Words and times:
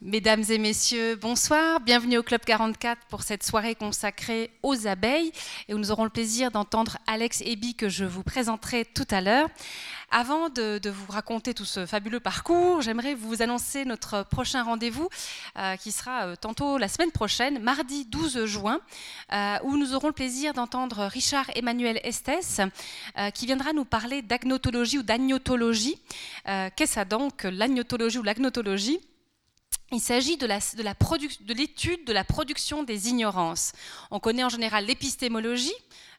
Mesdames 0.00 0.44
et 0.48 0.58
messieurs, 0.58 1.16
bonsoir. 1.16 1.80
Bienvenue 1.80 2.18
au 2.18 2.22
Club 2.22 2.42
44 2.44 3.06
pour 3.06 3.24
cette 3.24 3.42
soirée 3.42 3.74
consacrée 3.74 4.48
aux 4.62 4.86
abeilles 4.86 5.32
et 5.66 5.74
où 5.74 5.78
nous 5.78 5.90
aurons 5.90 6.04
le 6.04 6.10
plaisir 6.10 6.52
d'entendre 6.52 6.98
Alex 7.08 7.40
Eby 7.40 7.74
que 7.74 7.88
je 7.88 8.04
vous 8.04 8.22
présenterai 8.22 8.84
tout 8.84 9.08
à 9.10 9.20
l'heure. 9.20 9.48
Avant 10.12 10.50
de, 10.50 10.80
vous 10.88 11.12
raconter 11.12 11.52
tout 11.52 11.64
ce 11.64 11.84
fabuleux 11.84 12.20
parcours, 12.20 12.80
j'aimerais 12.80 13.14
vous 13.14 13.42
annoncer 13.42 13.84
notre 13.84 14.22
prochain 14.22 14.62
rendez-vous 14.62 15.08
euh, 15.58 15.74
qui 15.74 15.90
sera 15.90 16.26
euh, 16.26 16.36
tantôt 16.36 16.78
la 16.78 16.86
semaine 16.86 17.10
prochaine, 17.10 17.58
mardi 17.58 18.04
12 18.04 18.44
juin, 18.44 18.80
euh, 19.32 19.56
où 19.64 19.76
nous 19.76 19.96
aurons 19.96 20.06
le 20.06 20.12
plaisir 20.12 20.54
d'entendre 20.54 21.06
Richard 21.06 21.50
Emmanuel 21.56 21.98
Estes 22.04 22.62
qui 23.34 23.46
viendra 23.46 23.72
nous 23.72 23.84
parler 23.84 24.22
d'agnotologie 24.22 24.98
ou 24.98 25.02
d'agnotologie. 25.02 26.00
Qu'est-ce 26.44 27.04
donc, 27.04 27.42
l'agnotologie 27.42 28.18
ou 28.18 28.22
l'agnotologie? 28.22 29.00
Il 29.90 30.00
s'agit 30.00 30.36
de 30.36 30.46
l'étude 31.52 32.04
de, 32.04 32.12
la 32.12 32.24
production 32.24 32.82
des 32.82 33.08
ignorances. 33.08 33.72
On 34.10 34.20
connaît 34.20 34.44
en 34.44 34.50
général 34.50 34.84
l'épistémologie, 34.84 35.72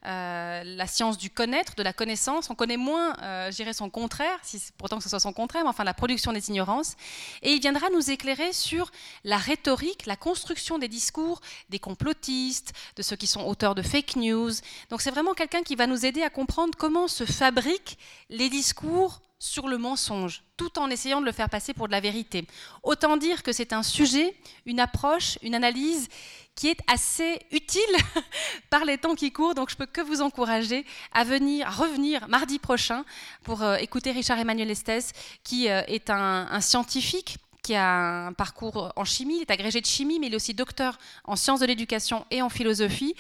euh, 0.05 0.63
la 0.63 0.87
science 0.87 1.19
du 1.19 1.29
connaître, 1.29 1.75
de 1.75 1.83
la 1.83 1.93
connaissance. 1.93 2.49
On 2.49 2.55
connaît 2.55 2.77
moins, 2.77 3.15
euh, 3.21 3.51
j'irais, 3.51 3.73
son 3.73 3.91
contraire, 3.91 4.39
si 4.41 4.59
pourtant 4.77 4.97
que 4.97 5.03
ce 5.03 5.09
soit 5.09 5.19
son 5.19 5.33
contraire, 5.33 5.63
mais 5.63 5.69
enfin 5.69 5.83
la 5.83 5.93
production 5.93 6.33
des 6.33 6.49
ignorances. 6.49 6.95
Et 7.43 7.51
il 7.51 7.61
viendra 7.61 7.89
nous 7.93 8.09
éclairer 8.09 8.53
sur 8.53 8.91
la 9.23 9.37
rhétorique, 9.37 10.07
la 10.07 10.15
construction 10.15 10.79
des 10.79 10.87
discours 10.87 11.39
des 11.69 11.79
complotistes, 11.79 12.73
de 12.95 13.03
ceux 13.03 13.17
qui 13.17 13.27
sont 13.27 13.43
auteurs 13.45 13.75
de 13.75 13.83
fake 13.83 14.15
news. 14.15 14.51
Donc 14.89 15.01
c'est 15.01 15.11
vraiment 15.11 15.33
quelqu'un 15.33 15.61
qui 15.61 15.75
va 15.75 15.85
nous 15.85 16.07
aider 16.07 16.23
à 16.23 16.31
comprendre 16.31 16.73
comment 16.75 17.07
se 17.07 17.25
fabriquent 17.25 17.99
les 18.29 18.49
discours 18.49 19.21
sur 19.39 19.69
le 19.69 19.77
mensonge, 19.77 20.43
tout 20.57 20.77
en 20.77 20.89
essayant 20.89 21.21
de 21.21 21.25
le 21.25 21.31
faire 21.31 21.49
passer 21.49 21.73
pour 21.73 21.87
de 21.87 21.93
la 21.93 22.01
vérité. 22.01 22.45
Autant 22.83 23.15
dire 23.15 23.41
que 23.41 23.53
c'est 23.53 23.71
un 23.71 23.83
sujet, 23.83 24.35
une 24.65 24.81
approche, 24.81 25.39
une 25.41 25.55
analyse 25.55 26.09
qui 26.55 26.67
est 26.67 26.79
assez 26.87 27.39
utile 27.51 27.81
par 28.69 28.83
les 28.83 28.97
temps 28.97 29.15
qui 29.15 29.31
courent. 29.31 29.55
Donc 29.55 29.69
je 29.69 29.77
peux 29.77 29.85
que 29.85 30.01
vous 30.01 30.21
encourager 30.21 30.85
à 31.13 31.23
venir, 31.23 31.67
à 31.67 31.71
revenir 31.71 32.27
mardi 32.27 32.59
prochain 32.59 33.05
pour 33.43 33.63
euh, 33.63 33.77
écouter 33.77 34.11
Richard 34.11 34.39
Emmanuel 34.39 34.69
Estes, 34.69 35.13
qui 35.43 35.69
euh, 35.69 35.81
est 35.87 36.09
un 36.09 36.59
scientifique 36.59 37.37
qui 37.61 37.75
a 37.75 38.27
un 38.27 38.33
parcours 38.33 38.91
en 38.95 39.05
chimie, 39.05 39.37
il 39.37 39.41
est 39.41 39.51
agrégé 39.51 39.81
de 39.81 39.85
chimie, 39.85 40.19
mais 40.19 40.27
il 40.27 40.33
est 40.33 40.35
aussi 40.35 40.53
docteur 40.53 40.97
en 41.25 41.35
sciences 41.35 41.59
de 41.59 41.65
l'éducation 41.65 42.25
et 42.31 42.41
en 42.41 42.49
philosophie. 42.49 43.15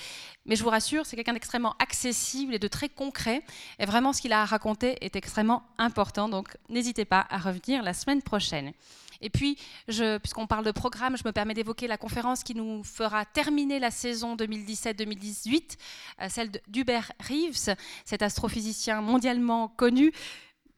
Mais 0.45 0.55
je 0.55 0.63
vous 0.63 0.69
rassure, 0.69 1.05
c'est 1.05 1.15
quelqu'un 1.15 1.33
d'extrêmement 1.33 1.75
accessible 1.79 2.53
et 2.53 2.59
de 2.59 2.67
très 2.67 2.89
concret. 2.89 3.43
Et 3.77 3.85
vraiment, 3.85 4.13
ce 4.13 4.21
qu'il 4.21 4.33
a 4.33 4.41
à 4.41 4.45
raconter 4.45 4.97
est 5.01 5.15
extrêmement 5.15 5.63
important. 5.77 6.29
Donc, 6.29 6.55
n'hésitez 6.69 7.05
pas 7.05 7.27
à 7.29 7.37
revenir 7.37 7.83
la 7.83 7.93
semaine 7.93 8.21
prochaine. 8.21 8.73
Et 9.21 9.29
puis, 9.29 9.57
puisqu'on 9.85 10.47
parle 10.47 10.65
de 10.65 10.71
programme, 10.71 11.17
je 11.17 11.23
me 11.25 11.31
permets 11.31 11.53
d'évoquer 11.53 11.87
la 11.87 11.97
conférence 11.97 12.43
qui 12.43 12.55
nous 12.55 12.83
fera 12.83 13.25
terminer 13.25 13.79
la 13.79 13.91
saison 13.91 14.35
2017-2018, 14.35 15.77
euh, 16.21 16.27
celle 16.29 16.51
d'Hubert 16.67 17.11
Reeves, 17.27 17.75
cet 18.05 18.21
astrophysicien 18.21 19.01
mondialement 19.01 19.67
connu 19.67 20.13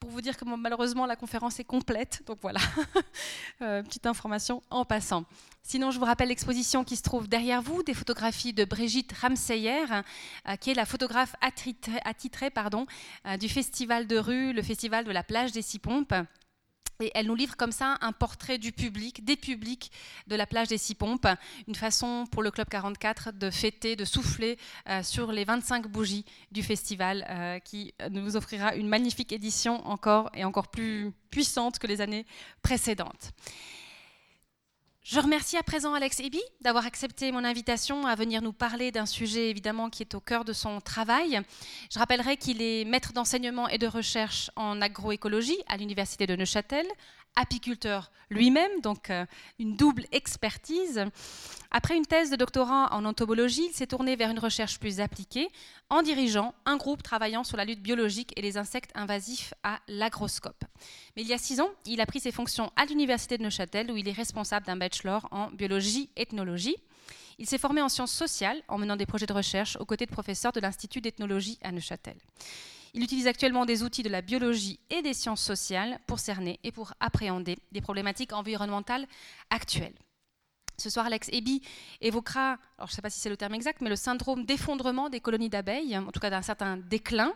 pour 0.02 0.10
vous 0.10 0.22
dire 0.22 0.36
que 0.36 0.44
malheureusement 0.44 1.06
la 1.06 1.16
conférence 1.16 1.60
est 1.60 1.64
complète. 1.64 2.24
Donc 2.26 2.40
voilà, 2.42 2.60
euh, 3.62 3.84
petite 3.84 4.08
information 4.08 4.64
en 4.72 4.84
passant. 4.84 5.26
Sinon, 5.62 5.92
je 5.92 6.00
vous 6.00 6.06
rappelle 6.06 6.30
l'exposition 6.30 6.84
qui 6.84 6.96
se 6.96 7.04
trouve 7.04 7.30
derrière 7.30 7.62
vous, 7.62 7.84
des 7.84 7.94
photographies 7.94 8.52
de 8.52 8.66
Brigitte 8.66 9.14
Ramseyer, 9.14 9.86
euh, 9.92 10.56
qui 10.60 10.72
est 10.72 10.74
la 10.74 10.86
photographe 10.86 11.36
attitrée, 11.40 12.50
euh, 12.56 13.38
du 13.38 13.48
festival 13.48 14.08
de 14.08 14.18
rue, 14.18 14.54
le 14.54 14.64
festival 14.64 15.06
de 15.06 15.12
la 15.12 15.22
plage 15.22 15.52
des 15.52 15.62
Six 15.62 15.78
Pompes. 15.78 16.16
Elle 17.16 17.28
nous 17.28 17.36
livre 17.36 17.56
comme 17.58 17.72
ça 17.72 17.98
un 18.02 18.12
portrait 18.12 18.58
du 18.58 18.72
public, 18.72 19.26
des 19.26 19.36
publics 19.36 19.92
de 20.28 20.36
la 20.36 20.46
plage 20.46 20.68
des 20.68 20.78
Six 20.78 20.96
Pompes, 20.96 21.28
une 21.68 21.76
façon 21.76 22.26
pour 22.32 22.44
le 22.44 22.52
Club 22.52 22.68
44 22.70 23.32
de 23.32 23.50
fêter, 23.50 23.96
de 23.96 24.06
souffler 24.06 24.58
euh, 24.90 25.02
sur 25.04 25.32
les 25.32 25.46
25 25.46 25.88
bougies 25.88 26.26
du 26.52 26.64
festival 26.64 27.26
euh, 27.30 27.60
qui 27.60 27.94
nous 28.10 28.36
offrira 28.36 28.76
une 28.76 28.88
magnifique 28.88 29.32
édition 29.32 29.88
encore 29.88 30.30
et 30.36 30.44
encore 30.44 30.68
plus 30.68 31.12
puissante 31.30 31.80
que 31.80 31.88
les 31.88 32.02
années 32.02 32.26
précédentes. 32.62 33.32
Je 35.12 35.20
remercie 35.20 35.58
à 35.58 35.64
présent 35.64 35.94
Alex 35.94 36.22
Eby 36.22 36.40
d'avoir 36.62 36.86
accepté 36.86 37.34
mon 37.34 37.44
invitation 37.44 38.06
à 38.06 38.16
venir 38.16 38.42
nous 38.42 38.54
parler 38.54 38.94
d'un 38.94 39.06
sujet 39.06 39.50
évidemment 39.50 39.90
qui 39.90 40.04
est 40.04 40.16
au 40.16 40.22
cœur 40.22 40.46
de 40.46 40.54
son 40.54 40.80
travail. 40.80 41.42
Je 41.92 42.00
rappellerai 42.00 42.38
qu'il 42.38 42.62
est 42.62 42.86
maître 42.86 43.12
d'enseignement 43.12 43.68
et 43.68 43.78
de 43.78 43.88
recherche 43.88 44.50
en 44.56 44.82
agroécologie 44.82 45.58
à 45.68 45.76
l'Université 45.76 46.28
de 46.28 46.38
Neuchâtel, 46.38 46.86
apiculteur 47.36 48.12
lui-même, 48.30 48.82
donc 48.82 49.10
euh, 49.10 49.26
une 49.60 49.76
double 49.76 50.06
expertise. 50.12 51.06
Après 51.70 51.96
une 51.96 52.06
thèse 52.06 52.30
de 52.30 52.36
doctorat 52.36 52.90
en 52.94 53.06
entomologie, 53.06 53.68
il 53.70 53.74
s'est 53.74 53.88
tourné 53.88 54.16
vers 54.16 54.30
une 54.30 54.40
recherche 54.40 54.80
plus 54.80 55.00
appliquée 55.00 55.50
en 55.90 56.02
dirigeant 56.02 56.54
un 56.66 56.78
groupe 56.78 57.04
travaillant 57.04 57.44
sur 57.44 57.58
la 57.58 57.66
lutte 57.66 57.82
biologique 57.82 58.34
et 58.38 58.42
les 58.42 58.58
insectes 58.58 58.92
invasifs 58.96 59.54
à 59.64 59.80
l'agroscope. 59.88 60.64
Mais 61.16 61.22
il 61.22 61.28
y 61.28 61.34
a 61.34 61.38
six 61.38 61.60
ans, 61.60 61.70
il 61.86 62.02
a 62.02 62.06
pris 62.06 62.20
ses 62.20 62.32
fonctions 62.32 62.72
à 62.76 62.86
l'Université 62.86 63.38
de 63.38 63.44
Neuchâtel 63.44 63.92
où 63.92 63.98
il 63.98 64.08
est 64.08 64.14
responsable 64.14 64.66
d'un 64.66 64.78
bachelor 64.78 65.28
en 65.32 65.50
biologie-ethnologie. 65.52 66.78
Il 67.38 67.48
s'est 67.48 67.58
formé 67.58 67.82
en 67.82 67.90
sciences 67.90 68.14
sociales 68.14 68.62
en 68.68 68.78
menant 68.78 68.96
des 68.96 69.06
projets 69.06 69.26
de 69.26 69.34
recherche 69.34 69.76
aux 69.78 69.86
côtés 69.86 70.06
de 70.06 70.12
professeurs 70.12 70.52
de 70.52 70.60
l'Institut 70.60 71.02
d'ethnologie 71.02 71.58
à 71.64 71.72
Neuchâtel. 71.72 72.16
Il 72.94 73.04
utilise 73.04 73.28
actuellement 73.28 73.66
des 73.66 73.84
outils 73.84 74.04
de 74.04 74.10
la 74.10 74.22
biologie 74.22 74.80
et 74.90 75.02
des 75.02 75.14
sciences 75.14 75.42
sociales 75.42 76.00
pour 76.08 76.20
cerner 76.20 76.60
et 76.64 76.72
pour 76.72 76.94
appréhender 77.00 77.58
des 77.72 77.82
problématiques 77.82 78.34
environnementales 78.34 79.08
actuelles. 79.50 79.96
Ce 80.78 80.90
soir, 80.90 81.06
Alex 81.06 81.30
Eby 81.32 81.62
évoquera, 82.02 82.58
je 82.80 82.84
ne 82.84 82.90
sais 82.90 83.02
pas 83.02 83.10
si 83.10 83.20
c'est 83.20 83.30
le 83.30 83.38
terme 83.38 83.54
exact, 83.54 83.82
mais 83.82 83.90
le 83.90 83.96
syndrome 83.96 84.46
d'effondrement 84.46 85.10
des 85.10 85.20
colonies 85.20 85.50
d'abeilles, 85.50 85.98
en 85.98 86.12
tout 86.12 86.20
cas 86.20 86.30
d'un 86.30 86.42
certain 86.42 86.78
déclin, 86.78 87.34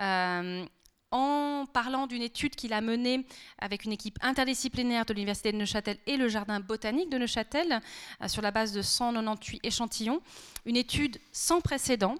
euh, 0.00 0.64
en 1.10 1.64
parlant 1.72 2.06
d'une 2.06 2.22
étude 2.22 2.54
qu'il 2.54 2.72
a 2.72 2.80
menée 2.80 3.26
avec 3.58 3.84
une 3.84 3.92
équipe 3.92 4.18
interdisciplinaire 4.20 5.06
de 5.06 5.14
l'Université 5.14 5.50
de 5.52 5.56
Neuchâtel 5.56 5.96
et 6.06 6.16
le 6.16 6.28
Jardin 6.28 6.60
botanique 6.60 7.08
de 7.08 7.18
Neuchâtel, 7.18 7.80
euh, 8.22 8.28
sur 8.28 8.42
la 8.42 8.50
base 8.50 8.72
de 8.72 8.82
198 8.82 9.60
échantillons, 9.64 10.20
une 10.66 10.76
étude 10.76 11.18
sans 11.32 11.60
précédent 11.60 12.16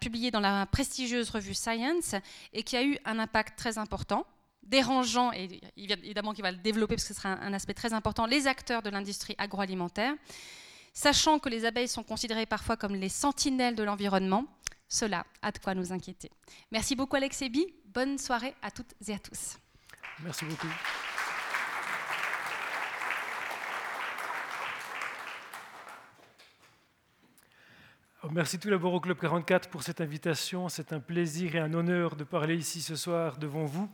publié 0.00 0.30
dans 0.30 0.40
la 0.40 0.66
prestigieuse 0.66 1.30
revue 1.30 1.54
Science 1.54 2.14
et 2.52 2.62
qui 2.62 2.76
a 2.76 2.84
eu 2.84 2.98
un 3.04 3.18
impact 3.18 3.58
très 3.58 3.78
important, 3.78 4.26
dérangeant, 4.62 5.32
et 5.32 5.60
évidemment 5.76 6.32
qu'il 6.32 6.42
va 6.42 6.52
le 6.52 6.58
développer 6.58 6.94
parce 6.94 7.08
que 7.08 7.14
ce 7.14 7.20
sera 7.20 7.30
un, 7.30 7.52
aspect 7.52 7.74
très 7.74 7.92
important, 7.92 8.26
les 8.26 8.46
acteurs 8.46 8.82
de 8.82 8.90
l'industrie 8.90 9.34
agroalimentaire. 9.38 10.14
Sachant 10.94 11.38
que 11.38 11.48
les 11.48 11.64
abeilles 11.64 11.88
sont 11.88 12.02
considérées 12.02 12.46
parfois 12.46 12.76
comme 12.76 12.94
les 12.94 13.08
sentinelles 13.08 13.74
de 13.74 13.82
l'environnement, 13.82 14.44
cela 14.88 15.24
a 15.40 15.50
de 15.50 15.58
quoi 15.58 15.74
nous 15.74 15.92
inquiéter. 15.92 16.30
Merci 16.70 16.94
beaucoup 16.94 17.16
Alex 17.16 17.40
Ebi, 17.42 17.66
bonne 17.86 18.18
soirée 18.18 18.54
à 18.62 18.70
toutes 18.70 18.94
et 19.08 19.14
à 19.14 19.18
tous. 19.18 19.56
Merci 20.22 20.44
beaucoup. 20.44 20.68
Merci 28.30 28.58
tout 28.58 28.70
d'abord 28.70 28.94
au 28.94 29.00
Club 29.00 29.18
44 29.18 29.68
pour 29.68 29.82
cette 29.82 30.00
invitation. 30.00 30.68
C'est 30.68 30.92
un 30.92 31.00
plaisir 31.00 31.56
et 31.56 31.58
un 31.58 31.74
honneur 31.74 32.14
de 32.14 32.24
parler 32.24 32.54
ici 32.54 32.80
ce 32.80 32.94
soir 32.94 33.36
devant 33.36 33.64
vous. 33.64 33.90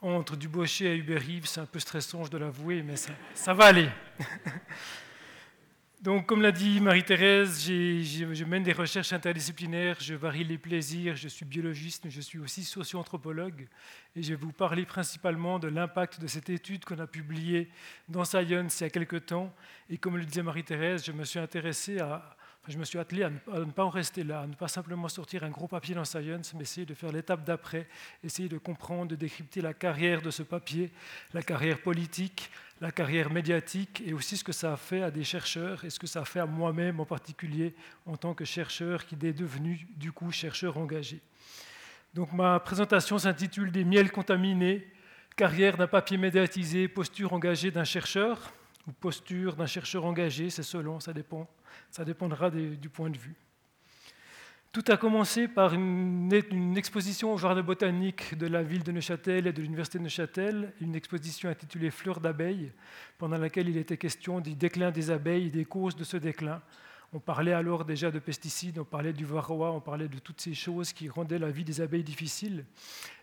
Entre 0.00 0.36
Dubochet 0.36 0.84
et 0.84 0.96
Hubert 0.96 1.22
c'est 1.44 1.60
un 1.60 1.66
peu 1.66 1.78
stressant, 1.78 2.24
je 2.24 2.30
dois 2.30 2.40
l'avouer, 2.40 2.82
mais 2.82 2.94
ça, 3.34 3.54
va 3.54 3.64
aller. 3.64 3.88
Donc, 6.02 6.26
comme 6.26 6.42
l'a 6.42 6.52
dit 6.52 6.80
Marie-Thérèse, 6.80 7.64
je 7.64 8.44
mène 8.44 8.62
des 8.62 8.72
recherches 8.72 9.12
interdisciplinaires, 9.12 9.96
je 9.98 10.14
varie 10.14 10.44
les 10.44 10.58
plaisirs, 10.58 11.16
je 11.16 11.26
suis 11.26 11.44
biologiste, 11.44 12.04
mais 12.04 12.12
je 12.12 12.20
suis 12.20 12.38
aussi 12.38 12.62
socio-anthropologue, 12.62 13.66
et 14.14 14.22
je 14.22 14.28
vais 14.28 14.40
vous 14.40 14.52
parler 14.52 14.86
principalement 14.86 15.58
de 15.58 15.66
l'impact 15.66 16.20
de 16.20 16.28
cette 16.28 16.50
étude 16.50 16.84
qu'on 16.84 17.00
a 17.00 17.08
publiée 17.08 17.68
dans 18.08 18.24
Science 18.24 18.80
il 18.80 18.84
y 18.84 18.86
a 18.86 18.90
quelque 18.90 19.16
temps. 19.16 19.52
Et 19.90 19.98
comme 19.98 20.16
le 20.16 20.24
disait 20.24 20.44
Marie-Thérèse, 20.44 21.04
je 21.04 21.10
me 21.10 21.24
suis 21.24 21.40
intéressé 21.40 21.98
à, 21.98 22.37
je 22.68 22.78
me 22.78 22.84
suis 22.84 22.98
attelé 22.98 23.22
à 23.22 23.30
ne, 23.30 23.70
pas 23.70 23.84
en 23.84 23.88
rester 23.88 24.22
là, 24.22 24.42
à 24.42 24.46
ne 24.46 24.54
pas 24.54 24.68
simplement 24.68 25.08
sortir 25.08 25.42
un 25.42 25.50
gros 25.50 25.66
papier 25.66 25.94
dans 25.94 26.04
Science, 26.04 26.52
mais 26.54 26.62
essayer 26.62 26.84
de 26.84 26.94
faire 26.94 27.10
l'étape 27.10 27.44
d'après, 27.44 27.88
essayer 28.22 28.48
de 28.48 28.58
comprendre, 28.58 29.06
de 29.06 29.16
décrypter 29.16 29.62
la 29.62 29.72
carrière 29.72 30.20
de 30.20 30.30
ce 30.30 30.42
papier, 30.42 30.90
la 31.32 31.42
carrière 31.42 31.80
politique, 31.80 32.50
la 32.80 32.92
carrière 32.92 33.30
médiatique, 33.30 34.02
et 34.04 34.12
aussi 34.12 34.36
ce 34.36 34.44
que 34.44 34.52
ça 34.52 34.74
a 34.74 34.76
fait 34.76 35.02
à 35.02 35.10
des 35.10 35.24
chercheurs, 35.24 35.84
et 35.84 35.90
ce 35.90 35.98
que 35.98 36.06
ça 36.06 36.20
a 36.20 36.24
fait 36.26 36.40
à 36.40 36.46
moi-même 36.46 37.00
en 37.00 37.06
particulier, 37.06 37.74
en 38.04 38.16
tant 38.16 38.34
que 38.34 38.44
chercheur 38.44 39.06
qui 39.06 39.14
est 39.14 39.32
devenu 39.32 39.88
du 39.96 40.12
coup 40.12 40.30
chercheur 40.30 40.76
engagé. 40.76 41.20
Donc 42.12 42.32
ma 42.32 42.60
présentation 42.60 43.18
s'intitule 43.18 43.72
Des 43.72 43.84
miels 43.84 44.12
contaminés, 44.12 44.86
carrière 45.36 45.78
d'un 45.78 45.86
papier 45.86 46.18
médiatisé, 46.18 46.86
posture 46.86 47.32
engagée 47.32 47.70
d'un 47.70 47.84
chercheur, 47.84 48.52
ou 48.86 48.92
posture 48.92 49.56
d'un 49.56 49.66
chercheur 49.66 50.04
engagé, 50.04 50.50
c'est 50.50 50.62
selon, 50.62 51.00
ça 51.00 51.12
dépend 51.12 51.48
ça 51.90 52.04
dépendra 52.04 52.50
du 52.50 52.88
point 52.88 53.10
de 53.10 53.18
vue. 53.18 53.34
Tout 54.70 54.84
a 54.88 54.98
commencé 54.98 55.48
par 55.48 55.72
une, 55.72 56.76
exposition 56.76 57.32
au 57.32 57.38
jardin 57.38 57.62
botanique 57.62 58.36
de 58.36 58.46
la 58.46 58.62
ville 58.62 58.84
de 58.84 58.92
Neuchâtel 58.92 59.46
et 59.46 59.52
de 59.52 59.62
l'université 59.62 59.98
de 59.98 60.04
Neuchâtel, 60.04 60.74
une 60.82 60.94
exposition 60.94 61.48
intitulée 61.48 61.90
Fleurs 61.90 62.20
d'abeilles, 62.20 62.70
pendant 63.16 63.38
laquelle 63.38 63.68
il 63.68 63.78
était 63.78 63.96
question 63.96 64.40
du 64.40 64.54
déclin 64.54 64.90
des 64.90 65.10
abeilles 65.10 65.46
et 65.46 65.50
des 65.50 65.64
causes 65.64 65.96
de 65.96 66.04
ce 66.04 66.18
déclin. 66.18 66.60
On 67.14 67.18
parlait 67.18 67.54
alors 67.54 67.86
déjà 67.86 68.10
de 68.10 68.18
pesticides, 68.18 68.78
on 68.78 68.84
parlait 68.84 69.14
du 69.14 69.24
varroa, 69.24 69.72
on 69.72 69.80
parlait 69.80 70.08
de 70.08 70.18
toutes 70.18 70.42
ces 70.42 70.52
choses 70.52 70.92
qui 70.92 71.08
rendaient 71.08 71.38
la 71.38 71.50
vie 71.50 71.64
des 71.64 71.80
abeilles 71.80 72.04
difficile. 72.04 72.66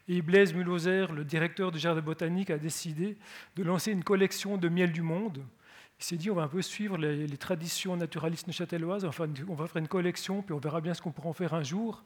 Et 0.07 0.23
Blaise 0.23 0.51
Mulhoser, 0.53 1.05
le 1.13 1.23
directeur 1.23 1.71
du 1.71 1.77
jardin 1.77 2.01
botanique, 2.01 2.49
a 2.49 2.57
décidé 2.57 3.17
de 3.55 3.63
lancer 3.63 3.91
une 3.91 4.03
collection 4.03 4.57
de 4.57 4.67
miel 4.67 4.91
du 4.91 5.03
monde 5.03 5.45
il 5.99 6.03
s'est 6.03 6.17
dit, 6.17 6.29
on 6.29 6.35
va 6.35 6.43
un 6.43 6.47
peu 6.47 6.61
suivre 6.61 6.97
les, 6.97 7.37
traditions 7.37 7.95
naturalistes 7.95 8.47
neuchâteloises, 8.47 9.05
enfin, 9.05 9.27
on 9.47 9.55
va 9.55 9.67
faire 9.67 9.77
une 9.81 9.87
collection, 9.87 10.41
puis 10.41 10.53
on 10.53 10.59
verra 10.59 10.81
bien 10.81 10.93
ce 10.93 11.01
qu'on 11.01 11.11
pourra 11.11 11.29
en 11.29 11.33
faire 11.33 11.53
un 11.53 11.63
jour. 11.63 12.03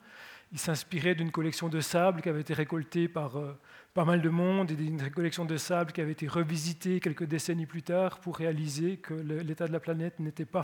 Il 0.52 0.60
s'inspirait 0.60 1.16
d'une 1.16 1.32
collection 1.32 1.70
de 1.70 1.80
sable 1.80 2.22
qui 2.22 2.30
avait 2.30 2.42
été 2.42 2.54
récoltée 2.54 3.08
par 3.08 3.38
euh, 3.38 3.60
pas 3.96 4.06
mal 4.06 4.22
de 4.22 4.30
monde, 4.30 4.72
et 4.72 4.76
d'une 4.76 5.10
collection 5.10 5.44
de 5.44 5.58
sable 5.58 5.92
qui 5.92 6.02
avait 6.02 6.12
été 6.12 6.28
revisitée 6.28 7.00
quelques 7.00 7.26
décennies 7.26 7.66
plus 7.66 7.82
tard 7.82 8.20
pour 8.20 8.38
réaliser 8.38 8.98
que 8.98 9.14
l'état 9.14 9.68
de 9.68 9.74
la 9.74 9.80
planète 9.80 10.20
n'était 10.20 10.46
pas, 10.46 10.64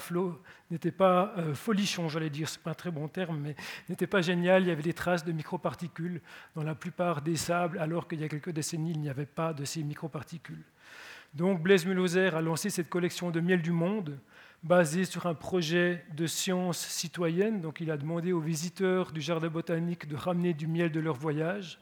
n'était 0.69 0.91
pas 0.91 1.33
euh, 1.37 1.55
folichon, 1.55 2.09
j'allais 2.09 2.29
dire, 2.29 2.47
c'est 2.47 2.61
pas 2.61 2.71
un 2.71 2.75
très 2.75 2.91
bon 2.91 3.07
terme, 3.07 3.39
mais 3.39 3.55
n'était 3.89 4.07
pas 4.07 4.21
génial. 4.21 4.63
Il 4.63 4.67
y 4.67 4.71
avait 4.71 4.83
des 4.83 4.93
traces 4.93 5.25
de 5.25 5.31
microparticules 5.31 6.21
dans 6.55 6.63
la 6.63 6.75
plupart 6.75 7.23
des 7.23 7.37
sables, 7.37 7.79
alors 7.79 8.07
qu'il 8.07 8.19
y 8.21 8.23
a 8.23 8.29
quelques 8.29 8.51
décennies, 8.51 8.91
il 8.91 8.99
n'y 8.99 9.09
avait 9.09 9.25
pas 9.25 9.51
de 9.51 9.65
ces 9.65 9.83
microparticules. 9.83 10.63
Donc 11.35 11.61
Blaise 11.61 11.85
Mulhoser 11.85 12.27
a 12.33 12.41
lancé 12.41 12.69
cette 12.69 12.87
collection 12.87 13.29
de 13.29 13.41
miel 13.41 13.61
du 13.61 13.71
monde 13.71 14.17
basée 14.63 15.03
sur 15.03 15.25
un 15.25 15.33
projet 15.33 16.05
de 16.15 16.27
science 16.27 16.77
citoyenne. 16.77 17.59
Donc 17.59 17.81
il 17.81 17.91
a 17.91 17.97
demandé 17.97 18.31
aux 18.31 18.39
visiteurs 18.39 19.11
du 19.11 19.19
jardin 19.19 19.49
botanique 19.49 20.07
de 20.07 20.15
ramener 20.15 20.53
du 20.53 20.65
miel 20.65 20.93
de 20.93 21.01
leur 21.01 21.15
voyage. 21.15 21.77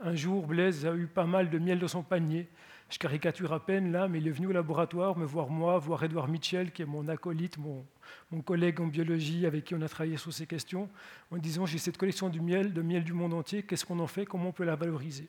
Un 0.00 0.14
jour, 0.14 0.46
Blaise 0.46 0.84
a 0.84 0.94
eu 0.94 1.06
pas 1.06 1.24
mal 1.24 1.48
de 1.48 1.58
miel 1.58 1.78
dans 1.78 1.88
son 1.88 2.02
panier. 2.02 2.46
Je 2.90 2.98
caricature 2.98 3.54
à 3.54 3.64
peine 3.64 3.90
là, 3.90 4.06
mais 4.06 4.18
il 4.18 4.28
est 4.28 4.32
venu 4.32 4.48
au 4.48 4.52
laboratoire 4.52 5.16
me 5.16 5.24
voir 5.24 5.48
moi, 5.48 5.78
voir 5.78 6.04
Edouard 6.04 6.28
Mitchell, 6.28 6.70
qui 6.70 6.82
est 6.82 6.86
mon 6.86 7.08
acolyte, 7.08 7.56
mon, 7.56 7.86
mon, 8.30 8.42
collègue 8.42 8.82
en 8.82 8.86
biologie 8.86 9.46
avec 9.46 9.64
qui 9.64 9.74
on 9.74 9.80
a 9.80 9.88
travaillé 9.88 10.18
sur 10.18 10.32
ces 10.32 10.46
questions, 10.46 10.90
en 11.30 11.38
disant 11.38 11.64
j'ai 11.64 11.78
cette 11.78 11.96
collection 11.96 12.28
de 12.28 12.38
miel, 12.38 12.74
de 12.74 12.82
miel 12.82 13.04
du 13.04 13.14
monde 13.14 13.32
entier, 13.32 13.62
qu'est-ce 13.62 13.86
qu'on 13.86 14.00
en 14.00 14.06
fait, 14.06 14.26
comment 14.26 14.48
on 14.48 14.52
peut 14.52 14.64
la 14.64 14.76
valoriser? 14.76 15.28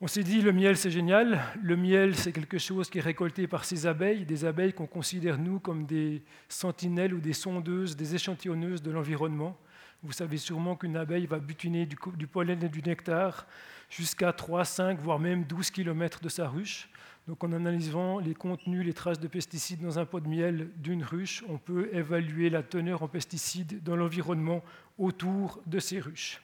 On 0.00 0.06
s'est 0.06 0.22
dit, 0.22 0.40
le 0.40 0.52
miel, 0.52 0.76
c'est 0.76 0.92
génial. 0.92 1.42
Le 1.60 1.76
miel, 1.76 2.14
c'est 2.14 2.30
quelque 2.30 2.58
chose 2.58 2.88
qui 2.88 2.98
est 2.98 3.02
récolté 3.02 3.48
par 3.48 3.64
ces 3.64 3.86
abeilles, 3.86 4.24
des 4.24 4.44
abeilles 4.44 4.72
qu'on 4.72 4.86
considère, 4.86 5.38
nous, 5.38 5.58
comme 5.58 5.86
des 5.86 6.22
sentinelles 6.48 7.14
ou 7.14 7.20
des 7.20 7.32
sondeuses, 7.32 7.96
des 7.96 8.14
échantillonneuses 8.14 8.80
de 8.80 8.92
l'environnement. 8.92 9.58
Vous 10.04 10.12
savez 10.12 10.36
sûrement 10.36 10.76
qu'une 10.76 10.96
abeille 10.96 11.26
va 11.26 11.40
butiner 11.40 11.84
du, 11.84 11.96
pollen 12.28 12.62
et 12.62 12.68
du 12.68 12.80
nectar 12.80 13.48
jusqu'à 13.90 14.32
3, 14.32 14.64
5, 14.64 15.00
voire 15.00 15.18
même 15.18 15.42
12 15.42 15.72
km 15.72 16.20
de 16.20 16.28
sa 16.28 16.48
ruche. 16.48 16.88
Donc 17.26 17.42
en 17.42 17.52
analysant 17.52 18.20
les 18.20 18.34
contenus, 18.34 18.86
les 18.86 18.94
traces 18.94 19.18
de 19.18 19.26
pesticides 19.26 19.82
dans 19.82 19.98
un 19.98 20.06
pot 20.06 20.20
de 20.20 20.28
miel 20.28 20.70
d'une 20.76 21.02
ruche, 21.02 21.42
on 21.48 21.58
peut 21.58 21.90
évaluer 21.92 22.48
la 22.50 22.62
teneur 22.62 23.02
en 23.02 23.08
pesticides 23.08 23.82
dans 23.82 23.96
l'environnement 23.96 24.62
autour 24.96 25.60
de 25.66 25.80
ces 25.80 25.98
ruches. 25.98 26.40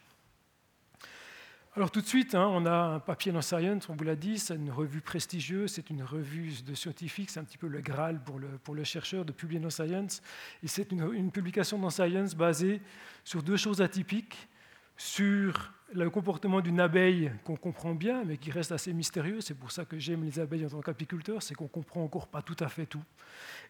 Alors 1.76 1.90
tout 1.90 2.00
de 2.00 2.06
suite, 2.06 2.36
hein, 2.36 2.48
on 2.52 2.66
a 2.66 2.72
un 2.72 3.00
papier 3.00 3.32
dans 3.32 3.42
Science, 3.42 3.88
on 3.88 3.96
vous 3.96 4.04
l'a 4.04 4.14
dit, 4.14 4.38
c'est 4.38 4.54
une 4.54 4.70
revue 4.70 5.00
prestigieuse, 5.00 5.72
c'est 5.72 5.90
une 5.90 6.04
revue 6.04 6.52
de 6.64 6.72
scientifiques, 6.72 7.30
c'est 7.30 7.40
un 7.40 7.44
petit 7.44 7.58
peu 7.58 7.66
le 7.66 7.80
Graal 7.80 8.22
pour 8.22 8.38
le, 8.38 8.46
pour 8.62 8.76
le 8.76 8.84
chercheur 8.84 9.24
de 9.24 9.32
publier 9.32 9.58
dans 9.58 9.70
Science. 9.70 10.22
Et 10.62 10.68
c'est 10.68 10.92
une, 10.92 11.32
publication 11.32 11.76
dans 11.76 11.90
Science 11.90 12.36
basée 12.36 12.80
sur 13.24 13.42
deux 13.42 13.56
choses 13.56 13.82
atypiques, 13.82 14.48
sur 14.96 15.72
le 15.92 16.08
comportement 16.10 16.60
d'une 16.60 16.78
abeille 16.78 17.32
qu'on 17.42 17.56
comprend 17.56 17.96
bien, 17.96 18.22
mais 18.24 18.36
qui 18.36 18.52
reste 18.52 18.70
assez 18.70 18.92
mystérieux. 18.92 19.40
C'est 19.40 19.58
pour 19.58 19.72
ça 19.72 19.84
que 19.84 19.98
j'aime 19.98 20.22
les 20.22 20.38
abeilles 20.38 20.66
en 20.66 20.70
tant 20.70 20.80
qu'apiculteur, 20.80 21.42
c'est 21.42 21.54
qu'on 21.56 21.66
comprend 21.66 22.04
encore 22.04 22.28
pas 22.28 22.40
tout 22.40 22.56
à 22.60 22.68
fait 22.68 22.86
tout. 22.86 23.02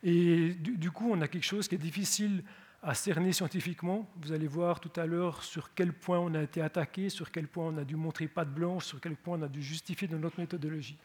Et 0.02 0.52
du, 0.52 0.76
du 0.76 0.90
coup, 0.90 1.10
on 1.10 1.22
a 1.22 1.26
quelque 1.26 1.46
chose 1.46 1.68
qui 1.68 1.76
est 1.76 1.78
difficile 1.78 2.44
à 2.84 2.92
cerner 2.92 3.32
scientifiquement. 3.32 4.06
Vous 4.16 4.32
allez 4.32 4.46
voir 4.46 4.78
tout 4.78 4.92
à 5.00 5.06
l'heure 5.06 5.42
sur 5.42 5.72
quel 5.74 5.92
point 5.92 6.18
on 6.18 6.34
a 6.34 6.42
été 6.42 6.60
attaqué, 6.60 7.08
sur 7.08 7.30
quel 7.30 7.48
point 7.48 7.64
on 7.68 7.78
a 7.78 7.84
dû 7.84 7.96
montrer 7.96 8.28
patte 8.28 8.50
blanche, 8.50 8.84
sur 8.84 9.00
quel 9.00 9.16
point 9.16 9.38
on 9.38 9.42
a 9.42 9.48
dû 9.48 9.62
justifier 9.62 10.06
de 10.06 10.18
notre 10.18 10.38
méthodologie. 10.38 10.98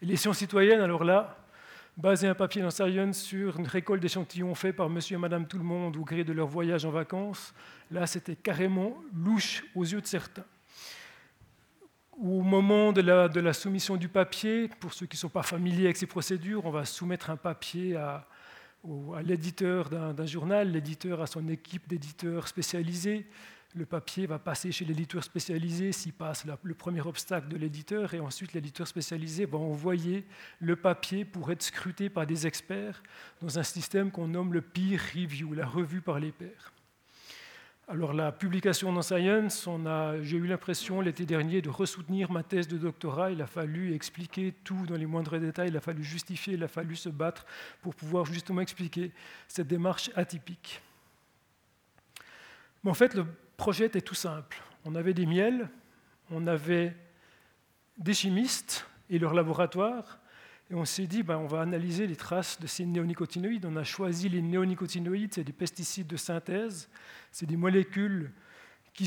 Les 0.00 0.16
sciences 0.16 0.38
citoyennes, 0.38 0.80
alors 0.80 1.04
là, 1.04 1.36
baser 1.98 2.28
un 2.28 2.34
papier 2.34 2.62
dans 2.62 2.70
Science 2.70 3.18
sur 3.18 3.58
une 3.60 3.66
récolte 3.66 4.00
d'échantillons 4.00 4.54
fait 4.54 4.72
par 4.72 4.88
monsieur 4.88 5.16
et 5.16 5.20
madame 5.20 5.46
tout 5.46 5.58
le 5.58 5.64
monde 5.64 5.98
au 5.98 6.04
gré 6.04 6.24
de 6.24 6.32
leur 6.32 6.46
voyage 6.46 6.86
en 6.86 6.90
vacances, 6.90 7.52
là 7.90 8.06
c'était 8.06 8.34
carrément 8.34 8.96
louche 9.14 9.64
aux 9.74 9.84
yeux 9.84 10.00
de 10.00 10.06
certains. 10.06 10.44
Au 12.12 12.40
moment 12.40 12.92
de 12.92 13.02
la, 13.02 13.28
de 13.28 13.40
la 13.40 13.52
soumission 13.52 13.96
du 13.96 14.08
papier, 14.08 14.68
pour 14.80 14.94
ceux 14.94 15.06
qui 15.06 15.16
ne 15.16 15.20
sont 15.20 15.28
pas 15.28 15.42
familiers 15.42 15.84
avec 15.84 15.98
ces 15.98 16.06
procédures, 16.06 16.64
on 16.64 16.70
va 16.70 16.86
soumettre 16.86 17.28
un 17.28 17.36
papier 17.36 17.96
à, 17.96 18.26
à 19.14 19.22
l'éditeur 19.22 19.90
d'un 19.90 20.26
journal, 20.26 20.70
l'éditeur 20.72 21.20
a 21.20 21.26
son 21.26 21.46
équipe 21.48 21.88
d'éditeurs 21.88 22.48
spécialisés, 22.48 23.26
le 23.74 23.86
papier 23.86 24.26
va 24.26 24.38
passer 24.38 24.70
chez 24.70 24.84
l'éditeur 24.84 25.24
spécialisé 25.24 25.92
s'il 25.92 26.12
passe 26.12 26.44
le 26.62 26.74
premier 26.74 27.00
obstacle 27.00 27.48
de 27.48 27.56
l'éditeur, 27.56 28.12
et 28.12 28.20
ensuite 28.20 28.52
l'éditeur 28.52 28.86
spécialisé 28.86 29.46
va 29.46 29.58
envoyer 29.58 30.26
le 30.58 30.76
papier 30.76 31.24
pour 31.24 31.50
être 31.50 31.62
scruté 31.62 32.10
par 32.10 32.26
des 32.26 32.46
experts 32.46 33.02
dans 33.40 33.58
un 33.58 33.62
système 33.62 34.10
qu'on 34.10 34.28
nomme 34.28 34.52
le 34.52 34.60
peer 34.60 35.00
review, 35.14 35.54
la 35.54 35.66
revue 35.66 36.02
par 36.02 36.20
les 36.20 36.32
pairs. 36.32 36.72
Alors 37.92 38.14
la 38.14 38.32
publication 38.32 38.90
dans 38.90 39.02
Science, 39.02 39.68
j'ai 40.22 40.38
eu 40.38 40.46
l'impression 40.46 41.02
l'été 41.02 41.26
dernier 41.26 41.60
de 41.60 41.68
ressoutenir 41.68 42.32
ma 42.32 42.42
thèse 42.42 42.66
de 42.66 42.78
doctorat. 42.78 43.32
Il 43.32 43.42
a 43.42 43.46
fallu 43.46 43.92
expliquer 43.92 44.54
tout 44.64 44.86
dans 44.86 44.96
les 44.96 45.04
moindres 45.04 45.38
détails, 45.38 45.68
il 45.68 45.76
a 45.76 45.80
fallu 45.82 46.02
justifier, 46.02 46.54
il 46.54 46.64
a 46.64 46.68
fallu 46.68 46.96
se 46.96 47.10
battre 47.10 47.44
pour 47.82 47.94
pouvoir 47.94 48.24
justement 48.24 48.62
expliquer 48.62 49.12
cette 49.46 49.66
démarche 49.66 50.10
atypique. 50.14 50.80
Mais 52.82 52.90
en 52.90 52.94
fait, 52.94 53.12
le 53.12 53.26
projet 53.58 53.84
était 53.84 54.00
tout 54.00 54.14
simple. 54.14 54.62
On 54.86 54.94
avait 54.94 55.12
des 55.12 55.26
miels, 55.26 55.68
on 56.30 56.46
avait 56.46 56.96
des 57.98 58.14
chimistes 58.14 58.86
et 59.10 59.18
leur 59.18 59.34
laboratoire, 59.34 60.18
et 60.72 60.74
on 60.74 60.86
s'est 60.86 61.06
dit, 61.06 61.22
ben, 61.22 61.36
on 61.36 61.46
va 61.46 61.60
analyser 61.60 62.06
les 62.06 62.16
traces 62.16 62.58
de 62.58 62.66
ces 62.66 62.86
néonicotinoïdes. 62.86 63.66
On 63.66 63.76
a 63.76 63.84
choisi 63.84 64.30
les 64.30 64.40
néonicotinoïdes, 64.40 65.34
c'est 65.34 65.44
des 65.44 65.52
pesticides 65.52 66.06
de 66.06 66.16
synthèse, 66.16 66.88
c'est 67.30 67.44
des 67.44 67.58
molécules 67.58 68.32
qui, 68.94 69.04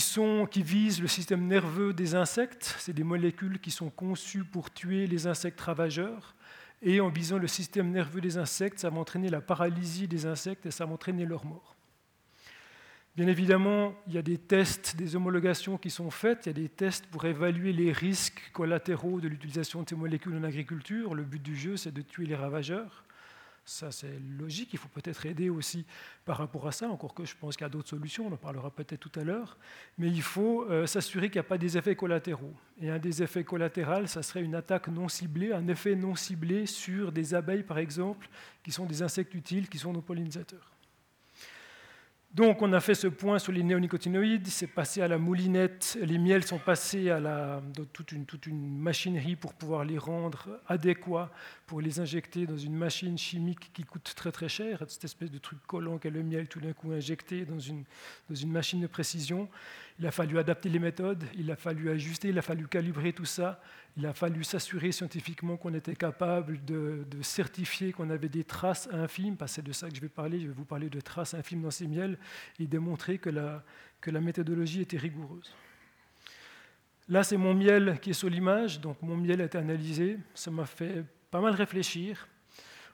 qui 0.51 0.62
visent 0.62 1.01
le 1.01 1.07
système 1.07 1.47
nerveux 1.47 1.91
des 1.91 2.13
insectes, 2.13 2.75
c'est 2.77 2.94
des 2.94 3.03
molécules 3.03 3.59
qui 3.59 3.71
sont 3.71 3.89
conçues 3.89 4.44
pour 4.44 4.71
tuer 4.71 5.07
les 5.07 5.25
insectes 5.25 5.59
ravageurs. 5.59 6.35
Et 6.83 7.01
en 7.01 7.09
visant 7.09 7.39
le 7.39 7.47
système 7.47 7.89
nerveux 7.89 8.21
des 8.21 8.38
insectes, 8.38 8.77
ça 8.77 8.91
va 8.91 9.00
entraîner 9.00 9.29
la 9.29 9.41
paralysie 9.41 10.07
des 10.07 10.28
insectes 10.28 10.68
et 10.68 10.71
ça 10.71 10.85
va 10.85 10.94
entraîner 10.94 11.25
leur 11.25 11.45
mort. 11.45 11.74
Bien 13.16 13.28
évidemment, 13.28 13.95
il 14.07 14.14
y 14.14 14.18
a 14.18 14.22
des 14.22 14.38
tests, 14.38 14.98
des 14.98 15.16
homologations 15.16 15.78
qui 15.78 15.90
sont 15.90 16.12
faites, 16.12 16.45
il 16.45 16.50
y 16.50 16.50
a 16.50 16.54
des 16.54 16.68
tests 16.68 17.06
pour 17.06 17.24
évaluer 17.24 17.72
les 17.72 17.94
risques 17.94 18.52
collatéraux 18.52 19.22
de 19.22 19.30
l'utilisation 19.30 19.84
de 19.84 19.90
ces 19.90 19.95
molécules 19.95 20.36
en 20.36 20.44
agriculture. 20.44 21.16
Le 21.16 21.24
but 21.24 21.42
du 21.42 21.56
jeu, 21.56 21.78
c'est 21.78 21.94
de 21.94 22.02
tuer 22.02 22.26
les 22.26 22.36
ravageurs. 22.36 23.06
Ça, 23.64 23.90
c'est 23.90 24.19
logique, 24.38 24.74
il 24.74 24.80
faut 24.80 24.90
peut-être 24.90 25.26
aider 25.26 25.50
aussi 25.50 25.86
par 26.26 26.38
rapport 26.38 26.68
à 26.68 26.74
ça, 26.74 26.90
encore 26.90 27.14
que 27.14 27.24
je 27.24 27.36
pense 27.36 27.56
qu'il 27.56 27.64
y 27.64 27.66
a 27.66 27.69
d'autres 27.69 27.88
solutions, 27.88 28.28
on 28.28 28.34
en 28.34 28.38
parlera 28.38 28.69
peut-être 28.69 29.00
tout 29.00 29.19
à 29.19 29.24
l'heure, 29.24 29.57
mais 29.98 30.07
il 30.07 30.22
faut 30.22 30.69
euh, 30.69 30.86
s'assurer 30.86 31.30
qu'il 31.30 31.40
n'y 31.40 31.48
a 31.48 31.50
pas 31.50 31.57
des 31.57 31.78
effets 31.78 31.95
collatéraux. 31.95 32.54
Et 32.80 32.92
un 32.92 33.00
des 33.00 33.24
effets 33.24 33.44
collatéraux, 33.45 34.06
ça 34.06 34.22
serait 34.24 34.44
une 34.44 34.56
attaque 34.56 34.90
non 34.90 35.07
ciblée, 35.07 35.52
un 35.54 35.68
effet 35.69 35.95
non 35.95 36.16
ciblé 36.16 36.66
sur 36.66 37.12
des 37.14 37.34
abeilles, 37.34 37.64
par 37.64 37.80
exemple, 37.80 38.28
qui 38.62 38.72
sont 38.72 38.86
des 38.86 39.02
insectes 39.02 39.34
utiles, 39.34 39.68
qui 39.68 39.80
sont 39.80 39.94
nos 39.94 40.02
pollinisateurs. 40.02 40.74
Donc 42.35 42.61
on 42.61 42.73
a 42.73 42.81
fait 42.81 42.95
ce 42.95 43.07
point 43.07 43.39
sur 43.39 43.54
les 43.54 43.63
néonicotinoïdes, 43.63 44.47
c'est 44.47 44.68
passé 44.68 45.01
à 45.01 45.07
la 45.07 45.18
moulinette, 45.18 45.97
les 46.01 46.18
miels 46.18 46.45
sont 46.45 46.57
passés 46.57 47.09
à 47.09 47.21
la, 47.21 47.61
toute, 47.94 48.11
une, 48.11 48.25
toute 48.25 48.45
une 48.45 48.77
machinerie 48.77 49.37
pour 49.37 49.54
pouvoir 49.54 49.85
les 49.85 49.97
rendre 49.97 50.59
adéquats, 50.68 51.31
pour 51.65 51.80
les 51.80 52.01
injecter 52.01 52.45
dans 52.45 52.57
une 52.57 52.75
machine 52.75 53.18
chimique 53.18 53.71
qui 53.71 53.85
coûte 53.85 54.11
très 54.18 54.33
très 54.33 54.49
cher, 54.49 54.83
cette 54.89 55.06
espèce 55.06 55.31
de 55.31 55.37
truc 55.37 55.59
collant 55.65 55.97
qu'est 55.97 56.09
le 56.09 56.23
miel 56.23 56.49
tout 56.49 56.59
d'un 56.59 56.73
coup 56.73 56.92
injecté 56.92 57.45
dans 57.45 57.59
une, 57.59 57.85
dans 58.30 58.35
une 58.35 58.51
machine 58.51 58.81
de 58.81 58.87
précision. 58.87 59.47
Il 59.97 60.06
a 60.06 60.11
fallu 60.11 60.37
adapter 60.37 60.68
les 60.68 60.80
méthodes, 60.80 61.23
il 61.37 61.49
a 61.49 61.56
fallu 61.56 61.90
ajuster, 61.90 62.30
il 62.30 62.37
a 62.37 62.42
fallu 62.42 62.68
calibrer 62.68 63.14
tout 63.14 63.25
ça, 63.25 63.61
il 63.95 64.06
a 64.06 64.14
fallu 64.14 64.44
s'assurer 64.44 64.92
scientifiquement 64.92 65.56
qu'on 65.56 65.73
était 65.73 65.95
capable 65.95 66.64
de, 66.66 67.06
certifier 67.21 67.94
qu'on 67.94 68.09
avait 68.09 68.28
des 68.28 68.44
traces 68.44 68.90
infimes, 68.92 69.37
parce 69.37 69.54
c'est 69.54 69.61
de 69.61 69.71
ça 69.71 69.90
que 69.90 69.95
je 69.95 70.02
vais 70.02 70.09
parler, 70.09 70.42
je 70.42 70.47
vais 70.47 70.54
vous 70.54 70.66
parler 70.66 70.90
de 70.90 70.99
traces 70.99 71.33
infimes 71.33 71.61
dans 71.61 71.71
ces 71.71 71.87
miels, 71.87 72.18
et 72.59 72.68
démontrer 72.68 73.19
que 73.19 73.30
la, 73.30 73.64
que 74.02 74.11
la 74.11 74.19
méthodologie 74.19 74.81
était 74.81 74.97
rigoureuse. 74.97 75.56
Là, 77.07 77.23
c'est 77.23 77.37
mon 77.37 77.54
miel 77.54 77.99
qui 78.02 78.09
est 78.09 78.14
sur 78.14 78.30
l'image, 78.30 78.81
donc 78.81 79.02
mon 79.02 79.16
miel 79.16 79.40
a 79.40 79.45
été 79.45 79.57
analysé, 79.57 80.18
ça 80.33 80.52
m'a 80.52 80.66
fait 80.66 81.06
pas 81.31 81.40
mal 81.40 81.54
réfléchir. 81.54 82.28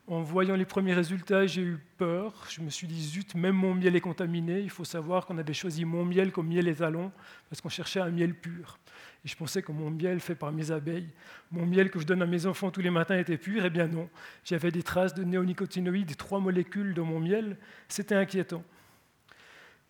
En 0.07 0.23
voyant 0.23 0.55
les 0.55 0.65
premiers 0.65 0.93
résultats, 0.93 1.45
j'ai 1.45 1.61
eu 1.61 1.77
peur. 1.97 2.45
Je 2.49 2.61
me 2.61 2.69
suis 2.69 2.87
dit, 2.87 3.01
zut, 3.01 3.35
même 3.35 3.55
mon 3.55 3.73
miel 3.73 3.95
est 3.95 4.01
contaminé. 4.01 4.59
Il 4.59 4.69
faut 4.69 4.83
savoir 4.83 5.25
qu'on 5.25 5.37
avait 5.37 5.53
choisi 5.53 5.85
mon 5.85 6.03
miel 6.03 6.31
comme 6.31 6.47
miel 6.47 6.67
étalon 6.67 7.11
parce 7.49 7.61
qu'on 7.61 7.69
cherchait 7.69 8.01
un 8.01 8.09
miel 8.09 8.33
pur. 8.33 8.79
Et 9.23 9.27
je 9.27 9.35
pensais 9.35 9.61
que 9.61 9.71
mon 9.71 9.91
miel 9.91 10.19
fait 10.19 10.35
par 10.35 10.51
mes 10.51 10.71
abeilles, 10.71 11.09
mon 11.51 11.65
miel 11.65 11.91
que 11.91 11.99
je 11.99 12.05
donne 12.05 12.23
à 12.23 12.25
mes 12.25 12.47
enfants 12.47 12.71
tous 12.71 12.81
les 12.81 12.89
matins 12.89 13.17
était 13.17 13.37
pur? 13.37 13.63
Eh 13.63 13.69
bien 13.69 13.87
non, 13.87 14.09
j'avais 14.43 14.71
des 14.71 14.81
traces 14.81 15.13
de 15.13 15.23
néonicotinoïdes, 15.23 16.17
trois 16.17 16.39
molécules 16.39 16.95
dans 16.95 17.05
mon 17.05 17.19
miel. 17.19 17.57
C'était 17.87 18.15
inquiétant. 18.15 18.63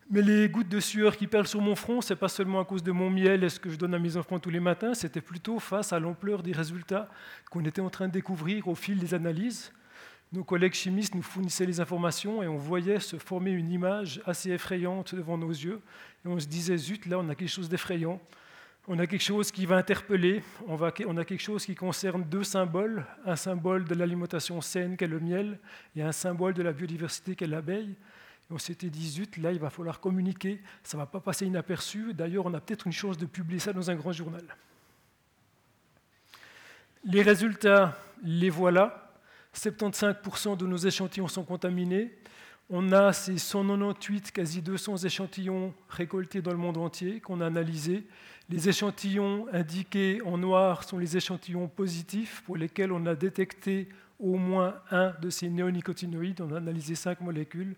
Mais 0.09 0.21
les 0.21 0.49
gouttes 0.49 0.67
de 0.67 0.81
sueur 0.81 1.15
qui 1.15 1.25
perlent 1.27 1.47
sur 1.47 1.61
mon 1.61 1.75
front, 1.75 2.01
ce 2.01 2.13
n'est 2.13 2.19
pas 2.19 2.27
seulement 2.27 2.59
à 2.59 2.65
cause 2.65 2.83
de 2.83 2.91
mon 2.91 3.09
miel 3.09 3.45
et 3.45 3.49
ce 3.49 3.61
que 3.61 3.69
je 3.69 3.77
donne 3.77 3.93
à 3.93 3.99
mes 3.99 4.17
enfants 4.17 4.39
tous 4.39 4.49
les 4.49 4.59
matins, 4.59 4.93
c'était 4.93 5.21
plutôt 5.21 5.57
face 5.57 5.93
à 5.93 5.99
l'ampleur 5.99 6.43
des 6.43 6.51
résultats 6.51 7.09
qu'on 7.49 7.63
était 7.63 7.79
en 7.79 7.89
train 7.89 8.09
de 8.09 8.11
découvrir 8.11 8.67
au 8.67 8.75
fil 8.75 8.99
des 8.99 9.13
analyses. 9.13 9.71
Nos 10.31 10.43
collègues 10.43 10.73
chimistes 10.73 11.13
nous 11.13 11.21
fournissaient 11.21 11.65
les 11.65 11.79
informations 11.79 12.41
et 12.41 12.47
on 12.47 12.55
voyait 12.55 12.99
se 12.99 13.17
former 13.17 13.51
une 13.51 13.71
image 13.71 14.21
assez 14.25 14.51
effrayante 14.51 15.13
devant 15.13 15.37
nos 15.37 15.49
yeux. 15.49 15.81
Et 16.25 16.27
on 16.29 16.39
se 16.39 16.47
disait, 16.47 16.77
zut, 16.77 17.05
là, 17.05 17.19
on 17.19 17.27
a 17.29 17.35
quelque 17.35 17.49
chose 17.49 17.67
d'effrayant. 17.67 18.19
On 18.87 18.97
a 18.97 19.05
quelque 19.05 19.23
chose 19.23 19.51
qui 19.51 19.65
va 19.65 19.75
interpeller, 19.75 20.41
on, 20.67 20.75
on, 20.75 21.17
a 21.17 21.25
quelque 21.25 21.41
chose 21.41 21.65
qui 21.65 21.75
concerne 21.75 22.23
deux 22.23 22.43
symboles, 22.43 23.05
un 23.25 23.35
symbole 23.35 23.85
de 23.85 23.93
l'alimentation 23.93 24.59
saine 24.59 24.97
qu'est 24.97 25.05
le 25.05 25.19
miel 25.19 25.59
et 25.95 26.01
un 26.01 26.11
symbole 26.11 26.55
de 26.55 26.63
la 26.63 26.73
biodiversité 26.73 27.35
qu'est 27.35 27.45
l'abeille 27.45 27.95
on 28.51 28.57
s'était 28.57 28.89
dit, 28.89 29.09
zut, 29.09 29.37
là, 29.37 29.51
il 29.51 29.59
va 29.59 29.69
falloir 29.69 29.99
communiquer, 29.99 30.61
ça 30.83 30.97
ne 30.97 31.01
va 31.01 31.05
pas 31.05 31.19
passer 31.19 31.45
inaperçu. 31.45 32.13
D'ailleurs, 32.13 32.45
on 32.45 32.53
a 32.53 32.59
peut-être 32.59 32.85
une 32.85 32.93
chance 32.93 33.17
de 33.17 33.25
publier 33.25 33.59
ça 33.59 33.73
dans 33.73 33.89
un 33.89 33.95
grand 33.95 34.11
journal. 34.11 34.43
Les 37.03 37.21
résultats, 37.21 37.97
les 38.23 38.49
voilà. 38.49 39.00
75% 39.55 40.57
de 40.57 40.65
nos 40.65 40.77
échantillons 40.77 41.27
sont 41.27 41.43
contaminés. 41.43 42.11
On 42.69 42.93
a 42.93 43.11
ces 43.11 43.37
198, 43.37 44.31
quasi 44.31 44.61
200 44.61 44.97
échantillons 44.97 45.73
récoltés 45.89 46.41
dans 46.41 46.51
le 46.51 46.57
monde 46.57 46.77
entier 46.77 47.19
qu'on 47.19 47.41
a 47.41 47.47
analysés. 47.47 48.07
Les 48.49 48.69
échantillons 48.69 49.47
indiqués 49.51 50.21
en 50.23 50.37
noir 50.37 50.85
sont 50.85 50.97
les 50.97 51.17
échantillons 51.17 51.67
positifs 51.67 52.43
pour 52.45 52.55
lesquels 52.55 52.91
on 52.91 53.05
a 53.05 53.15
détecté 53.15 53.89
au 54.19 54.37
moins 54.37 54.75
un 54.89 55.13
de 55.21 55.29
ces 55.29 55.49
néonicotinoïdes. 55.49 56.39
On 56.41 56.53
a 56.53 56.57
analysé 56.57 56.95
cinq 56.95 57.19
molécules. 57.19 57.75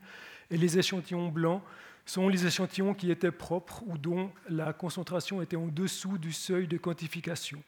Et 0.51 0.57
les 0.57 0.77
échantillons 0.77 1.29
blancs 1.29 1.63
sont 2.05 2.29
les 2.29 2.45
échantillons 2.45 2.93
qui 2.93 3.09
étaient 3.09 3.31
propres 3.31 3.81
ou 3.87 3.97
dont 3.97 4.29
la 4.49 4.73
concentration 4.73 5.41
était 5.41 5.55
en 5.55 5.67
dessous 5.67 6.17
du 6.17 6.33
seuil 6.33 6.67
de 6.67 6.77
quantification. 6.77 7.63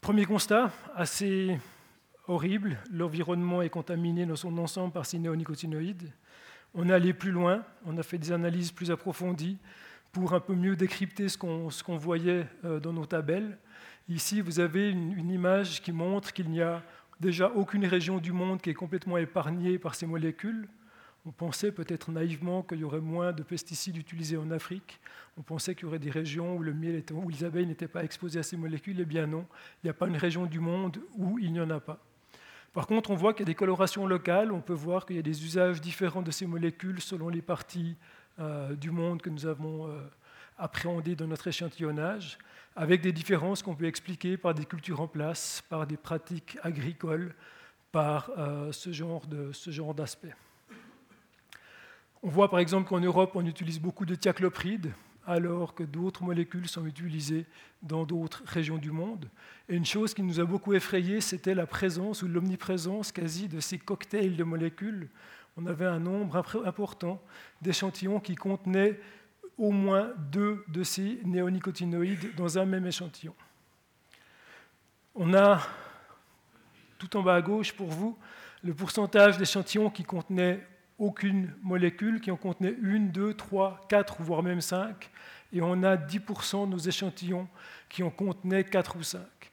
Premier 0.00 0.24
constat, 0.24 0.70
assez 0.94 1.58
horrible, 2.28 2.78
l'environnement 2.92 3.62
est 3.62 3.70
contaminé 3.70 4.24
dans 4.24 4.36
son 4.36 4.56
ensemble 4.58 4.92
par 4.92 5.06
ces 5.06 5.18
néonicotinoïdes. 5.18 6.12
On 6.74 6.88
est 6.88 6.92
allé 6.92 7.12
plus 7.12 7.30
loin, 7.30 7.64
on 7.84 7.96
a 7.98 8.02
fait 8.02 8.18
des 8.18 8.32
analyses 8.32 8.70
plus 8.70 8.90
approfondies 8.90 9.58
pour 10.12 10.32
un 10.34 10.40
peu 10.40 10.54
mieux 10.54 10.76
décrypter 10.76 11.28
ce 11.28 11.36
qu'on 11.36 11.96
voyait 11.96 12.46
euh, 12.64 12.78
dans 12.78 12.92
nos 12.92 13.06
tabelles. 13.06 13.58
Ici, 14.08 14.40
vous 14.40 14.60
avez 14.60 14.90
une 14.90 15.30
image 15.30 15.82
qui 15.82 15.92
montre 15.92 16.32
qu'il 16.32 16.50
n'y 16.50 16.62
a 16.62 16.82
déjà 17.18 17.50
aucune 17.50 17.86
région 17.86 18.18
du 18.18 18.32
monde 18.32 18.60
qui 18.60 18.70
est 18.70 18.74
complètement 18.74 19.16
épargnée 19.16 19.78
par 19.78 19.94
ces 19.94 20.06
molécules. 20.06 20.68
On 21.26 21.32
pensait 21.32 21.72
peut-être 21.72 22.12
naïvement 22.12 22.62
qu'il 22.62 22.78
y 22.78 22.84
aurait 22.84 23.00
moins 23.00 23.32
de 23.32 23.42
pesticides 23.42 23.96
utilisés 23.96 24.36
en 24.36 24.52
Afrique. 24.52 25.00
On 25.36 25.42
pensait 25.42 25.74
qu'il 25.74 25.84
y 25.84 25.88
aurait 25.88 25.98
des 25.98 26.10
régions 26.10 26.56
où, 26.56 26.62
les 26.62 27.44
abeilles 27.44 27.66
n'étaient 27.66 27.88
pas 27.88 28.04
exposées 28.04 28.38
à 28.38 28.44
ces 28.44 28.56
molécules. 28.56 29.00
Eh 29.00 29.04
bien 29.04 29.26
non, 29.26 29.44
il 29.82 29.86
n'y 29.86 29.90
a 29.90 29.94
pas 29.94 30.06
une 30.06 30.16
région 30.16 30.46
du 30.46 30.60
monde 30.60 31.00
où 31.16 31.40
il 31.40 31.52
n'y 31.52 31.60
en 31.60 31.70
a 31.70 31.80
pas. 31.80 31.98
Par 32.72 32.86
contre, 32.86 33.10
on 33.10 33.16
voit 33.16 33.32
qu'il 33.32 33.40
y 33.40 33.42
a 33.42 33.52
des 33.52 33.56
colorations 33.56 34.06
locales. 34.06 34.52
On 34.52 34.60
peut 34.60 34.72
voir 34.72 35.04
qu'il 35.04 35.16
y 35.16 35.18
a 35.18 35.22
des 35.22 35.44
usages 35.44 35.80
différents 35.80 36.22
de 36.22 36.30
ces 36.30 36.46
molécules 36.46 37.00
selon 37.00 37.28
les 37.28 37.42
parties 37.42 37.96
euh, 38.38 38.76
du 38.76 38.92
monde 38.92 39.20
que 39.20 39.30
nous 39.30 39.46
avons 39.46 39.88
euh, 39.88 39.98
appréhendées 40.58 41.16
dans 41.16 41.26
notre 41.26 41.48
échantillonnage 41.48 42.38
avec 42.76 43.00
des 43.00 43.12
différences 43.12 43.64
qu'on 43.64 43.74
peut 43.74 43.86
expliquer 43.86 44.36
par 44.36 44.54
des 44.54 44.64
cultures 44.64 45.00
en 45.00 45.08
place, 45.08 45.64
par 45.68 45.88
des 45.88 45.96
pratiques 45.96 46.56
agricoles, 46.62 47.34
par 47.90 48.30
euh, 48.38 48.70
ce 48.70 48.92
genre 48.92 49.94
d'aspect. 49.94 50.34
On 52.22 52.28
voit 52.28 52.50
par 52.50 52.58
exemple 52.58 52.88
qu'en 52.88 53.00
Europe, 53.00 53.32
on 53.34 53.46
utilise 53.46 53.80
beaucoup 53.80 54.06
de 54.06 54.14
thiaclopride, 54.14 54.92
alors 55.26 55.74
que 55.74 55.82
d'autres 55.82 56.22
molécules 56.22 56.68
sont 56.68 56.86
utilisées 56.86 57.46
dans 57.82 58.04
d'autres 58.04 58.42
régions 58.46 58.78
du 58.78 58.92
monde. 58.92 59.28
Et 59.68 59.76
une 59.76 59.84
chose 59.84 60.14
qui 60.14 60.22
nous 60.22 60.40
a 60.40 60.44
beaucoup 60.44 60.72
effrayé, 60.72 61.20
c'était 61.20 61.54
la 61.54 61.66
présence 61.66 62.22
ou 62.22 62.28
l'omniprésence 62.28 63.12
quasi 63.12 63.48
de 63.48 63.60
ces 63.60 63.78
cocktails 63.78 64.36
de 64.36 64.44
molécules. 64.44 65.08
On 65.56 65.66
avait 65.66 65.86
un 65.86 65.98
nombre 65.98 66.42
important 66.64 67.20
d'échantillons 67.60 68.20
qui 68.20 68.36
contenaient 68.36 69.00
au 69.58 69.70
moins 69.70 70.12
deux 70.30 70.64
de 70.68 70.82
ces 70.82 71.18
néonicotinoïdes 71.24 72.34
dans 72.36 72.58
un 72.58 72.66
même 72.66 72.86
échantillon. 72.86 73.34
On 75.14 75.34
a, 75.34 75.60
tout 76.98 77.16
en 77.16 77.22
bas 77.22 77.36
à 77.36 77.42
gauche 77.42 77.72
pour 77.72 77.88
vous, 77.88 78.16
le 78.62 78.74
pourcentage 78.74 79.38
d'échantillons 79.38 79.90
qui 79.90 80.04
contenaient 80.04 80.64
aucune 80.98 81.52
molécule, 81.62 82.20
qui 82.20 82.30
en 82.30 82.36
contenaient 82.36 82.76
une, 82.80 83.10
deux, 83.10 83.34
trois, 83.34 83.84
quatre, 83.88 84.22
voire 84.22 84.42
même 84.42 84.60
cinq, 84.60 85.10
et 85.52 85.60
on 85.60 85.82
a 85.82 85.96
10% 85.96 86.66
de 86.66 86.70
nos 86.72 86.78
échantillons 86.78 87.48
qui 87.88 88.02
en 88.02 88.10
contenaient 88.10 88.64
quatre 88.64 88.96
ou 88.96 89.02
cinq. 89.02 89.52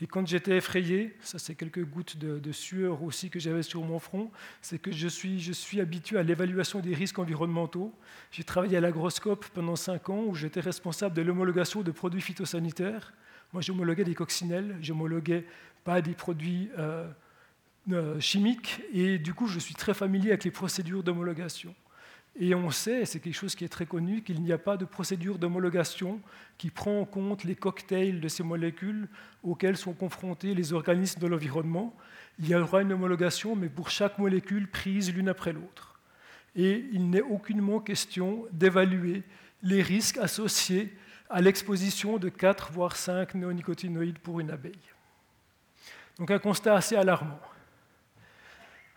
Et 0.00 0.06
quand 0.06 0.26
j'étais 0.26 0.56
effrayé, 0.56 1.16
ça 1.20 1.38
c'est 1.38 1.54
quelques 1.54 1.84
gouttes 1.84 2.16
de, 2.16 2.52
sueur 2.52 3.02
aussi 3.02 3.30
que 3.30 3.38
j'avais 3.38 3.62
sur 3.62 3.82
mon 3.82 3.98
front, 3.98 4.30
c'est 4.60 4.78
que 4.78 4.90
je 4.90 5.06
suis, 5.06 5.40
je 5.40 5.52
suis 5.52 5.80
habitué 5.80 6.18
à 6.18 6.22
l'évaluation 6.22 6.80
des 6.80 6.94
risques 6.94 7.18
environnementaux. 7.18 7.92
J'ai 8.32 8.42
travaillé 8.42 8.76
à 8.76 8.80
l'agroscope 8.80 9.46
pendant 9.54 9.76
cinq 9.76 10.10
ans 10.10 10.24
où 10.26 10.34
j'étais 10.34 10.60
responsable 10.60 11.14
de 11.14 11.22
l'homologation 11.22 11.82
de 11.82 11.92
produits 11.92 12.20
phytosanitaires. 12.20 13.12
Moi 13.52 13.62
j'homologuais 13.62 14.04
des 14.04 14.16
coccinelles, 14.16 14.76
j'homologuais 14.80 15.46
pas 15.84 16.02
des 16.02 16.14
produits 16.14 16.70
euh, 16.78 17.08
euh, 17.92 18.18
chimiques 18.18 18.82
et 18.92 19.18
du 19.18 19.34
coup 19.34 19.46
je 19.46 19.58
suis 19.58 19.74
très 19.74 19.92
familier 19.92 20.30
avec 20.30 20.44
les 20.44 20.50
procédures 20.50 21.02
d'homologation. 21.02 21.74
Et 22.36 22.54
on 22.54 22.70
sait, 22.70 23.04
c'est 23.04 23.20
quelque 23.20 23.34
chose 23.34 23.54
qui 23.54 23.64
est 23.64 23.68
très 23.68 23.86
connu, 23.86 24.22
qu'il 24.22 24.42
n'y 24.42 24.52
a 24.52 24.58
pas 24.58 24.76
de 24.76 24.84
procédure 24.84 25.38
d'homologation 25.38 26.20
qui 26.58 26.70
prend 26.70 27.00
en 27.00 27.04
compte 27.04 27.44
les 27.44 27.54
cocktails 27.54 28.20
de 28.20 28.28
ces 28.28 28.42
molécules 28.42 29.08
auxquels 29.44 29.76
sont 29.76 29.92
confrontés 29.92 30.52
les 30.54 30.72
organismes 30.72 31.20
de 31.20 31.28
l'environnement. 31.28 31.94
Il 32.40 32.48
y 32.48 32.54
aura 32.56 32.82
une 32.82 32.92
homologation, 32.92 33.54
mais 33.54 33.68
pour 33.68 33.88
chaque 33.88 34.18
molécule 34.18 34.68
prise 34.68 35.14
l'une 35.14 35.28
après 35.28 35.52
l'autre. 35.52 36.00
Et 36.56 36.86
il 36.92 37.08
n'est 37.08 37.22
aucunement 37.22 37.78
question 37.78 38.46
d'évaluer 38.50 39.22
les 39.62 39.82
risques 39.82 40.18
associés 40.18 40.92
à 41.30 41.40
l'exposition 41.40 42.18
de 42.18 42.28
4 42.28 42.72
voire 42.72 42.96
5 42.96 43.34
néonicotinoïdes 43.34 44.18
pour 44.18 44.40
une 44.40 44.50
abeille. 44.50 44.72
Donc 46.18 46.32
un 46.32 46.38
constat 46.40 46.74
assez 46.74 46.96
alarmant 46.96 47.40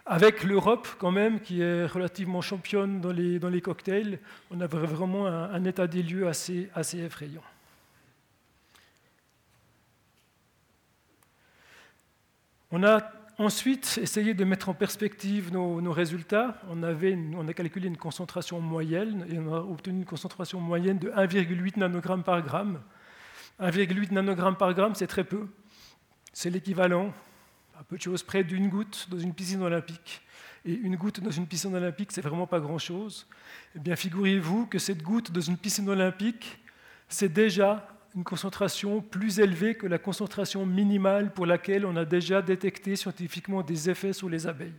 avec 0.08 0.44
l'Europe 0.44 0.88
quand 0.98 1.12
même, 1.12 1.42
qui 1.42 1.62
est 1.62 1.86
relativement 1.86 2.42
championne 2.42 3.02
dans 3.02 3.12
les, 3.12 3.62
cocktails, 3.62 4.20
on 4.52 4.62
avait 4.62 4.78
vraiment 4.78 5.28
un, 5.28 5.64
état 5.66 5.86
des 5.86 6.02
lieux 6.02 6.28
assez, 6.28 6.70
assez 6.74 7.00
effrayant. 7.00 7.44
On 12.72 12.84
a 12.84 13.12
ensuite 13.38 14.00
essayé 14.02 14.34
de 14.34 14.44
mettre 14.44 14.70
en 14.70 14.74
perspective 14.74 15.52
nos, 15.52 15.92
résultats. 15.92 16.58
On, 16.70 16.84
avait 16.84 17.18
on, 17.36 17.48
a 17.48 17.54
calculé 17.54 17.88
une 17.88 17.98
concentration 17.98 18.62
moyenne 18.62 19.26
et 19.30 19.38
on 19.40 19.54
a 19.54 19.60
obtenu 19.60 20.00
une 20.00 20.06
concentration 20.06 20.60
moyenne 20.60 21.00
de 21.00 21.10
1,8 21.10 21.80
nanogrammes 21.80 22.24
par 22.24 22.42
gramme. 22.42 22.82
1,8 23.60 24.14
nanogrammes 24.14 24.58
par 24.58 24.74
gramme, 24.74 24.96
c'est 24.96 25.08
très 25.08 25.24
peu. 25.24 25.48
C'est 26.34 26.50
l'équivalent 26.50 27.14
à 27.80 27.84
peu 27.84 27.98
de 27.98 28.02
choses 28.02 28.24
près 28.24 28.44
d'une 28.44 28.70
goutte 28.70 29.08
dans 29.10 29.20
une 29.20 29.34
piscine 29.34 29.62
olympique. 29.62 30.22
Et 30.66 30.74
une 30.74 30.96
goutte 30.96 31.20
dans 31.20 31.32
une 31.32 31.46
piscine 31.46 31.76
olympique, 31.76 32.12
c'est 32.12 32.22
vraiment 32.22 32.48
pas 32.48 32.60
grand-chose. 32.60 33.28
Eh 33.76 33.80
bien, 33.80 33.96
figurez-vous 33.96 34.66
que 34.66 34.80
cette 34.80 35.04
goutte 35.04 35.32
dans 35.32 35.42
une 35.42 35.58
piscine 35.58 35.88
olympique, 35.88 36.58
c'est 37.08 37.32
déjà 37.32 37.88
une 38.16 38.24
concentration 38.24 39.02
plus 39.02 39.40
élevée 39.40 39.76
que 39.76 39.86
la 39.86 40.00
concentration 40.00 40.66
minimale 40.66 41.32
pour 41.32 41.46
laquelle 41.46 41.86
on 41.86 41.96
a 41.96 42.04
déjà 42.04 42.42
détecté 42.42 42.96
scientifiquement 42.96 43.62
des 43.62 43.92
effets 43.92 44.14
sur 44.14 44.28
les 44.28 44.48
abeilles. 44.48 44.74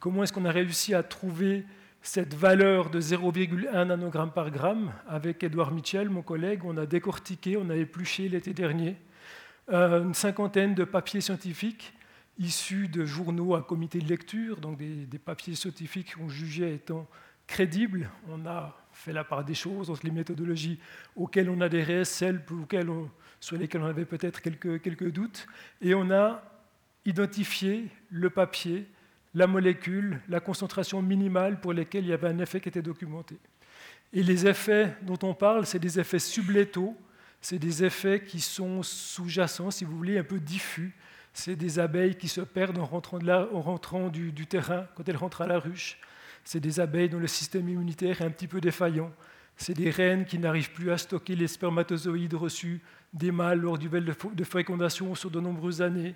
Comment 0.00 0.24
est-ce 0.24 0.32
qu'on 0.32 0.44
a 0.44 0.50
réussi 0.50 0.94
à 0.94 1.04
trouver 1.04 1.64
cette 2.02 2.34
valeur 2.34 2.90
de 2.90 3.00
0,1 3.00 3.86
nanogramme 3.86 4.32
par 4.32 4.50
gramme? 4.50 4.92
Avec 5.08 5.44
Edouard 5.44 5.70
Mitchell, 5.70 6.08
mon 6.08 6.22
collègue, 6.22 6.64
on 6.64 6.76
a 6.76 6.86
décortiqué, 6.86 7.56
on 7.56 7.70
a 7.70 7.76
épluché 7.76 8.28
l'été 8.28 8.52
dernier 8.52 8.96
euh, 9.72 10.02
une 10.02 10.14
cinquantaine 10.14 10.74
de 10.74 10.82
papiers 10.82 11.20
scientifiques 11.20 11.92
issus 12.40 12.88
de 12.88 13.04
journaux 13.04 13.54
à 13.54 13.62
comité 13.62 13.98
de 14.00 14.08
lecture, 14.08 14.56
donc 14.56 14.78
des, 14.78 15.18
papiers 15.18 15.54
scientifiques 15.54 16.16
qu'on 16.16 16.28
jugeait 16.28 16.74
étant 16.74 17.06
crédibles. 17.46 18.10
On 18.28 18.46
a 18.46 18.76
fait 18.92 19.12
la 19.12 19.24
part 19.24 19.44
des 19.44 19.54
choses 19.54 19.90
entre 19.90 20.04
les 20.04 20.10
méthodologies 20.10 20.80
auxquelles 21.14 21.50
on 21.50 21.60
adhérait, 21.60 22.04
celles 22.04 22.42
sur 23.40 23.56
lesquelles 23.56 23.82
on 23.82 23.86
avait 23.86 24.06
peut-être 24.06 24.40
quelques, 24.40 24.80
quelques 24.80 25.12
doutes, 25.12 25.46
et 25.82 25.94
on 25.94 26.10
a 26.10 26.42
identifier 27.04 27.88
le 28.10 28.30
papier, 28.30 28.86
la 29.34 29.46
molécule, 29.46 30.20
la 30.28 30.40
concentration 30.40 31.02
minimale 31.02 31.60
pour 31.60 31.72
lesquelles 31.72 32.04
il 32.04 32.10
y 32.10 32.12
avait 32.12 32.28
un 32.28 32.38
effet 32.38 32.60
qui 32.60 32.68
était 32.68 32.82
documenté. 32.82 33.38
Et 34.12 34.22
les 34.22 34.46
effets 34.46 34.96
dont 35.02 35.18
on 35.22 35.34
parle, 35.34 35.66
c'est 35.66 35.78
des 35.78 36.00
effets 36.00 36.18
sublétaux, 36.18 36.96
c'est 37.40 37.58
des 37.58 37.84
effets 37.84 38.22
qui 38.22 38.40
sont 38.40 38.82
sous-jacents, 38.82 39.70
si 39.70 39.84
vous 39.84 39.96
voulez, 39.96 40.18
un 40.18 40.24
peu 40.24 40.40
diffus. 40.40 40.94
C'est 41.32 41.56
des 41.56 41.78
abeilles 41.78 42.16
qui 42.16 42.28
se 42.28 42.40
perdent 42.40 42.78
en 42.78 42.86
rentrant, 42.86 44.08
du, 44.08 44.46
terrain 44.46 44.86
quand 44.94 45.08
elles 45.08 45.16
rentrent 45.16 45.42
à 45.42 45.46
la 45.46 45.58
ruche. 45.58 45.98
C'est 46.44 46.60
des 46.60 46.80
abeilles 46.80 47.08
dont 47.08 47.18
le 47.18 47.26
système 47.26 47.68
immunitaire 47.68 48.20
est 48.20 48.24
un 48.24 48.30
petit 48.30 48.48
peu 48.48 48.60
défaillant. 48.60 49.12
C'est 49.56 49.74
des 49.74 49.90
reines 49.90 50.24
qui 50.24 50.38
n'arrivent 50.38 50.72
plus 50.72 50.90
à 50.90 50.98
stocker 50.98 51.36
les 51.36 51.46
spermatozoïdes 51.46 52.34
reçus 52.34 52.80
des 53.12 53.30
mâles 53.30 53.60
lors 53.60 53.78
du 53.78 53.88
vel 53.88 54.04
de 54.04 54.44
fécondation 54.44 55.14
sur 55.14 55.30
de 55.30 55.40
nombreuses 55.40 55.82
années. 55.82 56.14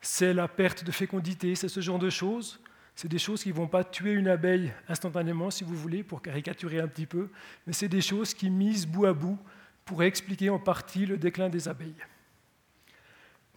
C'est 0.00 0.34
la 0.34 0.48
perte 0.48 0.84
de 0.84 0.92
fécondité, 0.92 1.54
c'est 1.54 1.68
ce 1.68 1.80
genre 1.80 1.98
de 1.98 2.10
choses. 2.10 2.60
C'est 2.94 3.08
des 3.08 3.18
choses 3.18 3.42
qui 3.42 3.48
ne 3.48 3.54
vont 3.54 3.66
pas 3.66 3.82
tuer 3.82 4.12
une 4.12 4.28
abeille 4.28 4.72
instantanément, 4.88 5.50
si 5.50 5.64
vous 5.64 5.74
voulez, 5.74 6.04
pour 6.04 6.22
caricaturer 6.22 6.78
un 6.78 6.86
petit 6.86 7.06
peu, 7.06 7.28
mais 7.66 7.72
c'est 7.72 7.88
des 7.88 8.00
choses 8.00 8.34
qui, 8.34 8.50
mises 8.50 8.86
bout 8.86 9.06
à 9.06 9.12
bout, 9.12 9.38
pourraient 9.84 10.06
expliquer 10.06 10.50
en 10.50 10.58
partie 10.58 11.04
le 11.04 11.16
déclin 11.16 11.48
des 11.48 11.68
abeilles. 11.68 11.94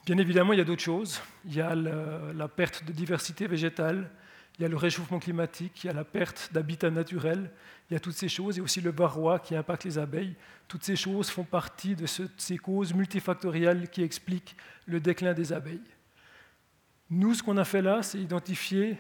Bien 0.08 0.20
évidemment, 0.20 0.54
il 0.54 0.60
y 0.60 0.62
a 0.62 0.64
d'autres 0.64 0.82
choses. 0.82 1.22
Il 1.44 1.54
y 1.54 1.60
a 1.60 1.76
la 1.76 2.48
perte 2.48 2.86
de 2.86 2.94
diversité 2.94 3.46
végétale, 3.46 4.10
il 4.58 4.62
y 4.62 4.66
a 4.66 4.70
le 4.70 4.78
réchauffement 4.78 5.20
climatique, 5.20 5.84
il 5.84 5.88
y 5.88 5.90
a 5.90 5.94
la 5.94 6.06
perte 6.06 6.50
d'habitat 6.54 6.90
naturel, 6.90 7.52
il 7.90 7.94
y 7.94 7.98
a 7.98 8.00
toutes 8.00 8.14
ces 8.14 8.30
choses, 8.30 8.58
et 8.58 8.62
aussi 8.62 8.80
le 8.80 8.92
varroa 8.92 9.40
qui 9.40 9.54
impacte 9.54 9.84
les 9.84 9.98
abeilles. 9.98 10.34
Toutes 10.70 10.86
ces 10.86 10.96
choses 10.96 11.30
font 11.30 11.44
partie 11.44 11.94
de 11.94 12.06
ces 12.06 12.58
causes 12.58 12.94
multifactorielles 12.94 13.90
qui 13.90 14.02
expliquent 14.02 14.56
le 14.86 15.02
déclin 15.02 15.34
des 15.34 15.52
abeilles. 15.52 15.84
Nous, 17.10 17.34
ce 17.34 17.44
qu'on 17.44 17.58
a 17.58 17.66
fait 17.66 17.82
là, 17.82 18.02
c'est 18.02 18.18
identifier 18.18 18.98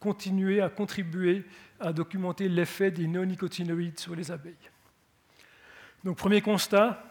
continuer 0.00 0.60
à 0.60 0.68
contribuer 0.68 1.46
à 1.80 1.94
documenter 1.94 2.50
l'effet 2.50 2.90
des 2.90 3.06
néonicotinoïdes 3.06 3.98
sur 3.98 4.14
les 4.14 4.30
abeilles. 4.30 4.68
Donc, 6.04 6.18
premier 6.18 6.42
constat, 6.42 7.02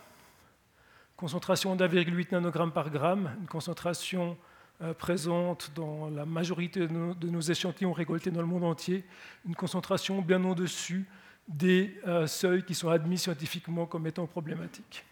concentration 1.22 1.76
d'1,8 1.76 2.32
nanogramme 2.32 2.72
par 2.72 2.90
gramme, 2.90 3.36
une 3.40 3.46
concentration 3.46 4.36
euh, 4.82 4.96
présente 4.96 5.70
dans 5.76 6.10
la 6.10 6.26
majorité 6.26 6.88
de 6.88 6.88
nos, 7.30 7.42
échantillons 7.42 7.94
récoltés 7.94 8.32
dans 8.32 8.42
le 8.42 8.48
monde 8.48 8.64
entier, 8.64 9.06
une 9.46 9.54
concentration 9.54 10.24
bien 10.24 10.44
au-dessus 10.44 11.06
des 11.48 11.96
euh, 12.08 12.26
seuils 12.26 12.64
qui 12.64 12.74
sont 12.74 12.90
admis 12.90 13.20
scientifiquement 13.20 13.86
comme 13.86 14.08
étant 14.08 14.26
problématiques. 14.26 15.06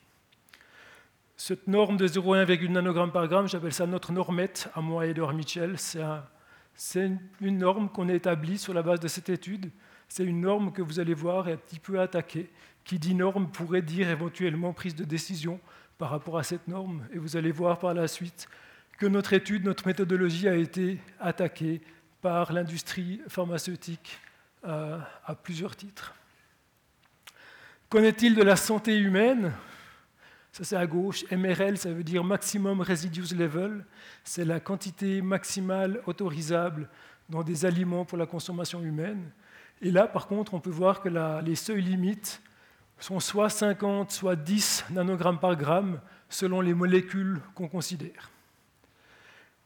Cette 1.37 1.67
norme 1.67 1.97
de 1.97 2.07
0,1 2.07 2.69
nanogramme 2.69 3.11
par 3.11 3.27
gramme, 3.27 3.47
j'appelle 3.47 3.71
ça 3.71 3.85
notre 3.85 4.11
normette 4.11 4.67
à 4.73 4.81
moi 4.81 5.05
et 5.05 5.11
Edouard 5.11 5.35
Mitchell. 5.35 5.77
C'est 5.77 6.01
un, 6.01 6.25
c'est 6.73 7.11
une 7.39 7.59
norme 7.59 7.87
qu'on 7.87 8.09
a 8.09 8.15
établie 8.15 8.57
sur 8.57 8.73
la 8.73 8.81
base 8.81 8.99
de 8.99 9.07
cette 9.07 9.29
étude. 9.29 9.69
C'est 10.07 10.25
une 10.25 10.41
norme 10.41 10.71
que 10.71 10.81
vous 10.81 10.99
allez 10.99 11.13
voir 11.13 11.49
est 11.49 11.53
un 11.53 11.57
petit 11.57 11.77
peu 11.77 12.01
attaquée. 12.01 12.49
Qui 12.83 12.97
dit 12.97 13.13
norme 13.13 13.51
pourrait 13.51 13.83
dire 13.83 14.09
éventuellement 14.09 14.73
prise 14.73 14.95
de 14.95 15.03
décision 15.03 15.59
par 15.99 16.09
rapport 16.09 16.39
à 16.39 16.43
cette 16.43 16.67
norme. 16.67 17.05
Et 17.13 17.19
vous 17.19 17.37
allez 17.37 17.51
voir 17.51 17.77
par 17.77 17.93
la 17.93 18.07
suite 18.07 18.47
que 18.97 19.05
notre 19.05 19.33
étude, 19.33 19.65
notre 19.65 19.85
méthodologie 19.85 20.47
a 20.47 20.55
été 20.55 20.97
attaquée 21.19 21.81
par 22.21 22.51
l'industrie 22.53 23.21
pharmaceutique 23.27 24.17
euh, 24.65 24.97
à 25.25 25.35
plusieurs 25.35 25.75
titres. 25.75 26.15
Qu'en 27.89 28.01
est-il 28.01 28.33
de 28.33 28.41
la 28.41 28.55
santé 28.55 28.97
humaine? 28.97 29.51
Ça 30.53 30.63
c'est 30.63 30.75
à 30.77 30.87
gauche. 30.87 31.25
MRL, 31.31 31.77
ça 31.77 31.91
veut 31.91 32.03
dire 32.03 32.23
Maximum 32.23 32.79
Residues 32.79 33.35
Level. 33.35 33.85
C'est 34.23 34.45
la 34.45 34.61
quantité 34.61 35.21
maximale 35.21 36.01
autorisable 36.05 36.89
dans 37.27 37.43
des 37.43 37.65
aliments 37.65 38.05
pour 38.05 38.17
la 38.17 38.25
consommation 38.25 38.81
humaine. 38.81 39.31
Et 39.81 39.91
là, 39.91 40.07
par 40.07 40.27
contre, 40.27 40.53
on 40.53 40.59
peut 40.61 40.69
voir 40.69 41.01
que 41.01 41.09
les 41.43 41.55
seuils 41.55 41.81
limites 41.81 42.41
sont 42.99 43.19
soit 43.19 43.49
50, 43.49 44.11
soit 44.11 44.35
10 44.35 44.85
nanogrammes 44.91 45.39
par 45.39 45.55
gramme, 45.55 45.99
selon 46.29 46.61
les 46.61 46.73
molécules 46.73 47.41
qu'on 47.55 47.67
considère. 47.67 48.29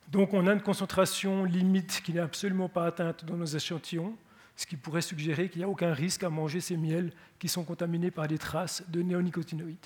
Donc 0.09 0.33
on 0.33 0.47
a 0.47 0.53
une 0.53 0.61
concentration 0.61 1.43
limite 1.43 2.01
qui 2.03 2.13
n'est 2.13 2.19
absolument 2.19 2.69
pas 2.69 2.85
atteinte 2.85 3.25
dans 3.25 3.35
nos 3.35 3.45
échantillons, 3.45 4.15
ce 4.55 4.65
qui 4.67 4.77
pourrait 4.77 5.01
suggérer 5.01 5.49
qu'il 5.49 5.59
n'y 5.59 5.65
a 5.65 5.69
aucun 5.69 5.93
risque 5.93 6.23
à 6.23 6.29
manger 6.29 6.61
ces 6.61 6.77
miels 6.77 7.11
qui 7.39 7.47
sont 7.47 7.63
contaminés 7.63 8.11
par 8.11 8.27
des 8.27 8.37
traces 8.37 8.83
de 8.89 9.01
néonicotinoïdes. 9.01 9.77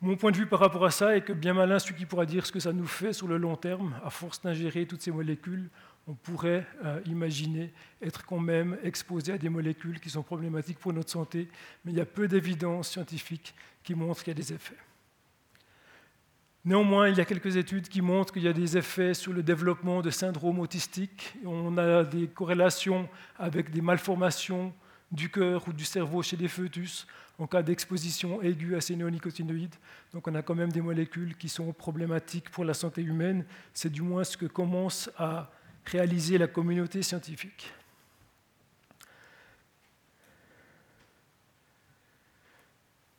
Mon 0.00 0.16
point 0.16 0.30
de 0.30 0.36
vue 0.36 0.46
par 0.46 0.60
rapport 0.60 0.84
à 0.84 0.90
ça 0.90 1.16
est 1.16 1.22
que 1.22 1.32
bien 1.32 1.54
malin 1.54 1.78
celui 1.78 1.94
qui 1.94 2.06
pourra 2.06 2.26
dire 2.26 2.46
ce 2.46 2.52
que 2.52 2.60
ça 2.60 2.72
nous 2.72 2.86
fait 2.86 3.12
sur 3.12 3.28
le 3.28 3.36
long 3.36 3.56
terme, 3.56 3.94
à 4.04 4.10
force 4.10 4.40
d'ingérer 4.42 4.86
toutes 4.86 5.02
ces 5.02 5.10
molécules, 5.10 5.68
on 6.06 6.14
pourrait 6.14 6.66
euh, 6.84 7.00
imaginer 7.06 7.72
être 8.02 8.24
quand 8.24 8.38
même 8.38 8.76
exposé 8.82 9.32
à 9.32 9.38
des 9.38 9.48
molécules 9.48 10.00
qui 10.00 10.10
sont 10.10 10.22
problématiques 10.22 10.78
pour 10.78 10.92
notre 10.92 11.10
santé, 11.10 11.48
mais 11.84 11.92
il 11.92 11.98
y 11.98 12.00
a 12.00 12.06
peu 12.06 12.28
d'évidence 12.28 12.90
scientifique 12.90 13.54
qui 13.82 13.94
montre 13.94 14.22
qu'il 14.22 14.32
y 14.32 14.36
a 14.36 14.42
des 14.42 14.52
effets. 14.52 14.76
Néanmoins, 16.64 17.08
il 17.08 17.16
y 17.16 17.20
a 17.20 17.26
quelques 17.26 17.56
études 17.56 17.88
qui 17.88 18.00
montrent 18.00 18.32
qu'il 18.32 18.42
y 18.42 18.48
a 18.48 18.52
des 18.54 18.76
effets 18.78 19.12
sur 19.12 19.34
le 19.34 19.42
développement 19.42 20.00
de 20.00 20.08
syndromes 20.08 20.60
autistiques. 20.60 21.34
On 21.44 21.76
a 21.76 22.04
des 22.04 22.26
corrélations 22.26 23.06
avec 23.38 23.70
des 23.70 23.82
malformations 23.82 24.72
du 25.12 25.30
cœur 25.30 25.68
ou 25.68 25.74
du 25.74 25.84
cerveau 25.84 26.22
chez 26.22 26.36
les 26.36 26.48
fœtus 26.48 27.06
en 27.38 27.46
cas 27.46 27.62
d'exposition 27.62 28.40
aiguë 28.40 28.76
à 28.76 28.80
ces 28.80 28.96
néonicotinoïdes. 28.96 29.74
Donc 30.12 30.26
on 30.26 30.34
a 30.34 30.42
quand 30.42 30.54
même 30.54 30.72
des 30.72 30.80
molécules 30.80 31.36
qui 31.36 31.48
sont 31.48 31.72
problématiques 31.72 32.48
pour 32.50 32.64
la 32.64 32.74
santé 32.74 33.02
humaine. 33.02 33.44
C'est 33.72 33.90
du 33.90 34.02
moins 34.02 34.24
ce 34.24 34.36
que 34.36 34.46
commence 34.46 35.10
à 35.18 35.50
réaliser 35.86 36.38
la 36.38 36.46
communauté 36.46 37.02
scientifique. 37.02 37.72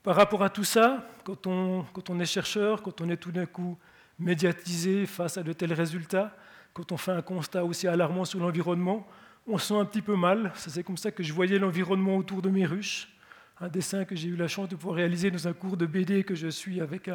Par 0.04 0.16
rapport 0.16 0.44
à 0.44 0.50
tout 0.50 0.64
ça, 0.64 1.08
quand 1.24 1.48
on, 1.48 2.20
est 2.20 2.26
chercheur, 2.26 2.84
quand 2.84 3.02
on 3.02 3.10
est 3.10 3.18
tout 3.18 3.32
d'un 3.32 3.48
coup 3.48 3.78
médiatisé 4.20 5.06
face 5.08 5.38
à 5.38 5.44
de 5.44 5.52
tels 5.52 5.74
résultats, 5.74 6.36
quand 6.74 6.92
on 6.92 6.98
fait 6.98 7.12
un 7.12 7.24
constat 7.24 7.66
aussi 7.66 7.88
alarmant 7.88 8.26
sur 8.26 8.40
l'environnement, 8.40 9.08
on 9.48 9.58
se 9.58 9.68
sent 9.68 9.80
un 9.80 9.86
petit 9.86 10.04
peu 10.04 10.16
mal. 10.16 10.52
C'est 10.56 10.84
comme 10.84 10.98
ça 10.98 11.12
que 11.12 11.24
je 11.24 11.34
voyais 11.34 11.58
l'environnement 11.58 12.18
autour 12.18 12.42
de 12.42 12.50
mes 12.50 12.66
ruches 12.66 13.16
un 13.62 13.70
dessin 13.70 14.06
que 14.06 14.16
j'ai 14.16 14.28
eu 14.28 14.36
la 14.36 14.48
chance 14.48 14.70
de 14.70 14.76
pouvoir 14.76 14.96
réaliser 14.96 15.32
dans 15.32 15.48
un 15.48 15.54
cours 15.54 15.78
de 15.78 15.86
BD 15.86 16.24
que 16.24 16.36
je 16.36 16.48
suis 16.48 16.82
avec 16.82 17.10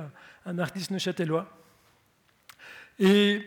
un, 0.46 0.58
artiste 0.58 0.90
neuchâtelois. 0.90 1.48
Et 2.98 3.46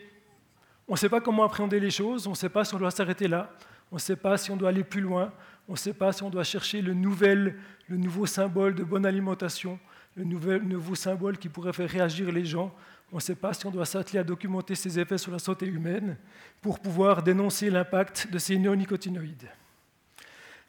on 0.88 0.94
ne 0.94 0.98
sait 0.98 1.10
pas 1.10 1.22
comment 1.22 1.44
appréhender 1.44 1.80
les 1.80 1.92
choses, 1.92 2.28
on 2.28 2.32
ne 2.32 2.36
sait 2.36 2.50
pas 2.50 2.66
si 2.66 2.76
on 2.76 2.80
doit 2.80 2.92
s'arrêter 2.92 3.28
là, 3.28 3.52
on 3.92 3.96
ne 3.96 4.02
sait 4.02 4.16
pas 4.16 4.38
si 4.38 4.52
on 4.52 4.58
doit 4.58 4.70
aller 4.70 4.84
plus 4.84 5.02
loin, 5.02 5.32
on 5.68 5.74
ne 5.74 5.78
sait 5.78 5.94
pas 5.94 6.12
si 6.12 6.24
on 6.24 6.30
doit 6.30 6.44
chercher 6.44 6.82
le, 6.82 6.94
nouvel, 6.94 7.56
le 7.88 7.98
nouveau 7.98 8.26
symbole 8.26 8.76
de 8.76 8.84
bonne 8.84 9.06
alimentation, 9.06 9.80
le 10.16 10.24
nouveau 10.24 10.96
symbole 10.96 11.38
qui 11.38 11.50
pourrait 11.50 11.74
faire 11.74 11.90
réagir 11.90 12.32
les 12.32 12.46
gens. 12.46 12.74
On 13.12 13.18
ne 13.18 13.22
sait 13.22 13.36
pas 13.36 13.54
si 13.54 13.66
on 13.66 13.72
doit 13.72 13.86
s'atteler 13.86 14.20
à 14.20 14.24
documenter 14.24 14.76
ses 14.76 15.00
effets 15.00 15.18
sur 15.18 15.32
la 15.32 15.40
santé 15.40 15.66
humaine 15.66 16.18
pour 16.62 16.80
pouvoir 16.80 17.24
dénoncer 17.24 17.70
l'impact 17.70 18.30
de 18.32 18.38
ces 18.38 18.58
néonicotinoïdes. 18.58 19.50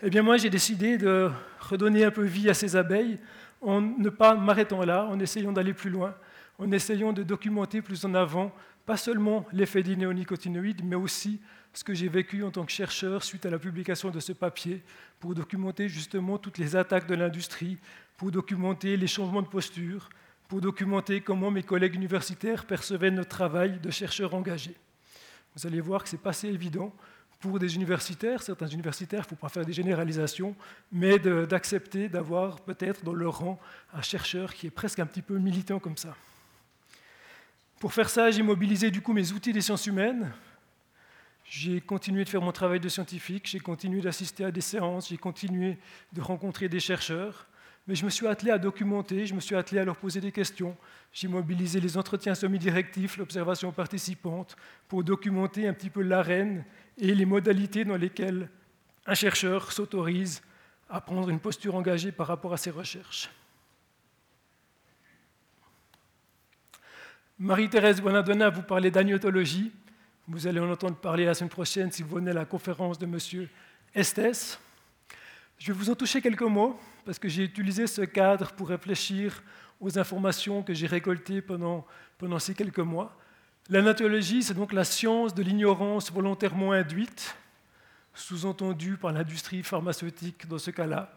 Eh 0.03 0.11
bien 0.11 0.23
moi 0.23 0.37
j'ai 0.37 0.51
décidé 0.51 0.99
de 0.99 1.31
redonner 1.61 2.05
un 2.05 2.11
peu 2.11 2.25
vie 2.25 2.51
à 2.51 2.55
ces 2.55 2.77
abeilles 2.77 3.19
en 3.63 3.81
ne 3.81 4.11
pas 4.11 4.35
m'arrêtant 4.35 4.85
là, 4.85 5.07
en 5.07 5.19
essayant 5.19 5.53
d'aller 5.53 5.73
plus 5.73 5.91
loin, 5.91 6.15
en 6.59 6.71
essayant 6.71 7.13
de 7.13 7.23
documenter 7.23 7.81
plus 7.81 8.05
en 8.05 8.15
avant, 8.15 8.53
pas 8.87 8.97
seulement 8.97 9.47
l'effet 9.53 9.83
des 9.83 9.97
néonicotinoïdes, 9.97 10.85
mais 10.85 10.97
aussi 10.97 11.41
ce 11.73 11.85
que 11.85 11.95
j'ai 11.95 12.09
vécu 12.09 12.45
en 12.45 12.51
tant 12.51 12.65
que 12.65 12.73
chercheur 12.73 13.25
suite 13.25 13.47
à 13.47 13.51
la 13.51 13.59
publication 13.59 14.11
de 14.11 14.21
ce 14.21 14.33
papier, 14.33 14.83
pour 15.21 15.35
documenter 15.35 15.89
justement 15.89 16.39
toutes 16.39 16.59
les 16.59 16.77
attaques 16.77 17.07
de 17.07 17.15
l'industrie, 17.15 17.79
pour 18.17 18.31
documenter 18.31 18.97
les 18.97 19.07
changements 19.07 19.43
de 19.43 19.49
posture, 19.49 20.09
pour 20.49 20.61
documenter 20.61 21.21
comment 21.21 21.51
mes 21.51 21.63
collègues 21.63 21.95
universitaires 21.95 22.67
percevaient 22.67 23.11
notre 23.11 23.31
travail 23.31 23.81
de 23.81 23.91
chercheurs 23.91 24.35
engagés. 24.35 24.77
Vous 25.57 25.67
allez 25.67 25.81
voir 25.81 26.03
que 26.03 26.09
ce 26.11 26.17
n'est 26.17 26.23
pas 26.23 26.31
assez 26.31 26.49
évident 26.49 26.95
pour 27.41 27.59
des 27.59 27.75
universitaires, 27.75 28.43
certains 28.43 28.69
universitaires, 28.69 29.21
il 29.21 29.27
ne 29.27 29.37
faut 29.37 29.37
pas 29.37 29.51
faire 29.51 29.67
des 29.67 29.73
généralisations, 29.73 30.57
mais 30.91 31.19
d'accepter 31.19 32.09
d'avoir 32.09 32.61
peut-être 32.61 33.05
dans 33.05 33.13
leur 33.13 33.39
rang 33.39 33.61
un 33.93 34.01
chercheur 34.01 34.55
qui 34.55 34.69
est 34.69 34.71
presque 34.71 34.99
un 34.99 35.07
petit 35.07 35.21
peu 35.21 35.39
militant 35.39 35.79
comme 35.79 35.97
ça. 35.97 36.17
Pour 37.81 37.93
faire 37.93 38.09
ça, 38.09 38.31
j'ai 38.31 38.43
mobilisé 38.43 38.91
du 38.91 39.01
coup 39.01 39.13
mes 39.13 39.33
outils 39.33 39.53
des 39.53 39.61
sciences 39.61 39.87
humaines. 39.87 40.33
J'ai 41.45 41.81
continué 41.81 42.25
de 42.25 42.29
faire 42.29 42.41
mon 42.41 42.53
travail 42.53 42.81
de 42.81 42.89
scientifique, 42.89 43.47
j'ai 43.47 43.61
continué 43.61 44.01
d'assister 44.01 44.45
à 44.45 44.51
des 44.51 44.63
séances, 44.63 45.11
j'ai 45.11 45.19
continué 45.19 45.79
de 46.13 46.21
rencontrer 46.23 46.69
des 46.71 46.81
chercheurs, 46.81 47.47
mais 47.87 47.95
je 47.95 48.05
me 48.05 48.11
suis 48.11 48.27
attelé 48.27 48.51
à 48.51 48.59
documenter, 48.59 49.27
je 49.27 49.35
me 49.35 49.41
suis 49.41 49.55
attelé 49.55 49.81
à 49.81 49.85
leur 49.85 49.97
poser 49.97 50.21
des 50.23 50.33
questions. 50.33 50.75
J'ai 51.13 51.29
mobilisé 51.29 51.81
les 51.81 51.99
entretiens 51.99 52.35
semi-directifs, 52.35 53.19
l'observation 53.19 53.73
participante, 53.73 54.57
pour 54.89 55.05
documenter 55.05 55.69
un 55.69 55.75
petit 55.75 55.91
peu 55.91 56.01
l'arène 56.01 56.65
et 56.97 57.15
les 57.15 57.27
modalités 57.27 57.85
dans 57.85 57.97
lesquelles 57.97 58.49
un 59.07 59.15
chercheur 59.15 59.71
s'autorise 59.71 60.43
à 60.89 61.01
prendre 61.03 61.29
une 61.29 61.41
posture 61.41 61.75
engagée 61.75 62.11
par 62.11 62.27
rapport 62.27 62.55
à 62.55 62.57
ses 62.57 62.71
recherches. 62.71 63.29
Marie-Thérèse 67.39 68.01
Bonadonna 68.01 68.49
vous 68.49 68.63
parlait 68.63 68.93
d'agnotologie. 68.93 69.73
Vous 70.29 70.47
allez 70.47 70.61
en 70.61 70.71
entendre 70.71 70.95
parler 70.95 71.25
la 71.25 71.35
semaine 71.35 71.51
prochaine 71.51 71.91
si 71.91 72.05
vous 72.05 72.15
venez 72.15 72.31
à 72.31 72.35
la 72.35 72.45
conférence 72.45 72.97
de 72.97 73.07
M. 73.07 73.49
Estes. 73.93 74.61
Je 75.59 75.73
vais 75.73 75.79
vous 75.79 75.91
en 75.91 75.97
toucher 75.97 76.23
quelques 76.23 76.43
mots 76.43 76.79
parce 77.05 77.19
que 77.19 77.29
j'ai 77.29 77.43
utilisé 77.43 77.89
ce 77.89 78.03
cadre 78.03 78.53
pour 78.53 78.69
réfléchir 78.69 79.43
aux 79.81 79.99
informations 79.99 80.63
que 80.63 80.75
j'ai 80.75 80.87
récoltées 80.87 81.43
pendant, 81.43 81.85
pendant 82.19 82.39
ces 82.39 82.55
quelques 82.55 82.79
mois. 82.79 83.19
L'anatologie, 83.69 84.45
c'est 84.45 84.55
donc 84.55 84.73
la 84.73 84.85
science 84.85 85.35
de 85.35 85.43
l'ignorance 85.43 86.13
volontairement 86.13 86.71
induite, 86.71 87.35
sous-entendue 88.15 88.97
par 88.97 89.13
l'industrie 89.13 89.65
pharmaceutique 89.65 90.47
dans 90.47 90.59
ce 90.59 90.71
cas-là. 90.71 91.13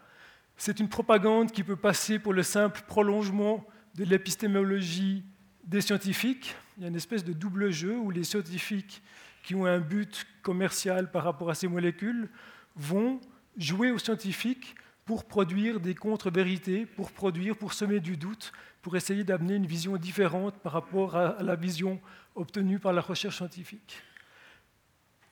C'est 0.57 0.79
une 0.79 0.89
propagande 0.89 1.51
qui 1.51 1.63
peut 1.63 1.75
passer 1.75 2.17
pour 2.17 2.33
le 2.33 2.41
simple 2.41 2.81
prolongement 2.87 3.63
de 3.93 4.03
l'épistémologie 4.03 5.23
des 5.67 5.81
scientifiques. 5.81 6.55
Il 6.77 6.83
y 6.83 6.85
a 6.85 6.89
une 6.89 6.95
espèce 6.95 7.23
de 7.23 7.33
double 7.33 7.71
jeu 7.71 7.95
où 7.97 8.09
les 8.09 8.23
scientifiques 8.23 9.03
qui 9.43 9.53
ont 9.53 9.65
un 9.65 9.79
but 9.79 10.25
commercial 10.41 11.11
par 11.11 11.23
rapport 11.23 11.49
à 11.49 11.55
ces 11.55 11.67
molécules 11.67 12.29
vont 12.75 13.19
jouer 13.57 13.91
aux 13.91 13.99
scientifiques 13.99 14.75
pour 15.05 15.25
produire 15.25 15.79
des 15.79 15.95
contre-vérités, 15.95 16.85
pour 16.85 17.11
produire, 17.11 17.55
pour 17.55 17.73
semer 17.73 17.99
du 17.99 18.17
doute, 18.17 18.51
pour 18.81 18.95
essayer 18.95 19.23
d'amener 19.23 19.55
une 19.55 19.65
vision 19.65 19.95
différente 19.97 20.55
par 20.59 20.73
rapport 20.73 21.15
à 21.15 21.41
la 21.41 21.55
vision 21.55 22.01
obtenue 22.35 22.79
par 22.79 22.93
la 22.93 23.01
recherche 23.01 23.37
scientifique. 23.37 24.01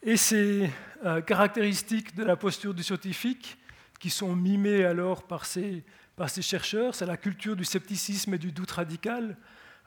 Et 0.01 0.17
ces 0.17 0.69
euh, 1.03 1.21
caractéristiques 1.21 2.15
de 2.15 2.23
la 2.23 2.35
posture 2.35 2.73
du 2.73 2.83
scientifique, 2.83 3.57
qui 3.99 4.09
sont 4.09 4.35
mimées 4.35 4.85
alors 4.85 5.23
par 5.23 5.45
ces, 5.45 5.83
par 6.15 6.29
ces 6.29 6.41
chercheurs, 6.41 6.95
c'est 6.95 7.05
la 7.05 7.17
culture 7.17 7.55
du 7.55 7.65
scepticisme 7.65 8.33
et 8.33 8.37
du 8.37 8.51
doute 8.51 8.71
radical. 8.71 9.37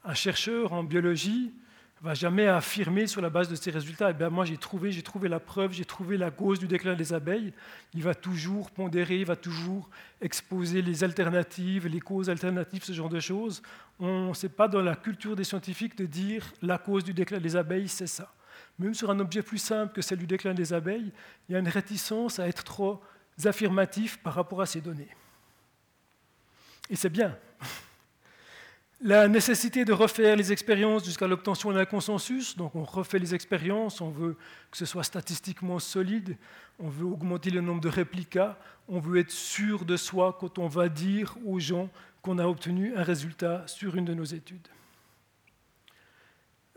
Un 0.08 0.14
chercheur 0.14 0.72
en 0.72 0.84
biologie 0.84 1.52
va 2.00 2.14
jamais 2.14 2.46
affirmer 2.46 3.06
sur 3.06 3.20
la 3.20 3.28
base 3.28 3.50
de 3.50 3.54
ses 3.54 3.70
résultats, 3.70 4.10
eh 4.10 4.14
bien, 4.14 4.30
moi 4.30 4.46
j'ai 4.46 4.56
trouvé, 4.56 4.90
j'ai 4.90 5.02
trouvé 5.02 5.28
la 5.28 5.38
preuve, 5.38 5.72
j'ai 5.72 5.84
trouvé 5.84 6.16
la 6.16 6.30
cause 6.30 6.58
du 6.58 6.66
déclin 6.66 6.94
des 6.94 7.12
abeilles. 7.12 7.52
Il 7.92 8.02
va 8.02 8.14
toujours 8.14 8.70
pondérer, 8.70 9.18
il 9.18 9.26
va 9.26 9.36
toujours 9.36 9.90
exposer 10.22 10.80
les 10.80 11.04
alternatives, 11.04 11.88
les 11.88 12.00
causes 12.00 12.30
alternatives, 12.30 12.84
ce 12.84 12.94
genre 12.94 13.10
de 13.10 13.20
choses. 13.20 13.60
On 14.00 14.32
n'est 14.42 14.48
pas 14.48 14.66
dans 14.66 14.80
la 14.80 14.96
culture 14.96 15.36
des 15.36 15.44
scientifiques 15.44 15.98
de 15.98 16.06
dire 16.06 16.54
la 16.62 16.78
cause 16.78 17.04
du 17.04 17.12
déclin 17.12 17.38
des 17.38 17.54
abeilles, 17.54 17.88
c'est 17.88 18.06
ça. 18.06 18.32
Même 18.78 18.94
sur 18.94 19.10
un 19.10 19.20
objet 19.20 19.42
plus 19.42 19.58
simple 19.58 19.92
que 19.92 20.00
celle 20.00 20.20
du 20.20 20.26
déclin 20.26 20.54
des 20.54 20.72
abeilles, 20.72 21.12
il 21.50 21.52
y 21.52 21.56
a 21.56 21.58
une 21.58 21.68
réticence 21.68 22.38
à 22.38 22.48
être 22.48 22.64
trop 22.64 23.02
affirmatif 23.44 24.16
par 24.22 24.32
rapport 24.32 24.62
à 24.62 24.66
ces 24.66 24.80
données. 24.80 25.14
Et 26.88 26.96
c'est 26.96 27.10
bien. 27.10 27.36
La 29.00 29.28
nécessité 29.28 29.84
de 29.84 29.92
refaire 29.92 30.34
les 30.34 30.50
expériences 30.50 31.04
jusqu'à 31.04 31.28
l'obtention 31.28 31.70
d'un 31.72 31.84
consensus, 31.84 32.56
donc 32.56 32.74
on 32.74 32.82
refait 32.82 33.20
les 33.20 33.32
expériences, 33.32 34.00
on 34.00 34.10
veut 34.10 34.36
que 34.72 34.76
ce 34.76 34.86
soit 34.86 35.04
statistiquement 35.04 35.78
solide, 35.78 36.36
on 36.80 36.88
veut 36.88 37.06
augmenter 37.06 37.50
le 37.50 37.60
nombre 37.60 37.80
de 37.80 37.88
réplicas, 37.88 38.58
on 38.88 38.98
veut 38.98 39.20
être 39.20 39.30
sûr 39.30 39.84
de 39.84 39.96
soi 39.96 40.36
quand 40.40 40.58
on 40.58 40.66
va 40.66 40.88
dire 40.88 41.36
aux 41.46 41.60
gens 41.60 41.88
qu'on 42.22 42.38
a 42.38 42.46
obtenu 42.46 42.96
un 42.96 43.04
résultat 43.04 43.62
sur 43.68 43.94
une 43.94 44.04
de 44.04 44.14
nos 44.14 44.24
études. 44.24 44.66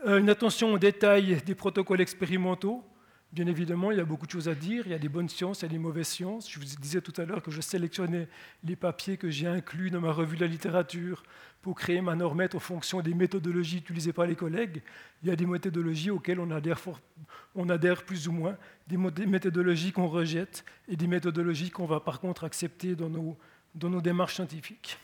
Euh, 0.06 0.18
une 0.18 0.30
attention 0.30 0.72
aux 0.72 0.78
détails 0.78 1.42
des 1.44 1.56
protocoles 1.56 2.00
expérimentaux, 2.00 2.84
Bien 3.32 3.46
évidemment, 3.46 3.90
il 3.90 3.96
y 3.96 4.00
a 4.00 4.04
beaucoup 4.04 4.26
de 4.26 4.30
choses 4.30 4.48
à 4.48 4.54
dire. 4.54 4.82
Il 4.86 4.92
y 4.92 4.94
a 4.94 4.98
des 4.98 5.08
bonnes 5.08 5.30
sciences, 5.30 5.60
il 5.60 5.62
y 5.62 5.66
a 5.66 5.70
des 5.70 5.78
mauvaises 5.78 6.08
sciences. 6.08 6.50
Je 6.50 6.58
vous 6.58 6.66
disais 6.66 7.00
tout 7.00 7.18
à 7.18 7.24
l'heure 7.24 7.42
que 7.42 7.50
je 7.50 7.62
sélectionnais 7.62 8.28
les 8.62 8.76
papiers 8.76 9.16
que 9.16 9.30
j'ai 9.30 9.46
inclus 9.46 9.90
dans 9.90 10.02
ma 10.02 10.12
revue 10.12 10.36
de 10.36 10.42
la 10.42 10.50
littérature 10.50 11.22
pour 11.62 11.74
créer 11.74 12.02
ma 12.02 12.14
normette 12.14 12.54
en 12.54 12.58
fonction 12.58 13.00
des 13.00 13.14
méthodologies 13.14 13.78
utilisées 13.78 14.12
par 14.12 14.26
les 14.26 14.36
collègues. 14.36 14.82
Il 15.22 15.30
y 15.30 15.32
a 15.32 15.36
des 15.36 15.46
méthodologies 15.46 16.10
auxquelles 16.10 16.40
on 16.40 16.50
adhère, 16.50 18.02
plus 18.02 18.28
ou 18.28 18.32
moins, 18.32 18.58
des 18.86 18.98
méthodologies 18.98 19.92
qu'on 19.92 20.08
rejette 20.08 20.62
et 20.86 20.96
des 20.96 21.06
méthodologies 21.06 21.70
qu'on 21.70 21.86
va 21.86 22.00
par 22.00 22.20
contre 22.20 22.44
accepter 22.44 22.94
dans 22.94 23.08
nos, 23.08 23.38
dans 23.74 23.88
nos 23.88 24.02
démarches 24.02 24.34
scientifiques. 24.34 24.98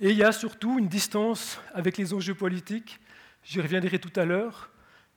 Et 0.00 0.10
il 0.10 0.16
y 0.16 0.24
a 0.24 0.32
surtout 0.32 0.78
une 0.78 0.88
distance 0.88 1.60
avec 1.72 1.98
les 1.98 2.12
enjeux 2.14 2.34
politiques. 2.34 2.98
J'y 3.44 3.60
reviendrai 3.60 4.00
tout 4.00 4.18
à 4.18 4.24
l'heure. 4.24 4.70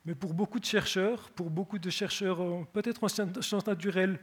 Mais 0.06 0.16
pour 0.16 0.34
beaucoup 0.34 0.60
de 0.60 0.66
chercheurs, 0.66 1.30
pour 1.32 1.50
beaucoup 1.50 1.80
de 1.80 1.90
chercheurs 1.90 2.40
peut-être 2.74 3.04
en 3.04 3.08
sciences 3.08 3.68
naturelles 3.68 4.20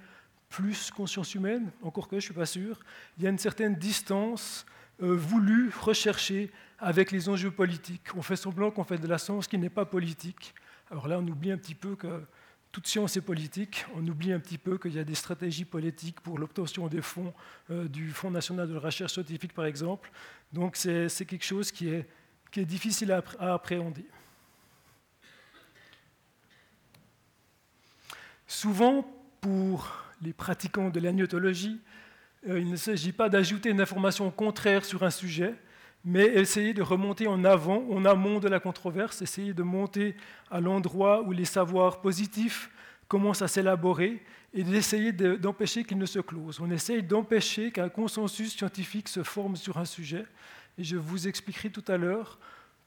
plus 0.50 0.90
conscience 0.90 1.34
humaine, 1.34 1.70
encore 1.82 2.08
que 2.08 2.16
je 2.16 2.16
ne 2.16 2.20
suis 2.20 2.34
pas 2.34 2.44
sûr, 2.44 2.80
il 3.16 3.24
y 3.24 3.26
a 3.26 3.30
une 3.30 3.38
certaine 3.38 3.76
distance 3.76 4.66
euh, 5.02 5.14
voulue, 5.14 5.70
recherchée 5.80 6.50
avec 6.78 7.12
les 7.12 7.28
enjeux 7.28 7.52
politiques. 7.52 8.14
On 8.16 8.22
fait 8.22 8.36
semblant 8.36 8.70
qu'on 8.70 8.84
fait 8.84 8.98
de 8.98 9.06
la 9.06 9.16
science 9.16 9.46
qui 9.46 9.56
n'est 9.56 9.70
pas 9.70 9.86
politique. 9.86 10.54
Alors 10.90 11.08
là, 11.08 11.18
on 11.18 11.26
oublie 11.26 11.52
un 11.52 11.56
petit 11.56 11.76
peu 11.76 11.94
que 11.94 12.24
toute 12.72 12.86
science 12.86 13.16
est 13.16 13.20
politique, 13.20 13.86
on 13.94 14.06
oublie 14.06 14.32
un 14.32 14.40
petit 14.40 14.58
peu 14.58 14.76
qu'il 14.76 14.94
y 14.94 14.98
a 14.98 15.04
des 15.04 15.14
stratégies 15.14 15.64
politiques 15.64 16.20
pour 16.20 16.38
l'obtention 16.38 16.88
des 16.88 17.00
fonds 17.00 17.32
euh, 17.70 17.88
du 17.88 18.10
Fonds 18.10 18.30
national 18.30 18.68
de 18.68 18.74
la 18.74 18.80
recherche 18.80 19.12
scientifique, 19.12 19.54
par 19.54 19.64
exemple. 19.64 20.10
Donc 20.52 20.76
c'est 20.76 21.08
quelque 21.26 21.44
chose 21.44 21.70
qui 21.70 21.88
est 21.88 22.64
difficile 22.64 23.12
à 23.12 23.54
appréhender. 23.54 24.04
Souvent, 28.50 29.06
pour 29.40 29.88
les 30.20 30.32
pratiquants 30.32 30.90
de 30.90 30.98
l'agnotologie, 30.98 31.78
euh, 32.48 32.58
il 32.58 32.68
ne 32.68 32.74
s'agit 32.74 33.12
pas 33.12 33.28
d'ajouter 33.28 33.70
une 33.70 33.80
information 33.80 34.28
contraire 34.32 34.84
sur 34.84 35.04
un 35.04 35.10
sujet, 35.10 35.54
mais 36.04 36.24
essayer 36.26 36.74
de 36.74 36.82
remonter 36.82 37.28
en 37.28 37.44
avant, 37.44 37.86
en 37.88 38.04
amont 38.04 38.40
de 38.40 38.48
la 38.48 38.58
controverse, 38.58 39.22
essayer 39.22 39.54
de 39.54 39.62
monter 39.62 40.16
à 40.50 40.60
l'endroit 40.60 41.22
où 41.22 41.30
les 41.30 41.44
savoirs 41.44 42.00
positifs 42.00 42.72
commencent 43.06 43.40
à 43.40 43.46
s'élaborer 43.46 44.20
et 44.52 44.64
d'essayer 44.64 45.12
d'empêcher 45.12 45.84
qu'ils 45.84 45.98
ne 45.98 46.04
se 46.06 46.18
closent. 46.18 46.58
On 46.60 46.72
essaye 46.72 47.04
d'empêcher 47.04 47.70
qu'un 47.70 47.88
consensus 47.88 48.56
scientifique 48.56 49.08
se 49.08 49.22
forme 49.22 49.54
sur 49.54 49.78
un 49.78 49.84
sujet. 49.84 50.26
Et 50.76 50.82
je 50.82 50.96
vous 50.96 51.28
expliquerai 51.28 51.70
tout 51.70 51.84
à 51.86 51.96
l'heure 51.96 52.40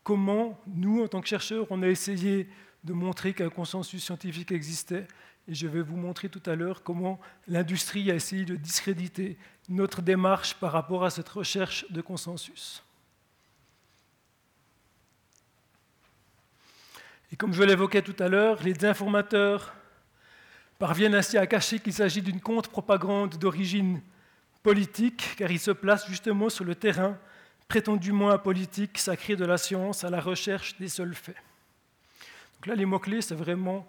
comment 0.03 0.59
nous, 0.67 1.01
en 1.01 1.07
tant 1.07 1.21
que 1.21 1.27
chercheurs, 1.29 1.67
on 1.69 1.83
a 1.83 1.87
essayé 1.87 2.49
de 2.83 2.91
montrer 2.91 3.33
qu'un 3.33 3.49
consensus 3.49 4.03
scientifique 4.03 4.51
existait 4.51 5.07
et 5.47 5.53
je 5.53 5.67
vais 5.67 5.81
vous 5.81 5.97
montrer 5.97 6.29
tout 6.29 6.41
à 6.45 6.55
l'heure 6.55 6.83
comment 6.83 7.19
l'industrie 7.47 8.09
a 8.11 8.15
essayé 8.15 8.45
de 8.45 8.55
discréditer 8.55 9.37
notre 9.69 10.01
démarche 10.01 10.53
par 10.55 10.71
rapport 10.71 11.03
à 11.03 11.09
cette 11.09 11.29
recherche 11.29 11.85
de 11.89 12.01
consensus. 12.01 12.83
Et 17.31 17.35
comme 17.35 17.53
je 17.53 17.63
l'évoquais 17.63 18.01
tout 18.01 18.15
à 18.19 18.29
l'heure, 18.29 18.61
les 18.63 18.85
informateurs 18.85 19.73
parviennent 20.77 21.15
ainsi 21.15 21.37
à 21.37 21.47
cacher 21.47 21.79
qu'il 21.79 21.93
s'agit 21.93 22.21
d'une 22.21 22.39
contre-propagande 22.39 23.37
d'origine 23.37 24.01
politique, 24.61 25.35
car 25.37 25.51
ils 25.51 25.59
se 25.59 25.71
placent 25.71 26.07
justement 26.07 26.49
sur 26.49 26.63
le 26.63 26.75
terrain 26.75 27.17
prétendument 27.67 28.29
apolitique, 28.29 28.97
sacré 28.97 29.35
de 29.35 29.45
la 29.45 29.57
science, 29.57 30.03
à 30.03 30.09
la 30.09 30.21
recherche 30.21 30.77
des 30.77 30.89
seuls 30.89 31.15
faits. 31.15 31.35
Donc 32.55 32.67
là, 32.67 32.75
les 32.75 32.85
mots-clés, 32.85 33.21
c'est 33.21 33.35
vraiment 33.35 33.87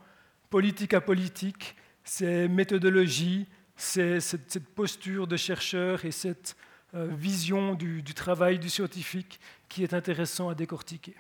politique 0.51 0.95
à 0.95 1.01
politique, 1.01 1.77
ces 2.05 2.49
méthodologies, 2.49 3.47
cette, 3.77 4.21
cette, 4.23 4.69
posture 4.75 5.27
de 5.27 5.37
chercheur 5.37 6.05
et 6.05 6.11
cette 6.11 6.57
euh, 6.95 7.09
vision 7.11 7.75
du, 7.75 8.05
travail 8.15 8.59
du 8.59 8.71
scientifique 8.71 9.41
qui 9.69 9.83
est 9.83 9.95
intéressant 9.95 10.49
à 10.49 10.55
décortiquer. 10.55 11.17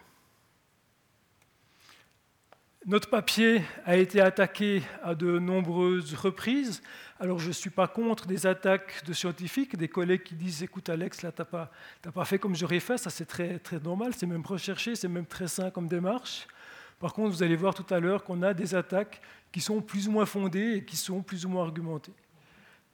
Notre 2.87 3.09
papier 3.09 3.63
a 3.87 3.97
été 3.97 4.21
attaqué 4.21 4.83
à 5.03 5.15
de 5.15 5.39
nombreuses 5.39 6.15
reprises. 6.15 6.83
Alors 7.19 7.39
je 7.39 7.49
ne 7.49 7.53
suis 7.53 7.71
pas 7.71 7.89
contre 7.89 8.27
des 8.27 8.47
attaques 8.47 9.03
de 9.07 9.13
scientifiques, 9.13 9.77
des 9.77 9.89
collègues 9.89 10.23
qui 10.23 10.35
disent 10.35 10.63
écoute 10.63 10.91
Alex, 10.91 11.23
là 11.23 11.33
tu 11.33 11.41
n'as 11.41 11.47
pas, 11.47 11.73
pas, 12.15 12.25
fait 12.25 12.39
comme 12.39 12.55
j'aurais 12.55 12.81
fait, 12.81 12.99
ça 12.99 13.11
c'est 13.11 13.25
très, 13.25 13.59
très 13.59 13.81
normal, 13.81 14.13
c'est 14.15 14.27
même 14.27 14.45
recherché, 14.45 14.95
c'est 14.95 15.09
même 15.09 15.27
très 15.27 15.49
sain 15.49 15.71
comme 15.71 15.89
démarche. 15.89 16.47
Par 17.05 17.13
contre, 17.13 17.33
vous 17.33 17.43
allez 17.43 17.55
voir 17.55 17.75
tout 17.75 17.85
à 17.93 18.01
l'heure 18.01 18.25
qu'on 18.25 18.41
a 18.41 18.55
des 18.55 18.75
attaques 18.75 19.21
qui 19.53 19.61
sont 19.61 19.83
plus 19.83 20.09
ou 20.09 20.13
moins 20.13 20.25
fondées 20.25 20.77
et 20.77 20.85
qui 20.87 20.97
sont 20.97 21.21
plus 21.21 21.45
ou 21.45 21.51
moins 21.51 21.65
argumentées. 21.65 22.15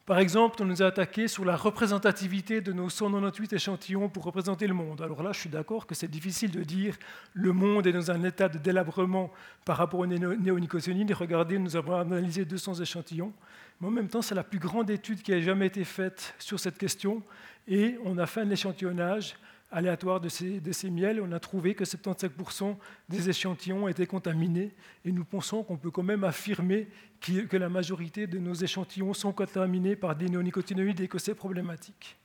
Par 0.05 0.19
exemple, 0.19 0.61
on 0.61 0.65
nous 0.65 0.83
a 0.83 0.87
attaqué 0.87 1.29
sur 1.29 1.45
la 1.45 1.55
représentativité 1.55 2.61
de 2.61 2.73
nos 2.73 2.89
198 2.89 3.53
échantillons 3.53 4.09
pour 4.09 4.25
représenter 4.25 4.67
le 4.67 4.75
monde. 4.75 5.01
Alors 5.01 5.23
là, 5.23 5.31
je 5.31 5.39
suis 5.39 5.49
d'accord 5.49 5.87
que 5.87 5.95
c'est 5.95 6.11
difficile 6.11 6.51
de 6.51 6.65
dire 6.65 6.97
le 7.35 7.53
monde 7.53 7.87
est 7.87 7.93
dans 7.93 8.11
un 8.11 8.25
état 8.25 8.49
de 8.49 8.59
délabrement 8.59 9.31
par 9.65 9.77
rapport 9.77 10.01
aux 10.01 10.07
néonicotinoïdes. 10.09 11.13
Regardez, 11.13 11.61
nous 11.61 11.77
avons 11.77 11.95
analysé 11.95 12.45
200 12.45 12.81
échantillons. 12.81 13.33
Mais 13.81 13.87
en 13.87 13.93
même 13.93 14.09
temps, 14.09 14.23
c'est 14.23 14.35
la 14.35 14.43
plus 14.43 14.59
grande 14.59 14.91
étude 14.91 15.23
qui 15.23 15.33
a 15.33 15.41
jamais 15.41 15.69
été 15.69 15.85
faite 15.85 16.35
sur 16.41 16.59
cette 16.59 16.79
question. 16.79 17.23
Et 17.69 17.95
on 18.05 18.19
a 18.19 18.27
fait 18.27 18.41
un 18.41 18.51
échantillonnage 18.51 19.37
aléatoire 19.71 20.21
de 20.21 20.29
ces, 20.29 20.91
miels, 20.91 21.21
on 21.21 21.33
a 21.33 21.41
trouvé 21.41 21.75
que 21.75 21.85
75% 21.85 22.77
des 23.09 23.29
échantillons 23.29 23.89
étaient 23.89 24.07
contaminés 24.07 24.75
et 25.05 25.13
nous 25.13 25.25
pensons 25.25 25.63
qu'on 25.63 25.77
peut 25.77 25.91
quand 25.91 26.03
même 26.03 26.25
affirmer 26.25 26.89
que 27.21 27.57
la 27.57 27.69
majorité 27.69 28.27
de 28.27 28.39
nos 28.39 28.55
échantillons 28.55 29.15
sont 29.15 29.33
contaminés 29.33 29.97
par 29.97 30.17
des 30.17 30.29
néonicotinoïdes 30.29 31.01
et 31.01 31.09
que 31.09 31.19
c'est 31.19 31.35
problématique. 31.35 32.17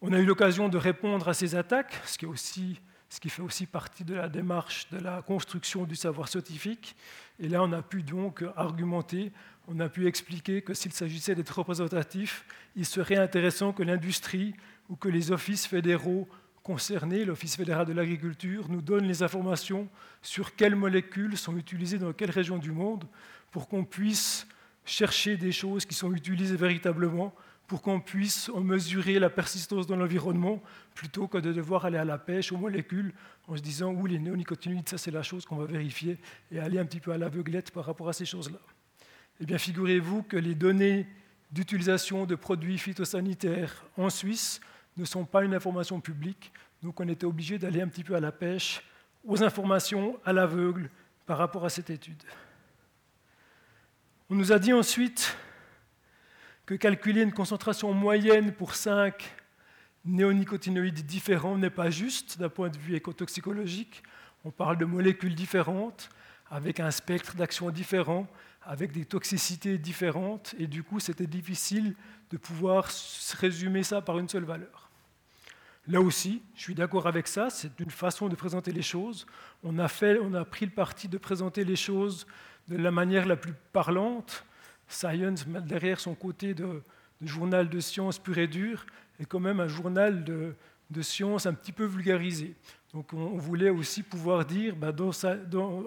On 0.00 0.12
a 0.12 0.18
eu 0.18 0.24
l'occasion 0.24 0.68
de 0.68 0.78
répondre 0.78 1.28
à 1.28 1.34
ces 1.34 1.54
attaques, 1.54 2.00
ce 2.06 2.18
qui 2.18 2.26
ce 3.10 3.20
qui 3.20 3.30
fait 3.30 3.42
aussi 3.42 3.66
partie 3.66 4.04
de 4.04 4.14
la 4.14 4.28
démarche 4.28 4.88
de 4.90 4.98
la 4.98 5.22
construction 5.22 5.84
du 5.84 5.96
savoir 5.96 6.28
scientifique. 6.28 6.94
Et 7.40 7.48
là, 7.48 7.62
on 7.62 7.72
a 7.72 7.82
pu 7.82 8.02
donc 8.02 8.44
argumenter, 8.54 9.32
on 9.66 9.80
a 9.80 9.88
pu 9.88 10.06
expliquer 10.06 10.62
que 10.62 10.74
s'il 10.74 10.92
s'agissait 10.92 11.34
d'être 11.34 11.58
représentatif, 11.58 12.44
il 12.76 12.84
serait 12.84 13.16
intéressant 13.16 13.72
que 13.72 13.82
l'industrie 13.82 14.54
ou 14.88 14.96
que 14.96 15.08
les 15.08 15.30
offices 15.32 15.66
fédéraux 15.66 16.28
concernés, 16.62 17.24
l'Office 17.24 17.56
fédéral 17.56 17.86
de 17.86 17.94
l'agriculture, 17.94 18.68
nous 18.68 18.82
donnent 18.82 19.06
les 19.06 19.22
informations 19.22 19.88
sur 20.20 20.54
quelles 20.54 20.76
molécules 20.76 21.36
sont 21.38 21.56
utilisées 21.56 21.98
dans 21.98 22.12
quelle 22.12 22.30
région 22.30 22.58
du 22.58 22.72
monde 22.72 23.04
pour 23.50 23.68
qu'on 23.68 23.84
puisse 23.84 24.46
chercher 24.84 25.36
des 25.36 25.52
choses 25.52 25.86
qui 25.86 25.94
sont 25.94 26.12
utilisées 26.12 26.56
véritablement 26.56 27.34
pour 27.66 27.82
qu'on 27.82 28.00
puisse 28.00 28.48
en 28.48 28.60
mesurer 28.62 29.18
la 29.18 29.28
persistance 29.28 29.86
dans 29.86 29.96
l'environnement 29.96 30.62
plutôt 30.94 31.28
que 31.28 31.38
de 31.38 31.52
devoir 31.52 31.84
aller 31.84 31.98
à 31.98 32.04
la 32.04 32.18
pêche 32.18 32.50
aux 32.50 32.56
molécules 32.56 33.12
en 33.46 33.56
se 33.56 33.62
disant 33.62 33.92
oui 33.92 34.10
les 34.10 34.18
néonicotinoïdes 34.18 34.88
ça 34.88 34.98
c'est 34.98 35.10
la 35.10 35.22
chose 35.22 35.44
qu'on 35.44 35.56
va 35.56 35.66
vérifier 35.66 36.18
et 36.50 36.58
aller 36.58 36.78
un 36.78 36.86
petit 36.86 37.00
peu 37.00 37.12
à 37.12 37.18
l'aveuglette 37.18 37.70
par 37.70 37.84
rapport 37.84 38.08
à 38.08 38.14
ces 38.14 38.24
choses-là. 38.24 38.58
Eh 39.40 39.46
bien 39.46 39.58
figurez-vous 39.58 40.22
que 40.22 40.36
les 40.36 40.54
données 40.54 41.06
d'utilisation 41.50 42.26
de 42.26 42.34
produits 42.34 42.78
phytosanitaires 42.78 43.84
en 43.96 44.10
Suisse 44.10 44.60
ne 44.98 45.04
sont 45.04 45.24
pas 45.24 45.44
une 45.44 45.54
information 45.54 46.00
publique, 46.00 46.52
donc 46.82 47.00
on 47.00 47.08
était 47.08 47.26
obligé 47.26 47.58
d'aller 47.58 47.80
un 47.80 47.88
petit 47.88 48.04
peu 48.04 48.14
à 48.14 48.20
la 48.20 48.32
pêche 48.32 48.82
aux 49.24 49.42
informations 49.42 50.18
à 50.24 50.32
l'aveugle 50.32 50.90
par 51.26 51.38
rapport 51.38 51.64
à 51.64 51.68
cette 51.68 51.90
étude. 51.90 52.22
On 54.30 54.34
nous 54.34 54.52
a 54.52 54.58
dit 54.58 54.72
ensuite 54.72 55.36
que 56.66 56.74
calculer 56.74 57.22
une 57.22 57.32
concentration 57.32 57.92
moyenne 57.94 58.52
pour 58.52 58.74
cinq 58.74 59.34
néonicotinoïdes 60.04 61.06
différents 61.06 61.56
n'est 61.56 61.70
pas 61.70 61.90
juste 61.90 62.38
d'un 62.38 62.48
point 62.48 62.68
de 62.68 62.78
vue 62.78 62.94
écotoxicologique. 62.94 64.02
On 64.44 64.50
parle 64.50 64.78
de 64.78 64.84
molécules 64.84 65.34
différentes, 65.34 66.10
avec 66.50 66.80
un 66.80 66.90
spectre 66.90 67.34
d'action 67.36 67.70
différent, 67.70 68.26
avec 68.62 68.92
des 68.92 69.04
toxicités 69.04 69.78
différentes, 69.78 70.54
et 70.58 70.66
du 70.66 70.82
coup 70.82 71.00
c'était 71.00 71.26
difficile 71.26 71.94
de 72.30 72.36
pouvoir 72.36 72.88
résumer 73.38 73.82
ça 73.82 74.02
par 74.02 74.18
une 74.18 74.28
seule 74.28 74.44
valeur. 74.44 74.87
Là 75.88 76.02
aussi, 76.02 76.42
je 76.54 76.60
suis 76.60 76.74
d'accord 76.74 77.06
avec 77.06 77.26
ça, 77.26 77.48
c'est 77.48 77.80
une 77.80 77.90
façon 77.90 78.28
de 78.28 78.36
présenter 78.36 78.72
les 78.72 78.82
choses. 78.82 79.26
On 79.64 79.78
a, 79.78 79.88
fait, 79.88 80.18
on 80.20 80.34
a 80.34 80.44
pris 80.44 80.66
le 80.66 80.72
parti 80.72 81.08
de 81.08 81.16
présenter 81.16 81.64
les 81.64 81.76
choses 81.76 82.26
de 82.68 82.76
la 82.76 82.90
manière 82.90 83.26
la 83.26 83.36
plus 83.36 83.54
parlante, 83.72 84.44
Science, 84.86 85.46
derrière 85.46 86.00
son 86.00 86.14
côté 86.14 86.54
de, 86.54 86.82
journal 87.22 87.68
de 87.68 87.80
sciences 87.80 88.18
pur 88.18 88.36
et 88.38 88.46
dur, 88.46 88.84
est 89.18 89.24
quand 89.24 89.40
même 89.40 89.60
un 89.60 89.68
journal 89.68 90.24
de, 90.24 90.54
sciences 91.02 91.46
un 91.46 91.54
petit 91.54 91.72
peu 91.72 91.84
vulgarisé. 91.84 92.54
Donc 92.92 93.12
on, 93.14 93.36
voulait 93.36 93.70
aussi 93.70 94.02
pouvoir 94.02 94.44
dire, 94.44 94.76
bah, 94.76 94.92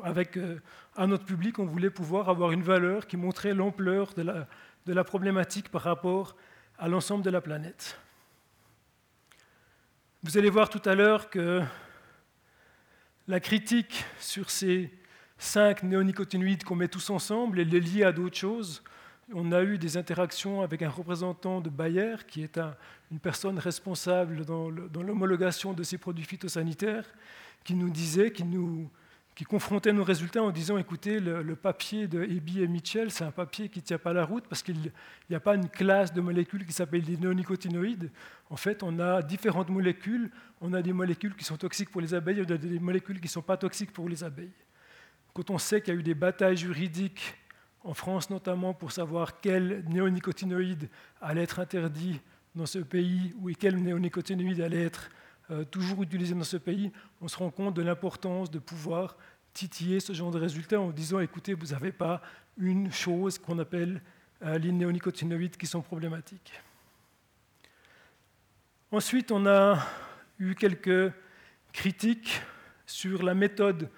avec 0.04 0.38
un 0.38 0.60
euh, 1.00 1.08
notre 1.08 1.26
public, 1.26 1.60
on 1.60 1.66
voulait 1.66 1.90
pouvoir 1.90 2.30
avoir 2.30 2.52
une 2.52 2.64
valeur 2.64 3.06
qui 3.06 3.18
montrait 3.18 3.54
l'ampleur 3.54 4.14
de 4.16 4.24
la, 4.24 4.48
de 4.86 4.94
la 4.94 5.04
problématique 5.04 5.70
par 5.70 5.82
rapport 5.82 6.36
à 6.78 6.88
l'ensemble 6.88 7.24
de 7.24 7.30
la 7.30 7.42
planète. 7.42 8.01
Vous 10.24 10.38
allez 10.38 10.52
voir 10.52 10.70
tout 10.70 10.88
à 10.88 10.94
l'heure 10.94 11.32
que 11.32 11.64
la 13.28 13.40
critique 13.40 14.06
sur 14.20 14.52
ces 14.52 14.92
cinq 15.40 15.82
néonicotinoïdes 15.82 16.64
qu'on 16.64 16.76
met 16.76 16.88
tous 16.88 17.10
ensemble, 17.10 17.60
elle 17.60 17.74
est 17.74 17.80
liée 17.80 18.04
à 18.04 18.12
d'autres 18.12 18.38
choses. 18.38 18.84
On 19.34 19.52
a 19.52 19.64
eu 19.64 19.80
des 19.80 19.98
interactions 19.98 20.62
avec 20.62 20.84
un 20.84 20.92
représentant 20.92 21.60
de 21.60 21.72
Bayer, 21.72 22.18
qui 22.28 22.44
est 22.44 22.60
une 23.12 23.18
personne 23.18 23.58
responsable 23.58 24.46
dans 24.46 24.70
l'homologation 24.70 25.74
de 25.74 25.82
ces 25.82 25.98
produits 25.98 26.26
phytosanitaires, 26.26 27.10
qui 27.64 27.74
nous 27.74 27.90
disait, 27.90 28.32
qui, 28.32 28.44
nous, 28.44 28.92
qui 29.42 29.46
confrontait 29.46 29.92
nos 29.92 30.04
résultats 30.04 30.44
en 30.44 30.52
disant 30.52 30.78
écoutez, 30.78 31.20
le, 31.20 31.56
papier 31.56 32.08
de 32.08 32.22
Eby 32.22 32.62
et 32.62 32.68
Mitchell, 32.68 33.10
c'est 33.10 33.24
un 33.24 33.32
papier 33.32 33.70
qui 33.70 33.80
ne 33.80 33.84
tient 33.84 33.98
pas 33.98 34.14
la 34.14 34.24
route 34.24 34.44
parce 34.48 34.62
qu'il 34.62 34.92
n'y 35.32 35.36
a 35.36 35.40
pas 35.40 35.56
une 35.56 35.68
classe 35.68 36.14
de 36.14 36.22
molécules 36.22 36.64
qui 36.64 36.74
s'appelle 36.74 37.02
les 37.02 37.18
néonicotinoïdes. 37.18 38.12
En 38.52 38.56
fait, 38.56 38.84
on 38.84 39.00
a 39.00 39.24
différentes 39.24 39.70
molécules. 39.70 40.30
On 40.62 40.74
a 40.74 40.84
des 40.84 40.94
molécules 40.94 41.36
qui 41.36 41.44
sont 41.44 41.58
toxiques 41.58 41.90
pour 41.90 42.02
les 42.02 42.14
abeilles, 42.14 42.46
on 42.48 42.54
a 42.54 42.56
des 42.56 42.78
molécules 42.78 43.20
qui 43.20 43.26
ne 43.26 43.32
sont 43.32 43.42
pas 43.42 43.58
toxiques 43.58 43.92
pour 43.92 44.08
les 44.08 44.24
abeilles. 44.24 44.54
Quand 45.34 45.50
on 45.50 45.58
sait 45.58 45.82
qu'il 45.82 45.96
y 45.96 45.98
a 45.98 46.00
eu 46.00 46.04
des 46.04 46.14
batailles 46.14 46.58
juridiques 46.58 47.36
en 47.84 47.96
France 47.96 48.30
notamment 48.30 48.76
pour 48.76 48.92
savoir 48.92 49.42
quel 49.42 49.84
néonicotinoïde 49.90 50.88
allait 51.20 51.42
être 51.42 51.60
interdit 51.60 52.22
dans 52.54 52.68
ce 52.68 52.78
pays 52.78 53.34
ou 53.42 53.50
quel 53.60 53.82
néonicotinoïde 53.82 54.62
allait 54.62 54.84
être 54.84 55.10
euh, 55.52 55.66
toujours 55.66 56.02
utilisé 56.02 56.34
dans 56.34 56.46
ce 56.46 56.56
pays, 56.56 56.92
on 57.20 57.28
se 57.28 57.36
rend 57.36 57.50
compte 57.50 57.74
de 57.74 57.82
l'importance 57.82 58.50
de 58.50 58.60
pouvoir 58.60 59.18
titiller 59.54 60.00
ce 60.00 60.14
genre 60.14 60.32
de 60.32 60.40
résultats 60.40 60.80
en 60.80 60.92
disant 60.92 61.20
écoutez, 61.20 61.54
vous 61.54 61.68
n'avez 61.68 61.92
pas 61.92 62.22
une 62.58 62.92
chose 62.92 63.38
qu'on 63.38 63.60
appelle 63.60 64.02
euh, 64.44 64.58
les 64.58 64.72
néonicotinoïdes 64.72 65.58
qui 65.58 65.68
sont 65.68 65.82
problématiques. 65.82 66.54
Ensuite, 68.92 69.32
on 69.32 69.46
a 69.46 69.78
eu 70.40 70.56
quelques 70.56 71.14
critiques 71.72 72.42
sur 72.86 73.24
la 73.24 73.34
méthode 73.34 73.90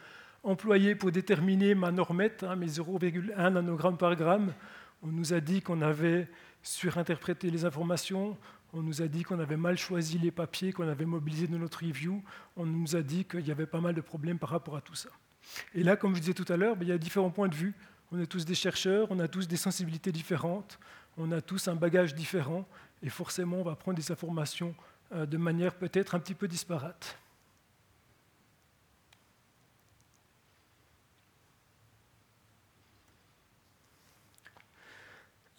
employé 0.43 0.95
pour 0.95 1.11
déterminer 1.11 1.73
ma 1.73 1.91
normette, 1.91 2.43
hein, 2.43 2.55
mes 2.55 2.67
0,1 2.67 3.49
nanogrammes 3.53 3.97
par 3.97 4.15
gramme. 4.15 4.53
On 5.01 5.07
nous 5.07 5.33
a 5.33 5.39
dit 5.39 5.61
qu'on 5.61 5.81
avait 5.81 6.29
surinterprété 6.61 7.49
les 7.49 7.65
informations, 7.65 8.37
on 8.73 8.81
nous 8.81 9.01
a 9.01 9.07
dit 9.07 9.23
qu'on 9.23 9.39
avait 9.39 9.57
mal 9.57 9.77
choisi 9.77 10.17
les 10.17 10.31
papiers 10.31 10.73
qu'on 10.73 10.87
avait 10.87 11.05
mobilisés 11.05 11.47
dans 11.47 11.59
notre 11.59 11.85
review, 11.85 12.23
on 12.55 12.65
nous 12.65 12.95
a 12.95 13.01
dit 13.01 13.25
qu'il 13.25 13.47
y 13.47 13.51
avait 13.51 13.65
pas 13.65 13.81
mal 13.81 13.93
de 13.93 14.01
problèmes 14.01 14.39
par 14.39 14.49
rapport 14.49 14.75
à 14.75 14.81
tout 14.81 14.95
ça. 14.95 15.09
Et 15.75 15.83
là, 15.83 15.95
comme 15.95 16.15
je 16.15 16.21
disais 16.21 16.33
tout 16.33 16.51
à 16.51 16.57
l'heure, 16.57 16.75
ben, 16.75 16.85
il 16.85 16.89
y 16.89 16.93
a 16.93 16.97
différents 16.97 17.29
points 17.29 17.47
de 17.47 17.55
vue. 17.55 17.73
On 18.11 18.19
est 18.19 18.27
tous 18.27 18.45
des 18.45 18.55
chercheurs, 18.55 19.07
on 19.09 19.19
a 19.19 19.27
tous 19.27 19.47
des 19.47 19.57
sensibilités 19.57 20.11
différentes, 20.11 20.79
on 21.17 21.31
a 21.31 21.41
tous 21.41 21.67
un 21.67 21.75
bagage 21.75 22.13
différent, 22.13 22.67
et 23.01 23.09
forcément, 23.09 23.57
on 23.57 23.63
va 23.63 23.75
prendre 23.75 23.97
des 23.97 24.11
informations 24.11 24.75
euh, 25.13 25.25
de 25.25 25.37
manière 25.37 25.75
peut-être 25.75 26.15
un 26.15 26.19
petit 26.19 26.35
peu 26.35 26.47
disparate. 26.47 27.17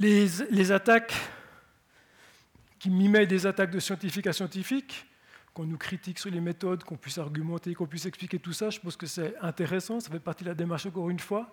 Les, 0.01 0.73
attaques 0.73 1.15
qui 2.79 2.91
mimaient 2.91 3.27
des 3.27 3.47
attaques 3.47 3.71
de 3.71 3.81
scientifique 3.81 4.27
à 4.27 4.33
scientifique, 4.33 5.07
qu'on 5.55 5.65
nous 5.65 5.79
critique 5.79 6.19
sur 6.19 6.31
les 6.31 6.41
méthodes, 6.41 6.83
qu'on 6.83 6.97
puisse 6.97 7.17
argumenter, 7.19 7.75
qu'on 7.75 7.87
puisse 7.87 8.07
expliquer 8.07 8.41
tout 8.41 8.53
ça, 8.53 8.71
je 8.71 8.81
pense 8.81 8.97
que 8.97 9.07
c'est 9.07 9.39
intéressant, 9.41 10.01
ça 10.01 10.11
fait 10.11 10.19
partie 10.19 10.43
de 10.43 10.49
la 10.49 10.55
démarche 10.55 10.85
encore 10.85 11.09
une 11.09 11.21
fois. 11.21 11.49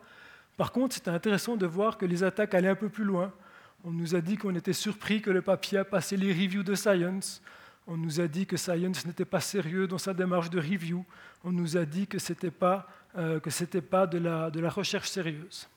Par 0.58 0.72
contre, 0.72 0.96
c'était 0.96 1.12
intéressant 1.12 1.56
de 1.56 1.68
voir 1.68 1.98
que 1.98 2.06
les 2.06 2.24
attaques 2.24 2.56
allaient 2.56 2.68
un 2.70 2.76
peu 2.76 2.90
plus 2.90 3.04
loin. 3.04 3.32
On 3.84 3.92
nous 3.92 4.16
a 4.16 4.22
dit 4.22 4.38
qu'on 4.38 4.56
était 4.56 4.74
surpris 4.74 5.22
que 5.22 5.30
le 5.30 5.42
papier 5.42 5.78
a 5.78 5.86
passé 5.86 6.18
les 6.18 6.34
reviews 6.34 6.64
de 6.64 6.76
Science. 6.76 7.42
On 7.88 7.96
nous 7.96 8.20
a 8.20 8.28
dit 8.28 8.46
que 8.46 8.58
Science 8.58 9.06
n'était 9.06 9.26
pas 9.26 9.40
sérieux 9.40 9.88
dans 9.88 9.98
sa 9.98 10.14
démarche 10.14 10.50
de 10.50 10.60
review. 10.60 11.06
On 11.44 11.52
nous 11.52 11.78
a 11.78 11.86
dit 11.86 12.08
que 12.08 12.20
ce 12.20 12.34
n'était 12.34 12.52
pas, 12.52 12.88
euh, 13.18 13.40
pas 13.90 14.08
de, 14.08 14.18
la, 14.18 14.50
de 14.50 14.60
la 14.60 14.70
recherche 14.70 15.10
sérieuse. 15.10 15.68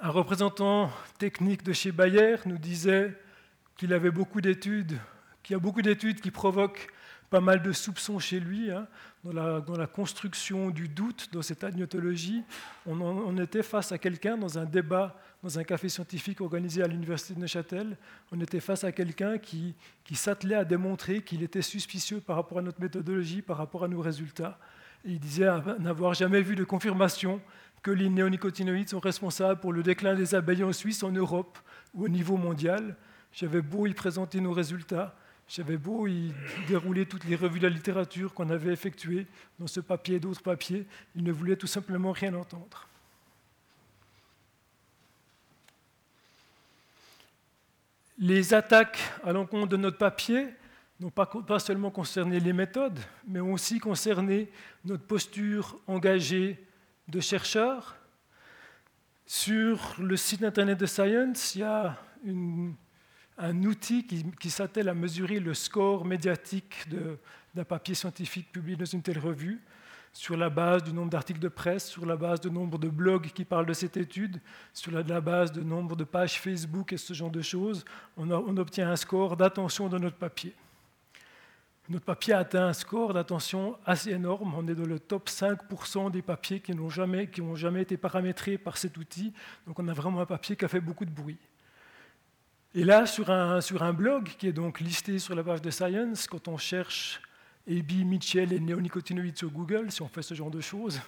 Un 0.00 0.10
représentant 0.10 0.90
technique 1.18 1.64
de 1.64 1.72
chez 1.72 1.90
Bayer 1.90 2.36
nous 2.46 2.58
disait 2.58 3.16
qu'il 3.76 3.92
avait 3.92 4.12
beaucoup 4.12 4.40
d'études, 4.40 4.98
qu'il 5.48 5.54
y 5.54 5.56
a 5.56 5.60
beaucoup 5.60 5.80
d'études 5.80 6.20
qui 6.20 6.30
provoquent 6.30 6.88
pas 7.30 7.40
mal 7.40 7.62
de 7.62 7.72
soupçons 7.72 8.18
chez 8.18 8.38
lui, 8.38 8.70
hein, 8.70 8.86
dans, 9.24 9.76
la, 9.78 9.86
construction 9.86 10.68
du 10.68 10.88
doute, 10.88 11.30
dans 11.32 11.40
cette 11.40 11.64
agnotologie. 11.64 12.44
On, 12.86 13.38
était 13.38 13.62
face 13.62 13.90
à 13.90 13.96
quelqu'un 13.96 14.36
dans 14.36 14.58
un 14.58 14.66
débat, 14.66 15.18
dans 15.42 15.58
un 15.58 15.64
café 15.64 15.88
scientifique 15.88 16.42
organisé 16.42 16.82
à 16.82 16.86
l'Université 16.86 17.32
de 17.32 17.40
Neuchâtel, 17.40 17.96
on 18.30 18.38
était 18.42 18.60
face 18.60 18.84
à 18.84 18.92
quelqu'un 18.92 19.38
qui, 19.38 19.74
s'attelait 20.12 20.54
à 20.54 20.66
démontrer 20.66 21.22
qu'il 21.22 21.42
était 21.42 21.62
suspicieux 21.62 22.20
par 22.20 22.36
rapport 22.36 22.58
à 22.58 22.62
notre 22.62 22.82
méthodologie, 22.82 23.40
par 23.40 23.56
rapport 23.56 23.84
à 23.84 23.88
nos 23.88 24.02
résultats. 24.02 24.58
Il 25.02 25.18
disait 25.18 25.48
n'avoir 25.78 26.12
jamais 26.12 26.42
vu 26.42 26.56
de 26.56 26.64
confirmation 26.64 27.40
que 27.82 27.90
les 27.90 28.10
néonicotinoïdes 28.10 28.90
sont 28.90 29.00
responsables 29.00 29.60
pour 29.60 29.72
le 29.72 29.82
déclin 29.82 30.14
des 30.14 30.34
abeilles 30.34 30.64
en 30.64 30.74
Suisse, 30.74 31.02
en 31.02 31.10
Europe 31.10 31.58
ou 31.94 32.04
au 32.04 32.08
niveau 32.08 32.36
mondial. 32.36 32.96
J'avais 33.32 33.62
beau 33.62 33.86
y 33.86 33.94
présenter 33.94 34.42
nos 34.42 34.52
résultats, 34.52 35.14
j'avais 35.48 35.78
beau 35.78 36.06
y 36.06 36.32
dérouler 36.68 37.06
toutes 37.06 37.24
les 37.24 37.36
revues 37.36 37.58
de 37.58 37.66
la 37.66 37.74
littérature 37.74 38.34
qu'on 38.34 38.50
avait 38.50 38.72
effectuées 38.72 39.26
dans 39.58 39.66
ce 39.66 39.80
papier 39.80 40.16
et 40.16 40.20
d'autres 40.20 40.42
papiers, 40.42 40.86
ils 41.16 41.24
ne 41.24 41.32
voulaient 41.32 41.56
tout 41.56 41.66
simplement 41.66 42.12
rien 42.12 42.34
entendre. 42.34 42.86
Les 48.18 48.52
attaques 48.52 48.98
à 49.24 49.32
l'encontre 49.32 49.68
de 49.68 49.76
notre 49.76 49.96
papier 49.96 50.48
n'ont 51.00 51.10
pas, 51.10 51.26
pas, 51.26 51.60
seulement 51.60 51.90
concerné 51.90 52.40
les 52.40 52.52
méthodes, 52.52 52.98
mais 53.26 53.40
ont 53.40 53.52
aussi 53.52 53.78
concerné 53.78 54.50
notre 54.84 55.04
posture 55.04 55.78
engagée 55.86 56.62
de 57.06 57.20
chercheurs. 57.20 57.96
Sur 59.24 59.94
le 59.98 60.16
site 60.16 60.42
internet 60.42 60.78
de 60.78 60.86
Science, 60.86 61.54
il 61.54 61.60
y 61.60 61.64
a 61.64 61.96
un 63.38 63.62
outil 63.62 64.04
qui, 64.06 64.50
s'attelle 64.50 64.88
à 64.88 64.94
mesurer 64.94 65.38
le 65.38 65.54
score 65.54 66.04
médiatique 66.04 66.86
d'un 67.54 67.64
papier 67.64 67.94
scientifique 67.94 68.50
publié 68.50 68.76
dans 68.76 68.84
une 68.84 69.02
telle 69.02 69.18
revue, 69.18 69.60
sur 70.12 70.36
la 70.36 70.50
base 70.50 70.82
du 70.82 70.92
nombre 70.92 71.10
d'articles 71.10 71.38
de 71.38 71.48
presse, 71.48 71.86
sur 71.86 72.04
la 72.04 72.16
base 72.16 72.40
du 72.40 72.50
nombre 72.50 72.78
de 72.78 72.88
blogs 72.88 73.28
qui 73.28 73.44
parlent 73.44 73.66
de 73.66 73.72
cette 73.72 73.96
étude, 73.96 74.40
sur 74.72 74.90
la, 74.90 75.20
base 75.20 75.52
du 75.52 75.64
nombre 75.64 75.94
de 75.94 76.04
pages 76.04 76.40
Facebook 76.40 76.92
et 76.92 76.96
ce 76.96 77.12
genre 77.12 77.30
de 77.30 77.42
choses, 77.42 77.84
on, 78.16 78.56
obtient 78.56 78.90
un 78.90 78.96
score 78.96 79.36
d'attention 79.36 79.88
de 79.88 79.98
notre 79.98 80.16
papier. 80.16 80.54
Notre 81.88 82.04
papier 82.04 82.34
a 82.34 82.40
atteint 82.40 82.66
un 82.66 82.72
score 82.72 83.14
d'attention 83.14 83.78
assez 83.86 84.10
énorme. 84.10 84.54
On 84.54 84.66
est 84.66 84.74
dans 84.74 84.84
le 84.84 84.98
top 84.98 85.28
5% 85.28 86.10
des 86.10 86.20
papiers 86.20 86.60
qui 86.60 86.74
n'ont 86.74 86.90
jamais 86.90 87.82
été 87.82 87.96
paramétrés 87.96 88.58
par 88.58 88.76
cet 88.76 88.96
outil. 88.98 89.32
Donc 89.66 89.78
on 89.78 89.88
a 89.88 89.94
vraiment 89.94 90.20
un 90.20 90.26
papier 90.26 90.56
qui 90.56 90.64
a 90.64 90.68
fait 90.68 90.80
beaucoup 90.80 91.06
de 91.06 91.10
bruit. 91.10 91.38
Et 92.74 92.84
là, 92.84 93.06
sur 93.06 93.30
un, 93.30 93.60
sur 93.60 93.82
un 93.82 93.92
blog 93.92 94.28
qui 94.38 94.46
est 94.46 94.52
donc 94.52 94.80
listé 94.80 95.18
sur 95.18 95.34
la 95.34 95.42
page 95.42 95.62
de 95.62 95.70
Science, 95.70 96.26
quand 96.26 96.48
on 96.48 96.58
cherche 96.58 97.20
Ebi, 97.66 98.04
Mitchell 98.04 98.52
et 98.52 98.60
néonicotinoïdes 98.60 99.38
sur 99.38 99.50
Google, 99.50 99.90
si 99.90 100.02
on 100.02 100.08
fait 100.08 100.22
ce 100.22 100.34
genre 100.34 100.50
de 100.50 100.60
choses, 100.60 101.00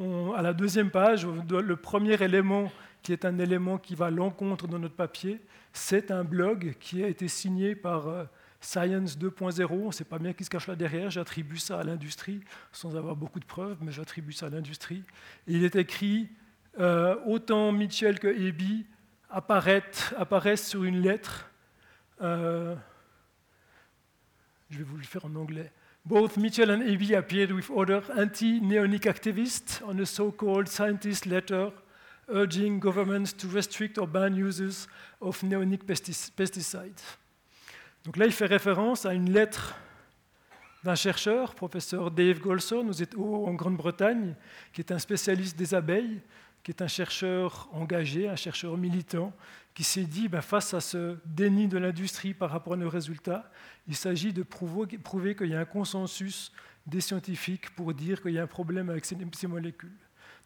à 0.00 0.42
la 0.42 0.52
deuxième 0.52 0.90
page, 0.90 1.26
le 1.26 1.76
premier 1.76 2.20
élément 2.22 2.72
qui 3.02 3.12
est 3.12 3.26
un 3.26 3.38
élément 3.38 3.76
qui 3.76 3.94
va 3.94 4.06
à 4.06 4.10
l'encontre 4.10 4.66
de 4.66 4.78
notre 4.78 4.94
papier, 4.94 5.40
c'est 5.74 6.10
un 6.10 6.24
blog 6.24 6.74
qui 6.80 7.04
a 7.04 7.08
été 7.08 7.28
signé 7.28 7.74
par... 7.74 8.08
Euh, 8.08 8.24
Science 8.64 9.18
2.0, 9.18 9.66
on 9.70 9.86
ne 9.88 9.92
sait 9.92 10.04
pas 10.04 10.18
bien 10.18 10.32
qui 10.32 10.42
se 10.42 10.48
cache 10.48 10.66
là 10.68 10.74
derrière, 10.74 11.10
j'attribue 11.10 11.58
ça 11.58 11.80
à 11.80 11.84
l'industrie, 11.84 12.40
sans 12.72 12.96
avoir 12.96 13.14
beaucoup 13.14 13.38
de 13.38 13.44
preuves, 13.44 13.76
mais 13.82 13.92
j'attribue 13.92 14.32
ça 14.32 14.46
à 14.46 14.48
l'industrie. 14.48 15.02
il 15.46 15.64
est 15.64 15.76
écrit, 15.76 16.30
euh, 16.80 17.14
autant 17.26 17.72
Mitchell 17.72 18.18
que 18.18 18.26
Eby 18.26 18.86
apparaissent, 19.34 20.68
sur 20.68 20.84
une 20.84 21.00
lettre, 21.00 21.50
euh, 22.20 22.74
je 24.70 24.78
vais 24.78 24.84
vous 24.84 24.96
le 24.96 25.02
faire 25.02 25.24
en 25.24 25.34
anglais. 25.34 25.70
Both 26.04 26.36
Mitchell 26.36 26.70
and 26.70 26.82
Eby 26.82 27.14
appeared 27.14 27.50
with 27.50 27.70
other 27.70 28.02
anti-neonic 28.16 29.06
activists 29.06 29.82
on 29.86 29.98
a 29.98 30.04
so-called 30.04 30.68
scientist 30.68 31.24
letter 31.24 31.70
urging 32.28 32.78
governments 32.78 33.32
to 33.36 33.48
restrict 33.48 33.98
or 33.98 34.06
ban 34.06 34.34
uses 34.34 34.86
of 35.20 35.42
neonic 35.42 35.84
pesticides. 35.84 37.00
Donc 38.04 38.18
là, 38.18 38.26
il 38.26 38.32
fait 38.32 38.46
référence 38.46 39.06
à 39.06 39.14
une 39.14 39.30
lettre 39.30 39.74
d'un 40.84 40.94
chercheur, 40.94 41.54
professeur 41.54 42.10
Dave 42.10 42.38
Golson, 42.38 42.90
en 43.16 43.54
Grande-Bretagne, 43.54 44.34
qui 44.72 44.82
est 44.82 44.92
un 44.92 44.98
spécialiste 44.98 45.56
des 45.56 45.74
abeilles, 45.74 46.20
qui 46.64 46.70
est 46.70 46.82
un 46.82 46.88
chercheur 46.88 47.68
engagé, 47.72 48.28
un 48.28 48.36
chercheur 48.36 48.76
militant, 48.76 49.32
qui 49.74 49.84
s'est 49.84 50.04
dit, 50.04 50.28
ben, 50.28 50.40
face 50.40 50.72
à 50.72 50.80
ce 50.80 51.18
déni 51.26 51.68
de 51.68 51.78
l'industrie 51.78 52.32
par 52.32 52.50
rapport 52.50 52.72
à 52.72 52.76
nos 52.76 52.88
résultats, 52.88 53.50
il 53.86 53.94
s'agit 53.94 54.32
de 54.32 54.42
prouver, 54.42 55.36
qu'il 55.36 55.48
y 55.48 55.54
a 55.54 55.60
un 55.60 55.64
consensus 55.66 56.52
des 56.86 57.02
scientifiques 57.02 57.70
pour 57.74 57.92
dire 57.92 58.22
qu'il 58.22 58.32
y 58.32 58.38
a 58.38 58.42
un 58.42 58.48
problème 58.48 58.88
avec 58.88 59.04
ces 59.04 59.46
molécules. 59.46 59.92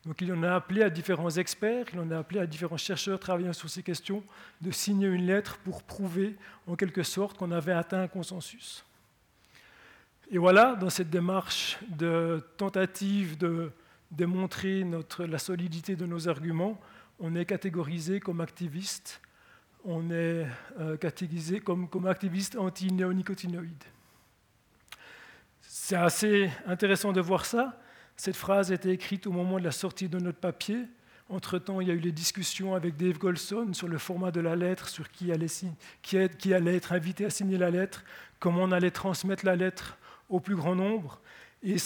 Donc 0.05 0.21
il 0.21 0.33
en 0.33 0.43
a 0.43 0.55
appelé 0.55 0.83
à 0.83 0.91
différents 0.91 1.31
experts, 1.31 1.87
il 1.93 2.01
en 2.01 2.11
a 2.11 2.19
appelé 2.19 2.41
à 2.41 2.47
différents 2.47 2.77
chercheurs 2.77 3.19
travaillant 3.19 3.53
sur 3.53 3.69
ces 3.69 3.83
questions 3.83 4.23
de 4.61 4.71
signer 4.71 5.09
une 5.09 5.27
lettre 5.27 5.59
pour 5.59 5.83
prouver 5.83 6.37
en 6.67 6.77
quelque 6.77 7.03
sorte 7.03 7.37
qu'on 7.37 7.51
avait 7.51 7.73
atteint 7.73 8.03
un 8.03 8.09
consensus. 8.09 8.85
Et 10.31 10.39
voilà, 10.39 10.77
dans 10.77 10.91
cette 10.91 11.11
démarche 11.11 11.79
de 11.89 12.45
tentative 12.57 13.39
de 13.39 13.73
démontrer 14.11 14.85
la 15.19 15.39
solidité 15.39 15.97
de 15.97 16.07
nos 16.07 16.29
arguments, 16.29 16.81
on 17.21 17.35
est 17.35 17.45
catégorisé 17.45 18.21
comme 18.21 18.41
activiste, 18.41 19.21
on 19.85 20.11
est 20.11 20.47
euh, 20.79 20.97
catégorisé 20.97 21.61
comme, 21.61 21.89
activiste 22.07 22.57
anti-néonicotinoïdes. 22.57 23.85
C'est 25.61 25.97
assez 25.97 26.51
intéressant 26.67 27.13
de 27.13 27.21
voir 27.21 27.45
ça, 27.45 27.81
cette 28.17 28.37
phrase 28.37 28.73
a 28.73 28.75
été 28.75 28.91
écrite 28.91 29.27
au 29.27 29.33
moment 29.33 29.59
de 29.59 29.65
la 29.65 29.71
sortie 29.71 30.09
de 30.09 30.19
notre 30.19 30.39
papier. 30.39 30.87
Entre-temps, 31.29 31.81
il 31.81 31.89
y 31.89 31.91
a 31.91 31.95
eu 31.95 32.01
les 32.01 32.13
discussions 32.13 32.75
avec 32.75 32.97
Dave 32.97 33.19
Golson 33.19 33.73
sur 33.75 33.87
le 33.87 33.99
format 33.99 34.31
de 34.31 34.41
la 34.41 34.57
lettre, 34.57 34.89
sur 34.89 35.11
qui 35.11 35.31
allait 35.33 36.75
être 36.75 36.93
invité 36.93 37.27
à 37.27 37.31
signer 37.31 37.59
la 37.59 37.71
lettre, 37.71 38.03
comment 38.41 38.63
on 38.63 38.73
allait 38.73 38.91
transmettre 38.91 39.45
la 39.45 39.57
lettre 39.57 39.99
au 40.29 40.41
plus 40.41 40.57
grand 40.57 40.75
nombre. 40.75 41.21
Et 41.63 41.77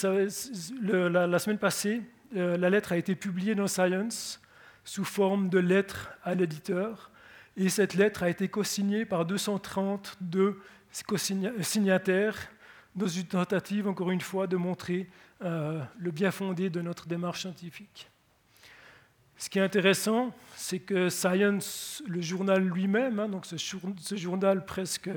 la, 0.81 1.39
semaine 1.39 1.57
passée, 1.57 2.01
euh, 2.35 2.57
la 2.57 2.69
lettre 2.69 2.91
a 2.91 2.97
été 2.97 3.15
publiée 3.15 3.55
dans 3.55 3.67
Science 3.67 4.39
sous 4.83 5.05
forme 5.05 5.49
de 5.49 5.59
lettre 5.59 6.11
à 6.23 6.35
l'éditeur. 6.35 7.11
Et 7.57 7.69
cette 7.69 7.95
lettre 7.95 8.23
a 8.23 8.29
été 8.29 8.47
co-signée 8.47 9.05
par 9.05 9.25
232 9.25 10.59
signataires 11.61 12.37
dans 12.95 13.07
une 13.07 13.25
tentative, 13.25 13.87
encore 13.87 14.11
une 14.11 14.21
fois, 14.21 14.45
de 14.47 14.57
montrer 14.57 15.09
euh, 15.43 15.81
le 15.97 16.11
bien 16.11 16.31
fondé 16.31 16.69
de 16.69 16.81
notre 16.81 17.07
démarche 17.07 17.41
scientifique. 17.41 18.09
Ce 19.37 19.49
qui 19.49 19.59
est 19.59 19.63
intéressant, 19.63 20.33
c'est 20.55 20.79
que 20.79 21.09
Science, 21.09 22.03
le 22.07 22.21
journal 22.21 22.63
lui-même, 22.63 23.19
hein, 23.19 23.27
donc 23.27 23.45
ce, 23.45 24.15
journal 24.15 24.65
presque, 24.65 25.09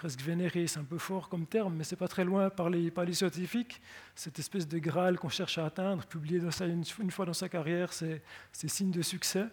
presque 0.00 0.22
vénéré, 0.22 0.66
c'est 0.66 0.78
un 0.78 0.84
peu 0.84 0.96
fort 0.96 1.28
comme 1.28 1.44
terme, 1.44 1.74
mais 1.76 1.84
c'est 1.84 1.94
pas 1.94 2.08
très 2.08 2.24
loin 2.24 2.48
par 2.48 2.70
les, 2.70 2.90
scientifiques, 3.12 3.82
cette 4.14 4.38
espèce 4.38 4.66
de 4.66 4.78
Graal 4.78 5.18
qu'on 5.18 5.28
cherche 5.28 5.58
à 5.58 5.66
atteindre, 5.66 6.06
publié 6.06 6.38
dans 6.38 6.50
Science 6.50 6.96
une 7.00 7.10
fois 7.10 7.26
dans 7.26 7.34
sa 7.34 7.50
carrière, 7.50 7.92
c'est 7.92 8.22
signe 8.50 8.92
de 8.92 9.02
succès. 9.02 9.44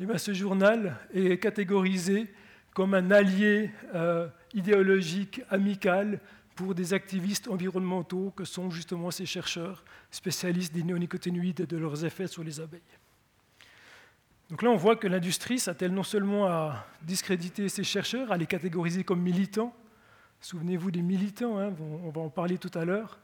Et 0.00 0.04
bien, 0.04 0.18
ce 0.18 0.34
journal 0.34 0.96
est 1.12 1.40
catégorisé 1.40 2.26
comme 2.72 2.94
un 2.94 3.12
allié 3.12 3.70
euh, 3.94 4.26
idéologique 4.52 5.42
amical 5.48 6.18
pour 6.56 6.74
des 6.74 6.92
activistes 6.92 7.46
environnementaux 7.46 8.32
que 8.34 8.44
sont 8.44 8.70
justement 8.70 9.12
ces 9.12 9.26
chercheurs 9.26 9.84
spécialistes 10.10 10.74
des 10.74 10.82
néonicotinoïdes 10.82 11.60
et 11.60 11.66
de 11.66 11.76
leurs 11.76 12.04
effets 12.04 12.26
sur 12.26 12.42
les 12.42 12.58
abeilles. 12.58 12.80
Donc 14.50 14.60
là, 14.62 14.70
on 14.70 14.76
voit 14.76 14.96
que 14.96 15.06
l'industrie 15.06 15.60
s'attelle 15.60 15.94
non 15.94 16.02
seulement 16.02 16.46
à 16.46 16.84
discréditer 17.02 17.68
ces 17.68 17.84
chercheurs, 17.84 18.32
à 18.32 18.36
les 18.36 18.46
catégoriser 18.46 19.04
comme 19.04 19.22
militants. 19.22 19.72
Souvenez-vous 20.44 20.90
des 20.90 21.00
militants, 21.00 21.58
hein, 21.58 21.72
on 21.80 22.10
va 22.10 22.20
en 22.20 22.28
parler 22.28 22.58
tout 22.58 22.70
à 22.74 22.84
l'heure. 22.84 23.18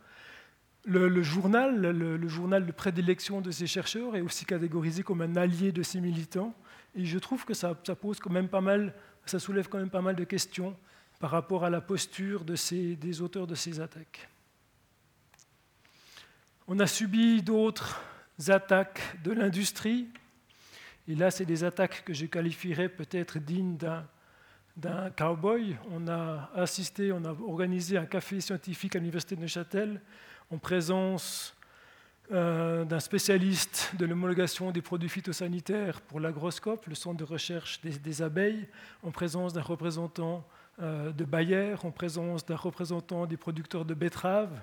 Le, 0.87 1.23
journal, 1.23 1.79
le, 1.79 2.29
journal 2.29 2.65
de 2.65 2.73
prédilection 2.73 3.43
de 3.43 3.51
ces 3.51 3.67
chercheurs 3.67 4.17
est 4.17 4.23
aussi 4.23 4.47
catégorisé 4.47 5.03
comme 5.03 5.21
un 5.21 5.37
allié 5.37 5.71
de 5.71 5.83
ces 5.83 6.01
militants. 6.01 6.55
Et 6.95 7.05
je 7.05 7.19
trouve 7.19 7.45
que 7.45 7.53
ça, 7.53 7.75
pose 7.75 8.21
quand 8.21 8.31
même 8.31 8.49
pas 8.49 8.63
mal, 8.63 8.95
ça 9.27 9.39
soulève 9.39 9.69
quand 9.69 9.77
même 9.77 9.91
pas 9.91 10.01
mal 10.01 10.17
de 10.17 10.25
questions 10.25 10.75
par 11.19 11.31
rapport 11.31 11.63
à 11.63 11.69
la 11.69 11.83
posture 11.83 12.43
des 12.43 13.21
auteurs 13.21 13.47
de 13.47 13.55
ces 13.55 13.81
attaques. 13.81 14.31
On 16.69 16.79
a 16.79 16.87
subi 16.87 17.43
d'autres 17.43 18.01
attaques 18.49 19.19
de 19.23 19.33
l'industrie, 19.33 20.09
et 21.07 21.15
là, 21.15 21.31
c'est 21.31 21.45
des 21.45 21.65
attaques 21.65 22.03
que 22.03 22.15
je 22.15 22.25
qualifierais 22.25 22.89
peut-être 22.89 23.39
dignes 23.39 23.77
d'un 23.77 24.07
cowboy. 25.17 25.77
On 25.91 26.09
a 26.09 26.51
assisté, 26.55 27.13
on 27.13 27.25
a 27.25 27.35
organisé 27.47 27.97
un 27.97 28.07
café 28.07 28.41
scientifique 28.41 28.97
à 28.97 28.99
l'Université 28.99 29.37
de 29.37 29.41
Neuchâtel 29.41 30.01
en 30.51 30.59
présence 30.59 31.55
euh, 32.33 32.85
d'un 32.85 33.01
spécialiste 33.01 33.93
de 33.99 34.07
l'homologation 34.07 34.71
des 34.71 34.83
produits 34.83 35.09
phytosanitaires 35.09 36.01
pour 36.01 36.21
l'agroscope, 36.21 36.87
le 36.87 36.95
centre 36.95 37.17
de 37.17 37.25
recherche 37.25 37.81
des, 37.81 37.99
des 37.99 38.23
abeilles, 38.23 38.69
en 39.03 39.11
présence 39.11 39.53
d'un 39.53 39.63
représentant 39.63 40.45
euh, 40.81 41.11
de 41.11 41.25
Bayer, 41.25 41.75
en 41.83 41.91
présence 41.91 42.47
d'un 42.47 42.57
représentant 42.57 43.27
des 43.27 43.37
producteurs 43.37 43.85
de 43.85 43.95
betteraves, 43.95 44.63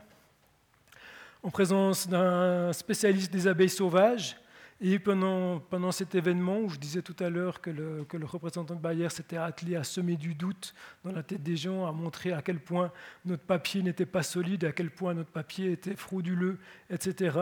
en 1.43 1.49
présence 1.49 2.07
d'un 2.07 2.71
spécialiste 2.73 3.31
des 3.31 3.47
abeilles 3.47 3.69
sauvages. 3.69 4.37
Et 4.79 4.99
pendant, 4.99 5.59
pendant 5.59 5.91
cet 5.91 6.13
événement, 6.13 6.59
où 6.59 6.69
je 6.69 6.77
disais 6.77 7.01
tout 7.01 7.15
à 7.19 7.31
l'heure 7.31 7.61
que 7.61 7.71
le, 7.71 8.05
que 8.07 8.15
le, 8.15 8.27
représentant 8.27 8.75
de 8.75 8.79
Bayer 8.79 9.09
s'était 9.09 9.37
attelé 9.37 9.75
à 9.75 9.83
semer 9.83 10.15
du 10.15 10.35
doute 10.35 10.75
dans 11.03 11.11
la 11.11 11.23
tête 11.23 11.41
des 11.41 11.57
gens, 11.57 11.87
à 11.87 11.91
montrer 11.91 12.31
à 12.31 12.43
quel 12.43 12.59
point 12.59 12.91
notre 13.25 13.41
papier 13.41 13.81
n'était 13.81 14.05
pas 14.05 14.21
solide, 14.21 14.65
à 14.65 14.71
quel 14.71 14.91
point 14.91 15.15
notre 15.15 15.31
papier 15.31 15.71
était 15.71 15.95
frauduleux, 15.95 16.59
etc. 16.91 17.39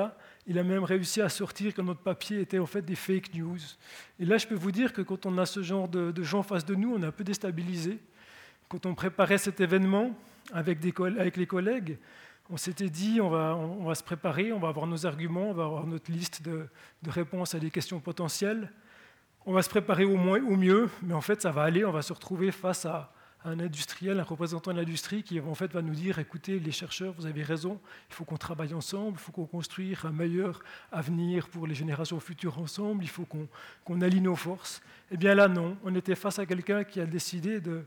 Il 0.48 0.58
a 0.60 0.64
même 0.64 0.86
réussi 0.86 1.22
à 1.22 1.28
sortir 1.28 1.74
que 1.74 1.82
notre 1.82 2.00
papier 2.00 2.40
était 2.40 2.60
en 2.60 2.66
fait 2.66 2.84
des 2.84 2.96
fake 2.96 3.34
news. 3.34 3.60
Et 4.18 4.24
là, 4.24 4.38
je 4.38 4.48
peux 4.48 4.56
vous 4.56 4.72
dire 4.72 4.94
que 4.94 5.02
quand 5.02 5.26
on 5.26 5.38
a 5.38 5.46
ce 5.46 5.62
genre 5.62 5.90
de, 5.90 6.24
gens 6.24 6.42
face 6.42 6.64
de 6.64 6.74
nous, 6.74 6.94
on 6.94 7.04
est 7.04 7.06
un 7.06 7.12
peu 7.12 7.26
déstabilisé. 7.26 8.00
Quand 8.70 8.86
on 8.86 8.96
préparait 8.96 9.40
cet 9.40 9.60
événement 9.60 10.18
avec, 10.54 10.82
les 10.82 11.48
collègues, 11.48 11.98
on 12.50 12.58
s'était 12.58 12.90
dit 12.90 13.20
on 13.22 13.30
va, 13.30 13.96
se 13.96 14.04
préparer, 14.04 14.52
on 14.54 14.60
va 14.60 14.70
avoir 14.70 14.88
nos 14.88 15.06
arguments, 15.06 15.50
on 15.50 15.54
va 15.54 15.66
avoir 15.66 15.88
notre 15.88 16.12
liste 16.12 16.42
de, 16.44 16.68
réponses 17.08 17.56
à 17.56 17.60
des 17.60 17.72
questions 17.72 18.00
potentielles. 18.00 18.72
On 19.46 19.54
va 19.54 19.62
se 19.62 19.70
préparer 19.70 20.06
au, 20.06 20.16
moins, 20.16 20.42
au 20.44 20.56
mieux, 20.56 20.90
mais 21.02 21.14
en 21.14 21.22
fait 21.22 21.42
ça 21.42 21.52
va 21.52 21.64
aller, 21.64 21.86
on 21.86 21.92
va 21.92 22.02
se 22.02 22.14
retrouver 22.14 22.52
face 22.52 22.86
à, 22.86 23.12
un 23.46 23.60
industriel, 23.60 24.20
un 24.20 24.24
représentant 24.24 24.74
de 24.74 24.78
l'industrie 24.78 25.22
qui 25.22 25.40
en 25.40 25.54
fait 25.54 25.72
va 25.72 25.84
nous 25.84 25.94
dire 25.94 26.18
écoutez 26.18 26.60
les 26.60 26.72
chercheurs, 26.72 27.14
vous 27.14 27.28
avez 27.28 27.44
raison, 27.44 27.80
il 28.10 28.16
faut 28.16 28.26
qu'on 28.26 28.38
travaille 28.38 28.74
ensemble, 28.74 29.14
il 29.14 29.20
faut 29.20 29.32
qu'on 29.32 29.46
construise 29.46 29.98
un 30.04 30.12
meilleur 30.12 30.64
avenir 30.92 31.48
pour 31.50 31.68
les 31.68 31.76
générations 31.76 32.20
futures 32.20 32.58
ensemble, 32.58 33.04
il 33.04 33.10
faut 33.10 33.26
qu'on 33.26 34.02
allie 34.02 34.22
nos 34.22 34.36
forces. 34.36 34.82
Eh 35.12 35.18
bien 35.18 35.36
là 35.36 35.48
non, 35.48 35.78
on 35.84 35.94
était 35.94 36.16
face 36.16 36.40
à 36.40 36.46
quelqu'un 36.46 36.84
qui 36.84 37.00
a 37.00 37.06
décidé 37.06 37.62
de, 37.62 37.86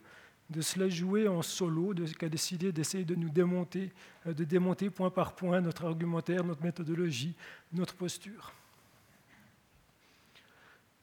de 0.51 0.61
se 0.63 0.79
la 0.79 0.89
jouer 0.89 1.29
en 1.29 1.43
solo, 1.43 1.95
qui 1.95 2.25
a 2.25 2.29
décidé 2.29 2.73
d'essayer 2.73 3.05
de 3.05 3.15
nous 3.15 3.29
démonter, 3.29 3.93
euh, 4.27 4.33
de 4.33 4.45
démonter 4.45 4.89
point 4.91 5.11
par 5.11 5.35
point 5.35 5.61
notre 5.61 5.85
argumentaire, 5.85 6.43
notre 6.45 6.63
méthodologie, 6.63 7.35
notre 7.73 7.95
posture. 7.95 8.53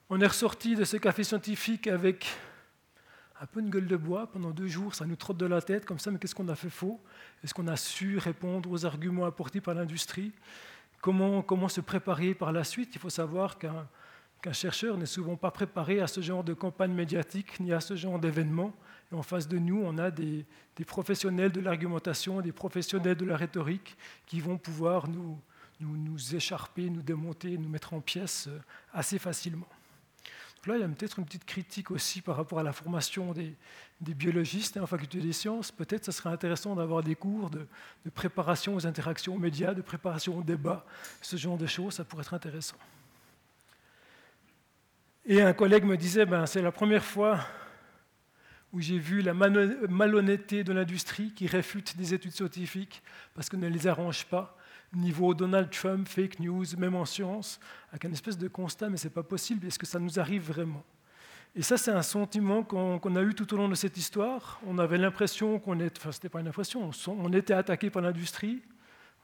On 0.10 0.20
est 0.20 0.28
ressorti 0.28 0.76
de 0.76 0.84
ce 0.84 0.98
café 0.98 1.24
scientifique 1.24 1.88
avec 1.88 2.28
un 3.41 3.46
peu 3.46 3.60
une 3.60 3.70
gueule 3.70 3.88
de 3.88 3.98
bois 3.98 4.28
pendant 4.28 4.52
deux 4.52 4.68
jours, 4.68 4.96
ça 4.96 5.06
nous 5.06 5.16
trotte 5.16 5.38
de 5.38 5.46
la 5.46 5.62
tête 5.62 5.86
comme 5.86 6.00
ça, 6.00 6.10
mais 6.10 6.18
qu'est-ce 6.18 6.36
qu'on 6.36 6.48
a 6.48 6.56
fait 6.56 6.70
faux? 6.70 7.00
Est-ce 7.43 7.54
qu'on 7.54 7.68
a 7.68 7.76
su 7.76 8.18
répondre 8.18 8.72
aux 8.72 8.86
arguments 8.86 9.26
apportés 9.26 9.62
par 9.62 9.76
l'industrie? 9.76 10.32
Comment, 11.02 11.41
comment 11.41 11.68
se 11.68 11.82
préparer 11.82 12.34
par 12.34 12.52
la 12.52 12.64
suite? 12.64 12.96
Il 12.96 13.00
faut 13.00 13.10
savoir 13.10 13.60
qu'un 13.60 13.88
qu'un 14.46 14.54
chercheur 14.54 14.96
n'est 14.96 15.08
souvent 15.08 15.36
pas 15.36 15.50
préparé 15.50 16.02
à 16.02 16.06
ce 16.08 16.22
genre 16.22 16.43
de 16.43 16.54
campagne 16.54 16.93
médiatique 16.93 17.60
ni 17.60 17.74
à 17.74 17.80
ce 17.80 17.96
genre 17.96 18.20
d'événement. 18.20 18.72
En 19.12 19.24
face 19.24 19.47
de 19.47 19.58
nous, 19.58 19.82
on 19.84 19.97
a 19.97 20.12
des, 20.12 20.45
professionnels 20.86 21.51
de 21.51 21.62
l'argumentation, 21.62 22.41
des 22.41 22.51
professionnels 22.51 23.16
de 23.16 23.26
la 23.26 23.38
rhétorique 23.38 23.95
qui 24.26 24.39
vont 24.39 24.58
pouvoir 24.58 25.08
nous, 25.08 25.39
écharper, 26.34 26.89
nous 26.89 27.01
démonter, 27.01 27.58
nous 27.58 27.70
mettre 27.70 27.93
en 27.93 28.01
pièces 28.01 28.47
euh, 28.47 28.60
assez 28.93 29.20
facilement. 29.20 29.68
Donc 30.56 30.68
là, 30.68 30.76
il 30.78 30.82
y 30.82 30.84
a 30.84 30.88
peut-être 30.88 31.20
une 31.20 31.26
petite 31.26 31.45
critique 31.45 31.91
aussi 31.91 32.22
par 32.22 32.36
rapport 32.36 32.60
à 32.60 32.64
la 32.64 32.74
formation 32.74 33.34
des, 33.34 33.56
biologistes 34.01 34.78
hein, 34.78 34.82
en 34.82 34.88
faculté 34.88 35.20
des 35.20 35.34
sciences. 35.34 35.72
Peut-être 35.72 36.06
ce 36.06 36.12
serait 36.12 36.32
intéressant 36.32 36.76
d'avoir 36.76 37.03
des 37.03 37.16
cours 37.16 37.51
de, 37.51 37.68
préparation 38.16 38.76
aux 38.76 38.88
interactions 38.88 39.36
aux 39.36 39.39
médias, 39.39 39.74
de 39.74 39.84
préparation 39.84 40.38
au 40.38 40.41
débat, 40.41 40.84
ce 41.22 41.38
genre 41.38 41.58
de 41.58 41.68
choses, 41.68 41.93
ça 41.93 42.03
pourrait 42.03 42.24
être 42.24 42.34
intéressant. 42.34 42.78
Et 45.28 45.41
un 45.41 45.53
collègue 45.53 45.84
me 45.86 45.97
disait, 45.97 46.26
ben, 46.26 46.45
c'est 46.45 46.62
la 46.62 46.72
première 46.72 47.03
fois 47.03 47.39
où 48.76 48.82
j'ai 48.82 48.99
vu 48.99 49.21
la 49.21 49.34
malhonnêteté 49.34 50.65
de 50.65 50.73
l'industrie 50.73 51.32
qui 51.32 51.47
réfute 51.47 51.95
des 51.95 52.13
études 52.13 52.34
scientifiques 52.34 53.01
parce 53.34 53.49
qu'on 53.49 53.57
ne 53.57 53.69
les 53.69 53.88
arrange 53.88 54.26
pas. 54.26 54.57
Niveau 54.93 55.34
Donald 55.34 55.69
Trump, 55.69 56.05
fake 56.09 56.39
news, 56.41 56.65
même 56.78 56.93
en 56.95 57.05
science, 57.05 57.57
avec 57.91 58.03
un 58.03 58.11
espèce 58.11 58.38
de 58.38 58.49
constat, 58.49 58.89
mais 58.89 58.97
ce 58.97 59.07
n'est 59.07 59.13
pas 59.13 59.23
possible, 59.23 59.65
est-ce 59.65 59.80
que 59.80 59.86
ça 59.86 59.97
nous 59.97 60.19
arrive 60.19 60.43
vraiment? 60.43 60.84
Et 61.55 61.61
ça, 61.61 61.78
c'est 61.78 61.91
un 61.91 62.01
sentiment 62.01 62.63
qu'on 62.63 63.15
a 63.15 63.21
eu 63.21 63.34
tout 63.34 63.53
au 63.53 63.57
long 63.57 63.69
de 63.69 63.76
cette 63.76 63.95
histoire. 63.95 64.59
On 64.67 64.78
avait 64.78 64.97
l'impression 64.97 65.57
qu'on 65.57 65.80
était, 65.80 66.05
enfin, 66.05 66.28
pas 66.28 66.41
une 66.41 66.49
impression, 66.49 66.91
on 67.07 67.32
était 67.32 67.53
attaqué 67.53 67.89
par 67.89 68.01
l'industrie. 68.01 68.61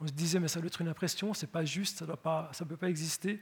On 0.02 0.08
se 0.08 0.12
disait, 0.12 0.40
mais 0.40 0.48
ça 0.48 0.60
doit 0.60 0.68
être 0.68 0.82
une 0.82 0.88
impression, 0.88 1.34
c'est 1.34 1.52
pas 1.52 1.64
juste, 1.64 2.00
ça 2.00 2.06
ne 2.06 2.66
peut 2.66 2.78
pas 2.78 2.90
exister 2.90 3.40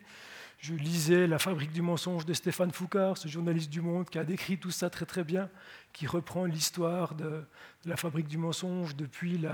je 0.59 0.73
lisais 0.73 1.27
La 1.27 1.39
fabrique 1.39 1.71
du 1.71 1.81
mensonge 1.81 2.25
de 2.25 2.33
Stéphane 2.33 2.71
Foucault, 2.71 3.15
ce 3.15 3.27
journaliste 3.27 3.69
du 3.69 3.81
Monde 3.81 4.09
qui 4.09 4.19
a 4.19 4.23
décrit 4.23 4.57
tout 4.57 4.71
ça 4.71 4.89
très 4.89 5.05
très 5.05 5.23
bien, 5.23 5.49
qui 5.93 6.05
reprend 6.05 6.45
l'histoire 6.45 7.15
de, 7.15 7.43
la 7.85 7.95
fabrique 7.95 8.27
du 8.27 8.37
mensonge 8.37 8.95
depuis 8.95 9.37
les, 9.37 9.49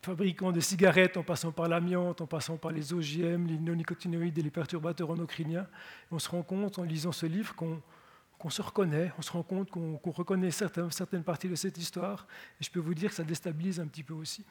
fabricants 0.00 0.52
de 0.52 0.60
cigarettes 0.60 1.16
en 1.16 1.22
passant 1.22 1.52
par 1.52 1.68
l'amiante, 1.68 2.22
en 2.22 2.26
passant 2.26 2.56
par 2.56 2.72
les 2.72 2.92
OGM, 2.92 3.46
les 3.46 3.58
non-nicotinoïdes 3.58 4.38
et 4.38 4.42
les 4.42 4.50
perturbateurs 4.50 5.10
endocriniens. 5.10 5.66
on 6.10 6.18
se 6.18 6.28
rend 6.28 6.42
compte 6.42 6.78
en 6.78 6.82
lisant 6.82 7.12
ce 7.12 7.26
livre 7.26 7.54
qu'on 7.54 8.50
se 8.50 8.62
reconnaît, 8.62 9.12
on 9.18 9.22
se 9.22 9.30
rend 9.30 9.42
compte 9.42 9.70
qu'on 9.70 10.00
reconnaît 10.06 10.50
certaines 10.50 11.22
parties 11.22 11.48
de 11.48 11.54
cette 11.54 11.76
histoire, 11.76 12.26
et 12.60 12.64
je 12.64 12.70
peux 12.70 12.80
vous 12.80 12.94
dire 12.94 13.10
que 13.10 13.16
ça 13.16 13.22
déstabilise 13.22 13.78
un 13.78 13.86
petit 13.86 14.02
peu 14.02 14.14
aussi. 14.14 14.44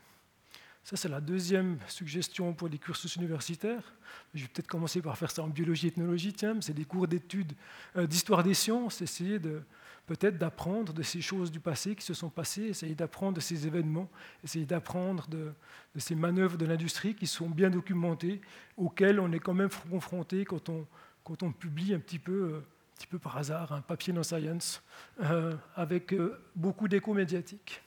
Ça, 0.84 0.98
c'est 0.98 1.10
la 1.10 1.22
deuxième 1.22 1.78
suggestion 1.88 2.54
pour 2.54 2.68
les 2.68 2.80
cursus 2.80 3.16
universitaires. 3.16 3.94
Je 4.34 4.42
vais 4.42 4.48
peut-être 4.48 4.68
commencer 4.68 5.02
par 5.02 5.18
faire 5.18 5.30
ça 5.30 5.44
en 5.44 5.48
biologie 5.48 5.88
et 5.88 5.90
ethnologie. 5.90 6.34
Tiens, 6.34 6.58
c'est 6.60 6.74
des 6.74 6.86
cours 6.86 7.08
d'études 7.08 7.54
euh, 7.96 8.08
d'histoire 8.08 8.44
des 8.44 8.56
sciences, 8.56 9.02
essayer 9.02 9.38
de, 9.38 9.62
peut-être 10.08 10.40
d'apprendre 10.40 10.92
de 10.92 11.04
ces 11.04 11.22
choses 11.22 11.52
du 11.52 11.60
passé 11.60 11.96
qui 11.96 12.04
se 12.04 12.16
sont 12.16 12.30
passées, 12.30 12.64
essayer 12.64 12.96
d'apprendre 12.96 13.36
de 13.36 13.42
ces 13.42 13.68
événements, 13.68 14.10
essayer 14.44 14.66
d'apprendre 14.66 15.28
de, 15.28 15.54
ces 15.98 16.16
manœuvres 16.16 16.58
de 16.58 16.66
l'industrie 16.66 17.14
qui 17.14 17.28
sont 17.28 17.50
bien 17.50 17.70
documentées, 17.70 18.42
auxquelles 18.76 19.20
on 19.20 19.32
est 19.32 19.40
quand 19.40 19.54
même 19.54 19.70
confronté 19.90 20.46
quand 20.46 20.68
on, 20.70 20.88
quand 21.24 21.44
on 21.44 21.52
publie 21.52 21.94
un 21.94 22.00
petit 22.00 22.20
peu, 22.20 22.54
euh, 22.54 22.58
un 22.58 22.96
petit 22.98 23.08
peu 23.08 23.20
par 23.20 23.38
hasard 23.38 23.72
un 23.72 23.82
papier 23.82 24.14
dans 24.14 24.24
Science, 24.24 24.82
euh, 25.22 25.54
avec 25.76 26.16
beaucoup 26.56 26.88
d'écho 26.88 27.14
médiatique. 27.14 27.84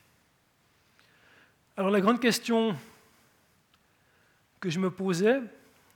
Alors 1.77 1.91
la 1.91 2.01
grande 2.01 2.21
question 2.21 2.77
que 4.61 4.71
je 4.71 4.79
me 4.79 4.93
posais, 4.93 5.41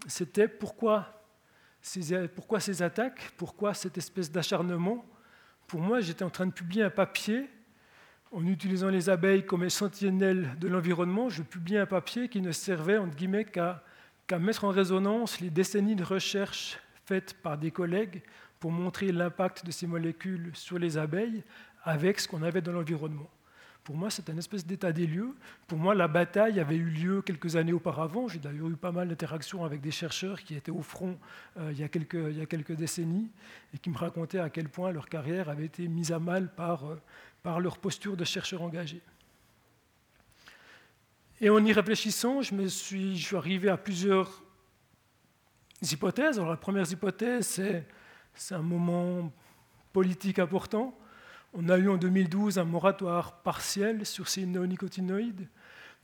c'était 0.08 0.48
pourquoi 0.48 1.22
ces, 1.80 2.26
pourquoi 2.26 2.58
ces 2.58 2.82
attaques, 2.82 3.30
pourquoi 3.36 3.74
cette 3.74 3.96
espèce 3.96 4.28
d'acharnement? 4.28 5.06
Pour 5.68 5.80
moi, 5.80 6.00
j'étais 6.00 6.24
en 6.24 6.30
train 6.30 6.46
de 6.46 6.52
publier 6.52 6.82
un 6.82 6.90
papier 6.90 7.48
en 8.32 8.44
utilisant 8.44 8.88
les 8.88 9.08
abeilles 9.08 9.46
comme 9.46 9.70
sentinelles 9.70 10.56
de 10.58 10.66
l'environnement. 10.66 11.28
Je 11.28 11.44
publiais 11.44 11.78
un 11.78 11.86
papier 11.86 12.28
qui 12.28 12.40
ne 12.40 12.50
servait, 12.50 12.98
entre 12.98 13.14
guillemets, 13.14 13.44
qu'à 13.44 13.80
mettre 14.40 14.64
en 14.64 14.70
résonance 14.70 15.38
les 15.38 15.50
décennies 15.50 15.94
de 15.94 16.02
recherche 16.02 16.80
faites 17.04 17.34
par 17.34 17.56
des 17.56 17.70
collègues 17.70 18.22
pour 18.58 18.72
montrer 18.72 19.12
l'impact 19.12 19.64
de 19.64 19.70
ces 19.70 19.86
molécules 19.86 20.50
sur 20.54 20.76
les 20.76 20.98
abeilles 20.98 21.44
avec 21.84 22.18
ce 22.18 22.26
qu'on 22.26 22.42
avait 22.42 22.62
dans 22.62 22.72
l'environnement. 22.72 23.30
Pour 23.88 23.96
moi, 23.96 24.10
c'est 24.10 24.28
un 24.28 24.36
espèce 24.36 24.66
d'état 24.66 24.92
des 24.92 25.06
lieux. 25.06 25.34
Pour 25.66 25.78
moi, 25.78 25.94
la 25.94 26.08
bataille 26.08 26.60
avait 26.60 26.76
eu 26.76 26.90
lieu 26.90 27.22
quelques 27.22 27.56
années 27.56 27.72
auparavant. 27.72 28.28
J'ai 28.28 28.38
d'ailleurs 28.38 28.68
eu 28.68 28.76
pas 28.76 28.92
mal 28.92 29.08
d'interactions 29.08 29.64
avec 29.64 29.80
des 29.80 29.90
chercheurs 29.90 30.42
qui 30.42 30.54
étaient 30.54 30.70
au 30.70 30.82
front 30.82 31.18
euh, 31.56 31.72
il, 31.72 31.80
y 31.80 31.82
a 31.82 31.88
quelques, 31.88 32.72
décennies 32.72 33.30
et 33.72 33.78
qui 33.78 33.88
me 33.88 33.96
racontaient 33.96 34.40
à 34.40 34.50
quel 34.50 34.68
point 34.68 34.92
leur 34.92 35.08
carrière 35.08 35.48
avait 35.48 35.64
été 35.64 35.88
mise 35.88 36.12
à 36.12 36.18
mal 36.18 36.54
par, 36.54 36.84
euh, 36.84 37.58
leur 37.60 37.78
posture 37.78 38.14
de 38.14 38.24
chercheur 38.24 38.60
engagé. 38.60 39.00
Et 41.40 41.48
en 41.48 41.64
y 41.64 41.72
réfléchissant, 41.72 42.42
je, 42.42 42.66
suis, 42.66 43.26
arrivé 43.34 43.70
à 43.70 43.78
plusieurs 43.78 44.42
hypothèses. 45.80 46.38
Alors, 46.38 46.50
la 46.50 46.58
première 46.58 46.92
hypothèse, 46.92 47.58
c'est 48.34 48.54
un 48.54 48.60
moment 48.60 49.32
politique 49.94 50.38
important. 50.40 50.94
On 51.60 51.68
a 51.70 51.76
eu 51.76 51.88
en 51.88 51.96
2012 51.96 52.56
un 52.60 52.64
moratoire 52.64 53.42
partiel 53.42 54.06
sur 54.06 54.28
ces 54.28 54.46
néonicotinoïdes, 54.46 55.48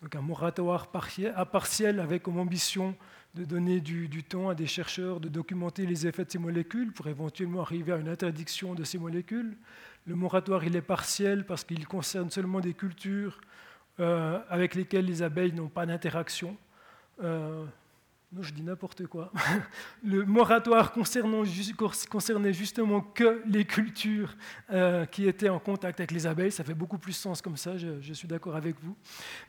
donc 0.03 0.17
un 0.17 0.21
moratoire 0.21 0.89
partiel 0.89 2.01
avec 2.01 2.25
comme 2.25 2.41
ambition 2.41 2.97
de 3.37 3.45
donner 3.45 3.79
du, 3.79 4.25
temps 4.25 4.49
à 4.49 4.57
des 4.57 4.67
chercheurs 4.67 5.21
de 5.21 5.29
documenter 5.29 5.87
les 5.87 6.09
effets 6.09 6.25
de 6.25 6.31
ces 6.33 6.41
molécules 6.41 6.93
pour 6.93 7.07
éventuellement 7.07 7.61
arriver 7.61 7.93
à 7.93 7.99
une 7.99 8.09
interdiction 8.09 8.75
de 8.75 8.83
ces 8.83 8.99
molécules. 8.99 9.57
Le 10.09 10.17
moratoire, 10.17 10.65
il 10.65 10.75
est 10.75 10.83
partiel 10.83 11.47
parce 11.47 11.63
qu'il 11.63 11.87
concerne 11.87 12.31
seulement 12.31 12.59
des 12.59 12.75
cultures 12.75 13.41
euh, 14.01 14.41
avec 14.49 14.75
lesquelles 14.75 15.07
les 15.07 15.23
abeilles 15.23 15.53
n'ont 15.53 15.69
pas 15.69 15.87
d'interaction. 15.87 16.57
Euh, 17.23 17.65
non, 18.35 18.43
je 18.43 18.53
dis 18.53 18.63
n'importe 18.63 19.07
quoi. 19.07 19.31
Le 20.03 20.25
moratoire 20.25 20.93
concernait 20.93 22.53
justement 22.53 23.01
que 23.01 23.43
les 23.47 23.65
cultures 23.65 24.35
euh, 24.71 25.07
qui 25.07 25.29
étaient 25.29 25.49
en 25.49 25.61
contact 25.61 26.01
avec 26.01 26.11
les 26.11 26.27
abeilles. 26.27 26.51
Ça 26.51 26.65
fait 26.65 26.75
beaucoup 26.75 26.99
plus 26.99 27.13
sens 27.13 27.41
comme 27.41 27.57
ça, 27.57 27.77
je, 27.77 28.13
suis 28.13 28.27
d'accord 28.27 28.57
avec 28.57 28.75
vous. 28.83 28.97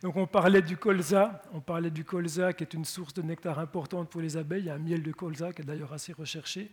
Donc 0.03 0.17
on 0.17 0.27
parlait 0.27 0.61
du 0.61 0.77
colza, 0.77 1.41
on 1.53 1.61
parlait 1.61 1.89
du 1.89 2.03
colza 2.03 2.53
qui 2.53 2.63
est 2.63 2.73
une 2.75 2.85
source 2.85 3.13
de 3.15 3.23
nectar 3.23 3.57
importante 3.57 4.07
pour 4.09 4.21
les 4.21 4.37
abeilles. 4.37 4.61
Il 4.61 4.67
y 4.67 4.69
a 4.69 4.75
un 4.75 4.79
miel 4.79 5.01
de 5.01 5.11
colza 5.11 5.51
qui 5.51 5.63
est 5.63 5.65
d'ailleurs 5.65 5.93
assez 5.93 6.13
recherché. 6.13 6.71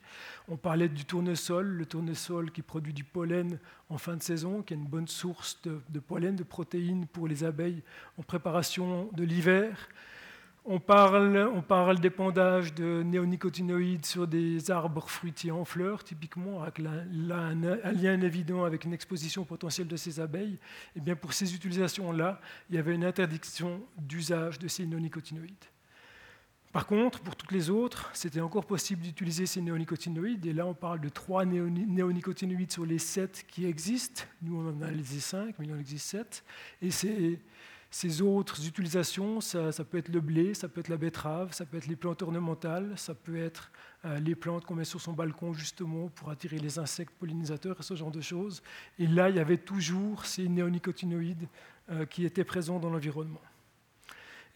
On 0.48 0.58
parlait 0.58 0.90
du 0.90 1.06
tournesol, 1.06 1.66
le 1.66 1.86
tournesol 1.86 2.50
qui 2.50 2.60
produit 2.60 2.92
du 2.92 3.04
pollen 3.04 3.58
en 3.88 3.96
fin 3.96 4.16
de 4.16 4.22
saison, 4.22 4.62
qui 4.62 4.74
est 4.74 4.76
une 4.76 4.86
bonne 4.86 5.08
source 5.08 5.58
de, 5.62 5.80
de 5.88 6.00
pollen, 6.00 6.36
de 6.36 6.44
protéines 6.44 7.06
pour 7.06 7.26
les 7.26 7.42
abeilles 7.42 7.82
en 8.18 8.22
préparation 8.22 9.08
de 9.14 9.24
l'hiver. 9.24 9.88
On 10.64 10.78
parle, 10.78 11.50
on 11.52 11.60
parle 11.60 11.98
d'épandage 11.98 12.72
de 12.72 13.02
néonicotinoïdes 13.02 14.06
sur 14.06 14.28
des 14.28 14.70
arbres 14.70 15.08
fruitiers 15.08 15.50
en 15.50 15.64
fleurs, 15.64 16.04
typiquement, 16.04 16.62
avec 16.62 16.78
un, 16.78 17.04
lien 17.92 18.20
évident 18.20 18.62
avec 18.62 18.84
une 18.84 18.92
exposition 18.92 19.44
potentielle 19.44 19.88
de 19.88 19.96
ces 19.96 20.20
abeilles. 20.20 20.54
Et 20.54 20.98
eh 20.98 21.00
bien 21.00 21.16
pour 21.16 21.32
ces 21.32 21.52
utilisations-là, 21.52 22.40
il 22.70 22.76
y 22.76 22.78
avait 22.78 22.94
une 22.94 23.04
interdiction 23.04 23.82
d'usage 23.98 24.60
de 24.60 24.68
ces 24.68 24.86
néonicotinoïdes. 24.86 25.64
Par 26.72 26.86
contre, 26.86 27.20
pour 27.20 27.34
toutes 27.34 27.52
les 27.52 27.68
autres, 27.68 28.10
c'était 28.14 28.40
encore 28.40 28.64
possible 28.64 29.02
d'utiliser 29.02 29.46
ces 29.46 29.60
néonicotinoïdes. 29.60 30.46
Et 30.46 30.52
là, 30.52 30.64
on 30.64 30.74
parle 30.74 31.00
de 31.00 31.08
trois 31.08 31.44
néonicotinoïdes 31.44 32.72
sur 32.72 32.86
les 32.86 32.98
sept 32.98 33.44
qui 33.48 33.66
existent. 33.66 34.22
Nous, 34.40 34.56
on 34.56 34.68
en 34.68 34.82
a 34.82 34.90
les 34.92 35.02
cinq, 35.02 35.56
mais 35.58 35.66
il 35.66 35.74
en 35.74 35.78
existe 35.78 36.06
sept. 36.06 36.44
Et 36.80 36.92
c'est 36.92 37.40
ces 37.95 38.22
autres 38.22 38.66
utilisations, 38.66 39.43
ça, 39.43 39.70
peut 39.84 39.99
être 39.99 40.09
le 40.09 40.22
blé, 40.22 40.55
ça 40.55 40.66
peut 40.66 40.80
être 40.80 40.88
la 40.88 40.97
betterave, 40.97 41.53
ça 41.53 41.66
peut 41.66 41.76
être 41.76 41.86
les 41.86 41.95
plantes 41.95 42.22
ornementales, 42.22 42.90
ça 42.97 43.14
peut 43.14 43.36
être 43.36 43.70
euh, 44.07 44.18
les 44.18 44.34
plantes 44.34 44.64
qu'on 44.64 44.76
met 44.76 44.86
sur 44.86 44.99
son 44.99 45.12
balcon 45.12 45.53
justement 45.53 46.09
pour 46.09 46.30
attirer 46.30 46.59
les 46.59 46.78
insectes 46.78 47.12
pollinisateurs 47.18 47.76
et 47.78 47.82
ce 47.82 47.95
genre 47.95 48.11
de 48.11 48.22
choses. 48.22 48.62
Et 48.99 49.07
là, 49.07 49.28
il 49.28 49.36
y 49.36 49.40
avait 49.40 49.59
toujours 49.59 50.24
ces 50.24 50.49
néonicotinoïdes 50.49 51.47
euh, 51.90 52.07
qui 52.07 52.24
étaient 52.24 52.45
présents 52.45 52.78
dans 52.78 52.88
l'environnement. 52.88 53.43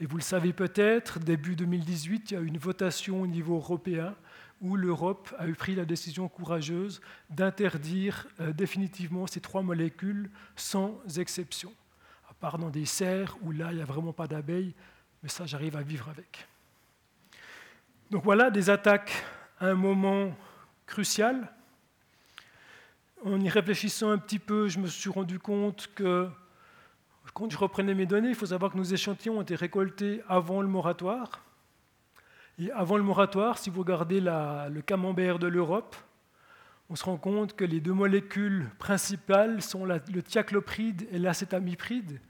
Et 0.00 0.06
vous 0.06 0.16
le 0.16 0.22
savez 0.22 0.54
peut-être, 0.54 1.18
début 1.18 1.56
2018, 1.56 2.30
il 2.30 2.34
y 2.34 2.36
a 2.38 2.40
eu 2.40 2.46
une 2.46 2.56
votation 2.56 3.20
au 3.20 3.26
niveau 3.26 3.56
européen 3.56 4.14
où 4.62 4.76
l'Europe 4.76 5.34
a 5.38 5.46
eu 5.46 5.54
pris 5.54 5.74
la 5.74 5.84
décision 5.84 6.26
courageuse 6.30 7.02
d'interdire 7.28 8.28
euh, 8.40 8.54
définitivement 8.54 9.26
ces 9.26 9.42
trois 9.42 9.60
molécules 9.60 10.30
sans 10.56 10.98
exception. 11.18 11.74
Part 12.40 12.58
dans 12.58 12.70
des 12.70 12.84
serres 12.84 13.36
où 13.42 13.50
là, 13.50 13.68
il 13.70 13.76
n'y 13.76 13.82
a 13.82 13.86
vraiment 13.86 14.12
pas 14.12 14.26
d'abeilles, 14.26 14.74
mais 15.22 15.28
ça, 15.28 15.46
j'arrive 15.46 15.76
à 15.76 15.82
vivre 15.82 16.08
avec. 16.08 16.46
Donc 18.10 18.24
voilà 18.24 18.50
des 18.50 18.70
attaques 18.70 19.24
à 19.58 19.66
un 19.66 19.74
moment 19.74 20.32
crucial. 20.86 21.50
En 23.24 23.40
y 23.40 23.48
réfléchissant 23.48 24.10
un 24.10 24.18
petit 24.18 24.38
peu, 24.38 24.68
je 24.68 24.78
me 24.78 24.86
suis 24.86 25.10
rendu 25.10 25.38
compte 25.38 25.88
que 25.94 26.28
quand 27.34 27.50
je 27.50 27.58
reprenais 27.58 27.94
mes 27.94 28.06
données, 28.06 28.28
il 28.28 28.34
faut 28.34 28.46
savoir 28.46 28.72
que 28.72 28.76
nos 28.76 28.84
échantillons 28.84 29.38
ont 29.38 29.42
été 29.42 29.56
récoltés 29.56 30.22
avant 30.28 30.62
le 30.62 30.68
moratoire. 30.68 31.42
Et 32.58 32.70
avant 32.70 32.96
le 32.96 33.02
moratoire, 33.02 33.58
si 33.58 33.68
vous 33.68 33.80
regardez 33.80 34.20
le 34.20 34.80
camembert 34.80 35.38
de 35.38 35.46
l'Europe, 35.46 35.96
on 36.88 36.94
se 36.94 37.04
rend 37.04 37.16
compte 37.16 37.56
que 37.56 37.64
les 37.64 37.80
deux 37.80 37.92
molécules 37.92 38.70
principales 38.78 39.60
sont 39.60 39.84
le 39.84 40.22
thiaclopride 40.22 41.08
et 41.10 41.18
l'acétamipride. 41.18 42.20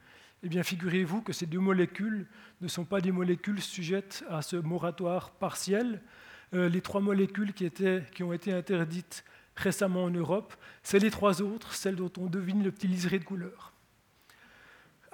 Eh 0.43 0.49
bien, 0.49 0.63
figurez-vous 0.63 1.23
que 1.23 1.33
ces 1.33 1.47
deux 1.47 1.59
molécules 1.61 2.27
ne 2.61 2.69
sont 2.69 2.85
pas 2.85 3.01
des 3.01 3.13
molécules 3.13 3.61
sujettes 3.61 4.25
à 4.29 4.43
ce 4.43 4.57
moratoire 4.57 5.31
partiel. 5.31 6.03
Euh, 6.55 6.69
les 6.69 6.81
trois 6.81 7.01
molécules 7.01 7.53
qui, 7.53 7.71
qui 7.71 8.23
ont 8.23 8.33
été 8.33 8.53
interdites 8.53 9.25
récemment 9.57 10.05
en 10.05 10.11
Europe, 10.11 10.55
c'est 10.83 10.99
les 10.99 11.11
trois 11.11 11.43
autres, 11.43 11.75
celles 11.75 11.97
dont 11.97 12.13
on 12.19 12.27
devine 12.27 12.63
le 12.63 12.71
petit 12.71 12.87
liseré 12.87 13.19
de 13.19 13.25
couleur. 13.25 13.73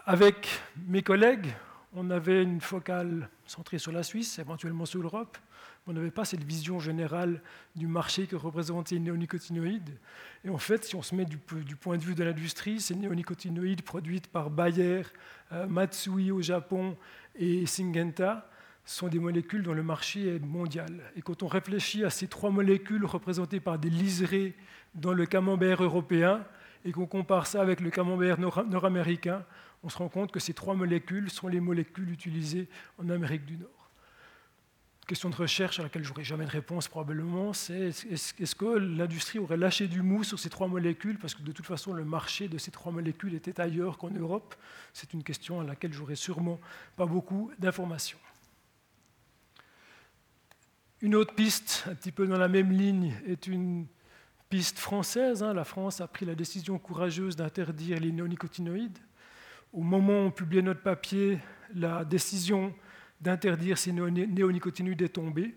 Avec 0.04 0.48
mes 0.88 1.02
collègues, 1.02 1.46
on 1.94 2.10
avait 2.10 2.42
une 2.42 2.60
focale 2.60 3.28
centrée 3.46 3.78
sur 3.78 3.92
la 3.92 4.02
Suisse, 4.02 4.38
éventuellement 4.38 4.84
sur 4.84 5.00
l'Europe. 5.00 5.38
On 5.86 5.92
n'avait 5.92 6.12
pas 6.12 6.24
cette 6.24 6.44
vision 6.44 6.78
générale 6.78 7.42
du 7.74 7.88
marché 7.88 8.26
que 8.26 8.36
représentaient 8.36 8.94
les 8.94 9.00
néonicotinoïdes. 9.00 9.98
Et 10.44 10.48
en 10.48 10.58
fait, 10.58 10.84
si 10.84 10.94
on 10.94 11.02
se 11.02 11.14
met 11.14 11.24
du, 11.24 11.38
point 11.38 11.96
de 11.96 12.02
vue 12.02 12.14
de 12.14 12.22
l'industrie, 12.22 12.80
ces 12.80 12.94
néonicotinoïdes 12.94 13.82
produites 13.82 14.28
par 14.28 14.50
Bayer, 14.50 15.02
euh, 15.50 15.66
Matsui 15.66 16.30
au 16.30 16.40
Japon 16.40 16.96
et 17.34 17.66
Syngenta 17.66 18.48
sont 18.84 19.08
des 19.08 19.18
molécules 19.18 19.62
dont 19.62 19.74
le 19.74 19.82
marché 19.82 20.36
est 20.36 20.38
mondial. 20.38 21.02
Et 21.16 21.22
quand 21.22 21.42
on 21.42 21.48
réfléchit 21.48 22.04
à 22.04 22.10
ces 22.10 22.28
trois 22.28 22.50
molécules 22.50 23.04
représentées 23.04 23.60
par 23.60 23.78
des 23.78 23.90
liserés 23.90 24.54
dans 24.94 25.12
le 25.12 25.26
camembert 25.26 25.82
européen, 25.82 26.44
et 26.84 26.92
qu'on 26.92 27.06
compare 27.06 27.46
ça 27.46 27.60
avec 27.60 27.80
le 27.80 27.90
camembert 27.90 28.38
nord-américain, 28.38 29.44
on 29.82 29.88
se 29.88 29.98
rend 29.98 30.08
compte 30.08 30.32
que 30.32 30.40
ces 30.40 30.54
trois 30.54 30.74
molécules 30.74 31.30
sont 31.30 31.48
les 31.48 31.60
molécules 31.60 32.10
utilisées 32.10 32.68
en 32.98 33.08
Amérique 33.08 33.44
du 33.44 33.56
Nord. 33.56 33.81
Question 35.12 35.28
de 35.28 35.36
recherche 35.36 35.78
à 35.78 35.82
laquelle 35.82 36.04
j'aurai 36.04 36.24
jamais 36.24 36.46
de 36.46 36.50
réponse 36.50 36.88
probablement, 36.88 37.52
c'est 37.52 37.88
est-ce 38.10 38.54
que 38.54 38.78
l'industrie 38.78 39.38
aurait 39.38 39.58
lâché 39.58 39.86
du 39.86 40.00
mou 40.00 40.24
sur 40.24 40.38
ces 40.38 40.48
trois 40.48 40.68
molécules 40.68 41.18
parce 41.18 41.34
que 41.34 41.42
de 41.42 41.52
toute 41.52 41.66
façon 41.66 41.92
le 41.92 42.02
marché 42.02 42.48
de 42.48 42.56
ces 42.56 42.70
trois 42.70 42.90
molécules 42.92 43.34
était 43.34 43.60
ailleurs 43.60 43.98
qu'en 43.98 44.08
Europe? 44.08 44.54
C'est 44.94 45.12
une 45.12 45.22
question 45.22 45.60
à 45.60 45.64
laquelle 45.64 45.92
j'aurai 45.92 46.14
sûrement 46.14 46.58
pas 46.96 47.04
beaucoup 47.04 47.52
d'informations. 47.58 48.16
Une 51.02 51.14
autre 51.14 51.34
piste, 51.34 51.84
un 51.90 51.94
petit 51.94 52.10
peu 52.10 52.26
dans 52.26 52.38
la 52.38 52.48
même 52.48 52.72
ligne, 52.72 53.14
est 53.26 53.46
une 53.46 53.84
piste 54.48 54.78
française. 54.78 55.42
Hein. 55.42 55.52
La 55.52 55.64
France 55.64 56.00
a 56.00 56.06
pris 56.06 56.24
la 56.24 56.34
décision 56.34 56.78
courageuse 56.78 57.36
d'interdire 57.36 58.00
les 58.00 58.12
néonicotinoïdes. 58.12 58.98
Au 59.74 59.82
moment 59.82 60.22
où 60.22 60.26
on 60.28 60.30
publiait 60.30 60.62
notre 60.62 60.80
papier, 60.80 61.38
la 61.74 62.02
décision 62.02 62.74
d'interdire 63.22 63.78
ces 63.78 63.92
néonicotinoïdes 63.92 65.02
est. 65.02 65.54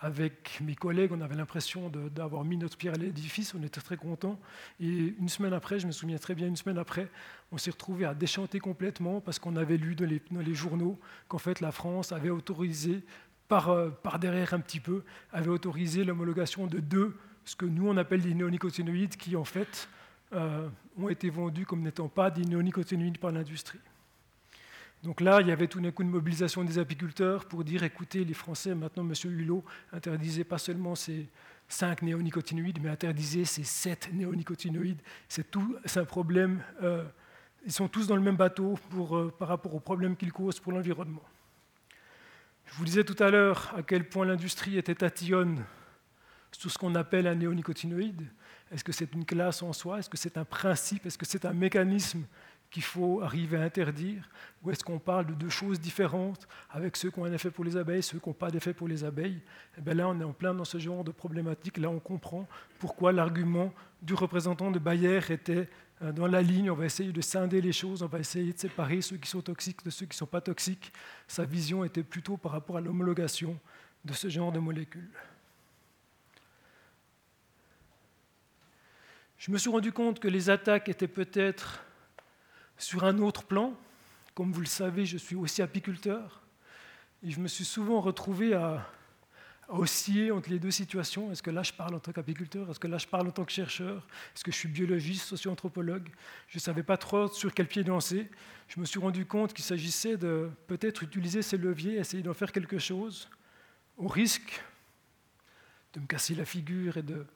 Avec 0.00 0.60
mes 0.60 0.76
collègues, 0.76 1.10
on 1.12 1.20
avait 1.20 1.34
l'impression 1.34 1.90
d'avoir 2.14 2.44
mis 2.44 2.56
notre 2.56 2.76
pierre 2.76 2.94
à 2.94 2.98
l'édifice, 2.98 3.52
on 3.54 3.62
était 3.64 3.80
très 3.80 3.96
contents. 3.96 4.38
Et 4.78 5.14
une 5.18 5.28
semaine 5.28 5.52
après, 5.52 5.80
je 5.80 5.88
me 5.88 5.92
souviens 5.92 6.18
très 6.18 6.36
bien, 6.36 6.46
une 6.46 6.56
semaine 6.56 6.78
après, 6.78 7.08
on 7.50 7.58
s'est 7.58 7.72
retrouvé 7.72 8.04
à 8.04 8.14
déchanter 8.14 8.60
complètement 8.60 9.20
parce 9.20 9.40
qu'on 9.40 9.56
avait 9.56 9.76
lu 9.76 9.96
dans 9.96 10.06
les, 10.06 10.54
journaux 10.54 10.98
qu'en 11.26 11.38
fait 11.38 11.60
la 11.60 11.72
France 11.72 12.12
avait 12.12 12.30
autorisé, 12.30 13.02
par, 13.48 13.70
euh, 13.70 13.90
par 13.90 14.20
derrière 14.20 14.54
un 14.54 14.60
petit 14.60 14.78
peu, 14.78 15.02
avait 15.32 15.48
autorisé 15.48 16.04
l'homologation 16.04 16.68
de 16.68 16.78
deux, 16.78 17.16
ce 17.44 17.56
que 17.56 17.66
nous 17.66 17.88
on 17.88 17.96
appelle 17.96 18.22
des 18.22 18.34
néonicotinoïdes, 18.34 19.16
qui 19.16 19.34
en 19.34 19.44
fait 19.44 19.88
euh, 20.32 20.68
ont 20.96 21.08
été 21.08 21.28
vendus 21.28 21.66
comme 21.66 21.82
n'étant 21.82 22.08
pas 22.08 22.30
des 22.30 22.44
néonicotinoïdes 22.44 23.18
par 23.18 23.32
l'industrie. 23.32 23.80
Donc 25.02 25.20
là, 25.20 25.40
il 25.40 25.46
y 25.46 25.52
avait 25.52 25.68
tout 25.68 25.80
d'un 25.80 25.92
coup 25.92 26.02
une 26.02 26.10
mobilisation 26.10 26.64
des 26.64 26.78
apiculteurs 26.78 27.44
pour 27.44 27.62
dire 27.62 27.82
écoutez, 27.84 28.24
les 28.24 28.34
Français, 28.34 28.74
maintenant, 28.74 29.04
M. 29.08 29.12
Hulot, 29.24 29.64
interdisait 29.92 30.44
pas 30.44 30.58
seulement 30.58 30.94
ces 30.94 31.28
cinq 31.68 32.02
néonicotinoïdes, 32.02 32.80
mais 32.82 32.88
interdisait 32.88 33.44
ces 33.44 33.64
sept 33.64 34.10
néonicotinoïdes. 34.12 35.00
C'est 35.28 35.54
un 35.96 36.04
problème. 36.04 36.62
Euh, 36.82 37.04
ils 37.64 37.72
sont 37.72 37.88
tous 37.88 38.06
dans 38.06 38.16
le 38.16 38.22
même 38.22 38.36
bateau 38.36 38.78
euh, 38.96 39.30
par 39.38 39.48
rapport 39.48 39.74
aux 39.74 39.80
problèmes 39.80 40.16
qu'ils 40.16 40.32
causent 40.32 40.60
pour 40.60 40.72
l'environnement. 40.72 41.22
Je 42.66 42.74
vous 42.74 42.84
disais 42.84 43.04
tout 43.04 43.22
à 43.22 43.30
l'heure 43.30 43.72
à 43.76 43.82
quel 43.82 44.08
point 44.08 44.26
l'industrie 44.26 44.78
était 44.78 44.94
tatillonne 44.94 45.64
sur 46.50 46.70
ce 46.70 46.78
qu'on 46.78 46.94
appelle 46.94 47.26
un 47.26 47.34
néonicotinoïde. 47.34 48.26
Est-ce 48.70 48.84
que 48.84 48.92
c'est 48.92 49.12
une 49.14 49.24
classe 49.24 49.62
en 49.62 49.72
soi? 49.72 49.98
Est-ce 49.98 50.10
que 50.10 50.18
c'est 50.18 50.36
un 50.36 50.44
principe? 50.44 51.06
Est-ce 51.06 51.16
que 51.16 51.26
c'est 51.26 51.44
un 51.44 51.54
mécanisme 51.54 52.24
qu'il 52.70 52.82
faut 52.82 53.22
arriver 53.22 53.56
à 53.56 53.62
interdire? 53.62 54.28
Ou 54.62 54.70
est-ce 54.70 54.84
qu'on 54.84 54.98
parle 54.98 55.26
de 55.26 55.34
deux 55.34 55.48
choses 55.48 55.80
différentes 55.80 56.46
avec 56.70 56.96
ceux 56.96 57.10
qui 57.10 57.18
ont 57.18 57.24
un 57.24 57.32
effet 57.32 57.50
pour 57.50 57.64
les 57.64 57.76
abeilles, 57.76 58.02
ceux 58.02 58.18
qui 58.18 58.28
n'ont 58.28 58.34
pas 58.34 58.50
d'effet 58.50 58.74
pour 58.74 58.88
les 58.88 59.04
abeilles? 59.04 59.36
Et 59.36 59.78
eh 59.78 59.80
bien 59.80 59.94
Là, 59.94 60.08
on 60.08 60.20
est 60.20 60.24
en 60.24 60.32
plein 60.32 60.54
dans 60.54 60.64
ce 60.64 60.78
genre 60.78 61.04
de 61.04 61.10
problématique. 61.10 61.78
Là, 61.78 61.88
on 61.88 62.00
comprend 62.00 62.46
pourquoi 62.78 63.12
l'argument 63.12 63.72
du 64.02 64.14
représentant 64.14 64.70
de 64.70 64.78
Bayer 64.78 65.20
était 65.30 65.68
euh, 66.02 66.12
dans 66.12 66.26
la 66.26 66.42
ligne. 66.42 66.70
On 66.70 66.74
va 66.74 66.86
essayer 66.86 67.12
de 67.12 67.20
scinder 67.20 67.60
les 67.60 67.72
choses, 67.72 68.02
on 68.02 68.06
va 68.06 68.18
essayer 68.18 68.52
de 68.52 68.58
séparer 68.58 69.00
ceux 69.00 69.16
qui 69.16 69.28
sont 69.28 69.42
toxiques 69.42 69.84
de 69.84 69.90
ceux 69.90 70.06
qui 70.06 70.14
ne 70.14 70.18
sont 70.18 70.26
pas 70.26 70.40
toxiques. 70.40 70.92
Sa 71.26 71.44
vision 71.44 71.84
était 71.84 72.02
plutôt 72.02 72.36
par 72.36 72.52
rapport 72.52 72.76
à 72.76 72.80
l'homologation 72.80 73.58
de 74.04 74.12
ce 74.12 74.28
genre 74.28 74.52
de 74.52 74.58
molécules. 74.58 75.10
Je 79.38 79.52
me 79.52 79.58
suis 79.58 79.70
rendu 79.70 79.92
compte 79.92 80.18
que 80.18 80.28
les 80.28 80.50
attaques 80.50 80.88
étaient 80.88 81.08
peut-être 81.08 81.84
sur 82.78 83.04
un 83.04 83.18
autre 83.18 83.44
plan. 83.44 83.74
Comme 84.34 84.52
vous 84.52 84.60
le 84.60 84.66
savez, 84.66 85.04
je 85.04 85.18
suis 85.18 85.36
aussi 85.36 85.62
apiculteur. 85.62 86.42
Et 87.22 87.30
je 87.30 87.40
me 87.40 87.48
suis 87.48 87.64
souvent 87.64 88.00
retrouvé 88.00 88.54
à, 88.54 88.86
osciller 89.68 90.30
entre 90.30 90.48
les 90.50 90.58
deux 90.58 90.70
situations. 90.70 91.30
Est-ce 91.30 91.42
que 91.42 91.50
là 91.50 91.62
je 91.62 91.72
parle 91.72 91.94
en 91.94 91.98
tant 91.98 92.12
qu'apiculteur? 92.12 92.70
Est-ce 92.70 92.80
que 92.80 92.86
là 92.86 92.98
je 92.98 93.06
parle 93.06 93.28
en 93.28 93.30
tant 93.30 93.44
que 93.44 93.52
chercheur? 93.52 94.06
Est-ce 94.34 94.42
que 94.42 94.50
je 94.50 94.56
suis 94.56 94.68
biologiste, 94.68 95.26
socio-anthropologue? 95.26 96.08
Je 96.48 96.56
ne 96.56 96.60
savais 96.60 96.82
pas 96.82 96.96
trop 96.96 97.28
sur 97.28 97.52
quel 97.52 97.66
pied 97.66 97.84
danser. 97.84 98.30
Je 98.68 98.80
me 98.80 98.86
suis 98.86 98.98
rendu 98.98 99.26
compte 99.26 99.52
qu'il 99.52 99.64
s'agissait 99.64 100.16
de 100.16 100.50
peut-être 100.66 101.02
utiliser 101.02 101.42
ces 101.42 101.58
leviers, 101.58 101.96
essayer 101.96 102.22
d'en 102.22 102.34
faire 102.34 102.52
quelque 102.52 102.78
chose, 102.78 103.28
au 103.98 104.08
risque 104.08 104.62
de 105.92 106.00
me 106.00 106.06
casser 106.06 106.34
la 106.34 106.44
figure 106.44 106.96
et 106.96 107.02
de 107.02 107.26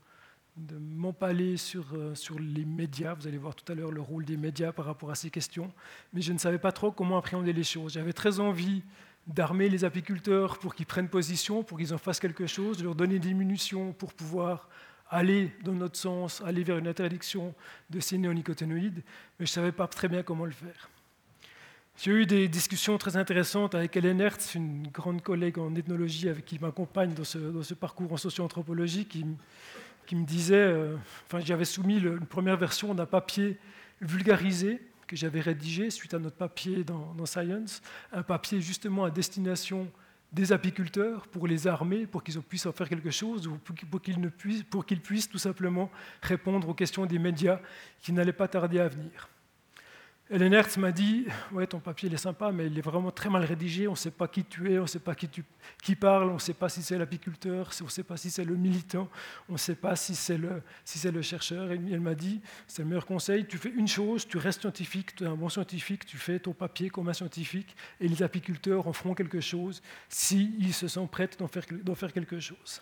de 0.57 0.77
m'empaler 0.77 1.57
sur, 1.57 1.87
euh, 1.95 2.15
sur 2.15 2.39
les 2.39 2.65
médias. 2.65 3.15
Vous 3.15 3.27
allez 3.27 3.39
voir 3.39 3.55
tout 3.55 3.71
à 3.73 3.75
l'heure 3.75 3.91
le 3.91 4.01
rôle 4.01 4.25
des 4.25 4.37
médias 4.37 4.73
par 4.73 4.85
rapport 4.85 5.11
à 5.11 5.15
ces 5.15 5.31
questions. 5.31 5.73
Mais 6.13 6.21
je 6.21 6.33
ne 6.33 6.39
savais 6.39 6.59
pas 6.59 6.73
trop 6.73 6.93
comment 6.93 7.17
appréhender 7.17 7.53
les 7.53 7.65
choses. 7.65 7.95
J'avais 7.95 8.13
très 8.13 8.41
envie 8.41 8.83
d'armer 9.27 9.69
les 9.69 9.85
apiculteurs 9.85 10.59
pour 10.59 10.75
qu'ils 10.75 10.87
prennent 10.87 11.09
position, 11.09 11.63
pour 11.63 11.79
qu'ils 11.79 11.95
en 11.95 11.99
fassent 11.99 12.21
quelque 12.21 12.47
chose, 12.47 12.79
de 12.79 12.85
leur 12.85 12.95
donner 12.95 13.19
des 13.19 13.35
munitions 13.35 13.93
pour 13.93 14.13
pouvoir 14.13 14.69
aller 15.09 15.53
dans 15.63 15.73
notre 15.73 15.97
sens, 15.97 16.43
aller 16.45 16.65
vers 16.65 16.79
une 16.79 16.89
interdiction 16.89 17.55
de 17.91 18.01
ces 18.01 18.19
néonicotinoïdes, 18.19 19.03
mais 19.39 19.47
je 19.47 19.53
ne 19.53 19.55
savais 19.55 19.73
pas 19.73 19.87
très 19.87 20.09
bien 20.09 20.23
comment 20.23 20.47
le 20.47 20.53
faire. 20.53 20.89
J'ai 21.99 22.11
eu 22.11 22.27
des 22.27 22.49
discussions 22.49 22.97
très 22.97 23.17
intéressantes 23.19 23.75
avec 23.75 23.95
Hélène 23.97 24.23
Hertz, 24.23 24.55
une 24.55 24.89
grande 24.89 25.21
collègue 25.23 25.59
en 25.59 25.75
ethnologie 25.75 26.31
avec 26.31 26.47
qui 26.47 26.59
m'accompagne 26.59 27.13
dans 27.13 27.25
ce, 27.25 27.39
dans 27.39 27.63
ce 27.63 27.75
parcours 27.75 28.11
en 28.13 28.17
socio-anthropologie, 28.17 29.07
qui 30.07 30.17
me 30.17 30.25
disait, 30.25 30.55
euh, 30.55 30.97
enfin 31.27 31.41
j'avais 31.41 31.65
soumis 31.65 31.99
une 31.99 32.27
première 32.27 32.57
version 32.57 32.95
d'un 32.95 33.07
papier 33.07 33.59
vulgarisé 34.01 34.81
que 35.07 35.17
j'avais 35.17 35.41
rédigé 35.41 35.91
suite 35.91 36.15
à 36.15 36.19
notre 36.19 36.37
papier 36.37 36.85
dans, 36.85 37.27
Science, 37.27 37.83
un 38.13 38.23
papier 38.23 38.61
justement 38.61 39.05
à 39.05 39.11
destination 39.11 39.91
des 40.33 40.53
apiculteurs 40.53 41.27
pour 41.27 41.47
les 41.47 41.67
armer, 41.67 42.07
pour 42.07 42.23
qu'ils 42.25 42.41
puissent 42.41 42.65
en 42.65 42.73
faire 42.73 42.89
quelque 42.89 43.11
chose, 43.11 43.47
ou 43.47 43.59
pour 43.59 44.01
qu'ils, 44.01 45.01
puissent 45.01 45.29
tout 45.29 45.39
simplement 45.39 45.91
répondre 46.23 46.67
aux 46.69 46.75
questions 46.75 47.05
des 47.05 47.19
médias 47.19 47.61
qui 48.01 48.13
n'allaient 48.13 48.33
pas 48.33 48.49
tarder 48.49 48.81
à 48.81 48.89
venir. 48.89 49.29
Hélène 50.35 50.55
Hertz 50.55 50.79
m'a 50.79 50.93
dit 50.93 51.27
Ouais, 51.51 51.67
ton 51.67 51.79
papier 51.79 52.09
il 52.09 52.15
est 52.15 52.19
sympa, 52.19 52.53
mais 52.53 52.67
il 52.67 52.79
est 52.79 52.83
vraiment 52.83 53.11
très 53.11 53.29
mal 53.29 53.45
rédigé. 53.45 53.87
On 53.87 53.91
ne 53.91 53.97
sait 53.97 54.11
pas 54.11 54.27
qui 54.29 54.43
tu 54.43 54.73
es, 54.73 54.79
on 54.79 54.83
ne 54.83 54.87
sait 54.87 54.99
pas 54.99 55.15
qui, 55.15 55.29
tu, 55.29 55.45
qui 55.83 55.95
parle, 55.95 56.31
on 56.31 56.35
ne 56.35 56.39
sait 56.39 56.55
pas 56.55 56.71
si 56.71 56.83
c'est 56.83 56.97
l'apiculteur, 56.97 57.71
on 57.83 57.85
ne 57.85 57.91
sait 57.91 58.03
pas 58.03 58.17
si 58.17 58.31
c'est 58.31 58.45
le 58.45 58.57
militant, 58.57 59.11
on 59.51 59.53
ne 59.53 59.59
sait 59.59 59.75
pas 59.75 59.95
si 59.95 60.15
c'est 60.15 60.39
le, 60.39 61.21
chercheur. 61.21 61.71
Et 61.71 61.75
elle 61.75 62.01
m'a 62.01 62.15
dit 62.15 62.41
C'est 62.67 62.81
le 62.81 62.89
meilleur 62.89 63.05
conseil 63.05 63.45
tu 63.47 63.59
fais 63.59 63.69
une 63.69 63.89
chose, 63.89 64.27
tu 64.27 64.39
restes 64.39 64.63
scientifique, 64.63 65.15
tu 65.15 65.25
es 65.25 65.27
un 65.27 65.37
bon 65.37 65.51
scientifique, 65.51 66.07
tu 66.07 66.17
fais 66.17 66.39
ton 66.39 66.55
papier 66.55 66.89
comme 66.89 67.11
un 67.11 67.13
scientifique, 67.13 67.77
et 68.01 68.09
les 68.09 68.23
apiculteurs 68.23 68.89
en 68.89 68.95
feront 68.95 69.13
quelque 69.13 69.41
chose 69.41 69.83
s'ils 70.09 70.73
se 70.73 70.89
sentent 70.89 71.11
prêts 71.11 71.29
d'en 71.39 71.47
faire, 71.47 71.65
faire 71.95 72.13
quelque 72.13 72.41
chose. 72.41 72.81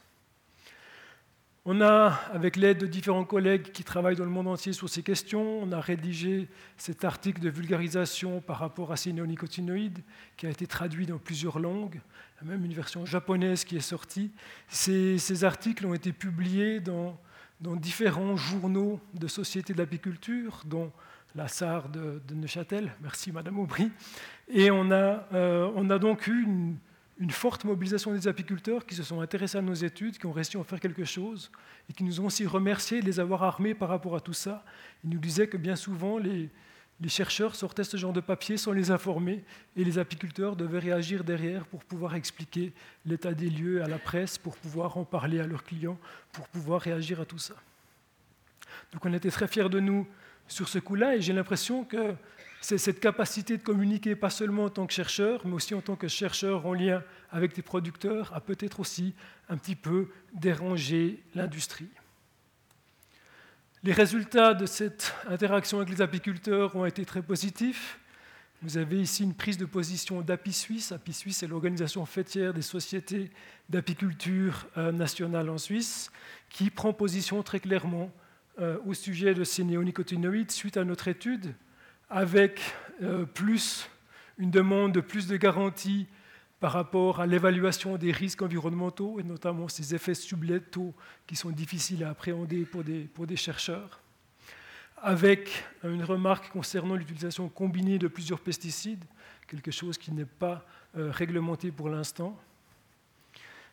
On 1.66 1.82
a, 1.82 2.18
avec 2.32 2.56
l'aide 2.56 2.78
de 2.78 2.86
différents 2.86 3.24
collègues 3.24 3.70
qui 3.70 3.84
travaillent 3.84 4.16
dans 4.16 4.24
le 4.24 4.30
monde 4.30 4.48
entier 4.48 4.72
sur 4.72 4.88
ces 4.88 5.02
questions, 5.02 5.62
on 5.62 5.72
a 5.72 5.80
rédigé 5.80 6.48
cet 6.78 7.04
article 7.04 7.42
de 7.42 7.50
vulgarisation 7.50 8.40
par 8.40 8.58
rapport 8.58 8.92
à 8.92 8.96
ces 8.96 9.12
néonicotinoïdes 9.12 9.98
qui 10.38 10.46
a 10.46 10.50
été 10.50 10.66
traduit 10.66 11.04
dans 11.04 11.18
plusieurs 11.18 11.58
langues, 11.58 12.00
même 12.42 12.64
une 12.64 12.72
version 12.72 13.04
japonaise 13.04 13.64
qui 13.64 13.76
est 13.76 13.80
sortie. 13.80 14.30
Ces, 14.68 15.44
articles 15.44 15.84
ont 15.84 15.92
été 15.92 16.12
publiés 16.12 16.80
dans, 16.80 17.18
différents 17.60 18.36
journaux 18.36 18.98
de 19.12 19.28
sociétés 19.28 19.74
d'apiculture, 19.74 20.62
dont 20.64 20.90
la 21.34 21.46
SAR 21.46 21.90
de, 21.90 22.22
Neuchâtel, 22.32 22.90
merci 23.02 23.32
Madame 23.32 23.58
Aubry, 23.58 23.92
et 24.48 24.70
on 24.70 24.90
a, 24.90 25.26
euh, 25.34 25.70
on 25.76 25.90
a 25.90 25.98
donc 25.98 26.26
eu 26.26 26.42
une 26.42 26.76
une 27.20 27.30
forte 27.30 27.64
mobilisation 27.64 28.12
des 28.14 28.26
apiculteurs 28.26 28.86
qui 28.86 28.94
se 28.94 29.02
sont 29.02 29.20
intéressés 29.20 29.58
à 29.58 29.62
nos 29.62 29.74
études, 29.74 30.16
qui 30.16 30.24
ont 30.24 30.32
réussi 30.32 30.56
à 30.56 30.60
en 30.60 30.64
faire 30.64 30.80
quelque 30.80 31.04
chose 31.04 31.52
et 31.90 31.92
qui 31.92 32.02
nous 32.02 32.18
ont 32.18 32.26
aussi 32.26 32.46
remerciés 32.46 33.02
de 33.02 33.06
les 33.06 33.20
avoir 33.20 33.42
armés 33.42 33.74
par 33.74 33.90
rapport 33.90 34.16
à 34.16 34.20
tout 34.20 34.32
ça. 34.32 34.64
Ils 35.04 35.10
nous 35.10 35.18
disaient 35.18 35.46
que 35.46 35.58
bien 35.58 35.76
souvent, 35.76 36.16
les, 36.16 36.48
chercheurs 37.08 37.54
sortaient 37.54 37.84
ce 37.84 37.98
genre 37.98 38.14
de 38.14 38.20
papier 38.20 38.56
sans 38.56 38.72
les 38.72 38.90
informer 38.90 39.44
et 39.76 39.84
les 39.84 39.98
apiculteurs 39.98 40.56
devaient 40.56 40.78
réagir 40.78 41.22
derrière 41.22 41.66
pour 41.66 41.84
pouvoir 41.84 42.14
expliquer 42.14 42.72
l'état 43.04 43.34
des 43.34 43.50
lieux 43.50 43.82
à 43.82 43.86
la 43.86 43.98
presse, 43.98 44.38
pour 44.38 44.56
pouvoir 44.56 44.96
en 44.96 45.04
parler 45.04 45.40
à 45.40 45.46
leurs 45.46 45.64
clients, 45.64 45.98
pour 46.32 46.48
pouvoir 46.48 46.80
réagir 46.80 47.20
à 47.20 47.26
tout 47.26 47.38
ça. 47.38 47.54
Donc 48.92 49.04
on 49.04 49.12
était 49.12 49.30
très 49.30 49.46
fiers 49.46 49.68
de 49.68 49.80
nous 49.80 50.06
sur 50.48 50.68
ce 50.68 50.78
coup-là 50.78 51.16
et 51.16 51.20
j'ai 51.20 51.34
l'impression 51.34 51.84
que 51.84 52.14
c'est 52.60 52.78
cette 52.78 53.00
capacité 53.00 53.56
de 53.56 53.62
communiquer, 53.62 54.14
pas 54.14 54.30
seulement 54.30 54.64
en 54.64 54.70
tant 54.70 54.86
que 54.86 54.92
chercheur, 54.92 55.40
mais 55.46 55.54
aussi 55.54 55.74
en 55.74 55.80
tant 55.80 55.96
que 55.96 56.08
chercheur 56.08 56.66
en 56.66 56.74
lien 56.74 57.02
avec 57.30 57.54
des 57.54 57.62
producteurs, 57.62 58.32
a 58.34 58.40
peut-être 58.40 58.80
aussi 58.80 59.14
un 59.48 59.56
petit 59.56 59.76
peu 59.76 60.08
dérangé 60.34 61.22
l'industrie. 61.34 61.88
Les 63.82 63.92
résultats 63.92 64.52
de 64.52 64.66
cette 64.66 65.14
interaction 65.26 65.78
avec 65.78 65.88
les 65.88 66.02
apiculteurs 66.02 66.76
ont 66.76 66.84
été 66.84 67.06
très 67.06 67.22
positifs. 67.22 67.98
Vous 68.60 68.76
avez 68.76 69.00
ici 69.00 69.22
une 69.22 69.32
prise 69.32 69.56
de 69.56 69.64
position 69.64 70.20
d'Api 70.20 70.52
Suisse. 70.52 70.92
Api 70.92 71.14
Suisse 71.14 71.42
est 71.42 71.46
l'organisation 71.46 72.04
fêtière 72.04 72.52
des 72.52 72.60
sociétés 72.60 73.30
d'apiculture 73.70 74.66
euh, 74.76 74.92
nationale 74.92 75.48
en 75.48 75.56
Suisse, 75.56 76.10
qui 76.50 76.68
prend 76.68 76.92
position 76.92 77.42
très 77.42 77.58
clairement 77.58 78.12
euh, 78.60 78.76
au 78.84 78.92
sujet 78.92 79.32
de 79.32 79.44
ces 79.44 79.64
néonicotinoïdes 79.64 80.50
suite 80.50 80.76
à 80.76 80.84
notre 80.84 81.08
étude 81.08 81.54
avec 82.10 82.60
euh, 83.02 83.24
plus 83.24 83.88
une 84.36 84.50
demande 84.50 84.92
de 84.92 85.00
plus 85.00 85.26
de 85.28 85.36
garanties 85.36 86.06
par 86.58 86.72
rapport 86.72 87.20
à 87.20 87.26
l'évaluation 87.26 87.96
des 87.96 88.12
risques 88.12 88.42
environnementaux, 88.42 89.18
et 89.18 89.22
notamment 89.22 89.68
ces 89.68 89.94
effets 89.94 90.14
sublétaux 90.14 90.92
qui 91.26 91.36
sont 91.36 91.50
difficiles 91.50 92.04
à 92.04 92.10
appréhender 92.10 92.64
pour 92.66 92.84
des, 92.84 93.04
pour 93.04 93.26
des 93.26 93.36
chercheurs, 93.36 94.00
avec 94.98 95.64
une 95.84 96.04
remarque 96.04 96.50
concernant 96.50 96.96
l'utilisation 96.96 97.48
combinée 97.48 97.98
de 97.98 98.08
plusieurs 98.08 98.40
pesticides, 98.40 99.04
quelque 99.46 99.70
chose 99.70 99.96
qui 99.96 100.12
n'est 100.12 100.26
pas 100.26 100.66
euh, 100.96 101.10
réglementé 101.10 101.70
pour 101.70 101.88
l'instant, 101.88 102.38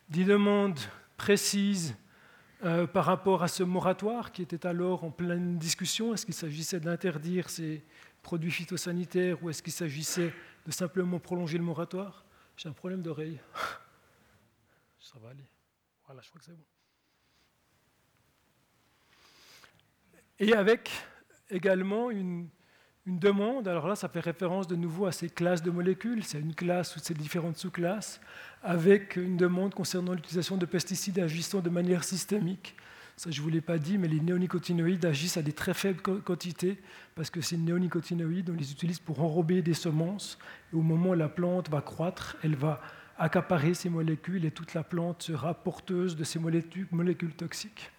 des 0.09 0.23
demandes 0.23 0.79
précises 1.17 1.95
euh, 2.63 2.87
par 2.87 3.05
rapport 3.05 3.43
à 3.43 3.47
ce 3.49 3.63
moratoire 3.63 4.31
qui 4.31 4.41
était 4.41 4.65
alors 4.65 5.03
en 5.03 5.11
pleine 5.11 5.57
discussion. 5.57 6.13
Est-ce 6.13 6.25
qu'il 6.25 6.33
s'agissait 6.33 6.79
d'interdire 6.79 7.49
ces, 7.49 7.83
produits 8.27 8.51
phytosanitaires 8.51 9.41
ou 9.41 9.49
est-ce 9.49 9.63
qu'il 9.63 9.71
s'agissait 9.71 10.33
de 10.65 10.71
simplement 10.73 11.17
prolonger 11.17 11.57
le 11.57 11.63
moratoire? 11.63 12.25
J'ai 12.57 12.67
un 12.67 12.73
problème 12.73 13.01
d'oreille. 13.01 13.39
Ça 14.99 15.13
va 15.23 15.29
aller. 15.29 15.45
Voilà, 16.05 16.21
je 16.21 16.27
crois 16.27 16.39
que 16.39 16.45
c'est 16.45 16.51
bon. 16.51 16.65
Et 20.39 20.51
avec 20.53 20.91
également 21.49 22.11
une, 22.11 22.49
demande, 23.05 23.69
alors 23.69 23.87
là 23.87 23.95
ça 23.95 24.09
fait 24.09 24.19
référence 24.19 24.67
de 24.67 24.75
nouveau 24.75 25.05
à 25.05 25.13
ces 25.13 25.29
classes 25.29 25.63
de 25.63 25.71
molécules, 25.71 26.25
c'est 26.25 26.41
une 26.41 26.53
classe 26.53 26.97
ou 26.97 26.99
ces 26.99 27.13
différentes 27.13 27.55
sous-classes, 27.55 28.19
avec 28.61 29.15
une 29.15 29.37
demande 29.37 29.73
concernant 29.73 30.11
l'utilisation 30.11 30.57
de 30.57 30.65
pesticides 30.65 31.17
agissant 31.19 31.61
de 31.61 31.69
manière 31.69 32.03
systémique 32.03 32.75
ça, 33.17 33.31
je 33.31 33.39
ne 33.39 33.43
vous 33.43 33.49
l'ai 33.49 33.61
pas 33.61 33.79
dit, 33.79 33.97
mais 33.97 34.07
les 34.07 34.19
néonicotinoïdes 34.19 35.03
agissent 35.03 35.37
à 35.37 35.41
des 35.41 35.51
très 35.51 35.73
faibles 35.73 36.01
quantités 36.01 36.77
parce 37.15 37.31
que 37.31 37.41
ces 37.41 37.57
néonicotinoïdes, 37.57 38.51
on 38.51 38.53
les 38.53 38.71
utilise 38.71 38.99
pour 38.99 39.21
enrober 39.21 39.63
des 39.63 39.73
semences. 39.73 40.37
Et 40.71 40.75
au 40.75 40.83
moment 40.83 41.09
où 41.09 41.13
la 41.15 41.27
plante 41.27 41.67
va 41.67 41.81
croître, 41.81 42.37
elle 42.43 42.55
va 42.55 42.79
accaparer 43.17 43.73
ces 43.73 43.89
molécules 43.89 44.45
et 44.45 44.51
toute 44.51 44.75
la 44.75 44.83
plante 44.83 45.23
sera 45.23 45.55
porteuse 45.55 46.15
de 46.15 46.23
ces 46.23 46.37
molécules, 46.37 47.33
toxiques. 47.35 47.91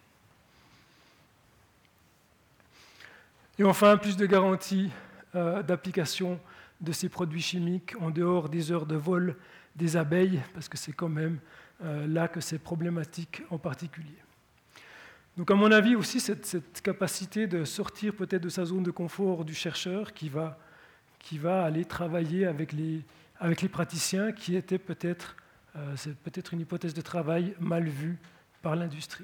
Et 3.57 3.65
enfin, 3.65 3.97
plus 3.97 4.15
de 4.15 4.25
garanties 4.25 4.89
euh, 5.35 5.61
d'application 5.63 6.39
de 6.79 6.93
ces 6.93 7.09
produits 7.09 7.41
chimiques 7.41 7.93
en 7.99 8.09
dehors 8.09 8.47
des 8.47 8.71
heures 8.71 8.85
de 8.85 8.95
vol 8.95 9.35
des 9.75 9.97
abeilles, 9.97 10.41
parce 10.53 10.69
que 10.69 10.77
c'est 10.77 10.93
quand 10.93 11.09
même 11.09 11.39
euh, 11.83 12.07
là 12.07 12.29
que 12.29 12.39
c'est 12.39 12.57
problématique 12.57 13.41
en 13.49 13.57
particulier. 13.57 14.15
Donc 15.39 15.51
à 15.51 15.55
mon 15.55 15.71
avis 15.71 15.95
aussi, 15.95 16.19
cette, 16.19 16.81
capacité 16.83 17.47
de 17.47 17.63
sortir 17.63 18.13
peut-être 18.13 18.43
de 18.43 18.49
sa 18.49 18.65
zone 18.65 18.83
de 18.83 18.91
confort 18.91 19.45
du 19.45 19.53
chercheur 19.53 20.11
qui 20.11 20.27
va, 20.27 20.57
aller 21.63 21.85
travailler 21.85 22.45
avec 22.45 22.73
les, 22.73 23.05
praticiens, 23.71 24.33
qui 24.33 24.57
était 24.57 24.77
peut-être 24.77 25.37
euh, 25.77 25.95
peut-être 26.25 26.53
une 26.53 26.59
hypothèse 26.59 26.93
de 26.93 26.99
travail 26.99 27.55
mal 27.57 27.87
vue 27.87 28.17
par 28.61 28.75
l'industrie. 28.75 29.23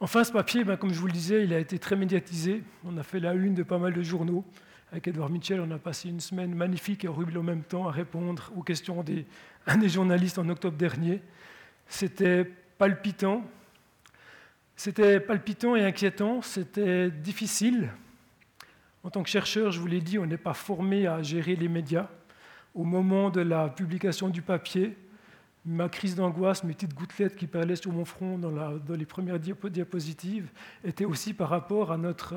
Enfin, 0.00 0.24
ce 0.24 0.32
papier, 0.32 0.64
ben, 0.64 0.78
comme 0.78 0.94
je 0.94 0.98
vous 0.98 1.08
le 1.08 1.12
disais, 1.12 1.44
il 1.44 1.52
a 1.52 1.58
été 1.58 1.78
très 1.78 1.96
médiatisé. 1.96 2.64
On 2.82 2.96
a 2.96 3.02
fait 3.02 3.20
la 3.20 3.34
une 3.34 3.52
de 3.52 3.62
pas 3.62 3.76
mal 3.76 3.92
de 3.92 4.02
journaux. 4.02 4.46
Avec 4.90 5.06
Edouard 5.08 5.28
Mitchell, 5.28 5.60
on 5.60 5.70
a 5.70 5.78
passé 5.78 6.08
une 6.08 6.20
semaine 6.20 6.54
magnifique 6.54 7.04
et 7.04 7.08
horrible 7.08 7.36
en 7.36 7.42
même 7.42 7.62
temps 7.62 7.86
à 7.86 7.90
répondre 7.90 8.50
aux 8.56 8.62
questions 8.62 9.02
des, 9.02 9.26
des 9.78 9.88
journalistes 9.90 10.38
en 10.38 10.48
octobre 10.48 10.78
dernier. 10.78 11.20
C'était 11.88 12.50
palpitant, 12.78 13.44
c'était 14.76 15.20
palpitant 15.20 15.74
et 15.74 15.82
inquiétant, 15.82 16.42
c'était 16.42 17.10
difficile. 17.10 17.90
En 19.02 19.10
tant 19.10 19.22
que 19.22 19.28
chercheur, 19.30 19.72
je 19.72 19.80
vous 19.80 19.86
l'ai 19.86 20.02
dit, 20.02 20.18
on 20.18 20.26
n'est 20.26 20.36
pas 20.36 20.52
formé 20.52 21.06
à 21.06 21.22
gérer 21.22 21.56
les 21.56 21.68
médias. 21.68 22.08
Au 22.74 22.84
moment 22.84 23.30
de 23.30 23.40
la 23.40 23.68
publication 23.68 24.28
du 24.28 24.42
papier, 24.42 24.96
ma 25.64 25.88
crise 25.88 26.14
d'angoisse, 26.14 26.62
mes 26.62 26.74
petites 26.74 26.94
gouttelettes 26.94 27.36
qui 27.36 27.46
perlaient 27.46 27.76
sur 27.76 27.90
mon 27.90 28.04
front 28.04 28.38
dans, 28.38 28.94
les 28.94 29.06
premières 29.06 29.38
diapositives, 29.38 30.48
étaient 30.84 31.06
aussi 31.06 31.32
par 31.32 31.48
rapport 31.48 31.90
à, 31.90 31.96
notre, 31.96 32.34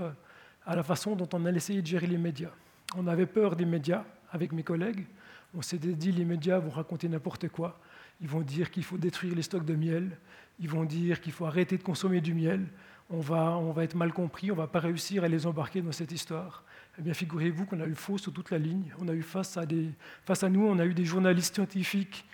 à 0.66 0.76
la 0.76 0.84
façon 0.84 1.16
dont 1.16 1.28
on 1.34 1.46
allait 1.46 1.58
essayer 1.58 1.82
de 1.82 1.88
gérer 1.88 2.08
les 2.08 2.18
médias. 2.18 2.52
On 2.96 3.08
avait 3.08 3.26
peur 3.26 3.58
des 3.58 3.66
médias 3.66 4.06
avec 4.32 4.54
mes 4.54 4.64
collègues. 4.64 5.06
On 5.54 5.62
s'était 5.62 5.94
dit 5.94 6.12
les 6.12 6.26
médias 6.26 6.60
vont 6.60 6.70
raconter 6.70 7.10
n'importe 7.10 7.50
quoi. 7.50 7.80
Ils 8.22 8.30
vont 8.30 8.42
dire 8.42 8.72
qu'il 8.72 8.84
faut 8.84 8.98
détruire 8.98 9.36
les 9.36 9.42
stocks 9.42 9.66
de 9.66 9.76
miel 9.76 10.18
ils 10.60 10.70
vont 10.70 10.84
dire 10.84 11.22
qu'il 11.22 11.32
faut 11.32 11.46
arrêter 11.46 11.78
de 11.78 11.84
consommer 11.84 12.22
du 12.22 12.34
miel, 12.34 12.66
on 13.10 13.20
va, 13.20 13.58
on 13.58 13.72
va 13.72 13.84
être 13.84 13.96
mal 13.96 14.14
compris, 14.14 14.52
on 14.52 14.56
ne 14.56 14.60
va 14.60 14.68
pas 14.68 14.80
réussir 14.80 15.24
à 15.24 15.28
les 15.28 15.48
embarquer 15.48 15.82
dans 15.82 15.92
cette 15.92 16.12
histoire. 16.12 16.64
Eh 17.00 17.02
bien, 17.02 17.14
figurez-vous 17.14 17.66
qu'on 17.66 17.80
a 17.80 17.88
eu 17.88 17.96
faux 17.96 18.18
sur 18.18 18.32
toute 18.32 18.52
la 18.52 18.60
ligne. 18.60 18.94
On 19.00 19.08
a 19.08 19.14
eu 19.14 19.24
face 19.24 19.58
à, 19.58 19.66
des, 19.66 19.90
face 20.26 20.44
à 20.44 20.50
nous, 20.50 20.66
on 20.66 20.78
a 20.78 20.86
eu 20.86 20.94
des 20.94 21.06
journalistes 21.06 21.56
scientifiques 21.56 22.26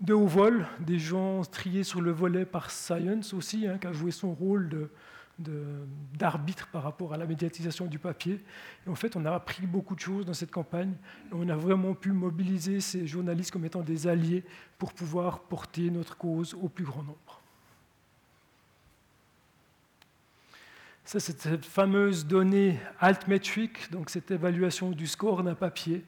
de 0.00 0.14
haut 0.14 0.26
vol, 0.26 0.66
des 0.78 0.98
gens 0.98 1.42
triés 1.42 1.84
sur 1.84 2.00
le 2.00 2.10
volet 2.10 2.44
par 2.44 2.70
Science 2.70 3.34
aussi, 3.34 3.66
hein, 3.66 3.78
qui 3.78 3.86
a 3.86 3.92
joué 3.92 4.10
son 4.10 4.32
rôle 4.32 4.88
d'arbitre 5.38 6.68
par 6.68 6.82
rapport 6.82 7.12
à 7.12 7.16
la 7.16 7.26
médiatisation 7.26 7.86
du 7.86 7.98
papier. 7.98 8.40
En 8.86 8.94
fait, 8.94 9.16
on 9.16 9.24
a 9.24 9.32
appris 9.32 9.66
beaucoup 9.66 9.94
de 9.94 10.00
choses 10.00 10.26
dans 10.26 10.34
cette 10.34 10.50
campagne. 10.50 10.92
On 11.32 11.48
a 11.48 11.56
vraiment 11.56 11.94
pu 11.94 12.12
mobiliser 12.12 12.80
ces 12.80 13.06
journalistes 13.06 13.50
comme 13.50 13.64
étant 13.64 13.80
des 13.80 14.06
alliés 14.06 14.44
pour 14.78 14.92
pouvoir 14.92 15.40
porter 15.40 15.90
notre 15.90 16.16
cause 16.16 16.54
au 16.54 16.68
plus 16.68 16.84
grand 16.84 17.02
nombre. 17.02 17.39
Ça, 21.10 21.18
c'est 21.18 21.40
cette 21.40 21.64
fameuse 21.64 22.24
donnée 22.24 22.78
altmetric, 23.00 23.90
donc 23.90 24.10
cette 24.10 24.30
évaluation 24.30 24.92
du 24.92 25.08
score 25.08 25.42
d'un 25.42 25.56
papier, 25.56 26.04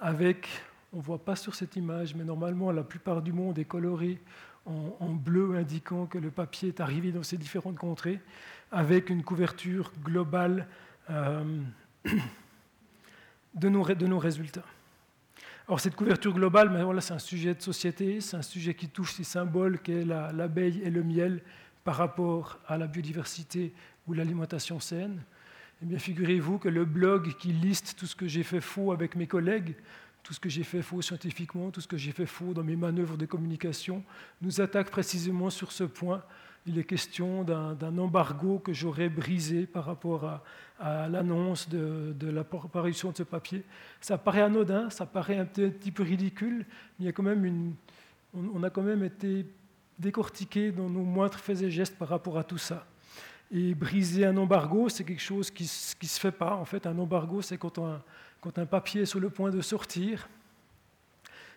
avec, 0.00 0.48
on 0.92 0.96
ne 0.96 1.02
voit 1.02 1.24
pas 1.24 1.36
sur 1.36 1.54
cette 1.54 1.76
image, 1.76 2.16
mais 2.16 2.24
normalement 2.24 2.72
la 2.72 2.82
plupart 2.82 3.22
du 3.22 3.32
monde 3.32 3.60
est 3.60 3.64
coloré 3.64 4.20
en, 4.66 5.10
bleu, 5.10 5.54
indiquant 5.54 6.06
que 6.06 6.18
le 6.18 6.32
papier 6.32 6.70
est 6.70 6.80
arrivé 6.80 7.12
dans 7.12 7.22
ces 7.22 7.36
différentes 7.36 7.78
contrées, 7.78 8.18
avec 8.72 9.10
une 9.10 9.22
couverture 9.22 9.92
globale 10.02 10.66
euh, 11.08 11.44
de 13.54 13.68
nos, 13.68 14.18
résultats. 14.18 14.64
Alors 15.68 15.78
cette 15.78 15.94
couverture 15.94 16.34
globale, 16.34 16.82
voilà, 16.82 17.00
c'est 17.00 17.14
un 17.14 17.20
sujet 17.20 17.54
de 17.54 17.62
société, 17.62 18.20
c'est 18.20 18.38
un 18.38 18.42
sujet 18.42 18.74
qui 18.74 18.88
touche 18.88 19.12
ces 19.12 19.22
symboles 19.22 19.78
qu'est 19.78 20.04
l'abeille 20.04 20.82
et 20.82 20.90
le 20.90 21.04
miel 21.04 21.42
par 21.84 21.96
rapport 21.96 22.58
à 22.66 22.78
la 22.78 22.86
biodiversité 22.86 23.72
ou 24.06 24.14
l'alimentation 24.14 24.80
saine. 24.80 25.22
Eh 25.82 25.86
bien, 25.86 25.98
figurez-vous 25.98 26.58
que 26.58 26.68
le 26.68 26.84
blog 26.84 27.34
qui 27.38 27.52
liste 27.52 27.96
tout 27.98 28.06
ce 28.06 28.14
que 28.14 28.28
j'ai 28.28 28.42
fait 28.42 28.60
faux 28.60 28.92
avec 28.92 29.16
mes 29.16 29.26
collègues, 29.26 29.74
tout 30.22 30.32
ce 30.32 30.40
que 30.40 30.48
j'ai 30.48 30.62
fait 30.62 30.82
faux 30.82 31.02
scientifiquement, 31.02 31.70
tout 31.70 31.80
ce 31.80 31.88
que 31.88 31.96
j'ai 31.96 32.12
fait 32.12 32.26
faux 32.26 32.54
dans 32.54 32.62
mes 32.62 32.76
manœuvres 32.76 33.16
de 33.16 33.26
communication, 33.26 34.04
nous 34.40 34.60
attaque 34.60 34.90
précisément 34.90 35.50
sur 35.50 35.72
ce 35.72 35.84
point. 35.84 36.22
Il 36.64 36.78
est 36.78 36.84
question 36.84 37.42
d'un 37.42 37.98
embargo 37.98 38.60
que 38.60 38.72
j'aurais 38.72 39.08
brisé 39.08 39.66
par 39.66 39.84
rapport 39.84 40.24
à, 40.24 41.08
l'annonce 41.08 41.68
de, 41.68 42.14
de 42.18 42.30
l'apparition 42.30 43.10
de 43.10 43.16
ce 43.16 43.22
papier. 43.24 43.64
Ça 44.00 44.18
paraît 44.18 44.42
anodin, 44.42 44.90
ça 44.90 45.06
paraît 45.06 45.38
un 45.38 45.44
petit, 45.44 45.90
peu 45.90 46.02
ridicule, 46.04 46.58
mais 46.98 47.04
il 47.04 47.06
y 47.06 47.08
a 47.08 47.12
quand 47.12 47.22
même 47.22 47.44
une, 47.44 47.74
on, 48.34 48.62
a 48.62 48.70
quand 48.70 48.82
même 48.82 49.02
été 49.02 49.46
décortiqué 49.98 50.70
dans 50.70 50.88
nos 50.88 51.02
moindres 51.02 51.38
faits 51.38 51.62
et 51.62 51.70
gestes 51.70 51.96
par 51.98 52.08
rapport 52.08 52.38
à 52.38 52.44
tout 52.44 52.58
ça. 52.58 52.86
Et 53.54 53.74
briser 53.74 54.24
un 54.24 54.36
embargo, 54.38 54.88
c'est 54.88 55.04
quelque 55.04 55.20
chose 55.20 55.50
qui 55.50 55.64
ne 55.64 56.08
se 56.08 56.18
fait 56.18 56.32
pas. 56.32 56.54
En 56.54 56.64
fait, 56.64 56.86
un 56.86 56.98
embargo, 56.98 57.42
c'est 57.42 57.58
quand 57.58 57.78
un, 57.78 58.02
quand 58.40 58.58
un 58.58 58.64
papier 58.64 59.02
est 59.02 59.06
sur 59.06 59.20
le 59.20 59.28
point 59.28 59.50
de 59.50 59.60
sortir. 59.60 60.28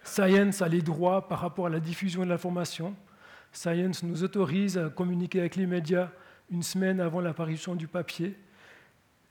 Science 0.04 0.62
a 0.62 0.68
les 0.68 0.82
droits 0.82 1.28
par 1.28 1.39
rapport 1.39 1.68
à 1.68 1.70
la 1.70 1.80
diffusion 1.80 2.24
de 2.26 2.30
l'information. 2.30 2.96
Science 3.54 4.04
nous 4.04 4.24
autorise 4.24 4.78
à 4.78 4.89
communiquer 4.89 5.39
avec 5.39 5.56
les 5.56 5.66
médias 5.66 6.10
une 6.52 6.64
semaine 6.64 7.00
avant 7.00 7.22
l'apparition 7.22 7.76
du 7.76 7.88
papier. 7.88 8.38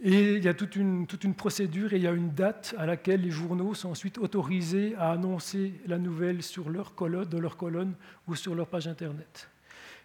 Et 0.00 0.34
il 0.34 0.44
y 0.44 0.48
a 0.48 0.54
toute 0.54 0.74
une, 0.74 1.06
toute 1.06 1.22
une, 1.22 1.34
procédure 1.34 1.92
et 1.92 1.96
il 1.96 2.02
y 2.02 2.08
a 2.08 2.12
une 2.12 2.30
date 2.30 2.74
à 2.78 2.86
laquelle 2.86 3.20
les 3.20 3.30
journaux 3.30 3.74
sont 3.74 3.90
ensuite 3.90 4.18
autorisés 4.18 4.94
à 4.98 5.12
annoncer 5.12 5.74
la 5.86 5.98
nouvelle 5.98 6.42
sur 6.42 6.70
leur 6.70 6.94
colonne, 6.94 7.26
dans 7.26 7.40
leur 7.40 7.56
colonne 7.56 7.94
ou 8.26 8.34
sur 8.34 8.54
leur 8.54 8.66
page 8.66 8.88
Internet 8.88 9.48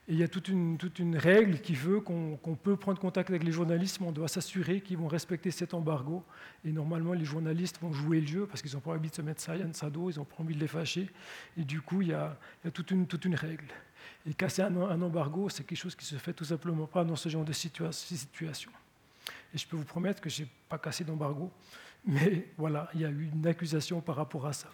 il 0.10 0.18
y 0.18 0.24
a 0.24 0.28
toute 0.28 0.48
une, 0.48 1.16
règle 1.18 1.62
qui 1.62 1.76
veut 1.76 2.02
qu'on 2.02 2.58
peut 2.62 2.76
prendre 2.76 3.00
contact 3.00 3.30
avec 3.30 3.44
les 3.44 3.52
journalistes, 3.52 4.00
mais 4.02 4.08
on 4.08 4.12
doit 4.12 4.28
s'assurer 4.28 4.82
qu'ils 4.82 4.98
vont 4.98 5.08
respecter 5.08 5.52
cet 5.52 5.76
embargo. 5.76 6.26
Et 6.66 6.72
normalement, 6.72 7.14
les 7.14 7.26
journalistes 7.26 7.80
vont 7.80 7.94
jouer 7.94 8.20
le 8.20 8.26
jeu 8.26 8.48
parce 8.48 8.64
qu'ils 8.64 8.74
n'ont 8.74 8.80
pas 8.80 8.92
envie 8.92 9.12
de 9.12 9.16
se 9.16 9.22
mettre 9.22 9.40
ça 9.40 9.54
à 9.54 9.90
dos, 9.92 10.10
ils 10.10 10.18
n'ont 10.18 10.26
pas 10.26 10.38
envie 10.40 10.56
de 10.56 10.60
les 10.60 10.68
fâcher. 10.68 11.08
Et 11.58 11.64
du 11.64 11.82
coup, 11.82 12.02
il 12.02 12.08
y 12.08 12.14
a, 12.14 12.36
toute, 12.74 12.90
une, 12.90 13.36
règle. 13.36 13.68
Et 14.26 14.34
casser 14.34 14.64
un, 14.64 15.02
embargo, 15.02 15.48
c'est 15.48 15.64
quelque 15.64 15.78
chose 15.78 15.96
qui 15.96 16.06
se 16.06 16.16
fait 16.16 16.34
tout 16.34 16.46
simplement 16.46 16.88
pas 16.88 17.04
dans 17.04 17.16
ce 17.16 17.30
genre 17.30 17.46
de 17.46 17.54
situation. 17.54 18.72
Et 19.54 19.60
je 19.60 19.68
peux 19.68 19.78
vous 19.78 19.86
promettre 19.86 20.22
que 20.22 20.30
je 20.30 20.42
n'ai 20.42 20.50
pas 20.68 20.80
cassé 20.80 21.04
d'embargo, 21.04 21.52
mais 22.04 22.48
voilà, 22.58 22.90
il 22.96 23.02
y 23.02 23.06
a 23.06 23.10
eu 23.10 23.30
une 23.32 23.46
accusation 23.46 24.02
par 24.02 24.16
rapport 24.16 24.48
à 24.48 24.54
ça. 24.54 24.70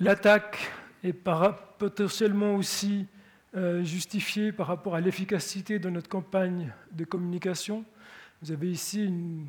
L'attaque 0.00 0.58
et 1.04 1.12
potentiellement 1.12 2.56
aussi 2.56 3.06
euh, 3.54 3.84
justifié 3.84 4.50
par 4.50 4.66
rapport 4.66 4.94
à 4.94 5.00
l'efficacité 5.00 5.78
de 5.78 5.90
notre 5.90 6.08
campagne 6.08 6.72
de 6.92 7.04
communication. 7.04 7.84
Vous 8.42 8.50
avez 8.50 8.70
ici 8.70 9.04
une 9.04 9.46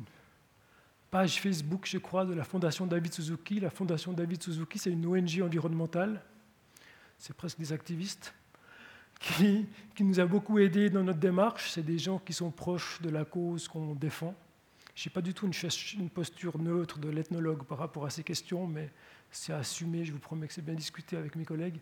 page 1.10 1.40
Facebook, 1.40 1.88
je 1.90 1.96
crois, 1.96 2.26
de 2.26 2.34
la 2.34 2.44
Fondation 2.44 2.86
David 2.86 3.12
Suzuki. 3.12 3.58
La 3.58 3.70
Fondation 3.70 4.12
David 4.12 4.42
Suzuki, 4.42 4.78
c'est 4.78 4.90
une 4.90 5.06
ONG 5.06 5.40
environnementale, 5.42 6.22
c'est 7.18 7.34
presque 7.34 7.58
des 7.58 7.72
activistes, 7.72 8.34
qui, 9.18 9.66
qui 9.94 10.04
nous 10.04 10.20
a 10.20 10.26
beaucoup 10.26 10.58
aidés 10.58 10.90
dans 10.90 11.02
notre 11.02 11.18
démarche. 11.18 11.70
C'est 11.70 11.82
des 11.82 11.98
gens 11.98 12.18
qui 12.18 12.34
sont 12.34 12.50
proches 12.50 13.00
de 13.00 13.08
la 13.08 13.24
cause 13.24 13.66
qu'on 13.66 13.94
défend. 13.94 14.34
Je 14.94 15.08
n'ai 15.08 15.12
pas 15.12 15.22
du 15.22 15.32
tout 15.32 15.50
une 15.98 16.10
posture 16.10 16.58
neutre 16.58 16.98
de 16.98 17.08
l'ethnologue 17.08 17.64
par 17.64 17.78
rapport 17.78 18.04
à 18.04 18.10
ces 18.10 18.22
questions, 18.22 18.66
mais 18.66 18.90
c'est 19.30 19.52
assumé, 19.52 20.04
je 20.04 20.12
vous 20.12 20.18
promets 20.18 20.46
que 20.46 20.52
c'est 20.52 20.64
bien 20.64 20.74
discuté 20.74 21.16
avec 21.16 21.36
mes 21.36 21.44
collègues. 21.44 21.78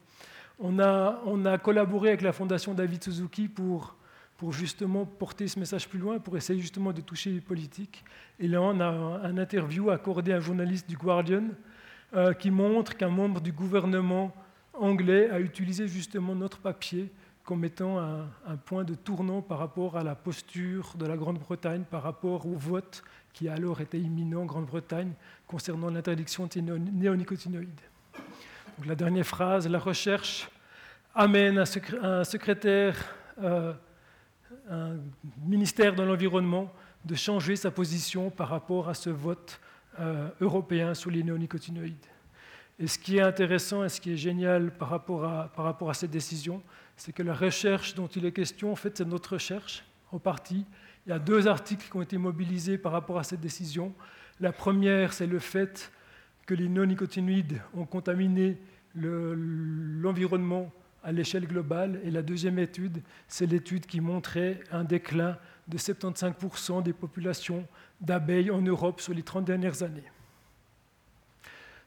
On 0.59 0.79
a, 0.79 1.21
on 1.27 1.45
a 1.45 1.59
collaboré 1.59 2.11
avec 2.11 2.23
la 2.23 2.33
Fondation 2.33 2.75
David 2.75 3.03
Suzuki 3.03 3.49
pour, 3.49 3.97
pour 4.37 4.53
justement 4.53 5.05
porter 5.05 5.49
ce 5.49 5.59
message 5.59 5.89
plus 5.89 5.99
loin, 5.99 6.19
pour 6.19 6.37
essayer 6.37 6.61
justement 6.61 6.93
de 6.93 7.01
toucher 7.01 7.31
les 7.31 7.41
politiques. 7.41 8.05
Et 8.39 8.49
là, 8.49 8.61
on 8.61 8.79
a 8.81 8.87
un 8.87 9.39
interview 9.39 9.91
accordé 9.91 10.33
à 10.33 10.37
un 10.37 10.41
journaliste 10.41 10.89
du 10.89 10.97
Guardian 10.97 11.45
euh, 12.15 12.33
qui 12.33 12.51
montre 12.51 12.97
qu'un 12.97 13.09
membre 13.09 13.41
du 13.41 13.53
gouvernement 13.53 14.35
anglais 14.73 15.31
a 15.31 15.41
utilisé 15.41 15.89
justement 15.89 16.35
notre 16.35 16.59
papier 16.59 17.11
comme 17.45 17.65
étant 17.65 17.99
un, 17.99 18.27
un, 18.47 18.57
point 18.57 18.85
de 18.85 18.95
tournant 18.95 19.43
par 19.43 19.59
rapport 19.59 19.99
à 19.99 20.03
la 20.03 20.15
posture 20.15 20.95
de 20.97 21.05
la 21.05 21.17
Grande-Bretagne, 21.17 21.85
par 21.91 22.03
rapport 22.03 22.47
au 22.47 22.55
vote 22.55 23.03
qui 23.35 23.49
alors 23.49 23.81
était 23.81 23.99
imminent 23.99 24.43
en 24.43 24.45
Grande-Bretagne 24.47 25.13
concernant 25.47 25.91
l'interdiction 25.91 26.47
des 26.47 26.63
néonicotinoïdes. 26.63 27.81
Donc, 28.79 28.87
la 28.87 28.95
dernière 28.95 29.27
phrase, 29.27 29.69
la 29.69 29.79
recherche 29.79 30.49
amène 31.15 31.59
un 31.59 32.25
secrétaire, 32.25 32.97
euh, 33.43 33.73
un 34.71 34.97
ministère 35.45 35.95
de 35.95 36.03
l'Environnement 36.03 36.73
de 37.05 37.15
changer 37.15 37.57
sa 37.57 37.71
position 37.71 38.31
par 38.31 38.49
rapport 38.49 38.89
à 38.89 38.95
ce 38.95 39.11
vote 39.11 39.61
euh, 40.01 40.29
européen 40.41 40.95
sur 40.95 41.11
les 41.11 41.23
néonicotinoïdes. 41.23 42.07
Et 42.79 42.87
ce 42.87 42.99
qui 42.99 43.19
est 43.19 43.23
intéressant 43.23 43.85
et 43.85 43.89
ce 43.89 44.01
qui 44.01 44.13
est 44.13 44.17
génial 44.17 44.73
par 44.73 44.89
rapport 44.89 45.25
à, 45.25 45.49
par 45.55 45.65
rapport 45.65 45.91
à 45.91 45.95
cette 45.95 46.11
décision, 46.11 46.63
c'est 46.97 47.13
que 47.13 47.23
la 47.23 47.35
recherche 47.35 47.95
dont 47.95 48.09
il 48.09 48.25
est 48.25 48.33
question, 48.33 48.73
en 48.73 48.77
fait, 48.77 48.97
c'est 48.97 49.05
notre 49.05 49.35
recherche, 49.35 49.85
en 50.13 50.19
partie. 50.19 50.65
Il 51.07 51.11
y 51.11 51.13
a 51.13 51.19
deux 51.19 51.47
articles 51.49 51.89
qui 51.91 51.97
ont 51.97 52.03
été 52.03 52.17
mobilisés 52.17 52.79
par 52.79 52.93
rapport 52.93 53.19
à 53.19 53.25
cette 53.25 53.41
décision. 53.41 53.95
La 54.41 54.53
première, 54.53 55.13
c'est 55.13 55.27
le 55.27 55.39
fait 55.39 55.93
que 56.47 56.55
les 56.55 56.69
non-nicotinoïdes 56.69 57.61
ont 57.75 57.85
contaminé 57.85 58.59
l'environnement 58.95 60.73
à 61.03 61.13
l'échelle 61.13 61.47
globale. 61.47 62.01
Et 62.05 62.11
la 62.11 62.23
deuxième 62.23 62.59
étude, 62.59 63.03
c'est 63.29 63.47
l'étude 63.47 63.87
qui 63.87 64.01
montrait 64.01 64.61
un 64.73 64.85
déclin 64.85 65.37
de 65.69 65.79
75% 65.79 66.83
des 66.83 66.93
populations 66.93 67.67
d'abeilles 68.01 68.51
en 68.51 68.61
Europe 68.61 69.01
sur 69.01 69.15
les 69.15 69.23
30 69.23 69.45
dernières 69.45 69.83
années. 69.83 70.11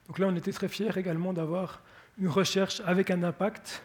Donc 0.06 0.18
là, 0.18 0.26
on 0.28 0.36
était 0.36 0.52
très 0.52 0.68
fiers 0.68 0.96
également 0.96 1.32
d'avoir 1.32 1.82
une 2.18 2.28
recherche 2.28 2.80
avec 2.86 3.10
un 3.10 3.22
impact. 3.22 3.82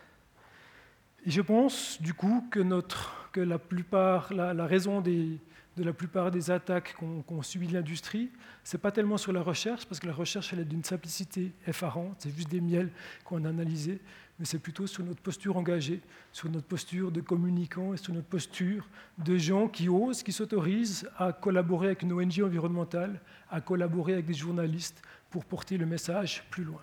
Et 1.26 1.32
je 1.32 1.42
pense, 1.42 2.02
du 2.02 2.14
coup, 2.14 2.48
que, 2.50 2.60
notre, 2.60 3.23
que 3.34 3.42
la, 3.42 3.60
plupart, 3.60 4.32
la 4.34 4.66
raison 4.66 5.02
de 5.02 5.40
la 5.78 5.92
plupart 5.92 6.32
des 6.32 6.52
attaques 6.52 6.96
qu'ont 6.96 7.42
subi 7.42 7.68
l'industrie, 7.68 8.30
ce 8.64 8.78
n'est 8.78 8.82
pas 8.82 8.92
tellement 8.92 9.18
sur 9.18 9.34
la 9.34 9.42
recherche, 9.42 9.86
parce 9.86 10.00
que 10.00 10.08
la 10.08 10.14
recherche 10.14 10.54
elle 10.54 10.60
est 10.60 10.66
d'une 10.66 10.84
simplicité 10.84 11.52
effarante, 11.68 12.16
c'est 12.20 12.34
juste 12.34 12.50
des 12.50 12.62
miels 12.62 12.92
qu'on 13.26 13.44
a 13.44 13.50
analysés, 13.50 14.00
mais 14.40 14.46
c'est 14.46 14.60
plutôt 14.60 14.88
sur 14.88 15.04
notre 15.04 15.22
posture 15.22 15.58
engagée, 15.58 16.00
sur 16.32 16.50
notre 16.50 16.68
posture 16.68 17.12
de 17.12 17.22
communicants 17.22 17.94
et 17.94 17.98
sur 17.98 18.14
notre 18.14 18.28
posture 18.28 18.88
de 19.18 19.36
gens 19.38 19.68
qui 19.68 19.90
osent, 19.90 20.24
qui 20.24 20.32
s'autorisent 20.32 21.10
à 21.18 21.34
collaborer 21.34 21.88
avec 21.88 22.04
une 22.04 22.14
ONG 22.14 22.42
environnementale, 22.44 23.20
à 23.50 23.60
collaborer 23.62 24.14
avec 24.14 24.26
des 24.26 24.34
journalistes 24.34 25.02
pour 25.32 25.44
porter 25.44 25.78
le 25.78 25.86
message 25.88 26.44
plus 26.52 26.64
loin. 26.64 26.82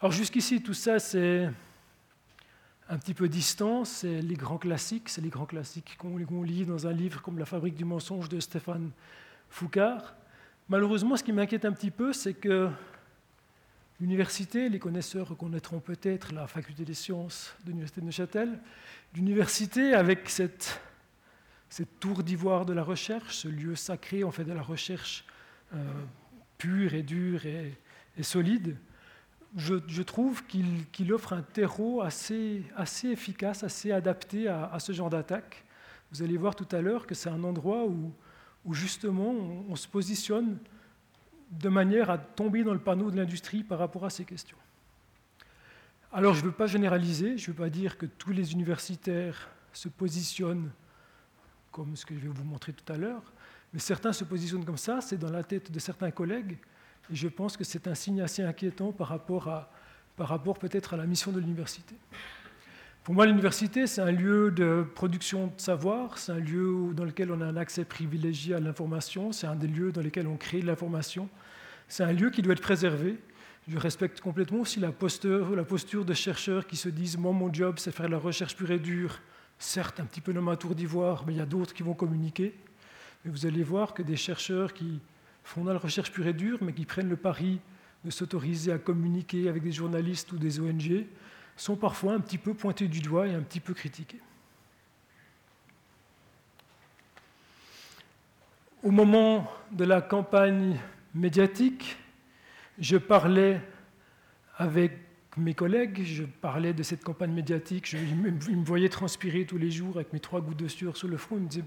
Alors 0.00 0.12
jusqu'ici, 0.12 0.62
tout 0.62 0.74
ça, 0.74 0.98
c'est 0.98 1.48
un 2.88 2.98
petit 2.98 3.14
peu 3.14 3.28
distant, 3.28 3.84
c'est 3.84 4.20
les 4.20 4.34
grands 4.34 4.58
classiques, 4.58 5.08
c'est 5.08 5.22
les 5.22 5.30
grands 5.30 5.46
classiques 5.46 5.96
qu'on 5.98 6.42
lit 6.42 6.66
dans 6.66 6.86
un 6.86 6.92
livre 6.92 7.22
comme 7.22 7.38
La 7.38 7.46
fabrique 7.46 7.76
du 7.76 7.84
mensonge 7.84 8.28
de 8.28 8.40
Stéphane 8.40 8.90
Foucard. 9.48 10.14
Malheureusement, 10.68 11.16
ce 11.16 11.24
qui 11.24 11.32
m'inquiète 11.32 11.64
un 11.64 11.72
petit 11.72 11.90
peu, 11.90 12.12
c'est 12.12 12.34
que 12.34 12.68
l'université, 14.00 14.68
les 14.68 14.78
connaisseurs 14.78 15.28
reconnaîtront 15.28 15.80
peut-être 15.80 16.34
la 16.34 16.46
faculté 16.46 16.84
des 16.84 16.94
sciences 16.94 17.54
de 17.64 17.70
l'université 17.70 18.00
de 18.02 18.06
Neuchâtel, 18.06 18.58
l'université 19.14 19.94
avec 19.94 20.28
cette, 20.28 20.80
tour 22.00 22.22
d'ivoire 22.22 22.66
de 22.66 22.72
la 22.72 22.82
recherche, 22.82 23.36
ce 23.36 23.48
lieu 23.48 23.74
sacré 23.74 24.24
en 24.24 24.30
fait 24.30 24.44
de 24.44 24.52
la 24.52 24.62
recherche 24.62 25.24
euh, 25.74 26.04
pure 26.58 26.94
et 26.94 27.02
dure 27.02 27.46
et 27.46 28.22
solide, 28.22 28.76
je, 29.56 30.02
trouve 30.02 30.44
qu'il 30.46 31.12
offre 31.12 31.32
un 31.32 31.42
terreau 31.42 32.02
assez, 32.02 32.64
efficace, 33.04 33.62
assez 33.62 33.92
adapté 33.92 34.48
à, 34.48 34.76
ce 34.78 34.92
genre 34.92 35.10
d'attaque. 35.10 35.64
Vous 36.10 36.22
allez 36.22 36.36
voir 36.36 36.54
tout 36.54 36.68
à 36.72 36.80
l'heure 36.80 37.06
que 37.06 37.14
c'est 37.14 37.30
un 37.30 37.44
endroit 37.44 37.84
où 37.86 38.74
justement 38.74 39.30
on, 39.68 39.76
se 39.76 39.86
positionne 39.86 40.58
de 41.50 41.68
manière 41.68 42.10
à 42.10 42.18
tomber 42.18 42.64
dans 42.64 42.72
le 42.72 42.80
panneau 42.80 43.10
de 43.10 43.16
l'industrie 43.16 43.62
par 43.62 43.78
rapport 43.78 44.04
à 44.04 44.10
ces 44.10 44.24
questions. 44.24 44.56
Alors 46.12 46.34
je 46.34 46.40
ne 46.40 46.46
veux 46.46 46.52
pas 46.52 46.66
généraliser, 46.66 47.38
je 47.38 47.50
ne 47.50 47.56
veux 47.56 47.62
pas 47.62 47.70
dire 47.70 47.98
que 47.98 48.06
tous 48.06 48.30
les 48.30 48.52
universitaires 48.52 49.50
se 49.72 49.88
positionnent 49.88 50.70
comme 51.72 51.96
ce 51.96 52.06
que 52.06 52.14
je 52.14 52.20
vais 52.20 52.28
vous 52.28 52.44
montrer 52.44 52.72
tout 52.72 52.92
à 52.92 52.96
l'heure, 52.96 53.32
mais 53.72 53.80
certains 53.80 54.12
se 54.12 54.22
positionnent 54.22 54.64
comme 54.64 54.78
ça, 54.78 55.00
c'est 55.00 55.18
dans 55.18 55.30
la 55.30 55.42
tête 55.42 55.72
de 55.72 55.78
certains 55.80 56.12
collègues, 56.12 56.58
et 57.10 57.14
je 57.14 57.28
pense 57.28 57.56
que 57.56 57.64
c'est 57.64 57.86
un 57.86 57.94
signe 57.94 58.20
assez 58.20 58.42
inquiétant 58.42 58.92
par 58.92 59.08
rapport, 59.08 59.48
à, 59.48 59.70
par 60.16 60.28
rapport 60.28 60.58
peut-être 60.58 60.94
à 60.94 60.96
la 60.96 61.06
mission 61.06 61.32
de 61.32 61.40
l'université. 61.40 61.94
Pour 63.04 63.14
moi, 63.14 63.26
l'université, 63.26 63.86
c'est 63.86 64.00
un 64.00 64.10
lieu 64.10 64.50
de 64.50 64.82
production 64.94 65.48
de 65.48 65.60
savoir, 65.60 66.16
c'est 66.16 66.32
un 66.32 66.38
lieu 66.38 66.94
dans 66.94 67.04
lequel 67.04 67.30
on 67.30 67.42
a 67.42 67.44
un 67.44 67.56
accès 67.56 67.84
privilégié 67.84 68.54
à 68.54 68.60
l'information, 68.60 69.30
c'est 69.30 69.46
un 69.46 69.56
des 69.56 69.66
lieux 69.66 69.92
dans 69.92 70.00
lesquels 70.00 70.26
on 70.26 70.38
crée 70.38 70.60
de 70.60 70.66
l'information, 70.66 71.28
c'est 71.86 72.02
un 72.02 72.12
lieu 72.12 72.30
qui 72.30 72.40
doit 72.40 72.54
être 72.54 72.62
préservé. 72.62 73.18
Je 73.68 73.76
respecte 73.76 74.20
complètement 74.20 74.60
aussi 74.60 74.80
la 74.80 74.90
posture, 74.90 75.54
la 75.54 75.64
posture 75.64 76.06
de 76.06 76.14
chercheurs 76.14 76.66
qui 76.66 76.76
se 76.76 76.88
disent 76.88 77.18
Moi, 77.18 77.32
mon 77.32 77.52
job, 77.52 77.74
c'est 77.78 77.92
faire 77.92 78.06
de 78.06 78.12
la 78.12 78.18
recherche 78.18 78.56
pure 78.56 78.70
et 78.70 78.78
dure, 78.78 79.20
certes 79.58 80.00
un 80.00 80.06
petit 80.06 80.22
peu 80.22 80.32
dans 80.32 80.42
ma 80.42 80.56
tour 80.56 80.74
d'ivoire, 80.74 81.24
mais 81.26 81.34
il 81.34 81.36
y 81.36 81.42
a 81.42 81.46
d'autres 81.46 81.74
qui 81.74 81.82
vont 81.82 81.94
communiquer. 81.94 82.54
Mais 83.24 83.30
vous 83.30 83.44
allez 83.44 83.62
voir 83.62 83.92
que 83.92 84.02
des 84.02 84.16
chercheurs 84.16 84.72
qui 84.72 85.00
de 85.56 85.70
la 85.70 85.78
recherche 85.78 86.10
pure 86.10 86.26
et 86.26 86.32
dure, 86.32 86.58
mais 86.62 86.72
qui 86.72 86.84
prennent 86.84 87.08
le 87.08 87.16
pari 87.16 87.60
de 88.04 88.10
s'autoriser 88.10 88.72
à 88.72 88.78
communiquer 88.78 89.48
avec 89.48 89.62
des 89.62 89.72
journalistes 89.72 90.32
ou 90.32 90.36
des 90.36 90.60
ONG, 90.60 91.06
sont 91.56 91.76
parfois 91.76 92.14
un 92.14 92.20
petit 92.20 92.38
peu 92.38 92.54
pointés 92.54 92.88
du 92.88 93.00
doigt 93.00 93.28
et 93.28 93.34
un 93.34 93.40
petit 93.40 93.60
peu 93.60 93.72
critiqués. 93.72 94.20
Au 98.82 98.90
moment 98.90 99.50
de 99.70 99.84
la 99.84 100.02
campagne 100.02 100.78
médiatique, 101.14 101.96
je 102.78 102.96
parlais 102.96 103.60
avec 104.56 105.03
mes 105.36 105.54
collègues, 105.54 106.02
je 106.04 106.24
parlais 106.24 106.72
de 106.72 106.82
cette 106.82 107.02
campagne 107.02 107.32
médiatique, 107.32 107.88
je, 107.88 107.96
ils 107.96 108.16
me 108.56 108.64
voyaient 108.64 108.88
transpirer 108.88 109.44
tous 109.44 109.58
les 109.58 109.70
jours 109.70 109.96
avec 109.96 110.12
mes 110.12 110.20
trois 110.20 110.40
gouttes 110.40 110.58
de 110.58 110.68
sueur 110.68 110.96
sur 110.96 111.08
le 111.08 111.16
front, 111.16 111.36
ils 111.36 111.42
me 111.42 111.48
disaient 111.48 111.64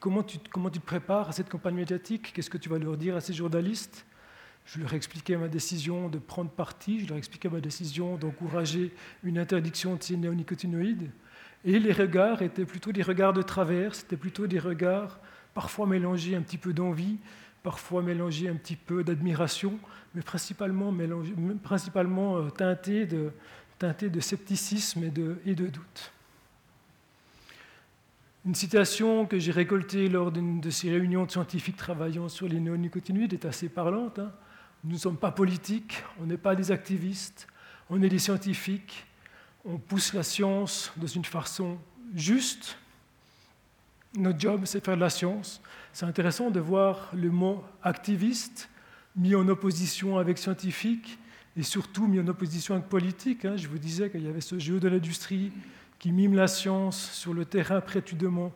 comment 0.00 0.22
tu, 0.22 0.38
comment 0.50 0.70
tu 0.70 0.80
te 0.80 0.86
prépares 0.86 1.28
à 1.28 1.32
cette 1.32 1.48
campagne 1.48 1.74
médiatique, 1.74 2.32
qu'est-ce 2.34 2.50
que 2.50 2.58
tu 2.58 2.68
vas 2.68 2.78
leur 2.78 2.96
dire 2.96 3.16
à 3.16 3.20
ces 3.20 3.32
journalistes? 3.32 4.06
Je 4.66 4.80
leur 4.80 4.92
expliquais 4.94 5.36
ma 5.36 5.48
décision 5.48 6.08
de 6.08 6.18
prendre 6.18 6.50
parti, 6.50 7.00
je 7.00 7.08
leur 7.08 7.18
expliquais 7.18 7.48
ma 7.48 7.60
décision 7.60 8.16
d'encourager 8.16 8.92
une 9.22 9.38
interdiction 9.38 9.94
de 9.94 10.02
ces 10.02 10.16
néonicotinoïdes. 10.16 11.10
Et 11.64 11.78
les 11.78 11.92
regards 11.92 12.42
étaient 12.42 12.64
plutôt 12.64 12.92
des 12.92 13.02
regards 13.02 13.32
de 13.32 13.42
travers, 13.42 13.94
c'était 13.94 14.16
plutôt 14.16 14.46
des 14.46 14.58
regards 14.58 15.20
parfois 15.54 15.86
mélangés 15.86 16.36
un 16.36 16.42
petit 16.42 16.58
peu 16.58 16.72
d'envie, 16.72 17.18
parfois 17.66 18.00
mélangés 18.00 18.48
un 18.48 18.54
petit 18.54 18.76
peu 18.76 19.02
d'admiration, 19.02 19.76
mais 20.14 20.22
principalement, 20.22 20.94
principalement 21.64 22.36
euh, 22.36 22.48
teintés, 22.48 23.06
de, 23.06 23.32
teintés 23.76 24.08
de 24.08 24.20
scepticisme 24.20 25.02
et 25.02 25.10
de, 25.10 25.38
et 25.44 25.56
de 25.56 25.66
doute. 25.66 26.12
Une 28.46 28.54
citation 28.54 29.26
que 29.26 29.40
j'ai 29.40 29.50
récoltée 29.50 30.08
lors 30.08 30.30
d'une 30.30 30.60
de 30.60 30.70
ces 30.70 30.92
réunions 30.92 31.24
de 31.24 31.32
scientifiques 31.32 31.76
travaillant 31.76 32.28
sur 32.28 32.46
les 32.46 32.60
néonicotinoïdes 32.60 33.32
est 33.32 33.44
assez 33.44 33.68
parlante. 33.68 34.20
Hein. 34.20 34.30
Nous 34.84 34.92
ne 34.92 35.00
sommes 35.00 35.16
pas 35.16 35.32
politiques, 35.32 36.04
on 36.20 36.26
n'est 36.26 36.36
pas 36.36 36.54
des 36.54 36.70
activistes, 36.70 37.48
on 37.90 38.00
est 38.00 38.08
des 38.08 38.20
scientifiques, 38.20 39.04
on 39.64 39.78
pousse 39.78 40.12
la 40.12 40.22
science 40.22 40.92
dans 40.96 41.08
une 41.08 41.24
façon 41.24 41.78
juste. 42.14 42.78
Notre 44.16 44.38
job, 44.38 44.60
c'est 44.66 44.84
faire 44.84 44.94
de 44.94 45.00
la 45.00 45.10
science. 45.10 45.60
C'est 45.96 46.04
intéressant 46.04 46.50
de 46.50 46.60
voir 46.60 47.08
le 47.14 47.30
mot 47.30 47.64
activiste 47.82 48.68
mis 49.16 49.34
en 49.34 49.48
opposition 49.48 50.18
avec 50.18 50.36
scientifique 50.36 51.18
et 51.56 51.62
surtout 51.62 52.06
mis 52.06 52.20
en 52.20 52.28
opposition 52.28 52.74
avec 52.74 52.86
politique. 52.86 53.46
Hein. 53.46 53.56
Je 53.56 53.66
vous 53.66 53.78
disais 53.78 54.10
qu'il 54.10 54.22
y 54.22 54.28
avait 54.28 54.42
ce 54.42 54.58
jeu 54.58 54.78
de 54.78 54.88
l'industrie 54.88 55.52
qui 55.98 56.12
mime 56.12 56.34
la 56.34 56.48
science 56.48 57.12
sur 57.12 57.32
le 57.32 57.46
terrain 57.46 57.80
prétendument 57.80 58.52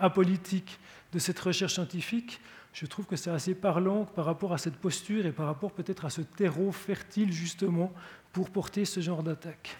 apolitique 0.00 0.78
de 1.12 1.18
cette 1.18 1.40
recherche 1.40 1.74
scientifique 1.74 2.40
je 2.72 2.86
trouve 2.86 3.06
que 3.06 3.16
c'est 3.16 3.30
assez 3.30 3.56
parlant 3.56 4.04
par 4.04 4.24
rapport 4.24 4.52
à 4.52 4.58
cette 4.58 4.76
posture 4.76 5.26
et 5.26 5.32
par 5.32 5.46
rapport 5.46 5.72
peut-être 5.72 6.04
à 6.04 6.10
ce 6.10 6.20
terreau 6.22 6.70
fertile 6.70 7.32
justement 7.32 7.92
pour 8.32 8.50
porter 8.50 8.84
ce 8.84 9.00
genre 9.00 9.24
d'attaque. 9.24 9.76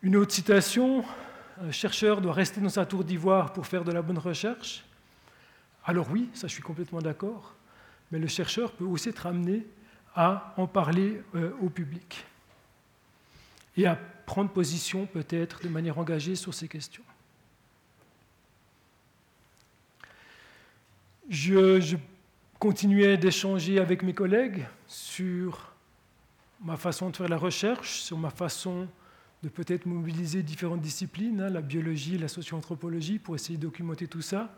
Une 0.00 0.16
autre 0.16 0.32
citation, 0.32 1.04
un 1.60 1.70
chercheur 1.70 2.20
doit 2.20 2.32
rester 2.32 2.60
dans 2.60 2.68
sa 2.68 2.86
tour 2.86 3.04
d'ivoire 3.04 3.52
pour 3.52 3.66
faire 3.66 3.84
de 3.84 3.92
la 3.92 4.02
bonne 4.02 4.18
recherche. 4.18 4.84
Alors 5.84 6.08
oui, 6.10 6.28
ça 6.34 6.46
je 6.46 6.52
suis 6.52 6.62
complètement 6.62 7.00
d'accord, 7.00 7.54
mais 8.10 8.18
le 8.18 8.28
chercheur 8.28 8.72
peut 8.72 8.84
aussi 8.84 9.08
être 9.08 9.26
amené 9.26 9.66
à 10.14 10.54
en 10.56 10.66
parler 10.66 11.22
euh, 11.34 11.52
au 11.60 11.68
public 11.68 12.24
et 13.76 13.86
à 13.86 13.98
prendre 14.26 14.50
position 14.50 15.06
peut-être 15.06 15.62
de 15.62 15.68
manière 15.68 15.98
engagée 15.98 16.34
sur 16.34 16.54
ces 16.54 16.68
questions. 16.68 17.04
je, 21.28 21.96
continuais 22.58 23.16
d'échanger 23.16 23.78
avec 23.78 24.02
mes 24.02 24.14
collègues 24.14 24.66
sur 24.88 25.72
ma 26.60 26.76
façon 26.76 27.10
de 27.10 27.16
faire 27.16 27.28
la 27.28 27.36
recherche, 27.36 28.00
sur 28.00 28.18
ma 28.18 28.30
façon 28.30 28.88
de 29.42 29.48
peut-être 29.48 29.86
mobiliser 29.86 30.42
différentes 30.42 30.80
disciplines, 30.80 31.40
hein, 31.40 31.48
la 31.48 31.60
biologie, 31.60 32.18
la 32.18 32.28
socio-anthropologie, 32.28 33.18
pour 33.18 33.34
essayer 33.34 33.56
de 33.56 33.62
documenter 33.62 34.08
tout 34.08 34.22
ça. 34.22 34.56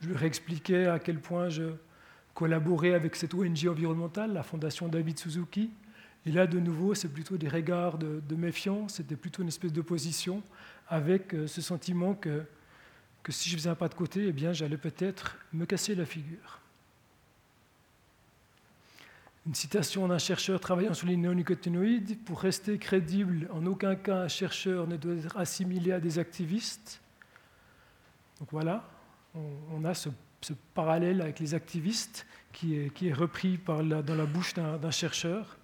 Je 0.00 0.08
leur 0.08 0.22
expliquais 0.22 0.86
à 0.86 0.98
quel 0.98 1.20
point 1.20 1.48
je 1.48 1.74
collaborais 2.32 2.94
avec 2.94 3.16
cette 3.16 3.34
ONG 3.34 3.66
environnementale, 3.68 4.32
la 4.32 4.42
Fondation 4.42 4.88
David 4.88 5.18
Suzuki. 5.18 5.70
Et 6.26 6.32
là, 6.32 6.46
de 6.46 6.58
nouveau, 6.58 6.94
c'est 6.94 7.08
plutôt 7.08 7.36
des 7.36 7.48
regards 7.48 7.98
de, 7.98 8.34
méfiance, 8.34 8.94
c'était 8.94 9.16
plutôt 9.16 9.42
une 9.42 9.48
espèce 9.48 9.72
d'opposition 9.72 10.42
avec 10.88 11.34
euh, 11.34 11.46
ce 11.46 11.60
sentiment 11.60 12.14
que 12.14 12.44
que 13.24 13.32
si 13.32 13.48
je 13.48 13.56
faisais 13.56 13.70
un 13.70 13.74
pas 13.74 13.88
de 13.88 13.94
côté, 13.94 14.26
eh 14.28 14.32
bien, 14.32 14.52
j'allais 14.52 14.76
peut-être 14.76 15.38
me 15.52 15.64
casser 15.64 15.94
la 15.94 16.04
figure. 16.04 16.60
Une 19.46 19.54
citation 19.54 20.08
d'un 20.08 20.18
chercheur 20.18 20.58
travaillant 20.58 20.94
sur 20.94 21.06
les 21.06 21.16
néonicotinoïdes 21.16 22.18
Pour 22.24 22.40
rester 22.40 22.78
crédible, 22.78 23.48
en 23.52 23.66
aucun 23.66 23.94
cas 23.94 24.16
un 24.16 24.28
chercheur 24.28 24.86
ne 24.86 24.96
doit 24.96 25.14
être 25.14 25.36
assimilé 25.36 25.92
à 25.92 26.00
des 26.00 26.18
activistes. 26.18 27.00
Donc 28.40 28.48
voilà, 28.50 28.88
on, 29.34 29.84
a 29.84 29.94
ce, 29.94 30.08
parallèle 30.74 31.20
avec 31.20 31.40
les 31.40 31.54
activistes 31.54 32.26
qui 32.52 32.76
est, 32.76 33.12
repris 33.12 33.58
dans 33.66 33.82
la 33.82 34.26
bouche 34.26 34.54
d'un 34.54 34.90
chercheur. 34.90 35.58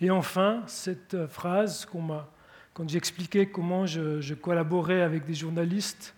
Et 0.00 0.10
enfin, 0.10 0.62
cette 0.66 1.26
phrase 1.26 1.84
qu'on 1.86 2.02
m'a 2.02 2.28
quand 2.74 2.88
j'expliquais 2.88 3.46
comment 3.46 3.86
je, 3.86 4.34
collaborais 4.34 5.02
avec 5.02 5.24
des 5.24 5.34
journalistes 5.34 6.14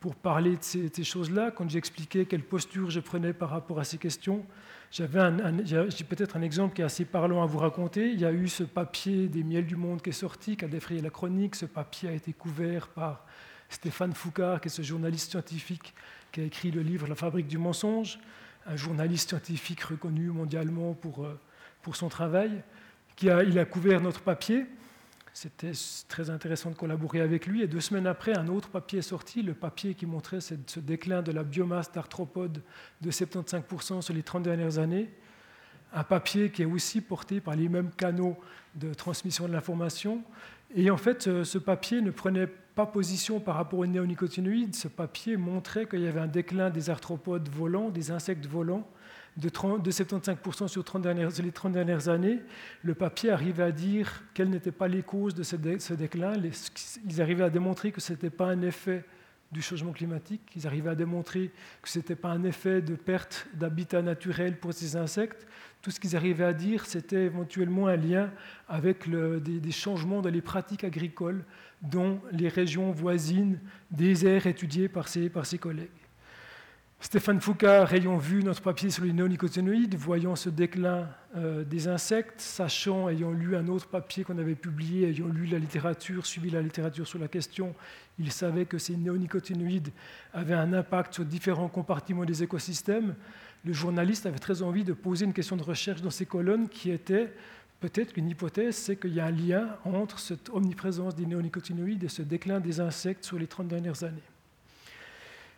pour 0.00 0.14
parler 0.14 0.56
de 0.56 0.62
ces, 0.62 1.04
choses-là, 1.04 1.50
quand 1.50 1.68
j'expliquais 1.68 2.24
quelle 2.24 2.42
posture 2.42 2.88
je 2.90 3.00
prenais 3.00 3.34
par 3.34 3.50
rapport 3.50 3.78
à 3.78 3.84
ces 3.84 3.98
questions, 3.98 4.44
j'avais 4.90 5.20
j'ai 5.64 6.04
peut-être 6.04 6.36
un 6.36 6.42
exemple 6.42 6.74
qui 6.74 6.82
est 6.82 6.84
assez 6.84 7.04
parlant 7.04 7.42
à 7.42 7.46
vous 7.46 7.58
raconter. 7.58 8.10
Il 8.10 8.20
y 8.20 8.24
a 8.24 8.32
eu 8.32 8.48
ce 8.48 8.64
papier 8.64 9.28
des 9.28 9.44
Miels 9.44 9.66
du 9.66 9.76
Monde 9.76 10.02
qui 10.02 10.10
est 10.10 10.12
sorti, 10.12 10.56
qui 10.56 10.64
a 10.64 10.68
défrayé 10.68 11.00
la 11.00 11.10
chronique. 11.10 11.54
Ce 11.54 11.66
papier 11.66 12.08
a 12.08 12.12
été 12.12 12.32
couvert 12.32 12.88
par 12.88 13.24
Stéphane 13.68 14.12
Foucard, 14.12 14.60
qui 14.60 14.66
est 14.66 14.70
ce 14.70 14.82
journaliste 14.82 15.30
scientifique 15.30 15.94
qui 16.32 16.40
a 16.40 16.44
écrit 16.44 16.70
le 16.72 16.82
livre 16.82 17.06
La 17.06 17.14
fabrique 17.14 17.46
du 17.46 17.58
mensonge, 17.58 18.18
un 18.66 18.76
journaliste 18.76 19.28
scientifique 19.28 19.80
reconnu 19.82 20.30
mondialement 20.30 20.94
pour, 20.94 21.24
euh, 21.24 21.38
pour 21.82 21.94
son 21.96 22.08
travail. 22.08 22.62
Qui 23.14 23.30
a, 23.30 23.42
il 23.42 23.58
a 23.58 23.64
couvert 23.64 24.00
notre 24.00 24.22
papier. 24.22 24.66
C'était 25.42 25.72
très 26.06 26.28
intéressant 26.28 26.68
de 26.68 26.74
collaborer 26.74 27.22
avec 27.22 27.46
lui. 27.46 27.62
Et 27.62 27.66
deux 27.66 27.80
semaines 27.80 28.06
après, 28.06 28.36
un 28.36 28.46
autre 28.48 28.68
papier 28.68 28.98
est 28.98 29.02
sorti, 29.02 29.40
le 29.40 29.54
papier 29.54 29.94
qui 29.94 30.04
montrait 30.04 30.42
ce 30.42 30.80
déclin 30.80 31.22
de 31.22 31.32
la 31.32 31.44
biomasse 31.44 31.90
d'arthropodes 31.90 32.62
de 33.00 33.10
75% 33.10 34.02
sur 34.02 34.12
les 34.12 34.22
30 34.22 34.42
dernières 34.42 34.78
années. 34.78 35.08
Un 35.94 36.04
papier 36.04 36.50
qui 36.50 36.60
est 36.60 36.66
aussi 36.66 37.00
porté 37.00 37.40
par 37.40 37.56
les 37.56 37.70
mêmes 37.70 37.88
canaux 37.90 38.36
de 38.74 38.92
transmission 38.92 39.48
de 39.48 39.54
l'information. 39.54 40.22
Et 40.74 40.90
en 40.90 40.98
fait, 40.98 41.42
ce 41.42 41.56
papier 41.56 42.02
ne 42.02 42.10
prenait 42.10 42.46
pas 42.46 42.84
position 42.84 43.40
par 43.40 43.54
rapport 43.54 43.78
aux 43.78 43.86
néonicotinoïdes. 43.86 44.76
Ce 44.76 44.88
papier 44.88 45.38
montrait 45.38 45.86
qu'il 45.86 46.00
y 46.00 46.06
avait 46.06 46.20
un 46.20 46.26
déclin 46.26 46.68
des 46.68 46.90
arthropodes 46.90 47.48
volants, 47.48 47.88
des 47.88 48.10
insectes 48.10 48.44
volants, 48.44 48.86
de, 49.40 49.48
75% 49.48 50.68
sur, 50.68 50.84
les 51.42 51.52
30 51.52 51.72
dernières 51.72 52.08
années, 52.08 52.40
le 52.82 52.94
papier 52.94 53.30
arrivait 53.30 53.62
à 53.62 53.72
dire 53.72 54.22
quelles 54.34 54.50
n'étaient 54.50 54.70
pas 54.70 54.88
les 54.88 55.02
causes 55.02 55.34
de 55.34 55.42
ce, 55.42 55.56
déclin. 55.56 56.34
ils 57.08 57.22
arrivaient 57.22 57.44
à 57.44 57.50
démontrer 57.50 57.90
que 57.90 58.00
ce 58.00 58.12
n'était 58.12 58.30
pas 58.30 58.46
un 58.46 58.62
effet 58.62 59.04
du 59.50 59.62
changement 59.62 59.92
climatique, 59.92 60.42
ils 60.54 60.66
arrivaient 60.66 60.90
à 60.90 60.94
démontrer 60.94 61.50
que 61.82 61.88
ce 61.88 61.98
n'était 61.98 62.14
pas 62.14 62.28
un 62.28 62.44
effet 62.44 62.82
de 62.82 62.94
perte 62.94 63.48
d'habitat 63.54 64.00
naturel 64.00 64.56
pour 64.58 64.72
ces 64.72 64.94
insectes. 64.94 65.44
Tout 65.82 65.90
ce 65.90 65.98
qu'ils 65.98 66.14
arrivaient 66.14 66.44
à 66.44 66.52
dire, 66.52 66.86
c'était 66.86 67.24
éventuellement 67.24 67.88
un 67.88 67.96
lien 67.96 68.30
avec 68.68 69.08
des, 69.08 69.72
changements 69.72 70.20
dans 70.20 70.30
les 70.30 70.42
pratiques 70.42 70.84
agricoles 70.84 71.44
dont 71.82 72.20
les 72.30 72.48
régions 72.48 72.92
voisines 72.92 73.58
des 73.90 74.26
étudiées 74.46 74.88
par 74.88 75.06
par 75.32 75.46
ses 75.46 75.58
collègues. 75.58 75.99
Stéphane 77.02 77.40
Foucault, 77.40 77.86
ayant 77.92 78.18
vu 78.18 78.44
notre 78.44 78.60
papier 78.60 78.90
sur 78.90 79.04
les 79.04 79.14
néonicotinoïdes, 79.14 79.94
voyant 79.94 80.36
ce 80.36 80.50
déclin 80.50 81.08
euh, 81.34 81.64
des 81.64 81.88
insectes, 81.88 82.42
sachant, 82.42 83.08
ayant 83.08 83.32
lu 83.32 83.56
un 83.56 83.68
autre 83.68 83.86
papier 83.86 84.22
qu'on 84.22 84.36
avait 84.36 84.54
publié, 84.54 85.08
ayant 85.08 85.26
lu 85.26 85.46
la 85.46 85.58
littérature, 85.58 86.26
suivi 86.26 86.50
la 86.50 86.60
littérature 86.60 87.06
sur 87.06 87.18
la 87.18 87.26
question, 87.26 87.74
il 88.18 88.30
savait 88.30 88.66
que 88.66 88.76
ces 88.76 88.98
néonicotinoïdes 88.98 89.88
avaient 90.34 90.54
un 90.54 90.74
impact 90.74 91.14
sur 91.14 91.24
différents 91.24 91.68
compartiments 91.68 92.26
des 92.26 92.42
écosystèmes. 92.42 93.14
Le 93.64 93.72
journaliste 93.72 94.26
avait 94.26 94.38
très 94.38 94.60
envie 94.60 94.84
de 94.84 94.92
poser 94.92 95.24
une 95.24 95.32
question 95.32 95.56
de 95.56 95.62
recherche 95.62 96.02
dans 96.02 96.10
ces 96.10 96.26
colonnes 96.26 96.68
qui 96.68 96.90
était 96.90 97.32
peut-être 97.80 98.12
qu'une 98.12 98.28
hypothèse, 98.28 98.76
c'est 98.76 98.96
qu'il 98.96 99.14
y 99.14 99.20
a 99.20 99.24
un 99.24 99.30
lien 99.30 99.68
entre 99.86 100.18
cette 100.18 100.50
omniprésence 100.50 101.14
des 101.14 101.24
néonicotinoïdes 101.24 102.04
et 102.04 102.08
ce 102.08 102.20
déclin 102.20 102.60
des 102.60 102.78
insectes 102.78 103.24
sur 103.24 103.38
les 103.38 103.46
30 103.46 103.68
dernières 103.68 104.04
années. 104.04 104.20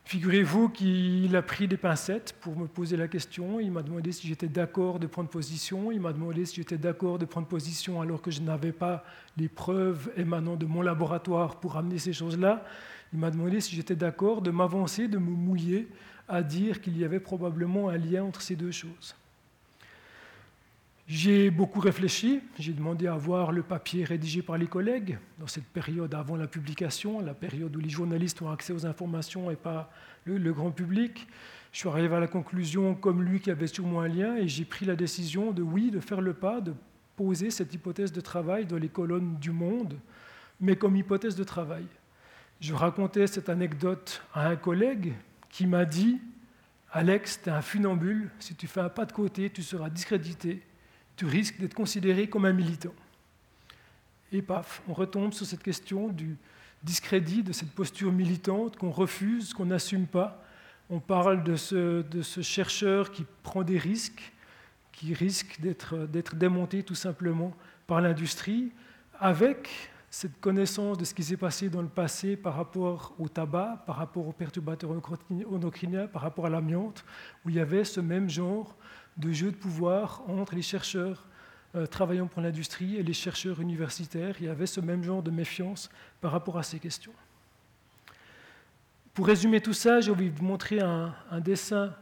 Figurez-vous 0.05 0.69
qu'il 0.69 1.35
a 1.37 1.43
pris 1.43 1.69
des 1.69 1.77
pincettes 1.77 2.35
pour 2.41 2.57
me 2.57 2.67
poser 2.67 2.97
la 2.97 3.09
question. 3.09 3.61
Il 3.61 3.71
m'a 3.71 3.83
demandé 3.83 4.13
si 4.13 4.27
j'étais 4.27 4.49
d'accord 4.49 4.99
de 4.99 5.07
prendre 5.07 5.29
position. 5.29 5.93
Il 5.93 6.01
m'a 6.01 6.13
demandé 6.13 6.45
si 6.45 6.57
j'étais 6.57 6.77
d'accord 6.77 7.19
de 7.19 7.25
prendre 7.25 7.47
position 7.47 8.01
alors 8.01 8.21
que 8.21 8.31
je 8.31 8.43
n'avais 8.43 8.73
pas 8.73 9.05
les 9.37 9.49
preuves 9.49 10.11
émanant 10.17 10.57
de 10.57 10.67
mon 10.67 10.83
laboratoire 10.83 11.61
pour 11.61 11.77
amener 11.77 11.99
ces 11.99 12.13
choses-là. 12.13 12.65
Il 13.13 13.21
m'a 13.21 13.31
demandé 13.31 13.61
si 13.61 13.77
j'étais 13.77 13.97
d'accord 13.97 14.43
de 14.43 14.51
m'avancer, 14.51 15.07
de 15.07 15.19
me 15.19 15.31
mouiller 15.31 15.89
à 16.29 16.43
dire 16.43 16.81
qu'il 16.81 16.99
y 16.99 17.05
avait 17.05 17.21
probablement 17.21 17.89
un 17.89 17.97
lien 17.97 18.25
entre 18.25 18.43
ces 18.43 18.57
deux 18.57 18.73
choses. 18.73 19.15
J'ai 21.09 21.51
beaucoup 21.51 21.81
réfléchi, 21.81 22.41
j'ai 22.59 22.73
demandé 22.73 23.09
à 23.09 23.17
voir 23.17 23.51
le 23.51 23.63
papier 23.63 24.05
rédigé 24.05 24.41
par 24.41 24.57
les 24.57 24.69
collègues 24.69 25.19
dans 25.41 25.49
cette 25.49 25.67
période 25.67 26.15
avant 26.15 26.37
la 26.37 26.47
publication, 26.47 27.21
la 27.21 27.35
période 27.35 27.75
où 27.75 27.81
les 27.81 27.91
journalistes 27.91 28.41
ont 28.41 28.51
accès 28.51 28.73
aux 28.73 28.87
informations 28.87 29.51
et 29.51 29.57
pas 29.57 29.91
le, 30.25 30.53
grand 30.53 30.71
public. 30.71 31.27
Je 31.73 31.79
suis 31.79 31.89
arrivé 31.89 32.15
à 32.15 32.21
la 32.21 32.29
conclusion, 32.29 32.95
comme 32.95 33.23
lui, 33.23 33.41
qu'il 33.41 33.49
y 33.49 33.51
avait 33.51 33.67
sûrement 33.67 34.01
un 34.01 34.09
lien, 34.09 34.37
et 34.37 34.47
j'ai 34.47 34.65
pris 34.65 34.87
la 34.87 34.95
décision 34.95 35.51
de, 35.51 35.61
oui, 35.61 35.91
de 35.91 35.99
faire 35.99 36.21
le 36.21 36.35
pas, 36.35 36.61
de 36.61 36.73
poser 37.17 37.51
cette 37.51 37.75
hypothèse 37.75 38.13
de 38.13 38.21
travail 38.21 38.65
dans 38.67 38.79
les 38.79 38.89
colonnes 38.89 39.37
du 39.41 39.51
Monde, 39.51 39.99
mais 40.61 40.77
comme 40.77 40.95
hypothèse 40.95 41.35
de 41.35 41.45
travail. 41.45 41.85
Je 42.61 42.75
racontais 42.75 43.27
cette 43.27 43.49
anecdote 43.49 44.23
à 44.33 44.49
un 44.49 44.57
collègue 44.57 45.15
qui 45.51 45.67
m'a 45.67 45.85
dit, 45.85 46.21
Alex, 46.93 47.41
tu 47.43 47.49
es 47.49 47.53
un 47.53 47.61
funambule, 47.61 48.31
si 48.39 48.55
tu 48.55 48.69
fais 48.69 48.81
un 48.81 48.89
pas 48.89 49.05
de 49.05 49.13
côté, 49.13 49.51
tu 49.51 49.65
seras 49.65 49.91
discrédité 49.91 50.63
tu 51.17 51.27
risques 51.27 51.61
d'être 51.61 51.75
considéré 51.75 52.29
comme 52.29 52.45
un 52.45 52.53
militant. 52.53 52.95
Et 54.33 54.43
paf, 54.43 54.83
on 54.89 54.95
retombe 54.95 55.33
sur 55.33 55.47
cette 55.47 55.63
question 55.63 56.09
du 56.09 56.37
discrédit, 56.83 57.43
de 57.43 57.53
cette 57.53 57.71
posture 57.71 58.13
militante 58.13 58.77
qu'on 58.77 58.91
refuse, 58.91 59.55
qu'on 59.55 59.67
n'assume 59.67 60.07
pas. 60.07 60.43
On 60.91 61.01
parle 61.01 61.45
de 61.45 61.57
ce, 61.57 62.03
chercheur 62.43 63.13
qui 63.13 63.25
prend 63.43 63.63
des 63.63 63.79
risques, 63.79 64.33
qui 64.93 65.15
risque 65.15 65.61
d'être 65.61 66.37
démonté 66.37 66.83
tout 66.83 66.95
simplement 66.95 67.55
par 67.87 68.01
l'industrie, 68.01 68.73
avec 69.21 69.69
cette 70.11 70.41
connaissance 70.41 70.99
de 70.99 71.05
ce 71.05 71.15
qui 71.15 71.23
s'est 71.23 71.39
passé 71.39 71.71
dans 71.71 71.81
le 71.81 71.89
passé 71.89 72.37
par 72.37 72.57
rapport 72.57 73.15
au 73.19 73.29
tabac, 73.29 73.83
par 73.87 73.97
rapport 73.97 74.29
aux 74.29 74.33
perturbateurs 74.33 74.91
endocriniens, 74.91 76.07
par 76.07 76.23
rapport 76.23 76.47
à 76.47 76.51
l'amiante, 76.51 77.05
où 77.45 77.49
il 77.49 77.55
y 77.55 77.61
avait 77.61 77.85
ce 77.85 78.01
même 78.01 78.29
genre 78.29 78.77
de 79.17 79.33
jeu 79.33 79.51
de 79.51 79.57
pouvoir 79.57 80.23
entre 80.29 80.55
les 80.55 80.63
chercheurs 80.63 81.27
euh, 81.75 81.87
travaillant 81.87 82.27
pour 82.27 82.43
l'industrie 82.43 82.97
et 82.97 83.03
les 83.03 83.13
chercheurs 83.13 83.61
universitaires. 83.61 84.37
Il 84.41 84.47
y 84.47 84.49
avait 84.49 84.67
ce 84.67 84.81
même 84.81 85.03
genre 85.03 85.23
de 85.23 85.31
méfiance 85.31 85.91
par 86.21 86.33
rapport 86.33 86.59
à 86.59 86.63
ces 86.63 86.79
questions. 86.79 87.13
Pour 89.15 89.27
résumer 89.27 89.61
tout 89.61 89.73
ça, 89.73 90.01
j'ai 90.01 90.11
envie 90.11 90.31
de 90.31 90.37
vous 90.37 90.45
montrer 90.45 90.81
un, 90.81 91.15
dessin 91.41 91.95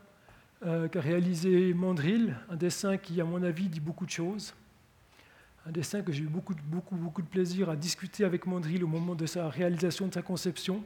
euh, 0.65 0.89
qu'a 0.89 1.01
réalisé 1.01 1.73
Mandrill, 1.75 2.37
un 2.49 2.57
dessin 2.57 2.97
qui, 2.97 3.21
à 3.21 3.25
mon 3.25 3.43
avis, 3.43 3.69
dit 3.69 3.81
beaucoup 3.81 4.07
de 4.07 4.11
choses. 4.11 4.55
Un 5.67 5.73
dessin 5.73 6.03
que 6.03 6.11
j'ai 6.11 6.23
eu 6.23 6.29
beaucoup, 6.29 6.55
beaucoup, 6.65 6.97
beaucoup 6.97 7.23
de 7.23 7.29
plaisir 7.29 7.69
à 7.69 7.77
discuter 7.77 8.25
avec 8.25 8.47
Mandrill 8.47 8.83
au 8.83 8.89
moment 8.89 9.15
de 9.15 9.27
sa 9.27 9.49
réalisation, 9.49 10.09
de 10.09 10.15
sa 10.15 10.23
conception. 10.23 10.83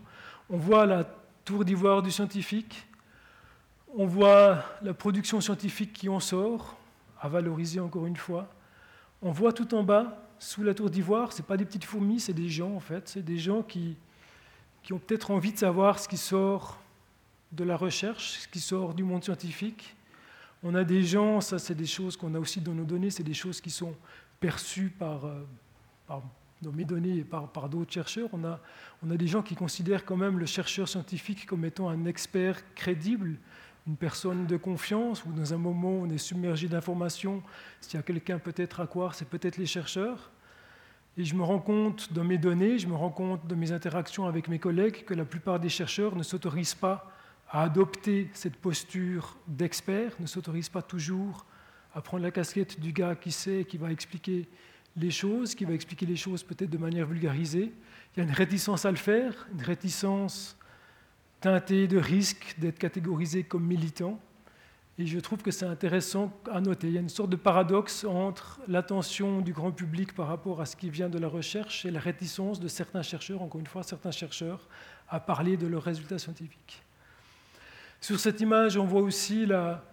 On 0.50 0.56
voit 0.56 0.84
la 0.84 1.04
tour 1.44 1.64
d'ivoire 1.64 2.02
du 2.02 2.10
scientifique, 2.10 2.86
on 4.04 4.06
voit 4.06 4.62
la 4.82 4.92
production 4.92 5.40
scientifique 5.40 5.94
qui 5.94 6.10
en 6.10 6.20
sort, 6.20 6.76
à 7.22 7.26
valoriser 7.26 7.80
encore 7.80 8.04
une 8.04 8.18
fois. 8.18 8.52
On 9.22 9.32
voit 9.32 9.54
tout 9.54 9.74
en 9.74 9.82
bas, 9.82 10.28
sous 10.38 10.62
la 10.62 10.74
tour 10.74 10.90
d'ivoire, 10.90 11.32
ce 11.32 11.40
pas 11.40 11.56
des 11.56 11.64
petites 11.64 11.86
fourmis, 11.86 12.20
c'est 12.20 12.34
des 12.34 12.50
gens 12.50 12.74
en 12.74 12.80
fait, 12.80 13.08
c'est 13.08 13.24
des 13.24 13.38
gens 13.38 13.62
qui, 13.62 13.96
qui 14.82 14.92
ont 14.92 14.98
peut-être 14.98 15.30
envie 15.30 15.54
de 15.54 15.58
savoir 15.58 15.98
ce 15.98 16.06
qui 16.06 16.18
sort 16.18 16.78
de 17.50 17.64
la 17.64 17.78
recherche, 17.78 18.40
ce 18.40 18.48
qui 18.48 18.60
sort 18.60 18.92
du 18.92 19.04
monde 19.04 19.24
scientifique. 19.24 19.96
On 20.62 20.74
a 20.74 20.84
des 20.84 21.02
gens, 21.02 21.40
ça 21.40 21.58
c'est 21.58 21.74
des 21.74 21.86
choses 21.86 22.14
qu'on 22.14 22.34
a 22.34 22.38
aussi 22.38 22.60
dans 22.60 22.74
nos 22.74 22.84
données, 22.84 23.08
c'est 23.08 23.22
des 23.22 23.32
choses 23.32 23.62
qui 23.62 23.70
sont 23.70 23.94
perçues 24.38 24.90
par, 24.90 25.24
euh, 25.24 25.40
dans 26.60 26.72
mes 26.72 26.84
données 26.84 27.20
et 27.20 27.24
par, 27.24 27.48
par 27.48 27.70
d'autres 27.70 27.94
chercheurs. 27.94 28.28
On 28.34 28.44
a, 28.44 28.60
on 29.02 29.10
a 29.10 29.16
des 29.16 29.28
gens 29.28 29.40
qui 29.40 29.54
considèrent 29.54 30.04
quand 30.04 30.18
même 30.18 30.38
le 30.38 30.44
chercheur 30.44 30.90
scientifique 30.90 31.46
comme 31.46 31.64
étant 31.64 31.88
un 31.88 32.04
expert 32.04 32.62
crédible, 32.74 33.38
une 33.86 33.96
personne 33.96 34.46
de 34.46 34.56
confiance 34.56 35.24
ou 35.24 35.32
dans 35.32 35.52
un 35.52 35.58
moment 35.58 35.90
où 35.90 36.06
on 36.06 36.10
est 36.10 36.18
submergé 36.18 36.68
d'informations, 36.68 37.42
s'il 37.80 37.96
y 37.96 38.00
a 38.00 38.02
quelqu'un 38.02 38.38
peut-être 38.38 38.80
à 38.80 38.86
croire, 38.86 39.14
c'est 39.14 39.28
peut-être 39.28 39.58
les 39.58 39.66
chercheurs. 39.66 40.30
Et 41.16 41.24
je 41.24 41.34
me 41.34 41.42
rends 41.42 41.60
compte 41.60 42.12
dans 42.12 42.24
mes 42.24 42.38
données, 42.38 42.78
je 42.78 42.88
me 42.88 42.94
rends 42.94 43.10
compte 43.10 43.46
de 43.46 43.54
mes 43.54 43.72
interactions 43.72 44.26
avec 44.26 44.48
mes 44.48 44.58
collègues 44.58 45.04
que 45.04 45.14
la 45.14 45.24
plupart 45.24 45.60
des 45.60 45.68
chercheurs 45.68 46.16
ne 46.16 46.22
s'autorisent 46.22 46.74
pas 46.74 47.10
à 47.50 47.62
adopter 47.62 48.30
cette 48.32 48.56
posture 48.56 49.36
d'expert, 49.46 50.12
ne 50.18 50.26
s'autorisent 50.26 50.70
pas 50.70 50.82
toujours 50.82 51.46
à 51.94 52.00
prendre 52.00 52.24
la 52.24 52.32
casquette 52.32 52.80
du 52.80 52.92
gars 52.92 53.14
qui 53.14 53.30
sait, 53.30 53.64
qui 53.64 53.76
va 53.76 53.92
expliquer 53.92 54.48
les 54.96 55.10
choses, 55.10 55.54
qui 55.54 55.64
va 55.64 55.72
expliquer 55.72 56.06
les 56.06 56.16
choses 56.16 56.42
peut-être 56.42 56.70
de 56.70 56.78
manière 56.78 57.06
vulgarisée. 57.06 57.72
Il 58.16 58.18
y 58.18 58.20
a 58.20 58.24
une 58.24 58.34
réticence 58.34 58.84
à 58.84 58.90
le 58.90 58.96
faire, 58.96 59.46
une 59.52 59.62
réticence 59.62 60.56
teinté 61.44 61.86
de 61.88 61.98
risque 61.98 62.54
d'être 62.58 62.78
catégorisé 62.78 63.44
comme 63.44 63.66
militant. 63.66 64.18
Et 64.96 65.04
je 65.04 65.18
trouve 65.18 65.42
que 65.42 65.50
c'est 65.50 65.66
intéressant 65.66 66.32
à 66.50 66.62
noter. 66.62 66.86
Il 66.86 66.94
y 66.94 66.96
a 66.96 67.02
une 67.02 67.10
sorte 67.10 67.28
de 67.28 67.36
paradoxe 67.36 68.04
entre 68.04 68.62
l'attention 68.66 69.42
du 69.42 69.52
grand 69.52 69.70
public 69.70 70.14
par 70.14 70.28
rapport 70.28 70.62
à 70.62 70.64
ce 70.64 70.74
qui 70.74 70.88
vient 70.88 71.10
de 71.10 71.18
la 71.18 71.28
recherche 71.28 71.84
et 71.84 71.90
la 71.90 72.00
réticence 72.00 72.60
de 72.60 72.68
certains 72.68 73.02
chercheurs, 73.02 73.42
encore 73.42 73.60
une 73.60 73.66
fois, 73.66 73.82
certains 73.82 74.10
chercheurs, 74.10 74.66
à 75.10 75.20
parler 75.20 75.58
de 75.58 75.66
leurs 75.66 75.82
résultats 75.82 76.18
scientifiques. 76.18 76.82
Sur 78.00 78.18
cette 78.20 78.40
image, 78.40 78.78
on 78.78 78.86
voit 78.86 79.02
aussi 79.02 79.44
la, 79.44 79.84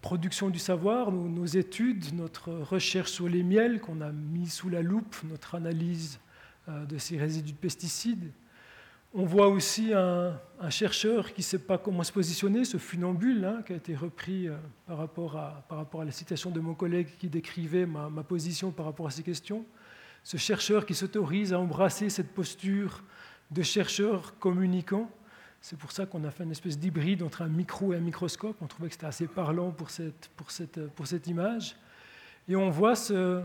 production 0.00 0.48
du 0.48 0.58
savoir, 0.58 1.12
nos, 1.12 1.28
nos, 1.28 1.44
études, 1.44 2.14
notre 2.14 2.50
recherche 2.50 3.10
sur 3.10 3.28
les 3.28 3.42
miels 3.42 3.82
qu'on 3.82 4.00
a 4.00 4.10
mis 4.10 4.48
sous 4.48 4.70
la 4.70 4.80
loupe, 4.80 5.16
notre 5.24 5.54
analyse 5.54 6.18
euh, 6.70 6.86
de 6.86 6.96
ces 6.96 7.18
résidus 7.18 7.52
de 7.52 7.58
pesticides. 7.58 8.32
On 9.20 9.24
voit 9.24 9.48
aussi 9.48 9.92
un, 9.92 10.38
chercheur 10.70 11.32
qui 11.32 11.40
ne 11.40 11.44
sait 11.44 11.58
pas 11.58 11.76
comment 11.76 12.04
se 12.04 12.12
positionner, 12.12 12.64
ce 12.64 12.76
funambule, 12.76 13.44
hein, 13.44 13.64
qui 13.66 13.72
a 13.72 13.76
été 13.76 13.96
repris 13.96 14.46
euh, 14.46 14.54
par, 14.86 14.98
rapport 14.98 15.36
à, 15.36 16.04
la 16.04 16.12
citation 16.12 16.52
de 16.52 16.60
mon 16.60 16.74
collègue 16.74 17.08
qui 17.18 17.28
décrivait 17.28 17.84
ma, 17.84 18.22
position 18.22 18.70
par 18.70 18.86
rapport 18.86 19.08
à 19.08 19.10
ces 19.10 19.24
questions. 19.24 19.66
Ce 20.22 20.36
chercheur 20.36 20.86
qui 20.86 20.94
s'autorise 20.94 21.52
à 21.52 21.58
embrasser 21.58 22.10
cette 22.10 22.32
posture 22.32 23.02
de 23.50 23.62
chercheur 23.62 24.38
communicant. 24.38 25.10
C'est 25.60 25.76
pour 25.76 25.90
ça 25.90 26.06
qu'on 26.06 26.22
a 26.22 26.30
fait 26.30 26.44
une 26.44 26.52
espèce 26.52 26.78
d'hybride 26.78 27.24
entre 27.24 27.42
un 27.42 27.48
micro 27.48 27.92
et 27.94 27.96
un 27.96 28.00
microscope. 28.00 28.56
On 28.60 28.68
trouvait 28.68 28.86
que 28.86 28.94
c'était 28.94 29.06
assez 29.06 29.26
parlant 29.26 29.72
pour 29.72 29.90
cette, 29.90 31.26
image. 31.26 31.74
Et 32.46 32.54
on 32.54 32.70
voit 32.70 32.94
ce, 32.94 33.42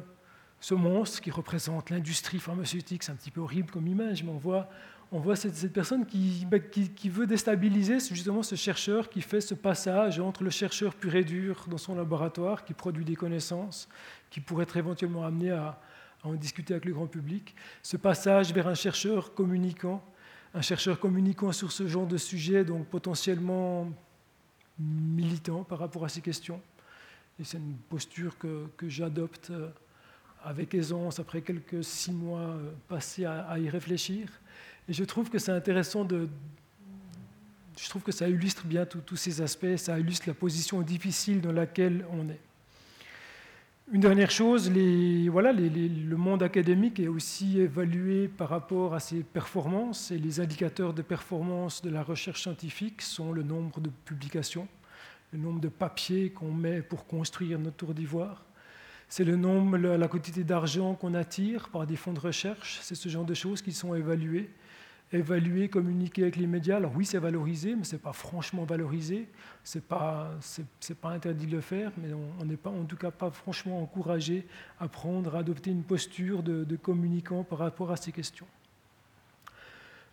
ce 0.60 0.76
monstre 0.76 1.20
qui 1.20 1.32
représente 1.32 1.90
l'industrie 1.90 2.38
pharmaceutique. 2.38 3.02
C'est 3.02 3.12
un 3.12 3.16
petit 3.16 3.32
peu 3.32 3.42
horrible 3.42 3.72
comme 3.72 3.88
image, 3.88 4.24
mais 4.24 4.30
on 4.30 4.38
voit 4.38 4.70
on 5.14 5.20
voit 5.20 5.36
cette, 5.36 5.72
personne 5.72 6.08
bah, 6.50 6.58
qui, 6.58 7.08
veut 7.10 7.28
déstabiliser 7.28 8.00
justement 8.00 8.42
ce 8.42 8.56
chercheur 8.56 9.10
qui 9.10 9.22
fait 9.22 9.42
ce 9.42 9.54
passage 9.54 10.20
entre 10.20 10.44
le 10.44 10.50
chercheur 10.50 10.96
pur 10.96 11.14
et 11.14 11.24
dur 11.24 11.68
dans 11.70 11.78
son 11.78 11.94
laboratoire, 11.94 12.66
qui 12.66 12.74
produit 12.74 13.06
des 13.06 13.16
connaissances, 13.16 13.88
qui 14.32 14.40
pourrait 14.40 14.64
être 14.64 14.76
éventuellement 14.76 15.24
amené 15.24 15.52
à, 15.52 15.80
en 16.24 16.34
discuter 16.34 16.74
avec 16.74 16.86
le 16.86 16.94
grand 16.94 17.06
public, 17.06 17.54
ce 17.84 17.96
passage 17.96 18.54
vers 18.54 18.68
un 18.68 18.74
chercheur 18.74 19.36
communicant, 19.36 20.04
un 20.56 20.62
chercheur 20.62 21.00
communicant 21.00 21.52
sur 21.52 21.72
ce 21.72 21.88
genre 21.88 22.08
de 22.08 22.18
sujet, 22.18 22.66
donc 22.66 22.88
potentiellement 22.88 23.92
militant 24.80 25.64
par 25.64 25.78
rapport 25.78 26.06
à 26.06 26.10
ces 26.10 26.22
questions. 26.22 26.60
Et 27.40 27.44
c'est 27.44 27.58
une 27.58 27.78
posture 27.88 28.36
que, 28.40 28.68
j'adopte 28.88 29.52
euh, 29.52 29.70
avec 30.44 30.74
aisance 30.74 31.20
après 31.20 31.42
quelques 31.42 31.84
six 31.84 32.12
mois 32.12 32.40
euh, 32.40 32.72
passés 32.88 33.26
à 33.26 33.60
y 33.60 33.70
réfléchir. 33.70 34.28
Et 34.90 34.94
je 34.94 35.04
trouve 35.04 35.30
que 35.30 35.40
c'est 35.40 35.52
intéressant 35.52 36.04
de. 36.04 36.28
Je 37.78 37.90
trouve 37.90 38.04
que 38.04 38.12
ça 38.12 38.30
illustre 38.30 38.66
bien 38.66 38.86
tous 38.86 39.16
ces 39.16 39.42
aspects, 39.42 39.78
ça 39.78 39.98
illustre 40.00 40.28
la 40.28 40.34
position 40.34 40.82
difficile 40.82 41.42
dans 41.42 41.52
laquelle 41.52 42.06
on 42.12 42.30
est. 42.30 42.40
Une 43.92 44.02
dernière 44.02 44.32
chose, 44.32 44.72
voilà, 45.30 45.52
le 45.52 46.16
monde 46.16 46.44
académique 46.44 47.00
est 47.00 47.08
aussi 47.08 47.60
évalué 47.60 48.28
par 48.28 48.50
rapport 48.50 48.94
à 48.94 49.00
ses 49.00 49.24
performances 49.24 50.12
et 50.12 50.18
les 50.18 50.40
indicateurs 50.40 50.94
de 50.94 51.02
performance 51.02 51.82
de 51.82 51.90
la 51.90 52.04
recherche 52.04 52.44
scientifique 52.44 53.02
sont 53.02 53.34
le 53.34 53.44
nombre 53.44 53.82
de 53.82 53.90
publications, 54.06 54.68
le 55.34 55.40
nombre 55.40 55.60
de 55.60 55.68
papiers 55.68 56.30
qu'on 56.30 56.52
met 56.52 56.82
pour 56.82 57.06
construire 57.06 57.60
notre 57.60 57.76
tour 57.76 57.94
d'ivoire, 57.94 58.46
c'est 59.16 59.24
le 59.24 59.36
nombre, 59.36 59.78
la 59.78 60.08
quantité 60.08 60.44
d'argent 60.44 60.96
qu'on 60.96 61.14
attire 61.14 61.70
par 61.70 61.86
des 61.86 61.96
fonds 61.96 62.14
de 62.14 62.20
recherche, 62.20 62.80
c'est 62.82 62.96
ce 62.96 63.10
genre 63.10 63.26
de 63.26 63.36
choses 63.36 63.62
qui 63.62 63.72
sont 63.72 63.94
évaluées. 63.94 64.50
Évaluer, 65.14 65.70
communiquer 65.70 66.24
avec 66.24 66.36
les 66.36 66.48
médias. 66.48 66.78
Alors 66.78 66.94
oui, 66.96 67.06
c'est 67.06 67.20
valorisé, 67.20 67.76
mais 67.76 67.84
ce 67.84 67.94
n'est 67.96 68.02
pas 68.02 68.14
franchement 68.14 68.64
valorisé. 68.66 69.28
Ce 69.64 69.78
n'est 69.78 69.84
pas, 69.84 70.32
pas 71.02 71.10
interdit 71.10 71.46
de 71.46 71.56
le 71.56 71.62
faire, 71.62 71.92
mais 71.98 72.10
on 72.14 72.46
n'est 72.46 72.58
pas, 72.58 72.70
en 72.70 72.86
tout 72.86 72.98
cas 72.98 73.12
pas 73.12 73.32
franchement 73.32 73.82
encouragé 73.82 74.46
à 74.80 74.88
prendre, 74.88 75.36
à 75.36 75.40
adopter 75.40 75.72
une 75.72 75.84
posture 75.84 76.44
de 76.44 76.76
communicant 76.76 77.44
par 77.44 77.60
rapport 77.60 77.92
à 77.92 77.98
ces 77.98 78.12
questions. 78.12 78.48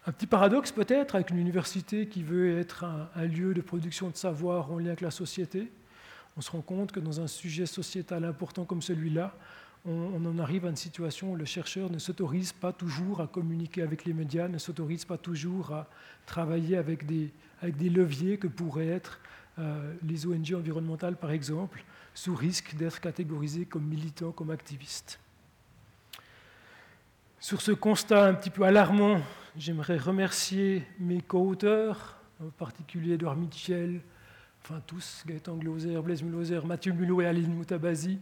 Un 0.07 0.13
petit 0.13 0.27
paradoxe 0.27 0.73
peut-être 0.73 1.15
avec 1.15 1.31
une 1.31 1.39
université 1.39 2.07
qui 2.07 2.23
veut 2.23 2.59
être 2.59 2.85
un, 2.85 3.25
lieu 3.27 3.53
de 3.53 3.61
production 3.61 4.09
de 4.09 4.17
savoir 4.17 4.73
en 4.73 4.79
lien 4.79 4.87
avec 4.87 5.03
la 5.03 5.11
société. 5.11 5.71
On 6.39 6.41
se 6.41 6.51
rend 6.51 6.63
compte 6.63 6.91
que 6.91 7.01
dans 7.01 7.21
un 7.21 7.27
sujet 7.27 7.67
sociétal 7.67 8.25
important 8.25 8.65
comme 8.65 8.81
celui-là, 8.81 9.35
on, 9.87 10.25
en 10.27 10.39
arrive 10.39 10.67
à 10.67 10.69
une 10.69 10.77
situation 10.77 11.33
où 11.33 11.37
le 11.37 11.45
chercheur 11.45 11.91
ne 11.91 11.99
s'autorise 11.99 12.53
pas 12.53 12.73
toujours 12.73 13.21
à 13.21 13.27
communiquer 13.27 13.83
avec 13.83 14.05
les 14.05 14.13
médias, 14.13 14.49
ne 14.49 14.59
s'autorise 14.59 15.05
pas 15.05 15.17
toujours 15.17 15.73
à 15.73 15.89
travailler 16.27 16.77
avec 16.77 17.07
des, 17.07 17.33
leviers 17.63 18.37
que 18.37 18.47
pourraient 18.47 18.89
être 18.89 19.21
euh, 19.59 19.95
les 20.03 20.27
ONG 20.27 20.55
environnementales, 20.55 21.17
par 21.17 21.31
exemple, 21.31 21.83
sous 22.15 22.35
risque 22.35 22.75
d'être 22.77 23.01
catégorisés 23.01 23.65
comme 23.65 23.85
militants, 23.85 24.33
comme 24.33 24.51
activistes. 24.51 25.19
Sur 27.39 27.63
ce 27.63 27.73
constat 27.73 28.27
un 28.27 28.35
petit 28.35 28.51
peu 28.51 28.65
alarmant, 28.65 29.21
j'aimerais 29.57 29.97
remercier 29.97 30.87
mes 30.99 31.23
co-auteurs, 31.23 32.19
en 32.43 32.51
particulier 32.51 33.15
Edouard 33.15 33.37
Mitchell, 33.37 34.01
enfin 34.63 34.83
tous, 34.87 35.23
Gaëtan 35.27 35.57
Glauser, 35.57 35.99
Blaise 36.03 36.23
Mulhoser, 36.23 36.61
Mathieu 36.67 36.93
Mulot 36.93 37.23
et 37.23 37.27
Aline 37.27 37.55
Moutabazi. 37.55 38.19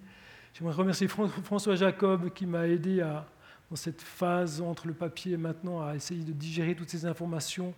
J'aimerais 0.59 0.75
remercier 0.75 1.07
François 1.07 1.77
Jacob 1.77 2.31
qui 2.31 2.45
m'a 2.45 2.67
aidé 2.67 3.01
dans 3.71 3.77
cette 3.77 4.03
phase 4.03 4.61
entre 4.61 4.89
le 4.89 4.93
papier 4.93 5.35
et 5.35 5.37
maintenant 5.37 5.87
à 5.87 5.95
essayer 5.95 6.25
de 6.25 6.33
digérer 6.33 6.75
toutes 6.75 6.91
ces 6.91 7.07
informations 7.07 7.73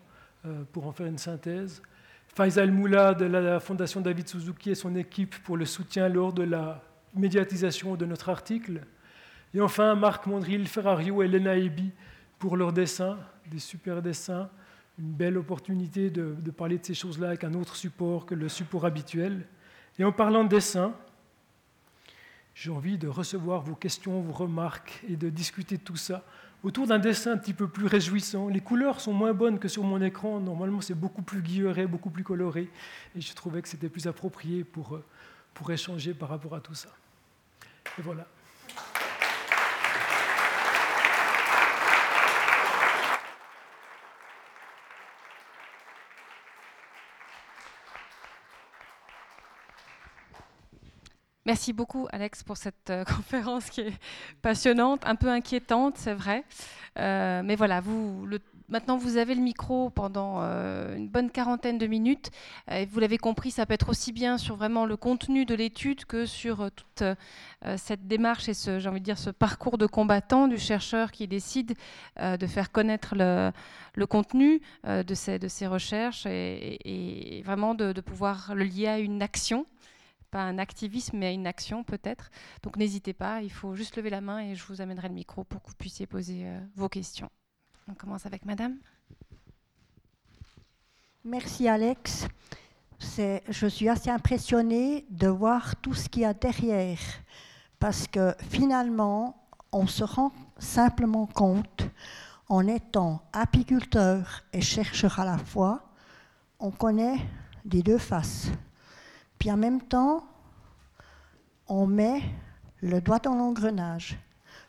euh, 0.46 0.62
pour 0.72 0.86
en 0.86 0.92
faire 0.92 1.04
une 1.04 1.18
synthèse. 1.18 1.82
Faisal 2.34 2.70
Moula 2.70 3.12
de 3.12 3.26
la 3.26 3.60
Fondation 3.60 4.00
David 4.00 4.26
Suzuki 4.26 4.70
et 4.70 4.74
son 4.74 4.96
équipe 4.96 5.34
pour 5.42 5.58
le 5.58 5.66
soutien 5.66 6.08
lors 6.08 6.32
de 6.32 6.42
la 6.42 6.82
médiatisation 7.14 7.96
de 7.96 8.06
notre 8.06 8.30
article. 8.30 8.80
Et 9.52 9.60
enfin, 9.60 9.94
Marc 9.94 10.26
Mondril, 10.26 10.66
Ferrario 10.66 11.22
et 11.22 11.28
Lena 11.28 11.58
Ebi 11.58 11.90
pour 12.38 12.56
leurs 12.56 12.72
dessins, 12.72 13.18
des 13.50 13.58
super 13.58 14.00
dessins, 14.00 14.48
une 14.98 15.12
belle 15.12 15.36
opportunité 15.36 16.08
de, 16.08 16.34
de 16.38 16.50
parler 16.50 16.78
de 16.78 16.86
ces 16.86 16.94
choses-là 16.94 17.28
avec 17.28 17.44
un 17.44 17.52
autre 17.52 17.76
support 17.76 18.24
que 18.24 18.34
le 18.34 18.48
support 18.48 18.86
habituel. 18.86 19.46
Et 19.98 20.04
en 20.04 20.12
parlant 20.12 20.44
de 20.44 20.48
dessin, 20.48 20.94
j'ai 22.54 22.70
envie 22.70 22.98
de 22.98 23.08
recevoir 23.08 23.62
vos 23.62 23.74
questions, 23.74 24.20
vos 24.20 24.32
remarques 24.32 25.02
et 25.08 25.16
de 25.16 25.28
discuter 25.28 25.76
de 25.76 25.82
tout 25.82 25.96
ça 25.96 26.24
autour 26.62 26.86
d'un 26.86 26.98
dessin 26.98 27.32
un 27.32 27.38
petit 27.38 27.54
peu 27.54 27.68
plus 27.68 27.86
réjouissant. 27.86 28.48
Les 28.48 28.60
couleurs 28.60 29.00
sont 29.00 29.12
moins 29.12 29.32
bonnes 29.32 29.58
que 29.58 29.68
sur 29.68 29.82
mon 29.82 30.00
écran. 30.02 30.40
Normalement, 30.40 30.80
c'est 30.80 30.94
beaucoup 30.94 31.22
plus 31.22 31.40
guilleré, 31.40 31.86
beaucoup 31.86 32.10
plus 32.10 32.24
coloré. 32.24 32.68
Et 33.16 33.20
je 33.20 33.34
trouvais 33.34 33.62
que 33.62 33.68
c'était 33.68 33.88
plus 33.88 34.06
approprié 34.06 34.64
pour, 34.64 34.96
euh, 34.96 35.04
pour 35.54 35.70
échanger 35.70 36.12
par 36.12 36.28
rapport 36.28 36.54
à 36.54 36.60
tout 36.60 36.74
ça. 36.74 36.90
Et 37.98 38.02
voilà. 38.02 38.26
Merci 51.46 51.72
beaucoup, 51.72 52.06
Alex, 52.12 52.42
pour 52.42 52.58
cette 52.58 52.90
euh, 52.90 53.02
conférence 53.16 53.70
qui 53.70 53.80
est 53.80 53.92
passionnante, 54.42 55.00
un 55.06 55.16
peu 55.16 55.28
inquiétante, 55.28 55.96
c'est 55.96 56.12
vrai. 56.12 56.44
Euh, 56.98 57.40
mais 57.42 57.56
voilà, 57.56 57.80
maintenant 58.68 58.98
vous 58.98 59.16
avez 59.16 59.34
le 59.34 59.40
micro 59.40 59.88
pendant 59.88 60.42
euh, 60.42 60.94
une 60.96 61.08
bonne 61.08 61.30
quarantaine 61.30 61.78
de 61.78 61.86
minutes. 61.86 62.30
vous 62.90 63.00
l'avez 63.00 63.16
compris, 63.16 63.52
ça 63.52 63.64
peut 63.64 63.72
être 63.72 63.88
aussi 63.88 64.12
bien 64.12 64.36
sur 64.36 64.56
vraiment 64.56 64.84
le 64.84 64.98
contenu 64.98 65.46
de 65.46 65.54
l'étude 65.54 66.04
que 66.04 66.26
sur 66.26 66.70
toute 66.72 67.04
cette 67.76 68.06
démarche 68.06 68.48
et 68.48 68.54
ce, 68.54 69.30
parcours 69.30 69.78
de 69.78 69.86
combattant 69.86 70.46
du 70.46 70.58
chercheur 70.58 71.10
qui 71.12 71.28
décide 71.28 71.74
de 72.20 72.46
faire 72.46 72.72
connaître 72.72 73.14
le, 73.16 74.06
contenu 74.06 74.60
de, 74.84 75.14
ces 75.14 75.66
recherches 75.66 76.26
et, 76.26 77.42
vraiment 77.44 77.74
de 77.74 78.00
pouvoir 78.00 78.54
le 78.54 78.64
lier 78.64 78.88
à 78.88 78.98
une 78.98 79.22
action 79.22 79.64
pas 80.30 80.42
un 80.42 80.58
activisme, 80.58 81.18
mais 81.18 81.34
une 81.34 81.46
action 81.46 81.84
peut-être. 81.84 82.30
Donc 82.62 82.76
n'hésitez 82.76 83.12
pas, 83.12 83.42
il 83.42 83.50
faut 83.50 83.74
juste 83.74 83.96
lever 83.96 84.10
la 84.10 84.20
main 84.20 84.40
et 84.40 84.54
je 84.54 84.64
vous 84.64 84.80
amènerai 84.80 85.08
le 85.08 85.14
micro 85.14 85.44
pour 85.44 85.62
que 85.62 85.68
vous 85.68 85.76
puissiez 85.76 86.06
poser 86.06 86.46
euh, 86.46 86.60
vos 86.76 86.88
questions. 86.88 87.30
On 87.88 87.94
commence 87.94 88.26
avec 88.26 88.44
Madame. 88.44 88.76
Merci 91.24 91.68
Alex. 91.68 92.26
Je 93.00 93.66
suis 93.66 93.88
assez 93.88 94.10
impressionnée 94.10 95.06
de 95.10 95.26
voir 95.26 95.76
tout 95.76 95.94
ce 95.94 96.08
qu'il 96.08 96.22
y 96.22 96.24
a 96.24 96.34
derrière, 96.34 96.98
parce 97.78 98.06
que 98.06 98.34
finalement, 98.50 99.48
on 99.72 99.86
se 99.86 100.04
rend 100.04 100.32
simplement 100.58 101.26
compte, 101.26 101.88
en 102.48 102.66
étant 102.66 103.22
apiculteur 103.32 104.42
et 104.52 104.60
chercheur 104.60 105.18
à 105.20 105.24
la 105.24 105.38
fois, 105.38 105.92
on 106.58 106.70
connaît 106.70 107.18
les 107.64 107.82
deux 107.82 107.98
faces. 107.98 108.50
Puis 109.40 109.50
en 109.50 109.56
même 109.56 109.80
temps, 109.80 110.22
on 111.66 111.86
met 111.86 112.22
le 112.82 113.00
doigt 113.00 113.18
dans 113.18 113.34
l'engrenage. 113.34 114.18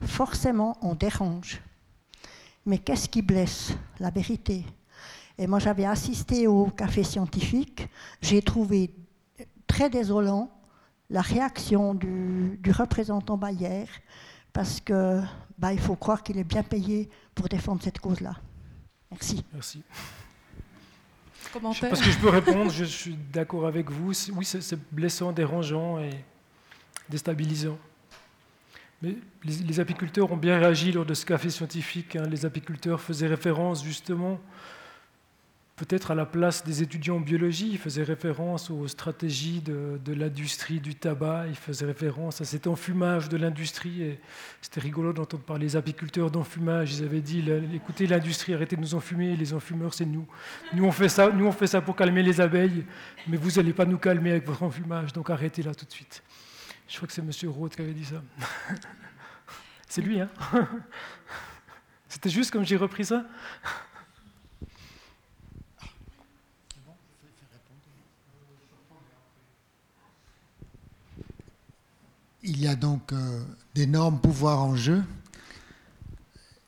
Forcément, 0.01 0.77
on 0.81 0.95
dérange. 0.95 1.61
Mais 2.65 2.77
qu'est-ce 2.77 3.09
qui 3.09 3.21
blesse 3.21 3.73
La 3.99 4.09
vérité? 4.09 4.65
Et 5.37 5.45
moi, 5.45 5.59
j'avais 5.59 5.85
assisté 5.85 6.47
au 6.47 6.67
café 6.67 7.03
scientifique. 7.03 7.89
J'ai 8.21 8.41
trouvé 8.41 8.95
très 9.67 9.89
désolant 9.89 10.49
la 11.09 11.21
réaction 11.21 11.93
du, 11.93 12.57
représentant 12.71 13.37
Bayer, 13.37 13.85
parce 14.53 14.79
que 14.79 15.21
bah, 15.57 15.73
il 15.73 15.79
faut 15.79 15.97
croire 15.97 16.23
qu'il 16.23 16.37
est 16.37 16.45
bien 16.45 16.63
payé 16.63 17.09
pour 17.35 17.49
défendre 17.49 17.83
cette 17.83 17.99
cause-là. 17.99 18.37
Merci. 19.11 19.43
Merci. 19.51 19.83
Parce 21.59 22.01
que 22.01 22.11
je 22.11 22.17
peux 22.17 22.29
répondre, 22.29 22.71
je 22.71 22.85
suis 22.85 23.17
d'accord 23.31 23.67
avec 23.67 23.89
vous. 23.89 24.13
Oui, 24.33 24.45
c'est 24.45 24.79
blessant, 24.91 25.31
dérangeant 25.31 25.99
et 25.99 26.11
déstabilisant. 27.09 27.77
Mais 29.01 29.15
les, 29.43 29.79
apiculteurs 29.79 30.31
ont 30.31 30.37
bien 30.37 30.59
réagi 30.59 30.91
lors 30.91 31.05
de 31.05 31.13
ce 31.13 31.25
café 31.25 31.49
scientifique. 31.49 32.15
Hein. 32.15 32.27
Les 32.29 32.45
apiculteurs 32.45 33.01
faisaient 33.01 33.27
référence 33.27 33.83
justement 33.83 34.39
peut-être 35.75 36.11
à 36.11 36.15
la 36.15 36.25
place 36.25 36.63
des 36.63 36.83
étudiants 36.83 37.15
en 37.15 37.19
biologie, 37.19 37.69
il 37.71 37.77
faisait 37.77 38.03
référence 38.03 38.69
aux 38.69 38.87
stratégies 38.87 39.61
de, 39.61 40.13
l'industrie 40.13 40.79
du 40.79 40.95
tabac, 40.95 41.47
il 41.47 41.55
faisait 41.55 41.85
référence 41.85 42.41
à 42.41 42.45
cet 42.45 42.67
enfumage 42.67 43.29
de 43.29 43.37
l'industrie. 43.37 44.03
Et 44.03 44.19
c'était 44.61 44.79
rigolo 44.79 45.13
d'entendre 45.13 45.43
parler 45.43 45.65
des 45.65 45.75
apiculteurs 45.75 46.29
d'enfumage. 46.29 46.93
Ils 46.93 47.03
avaient 47.03 47.21
dit 47.21 47.43
écoutez, 47.73 48.05
l'industrie, 48.05 48.53
arrêtez 48.53 48.75
de 48.75 48.81
nous 48.81 48.95
enfumer, 48.95 49.35
les 49.35 49.53
enfumeurs, 49.53 49.93
c'est 49.93 50.05
nous. 50.05 50.27
Nous 50.73 50.85
on, 50.85 50.91
fait 50.91 51.09
ça, 51.09 51.81
pour 51.81 51.95
calmer 51.95 52.21
les 52.21 52.41
abeilles, 52.41 52.85
mais 53.27 53.37
vous 53.37 53.51
n'allez 53.51 53.73
pas 53.73 53.85
nous 53.85 53.97
calmer 53.97 54.31
avec 54.31 54.45
votre 54.45 54.63
enfumage, 54.63 55.13
donc 55.13 55.29
arrêtez 55.29 55.63
là 55.63 55.73
tout 55.73 55.85
de 55.85 55.91
suite. 55.91 56.21
Je 56.87 56.97
crois 56.97 57.07
que 57.07 57.13
c'est 57.13 57.21
M. 57.21 57.49
Roth 57.49 57.75
qui 57.75 57.81
avait 57.81 57.93
dit 57.93 58.05
ça. 58.05 58.21
c'est 59.87 60.01
lui, 60.01 60.19
hein? 60.19 60.29
C'était 62.07 62.29
juste 62.29 62.51
comme 62.51 62.65
j'ai 62.65 62.75
repris 62.75 63.05
ça? 63.05 63.25
Il 72.43 72.59
y 72.59 72.67
a 72.67 72.75
donc 72.75 73.13
euh, 73.13 73.43
d'énormes 73.75 74.19
pouvoirs 74.19 74.63
en 74.63 74.75
jeu. 74.75 75.03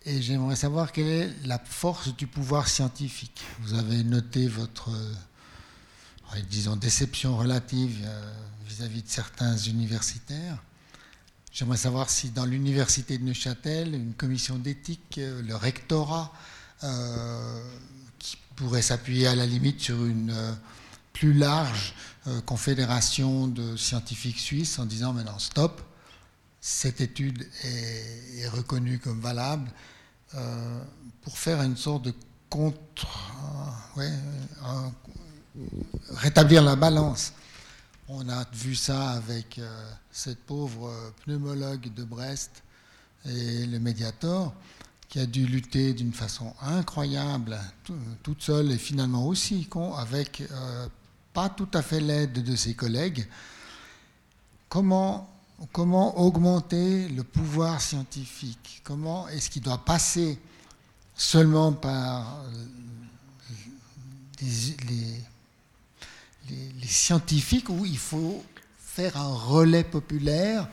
Et 0.05 0.21
j'aimerais 0.21 0.55
savoir 0.55 0.91
quelle 0.91 1.07
est 1.07 1.29
la 1.45 1.57
force 1.57 2.15
du 2.15 2.27
pouvoir 2.27 2.67
scientifique. 2.67 3.41
Vous 3.61 3.73
avez 3.73 4.03
noté 4.03 4.47
votre, 4.47 4.91
euh, 4.91 6.75
déception 6.75 7.37
relative 7.37 8.01
euh, 8.05 8.33
vis-à-vis 8.67 9.01
de 9.01 9.07
certains 9.07 9.57
universitaires. 9.57 10.61
J'aimerais 11.51 11.77
savoir 11.77 12.09
si 12.09 12.29
dans 12.29 12.45
l'université 12.45 13.17
de 13.17 13.23
Neuchâtel, 13.23 13.95
une 13.95 14.13
commission 14.13 14.57
d'éthique, 14.57 15.19
le 15.19 15.55
rectorat, 15.55 16.33
qui 18.17 18.37
pourrait 18.55 18.81
s'appuyer 18.81 19.27
à 19.27 19.35
la 19.35 19.45
limite 19.45 19.79
sur 19.79 20.03
une 20.03 20.33
plus 21.13 21.33
large 21.33 21.93
euh, 22.25 22.39
confédération 22.41 23.47
de 23.47 23.75
scientifiques 23.75 24.39
suisses 24.39 24.79
en 24.79 24.85
disant 24.85 25.11
maintenant 25.11 25.39
stop, 25.39 25.81
cette 26.61 27.01
étude 27.01 27.45
est, 27.65 28.47
reconnue 28.47 28.97
comme 28.97 29.19
valable 29.19 29.69
euh, 30.35 30.81
pour 31.21 31.37
faire 31.37 31.61
une 31.61 31.75
sorte 31.75 32.03
de 32.03 32.13
contre, 32.49 33.07
euh, 33.97 34.09
rétablir 36.11 36.63
la 36.63 36.77
balance. 36.77 37.33
On 38.07 38.29
a 38.29 38.45
vu 38.53 38.75
ça 38.75 39.11
avec 39.11 39.59
cette 40.11 40.39
pauvre 40.39 40.93
pneumologue 41.25 41.93
de 41.93 42.03
Brest 42.05 42.63
et 43.25 43.65
le 43.65 43.79
Mediator 43.79 44.53
qui 45.09 45.19
a 45.19 45.25
dû 45.25 45.45
lutter 45.45 45.93
d'une 45.93 46.13
façon 46.13 46.53
incroyable, 46.61 47.59
toute 48.23 48.41
seule 48.41 48.71
et 48.71 48.77
finalement 48.77 49.27
aussi 49.27 49.67
avec 49.97 50.43
pas 51.33 51.49
tout 51.49 51.67
à 51.73 51.81
fait 51.81 51.99
l'aide 51.99 52.43
de 52.43 52.55
ses 52.55 52.75
collègues. 52.75 53.27
Comment, 54.69 55.29
augmenter 55.75 57.09
le 57.09 57.23
pouvoir 57.23 57.81
scientifique? 57.81 58.81
Comment 58.83 59.27
est-ce 59.29 59.49
qu'il 59.49 59.61
doit 59.61 59.83
passer 59.83 60.39
seulement 61.15 61.73
par 61.73 62.43
euh, 62.45 62.65
les, 64.41 65.21
scientifiques 66.87 67.69
ou 67.69 67.85
il 67.85 67.97
faut 67.97 68.43
faire 68.77 69.17
un 69.17 69.33
relais 69.33 69.83
populaire 69.83 70.69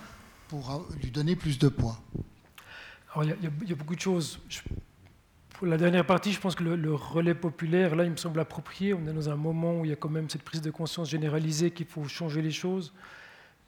pour 0.49 0.87
lui 1.01 1.11
donner 1.11 1.37
plus 1.37 1.59
de 1.59 1.69
poids? 1.69 2.01
Il, 3.23 3.37
y 3.69 3.73
a, 3.73 3.74
beaucoup 3.74 3.97
de 3.97 4.01
choses. 4.01 4.39
Pour 5.61 5.66
la 5.66 5.77
dernière 5.77 6.07
partie, 6.07 6.32
je 6.32 6.41
pense 6.41 6.55
que 6.55 6.65
le, 6.65 6.95
relais 6.95 7.35
populaire, 7.35 7.95
là, 7.95 8.05
il 8.05 8.11
me 8.11 8.16
semble 8.16 8.41
approprié. 8.41 8.95
On 8.95 9.07
est 9.07 9.12
dans 9.12 9.28
un 9.28 9.37
moment 9.37 9.78
où 9.78 9.85
il 9.85 9.91
y 9.91 9.93
a 9.93 9.97
quand 9.97 10.09
même 10.09 10.31
cette 10.31 10.43
prise 10.43 10.62
de 10.62 10.70
conscience 10.70 11.11
généralisée 11.11 11.70
qu'il 11.70 11.85
faut 11.85 12.05
changer 12.05 12.41
les 12.41 12.51
choses. 12.51 12.95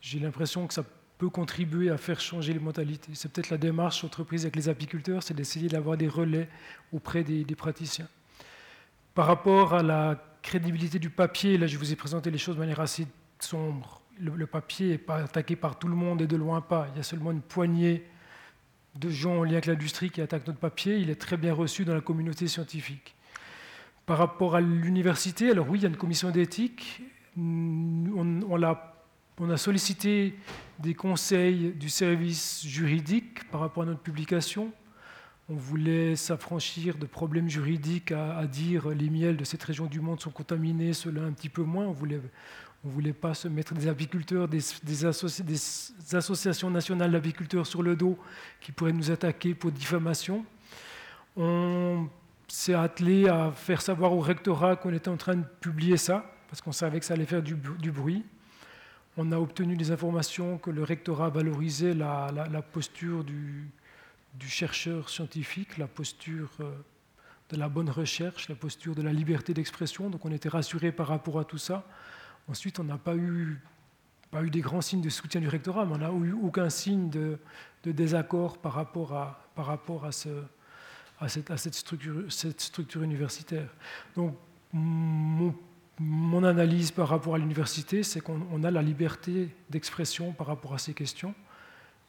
J'ai 0.01 0.19
l'impression 0.19 0.67
que 0.67 0.73
ça 0.73 0.85
peut 1.19 1.29
contribuer 1.29 1.91
à 1.91 1.99
faire 1.99 2.19
changer 2.19 2.55
les 2.55 2.61
mentalités. 2.61 3.13
C'est 3.13 3.31
peut-être 3.31 3.51
la 3.51 3.59
démarche 3.59 4.03
entreprise 4.05 4.45
avec 4.45 4.57
les 4.57 4.71
apiculteurs, 4.71 5.23
c'est 5.23 5.35
d'essayer 5.35 5.69
d'avoir 5.69 5.99
des 5.99 6.09
relais 6.09 6.49
auprès 6.95 7.25
des, 7.25 7.45
praticiens. 7.55 8.09
Par 9.15 9.27
rapport 9.27 9.75
à 9.75 9.83
la 9.83 10.19
crédibilité 10.41 10.99
du 10.99 11.11
papier, 11.11 11.59
là, 11.59 11.67
je 11.67 11.77
vous 11.77 11.93
ai 11.93 11.97
présenté 11.97 12.31
les 12.31 12.39
choses 12.39 12.55
de 12.55 12.61
manière 12.61 12.81
assez 12.81 13.07
sombre. 13.39 14.01
Le, 14.19 14.35
le 14.35 14.47
papier 14.47 14.93
n'est 14.93 14.99
pas 14.99 15.25
attaqué 15.25 15.57
par 15.57 15.79
tout 15.79 15.89
le 15.89 15.95
monde 15.95 16.23
et 16.23 16.27
de 16.27 16.37
loin 16.37 16.63
pas. 16.63 16.89
Il 16.95 16.97
y 16.97 17.01
a 17.01 17.03
seulement 17.03 17.33
une 17.33 17.43
poignée 17.43 18.03
de 18.97 19.09
gens 19.09 19.39
en 19.39 19.45
lien 19.45 19.53
avec 19.53 19.67
l'industrie 19.67 20.11
qui 20.11 20.21
attaquent 20.21 20.47
notre 20.47 20.59
papier, 20.59 20.97
il 20.99 21.11
est 21.11 21.21
très 21.21 21.37
bien 21.37 21.55
reçu 21.55 21.85
dans 21.85 21.95
la 21.95 22.01
communauté 22.01 22.47
scientifique. 22.47 23.15
Par 24.07 24.19
rapport 24.19 24.57
à 24.57 24.61
l'université, 24.61 25.51
alors 25.51 25.69
oui, 25.69 25.79
il 25.79 25.83
y 25.83 25.87
a 25.87 25.89
une 25.89 25.97
commission 25.97 26.31
d'éthique. 26.31 27.03
On, 27.37 28.63
a, 28.63 29.57
sollicité 29.57 30.35
des 30.79 30.95
conseils 30.95 31.73
du 31.73 31.89
service 31.89 32.65
juridique 32.67 33.49
par 33.51 33.61
rapport 33.61 33.85
à 33.85 33.87
notre 33.87 34.01
publication. 34.01 34.73
On 35.49 35.55
voulait 35.55 36.15
s'affranchir 36.17 36.99
de 36.99 37.07
problèmes 37.07 37.49
juridiques 37.49 38.13
à, 38.13 38.47
dire 38.47 38.89
les 38.91 39.09
miels 39.09 39.37
de 39.37 39.45
cette 39.45 39.63
région 39.63 39.87
du 39.87 40.01
monde 40.01 40.21
sont 40.21 40.31
contaminés, 40.31 40.93
cela 40.93 41.23
un 41.23 41.33
petit 41.33 41.49
peu 41.49 41.63
moins. 41.63 41.87
On 41.87 41.93
voulait, 41.93 42.21
on 42.85 42.89
ne 42.89 42.93
voulait 42.93 43.13
pas 43.13 43.33
se 43.33 43.47
mettre 43.47 43.75
des 43.75 43.87
apiculteurs, 43.87 44.49
des, 44.49 45.05
associations 46.15 46.71
nationales 46.71 47.13
d'apiculteurs 47.13 47.67
sur 47.67 47.83
le 47.83 47.95
dos 47.95 48.19
qui 48.61 48.73
pourraient 48.73 48.93
nous 48.93 49.11
attaquer 49.11 49.55
pour 49.55 49.71
diffamation? 49.71 50.45
On 51.37 52.09
s'est 52.49 52.75
attelé 52.75 53.29
à 53.29 53.53
faire 53.53 53.81
savoir 53.81 54.13
au 54.13 54.21
rectorat 54.21 54.75
qu'on 54.75 54.93
était 54.93 55.09
en 55.09 55.17
train 55.17 55.37
de 55.37 55.45
publier 55.61 55.97
ça, 55.97 56.35
parce 56.49 56.61
qu'on 56.61 56.73
savait 56.73 56.99
que 56.99 57.07
ça 57.07 57.15
allait 57.15 57.25
faire 57.25 57.43
du, 57.43 57.55
bruit. 57.55 58.25
On 59.17 59.31
a 59.31 59.39
obtenu 59.39 59.77
des 59.77 59.93
informations 59.93 60.59
que 60.59 60.71
le 60.71 60.83
rectorat 60.83 61.31
valorisait 61.31 61.95
la, 61.95 62.63
posture 62.73 63.23
du, 63.23 63.71
du, 64.35 64.49
chercheur 64.49 65.09
scientifique, 65.09 65.79
la 65.79 65.87
posture 65.87 66.51
euh, 66.61 66.73
de 67.51 67.57
la 67.57 67.69
bonne 67.69 67.91
recherche, 67.91 68.49
la 68.49 68.55
posture 68.57 68.97
de 68.97 69.03
la 69.03 69.13
liberté 69.13 69.55
d'expression. 69.55 70.11
Donc 70.11 70.25
on 70.25 70.33
était 70.33 70.49
rassurés 70.49 70.91
par 70.91 71.07
rapport 71.07 71.39
à 71.39 71.45
tout 71.45 71.59
ça. 71.59 71.87
Ensuite, 72.49 72.81
on 72.81 72.85
n'a 72.85 72.99
pas 72.99 73.15
eu, 73.15 73.61
des 74.51 74.61
grands 74.61 74.81
signes 74.81 75.03
de 75.03 75.11
soutien 75.11 75.41
du 75.41 75.49
rectorat, 75.49 75.85
mais 75.85 75.95
on 75.95 75.99
n'a 75.99 76.11
eu 76.27 76.33
aucun 76.33 76.71
signe 76.71 77.11
de, 77.11 77.39
désaccord 77.85 78.59
par 78.59 78.75
rapport 78.75 79.15
à, 79.15 80.09
cette, 81.29 81.75
structure, 81.75 83.03
universitaire. 83.03 83.69
Donc, 84.17 84.37
mon, 84.73 86.45
analyse 86.45 86.91
par 86.91 87.09
rapport 87.09 87.37
à 87.37 87.39
l'université, 87.39 88.03
c'est 88.03 88.21
qu'on 88.21 88.65
a 88.65 88.71
la 88.71 88.83
liberté 88.83 89.55
d'expression 89.71 90.33
par 90.33 90.49
rapport 90.49 90.75
à 90.75 90.79
ces 90.79 90.95
questions. 90.95 91.35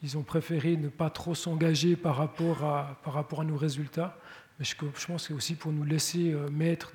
Ils 0.01 0.17
ont 0.17 0.23
préféré 0.23 0.75
ne 0.75 0.89
pas 0.89 1.09
trop 1.09 1.35
s'engager 1.35 1.95
par, 1.95 2.17
rapport 2.17 2.63
à, 2.63 3.43
nos 3.45 3.55
résultats, 3.55 4.17
mais 4.57 4.65
je, 4.65 4.75
pense 4.75 4.97
que 4.97 5.17
c'est 5.19 5.33
aussi 5.33 5.55
pour 5.55 5.71
nous 5.71 5.83
laisser 5.83 6.31
euh, 6.31 6.49
maître 6.49 6.91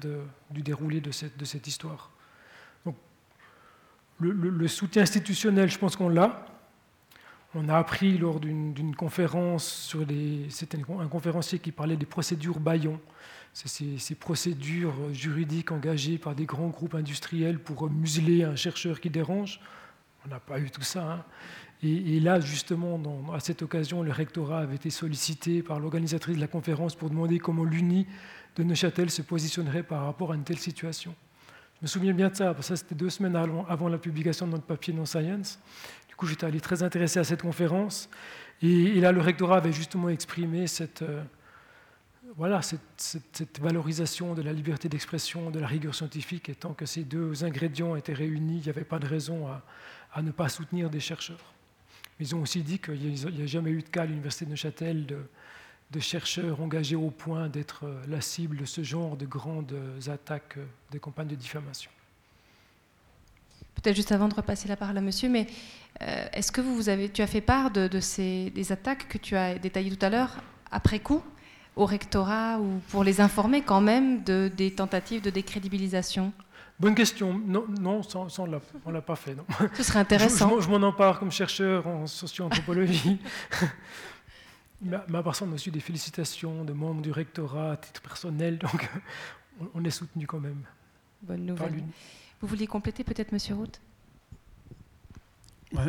du 0.50 0.62
déroulé 0.62 1.00
de 1.00 1.10
cette 1.10 1.66
histoire 1.66 2.10
le, 4.20 4.68
soutien 4.68 5.02
institutionnel, 5.02 5.70
je 5.70 5.78
pense 5.78 5.96
qu'on 5.96 6.08
l'a. 6.08 6.44
On 7.54 7.68
a 7.68 7.76
appris 7.76 8.18
lors 8.18 8.40
d'une 8.40 8.94
conférence 8.94 9.66
sur 9.66 10.04
les. 10.04 10.46
C'était 10.50 10.78
un 10.78 11.08
conférencier 11.08 11.58
qui 11.58 11.72
parlait 11.72 11.96
des 11.96 12.06
procédures 12.06 12.60
Bayon. 12.60 13.00
C'est 13.54 13.98
ces, 13.98 14.14
procédures 14.14 14.94
juridiques 15.12 15.72
engagées 15.72 16.18
par 16.18 16.34
des 16.34 16.44
grands 16.44 16.68
groupes 16.68 16.94
industriels 16.94 17.58
pour 17.58 17.90
museler 17.90 18.44
un 18.44 18.54
chercheur 18.54 19.00
qui 19.00 19.10
dérange. 19.10 19.60
On 20.26 20.28
n'a 20.28 20.38
pas 20.38 20.60
eu 20.60 20.70
tout 20.70 20.82
ça. 20.82 21.12
Hein. 21.12 21.24
Et, 21.82 22.18
là, 22.20 22.40
justement, 22.40 23.00
à 23.32 23.40
cette 23.40 23.62
occasion, 23.62 24.02
le 24.02 24.10
rectorat 24.10 24.60
avait 24.60 24.74
été 24.74 24.90
sollicité 24.90 25.62
par 25.62 25.78
l'organisatrice 25.78 26.36
de 26.36 26.40
la 26.40 26.48
conférence 26.48 26.96
pour 26.96 27.08
demander 27.08 27.38
comment 27.38 27.64
l'UNI 27.64 28.06
de 28.56 28.64
Neuchâtel 28.64 29.10
se 29.10 29.22
positionnerait 29.22 29.84
par 29.84 30.04
rapport 30.04 30.32
à 30.32 30.34
une 30.34 30.42
telle 30.42 30.58
situation. 30.58 31.14
Je 31.80 31.84
me 31.84 31.86
souviens 31.86 32.12
bien 32.12 32.28
de 32.28 32.34
ça, 32.34 32.54
parce 32.54 32.68
que 32.68 32.74
ça 32.74 32.76
c'était 32.76 32.96
deux 32.96 33.10
semaines 33.10 33.36
avant, 33.36 33.88
la 33.88 33.98
publication 33.98 34.46
de 34.46 34.52
notre 34.52 34.64
papier 34.64 34.92
Non 34.92 35.06
Science. 35.06 35.60
Du 36.08 36.16
coup, 36.16 36.26
j'étais 36.26 36.44
allé 36.44 36.60
très 36.60 36.82
intéressé 36.82 37.20
à 37.20 37.24
cette 37.24 37.42
conférence. 37.42 38.10
Et, 38.62 39.00
là, 39.00 39.12
le 39.12 39.20
rectorat 39.20 39.58
avait 39.58 39.72
justement 39.72 40.08
exprimé 40.08 40.66
cette, 40.66 41.02
euh, 41.02 41.22
voilà, 42.36 42.62
cette, 42.62 43.60
valorisation 43.60 44.34
de 44.34 44.42
la 44.42 44.52
liberté 44.52 44.88
d'expression, 44.88 45.50
de 45.50 45.60
la 45.60 45.68
rigueur 45.68 45.94
scientifique. 45.94 46.48
Et 46.48 46.56
tant 46.56 46.74
que 46.74 46.84
ces 46.84 47.04
deux 47.04 47.44
ingrédients 47.44 47.94
étaient 47.94 48.12
réunis, 48.12 48.58
il 48.58 48.62
n'y 48.64 48.70
avait 48.70 48.82
pas 48.82 48.98
de 48.98 49.06
raison 49.06 49.46
à, 49.46 50.20
ne 50.20 50.32
pas 50.32 50.48
soutenir 50.48 50.90
des 50.90 50.98
chercheurs. 50.98 51.54
Ils 52.18 52.34
ont 52.34 52.42
aussi 52.42 52.62
dit 52.62 52.80
qu'il 52.80 52.98
n'y 52.98 53.42
a, 53.42 53.46
jamais 53.46 53.70
eu 53.70 53.82
de 53.82 53.88
cas 53.88 54.02
à 54.02 54.06
l'Université 54.06 54.46
de 54.46 54.50
Neuchâtel 54.50 55.06
de, 55.06 55.18
de 55.90 56.00
chercheurs 56.00 56.60
engagés 56.60 56.96
au 56.96 57.10
point 57.10 57.48
d'être 57.48 57.84
euh, 57.84 58.02
la 58.08 58.20
cible 58.20 58.58
de 58.58 58.64
ce 58.64 58.82
genre 58.82 59.16
de 59.16 59.24
grandes 59.24 59.74
attaques 60.06 60.58
euh, 60.58 60.64
des 60.90 60.98
campagnes 60.98 61.28
de 61.28 61.34
diffamation. 61.34 61.90
Peut-être 63.74 63.96
juste 63.96 64.12
avant 64.12 64.28
de 64.28 64.34
repasser 64.34 64.68
la 64.68 64.76
parole 64.76 64.98
à 64.98 65.00
monsieur, 65.00 65.28
mais 65.28 65.46
euh, 66.02 66.26
est-ce 66.32 66.52
que 66.52 66.60
vous 66.60 66.88
avez, 66.88 67.08
tu 67.08 67.22
as 67.22 67.26
fait 67.26 67.40
part 67.40 67.70
de, 67.70 68.00
ces, 68.00 68.50
des 68.50 68.72
attaques 68.72 69.08
que 69.08 69.18
tu 69.18 69.36
as 69.36 69.58
détaillées 69.58 69.94
tout 69.94 70.04
à 70.04 70.10
l'heure, 70.10 70.36
après 70.70 70.98
coup, 70.98 71.22
au 71.76 71.86
rectorat, 71.86 72.58
ou 72.58 72.80
pour 72.90 73.04
les 73.04 73.20
informer 73.20 73.62
quand 73.62 73.80
même 73.80 74.22
de, 74.24 74.50
des 74.54 74.72
tentatives 74.72 75.22
de 75.22 75.30
décrédibilisation? 75.30 76.32
Bonne 76.80 76.94
question. 76.94 77.40
Non, 77.46 77.64
non 77.80 78.00
on 78.16 78.46
ne 78.46 78.92
l'a 78.92 79.00
pas 79.00 79.16
fait. 79.16 79.34
Non. 79.34 79.44
Ce 79.74 79.82
serait 79.82 79.98
intéressant. 80.00 80.56
Je, 80.58 80.64
je 80.64 80.68
m'en 80.68 80.86
empare 80.86 81.18
comme 81.18 81.32
chercheur 81.32 81.86
en 81.86 82.06
socio-anthropologie. 82.06 83.18
Ça, 84.90 85.04
on 85.10 85.14
a 85.14 85.52
reçu 85.52 85.70
des 85.70 85.80
félicitations 85.80 86.64
de 86.64 86.72
membres 86.72 87.02
du 87.02 87.10
rectorat 87.10 87.72
à 87.72 87.76
titre 87.76 88.00
personnel, 88.00 88.58
donc 88.62 88.88
on 89.74 89.84
est 89.84 89.90
soutenu 89.90 90.26
quand 90.26 90.40
même. 90.40 90.62
Bonne 91.22 91.46
nouvelle. 91.46 91.82
Vous 92.40 92.46
vouliez 92.46 92.66
compléter 92.66 93.02
peut-être, 93.04 93.32
Monsieur 93.32 93.56
Roth 93.56 93.80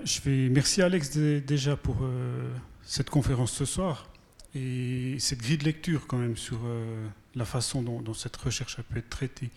je 0.04 0.22
vais 0.22 0.50
merci 0.50 0.82
Alex 0.82 1.16
déjà 1.18 1.78
pour 1.78 2.00
euh, 2.02 2.52
cette 2.84 3.10
conférence 3.10 3.54
ce 3.54 3.66
soir 3.66 4.10
et 4.54 5.16
cette 5.20 5.40
grille 5.40 5.58
de 5.58 5.64
lecture 5.64 6.08
quand 6.08 6.18
même 6.18 6.36
sur 6.36 6.60
euh, 6.66 7.08
la 7.36 7.46
façon 7.46 7.82
dont, 7.82 8.02
dont, 8.02 8.14
cette 8.14 8.36
recherche 8.36 8.78
a 8.80 8.84
pu 8.84 9.00
être 9.00 9.10
traitée 9.10 9.50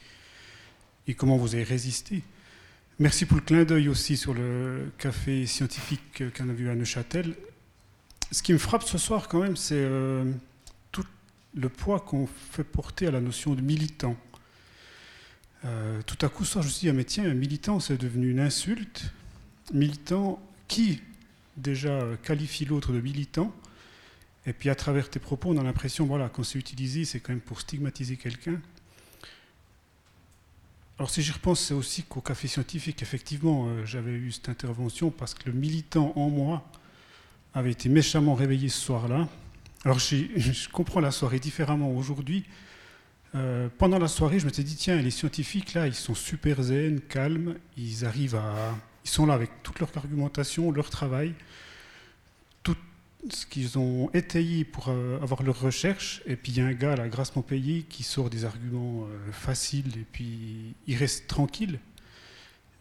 et 1.09 1.14
comment 1.14 1.36
vous 1.36 1.54
avez 1.54 1.64
résisté. 1.64 2.22
Merci 2.98 3.26
pour 3.26 3.38
le 3.38 3.42
clin 3.42 3.64
d'œil 3.64 3.88
aussi 3.88 4.16
sur 4.16 4.34
le 4.34 4.92
café 4.98 5.46
scientifique 5.46 6.22
qu'on 6.36 6.48
a 6.48 6.52
vu 6.52 6.70
à 6.70 6.74
Neuchâtel 6.74 7.34
ce 8.32 8.42
qui 8.42 8.52
me 8.52 8.59
frappe 8.59 8.82
ce 8.82 8.98
soir 8.98 9.28
quand 9.28 9.40
même, 9.40 9.56
c'est 9.56 9.74
euh, 9.76 10.32
tout 10.90 11.04
le 11.54 11.68
poids 11.68 12.00
qu'on 12.00 12.26
fait 12.26 12.64
porter 12.64 13.06
à 13.06 13.10
la 13.10 13.20
notion 13.20 13.54
de 13.54 13.60
militant. 13.60 14.16
Euh, 15.64 16.00
tout 16.02 16.18
à 16.24 16.28
coup, 16.28 16.44
soir, 16.44 16.62
je 16.62 16.68
me 16.68 16.72
suis 16.72 16.80
dit, 16.80 16.88
ah, 16.88 16.92
mais 16.92 17.04
tiens, 17.04 17.32
militant, 17.34 17.78
c'est 17.78 17.98
devenu 17.98 18.30
une 18.30 18.40
insulte. 18.40 19.12
Militant, 19.72 20.42
qui 20.66 21.00
déjà 21.56 22.00
qualifie 22.22 22.64
l'autre 22.64 22.92
de 22.92 23.00
militant 23.00 23.54
Et 24.46 24.52
puis 24.52 24.70
à 24.70 24.74
travers 24.74 25.10
tes 25.10 25.20
propos, 25.20 25.50
on 25.50 25.59
a 25.59 25.62
l'impression, 25.62 26.06
voilà, 26.06 26.28
quand 26.28 26.42
c'est 26.42 26.59
utilisé, 26.59 27.04
c'est 27.04 27.20
quand 27.20 27.32
même 27.32 27.40
pour 27.40 27.60
stigmatiser 27.60 28.16
quelqu'un. 28.16 28.60
Alors 30.98 31.10
si 31.10 31.22
j'y 31.22 31.32
repense, 31.32 31.60
c'est 31.60 31.74
aussi 31.74 32.02
qu'au 32.02 32.20
café 32.20 32.48
scientifique, 32.48 33.02
effectivement, 33.02 33.66
euh, 33.66 33.84
j'avais 33.84 34.12
eu 34.12 34.32
cette 34.32 34.48
intervention 34.48 35.10
parce 35.10 35.34
que 35.34 35.50
le 35.50 35.52
militant 35.52 36.12
en 36.16 36.30
moi, 36.30 36.64
avait 37.55 37.73
été 37.73 37.89
méchamment 37.89 38.35
réveillé 38.35 38.69
ce 38.69 38.81
soir-là. 38.81 39.29
Alors 39.85 39.99
je 40.01 40.69
comprends 40.69 41.01
la 41.01 41.11
soirée 41.11 41.39
différemment 41.39 41.91
aujourd'hui. 41.91 42.45
Euh, 43.35 43.69
pendant 43.79 43.99
la 43.99 44.09
soirée, 44.09 44.39
je 44.39 44.47
me 44.47 44.53
suis 44.53 44.65
dit, 44.65 44.77
tiens, 44.77 44.97
les 44.97 45.11
scientifiques, 45.11 45.74
là, 45.74 45.87
ils 45.87 45.95
sont 45.95 46.15
super 46.15 46.62
zen, 46.62 47.01
calmes, 47.01 47.57
ils 47.77 48.05
arrivent 48.05 48.37
à... 48.37 48.77
Ils 49.05 49.11
sont 49.11 49.27
là 49.27 49.35
avec 49.35 49.51
toute 49.62 49.81
leur 49.81 49.91
argumentation, 49.97 50.70
leur 50.70 50.91
travail. 50.91 51.35
Tout, 52.62 52.77
ce 53.31 53.47
qu'ils 53.47 53.79
ont 53.79 54.11
étayé 54.12 54.65
pour 54.65 54.89
euh, 54.89 55.19
avoir 55.20 55.43
leur 55.43 55.61
recherche. 55.61 56.23
Et 56.27 56.37
puis 56.37 56.53
il 56.53 56.59
y 56.59 56.61
a 56.61 56.66
un 56.66 56.73
gars, 56.73 56.95
là, 56.95 57.09
grassement 57.09 57.43
payé, 57.43 57.85
qui 57.89 58.03
sort 58.03 58.31
des 58.31 58.45
arguments 58.45 59.05
euh, 59.05 59.33
faciles 59.33 59.97
et 59.97 60.07
puis 60.12 60.74
il 60.87 60.97
reste 60.97 61.27
tranquille. 61.27 61.81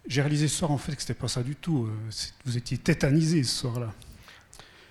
J'ai 0.05 0.21
réalisé 0.21 0.47
ce 0.47 0.57
soir 0.57 0.71
en 0.71 0.77
fait 0.77 0.95
que 0.95 1.01
c'était 1.01 1.13
pas 1.13 1.27
ça 1.27 1.43
du 1.43 1.55
tout. 1.55 1.87
Vous 2.45 2.57
étiez 2.57 2.77
tétanisé 2.77 3.43
ce 3.43 3.55
soir-là. 3.55 3.93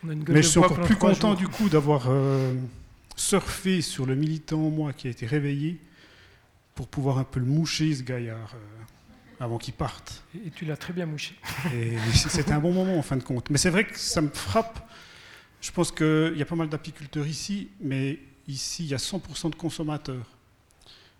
Mais 0.02 0.42
je 0.42 0.48
suis 0.48 0.58
encore 0.58 0.80
plus 0.80 0.96
content 0.96 1.34
du 1.34 1.48
coup 1.48 1.68
d'avoir 1.68 2.08
surfé 3.16 3.82
sur 3.82 4.06
le 4.06 4.14
militant 4.14 4.58
moi 4.58 4.92
qui 4.92 5.08
a 5.08 5.10
été 5.10 5.26
réveillé 5.26 5.78
pour 6.74 6.88
pouvoir 6.88 7.18
un 7.18 7.24
peu 7.24 7.40
le 7.40 7.46
moucher 7.46 7.94
ce 7.94 8.02
gaillard 8.02 8.54
avant 9.38 9.58
qu'il 9.58 9.74
parte. 9.74 10.24
Et 10.46 10.50
tu 10.50 10.64
l'as 10.64 10.76
très 10.76 10.92
bien 10.92 11.06
mouché. 11.06 11.34
C'était 12.14 12.52
un 12.52 12.60
bon 12.60 12.72
moment 12.72 12.98
en 12.98 13.02
fin 13.02 13.16
de 13.16 13.22
compte. 13.22 13.50
Mais 13.50 13.58
c'est 13.58 13.70
vrai 13.70 13.84
que 13.84 13.98
ça 13.98 14.20
me 14.20 14.28
frappe 14.28 14.90
je 15.60 15.70
pense 15.70 15.92
qu'il 15.92 16.34
y 16.36 16.42
a 16.42 16.46
pas 16.46 16.56
mal 16.56 16.68
d'apiculteurs 16.68 17.26
ici, 17.26 17.68
mais 17.80 18.18
ici, 18.48 18.84
il 18.84 18.90
y 18.90 18.94
a 18.94 18.98
100% 18.98 19.50
de 19.50 19.54
consommateurs. 19.54 20.26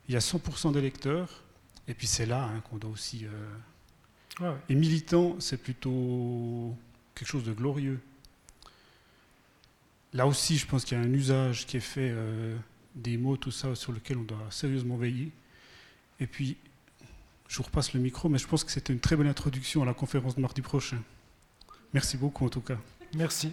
Il 0.09 0.15
y 0.15 0.17
a 0.17 0.21
100% 0.21 0.73
d'électeurs. 0.73 1.45
Et 1.87 1.95
puis 1.95 2.07
c'est 2.07 2.27
là 2.27 2.45
hein, 2.45 2.61
qu'on 2.69 2.77
doit 2.77 2.91
aussi... 2.91 3.27
Euh, 3.27 4.55
et 4.69 4.75
militant, 4.75 5.37
c'est 5.39 5.59
plutôt 5.59 6.75
quelque 7.15 7.29
chose 7.29 7.45
de 7.45 7.53
glorieux. 7.53 8.01
Là 10.13 10.27
aussi, 10.27 10.59
je 10.59 10.67
pense 10.67 10.85
qu'il 10.85 10.99
y 10.99 11.01
a 11.01 11.05
un 11.05 11.13
usage 11.13 11.67
qui 11.67 11.77
est 11.77 11.81
fait 11.81 12.11
euh, 12.13 12.57
des 12.95 13.17
mots, 13.17 13.37
tout 13.37 13.53
ça, 13.53 13.75
sur 13.75 13.93
lequel 13.93 14.19
on 14.19 14.23
doit 14.23 14.47
sérieusement 14.51 14.97
veiller. 14.97 15.31
Et 16.19 16.27
puis, 16.27 16.57
je 17.49 17.57
vous 17.57 17.63
repasse 17.63 17.95
le 17.95 18.01
micro, 18.01 18.29
mais 18.29 18.39
je 18.39 18.47
pense 18.47 18.65
que 18.65 18.71
c'était 18.71 18.93
une 18.93 19.01
très 19.01 19.17
bonne 19.17 19.29
introduction 19.29 19.83
à 19.83 19.87
la 19.87 19.95
conférence 19.95 20.37
de 20.37 20.41
mardi 20.41 20.63
prochain. 20.63 20.99
Merci 21.93 22.17
beaucoup 22.17 22.45
en 22.45 22.49
tout 22.49 22.61
cas. 22.61 22.79
Merci. 23.15 23.53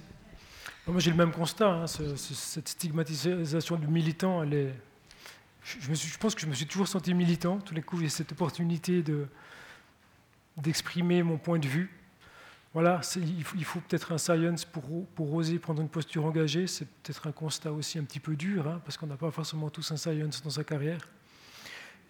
Moi, 0.88 1.00
j'ai 1.00 1.12
le 1.12 1.18
même 1.18 1.32
constat. 1.32 1.70
Hein, 1.70 1.88
cette 1.88 2.68
stigmatisation 2.68 3.76
du 3.76 3.88
militant, 3.88 4.46
je, 4.46 6.18
pense 6.18 6.34
que 6.34 6.42
je 6.42 6.48
me 6.48 6.54
suis 6.54 6.66
toujours 6.66 6.88
senti 6.88 7.14
militant. 7.14 7.60
Tous 7.60 7.74
les 7.74 7.82
coups, 7.82 8.04
j'ai 8.04 8.10
cette 8.10 8.32
opportunité 8.32 9.04
de, 9.04 9.28
d'exprimer 10.58 11.24
mon 11.24 11.38
point 11.38 11.60
de 11.60 11.68
vue. 11.68 11.92
Voilà, 12.80 13.02
il 13.16 13.44
faut, 13.66 13.80
peut-être 13.80 14.12
un 14.12 14.20
science 14.20 14.64
pour, 14.64 15.34
oser 15.34 15.58
prendre 15.58 15.82
une 15.82 15.90
posture 15.90 16.26
engagée. 16.26 16.68
C'est 16.68 16.86
peut-être 16.86 17.26
un 17.26 17.32
constat 17.32 17.72
aussi 17.72 17.98
un 17.98 18.04
petit 18.04 18.20
peu 18.20 18.36
dur, 18.36 18.68
hein, 18.68 18.80
parce 18.86 18.98
qu'on 18.98 19.08
n'a 19.08 19.18
pas 19.18 19.32
forcément 19.32 19.72
tous 19.72 19.92
un 19.92 19.98
science 19.98 20.44
dans 20.44 20.52
sa 20.52 20.64
carrière. 20.64 21.00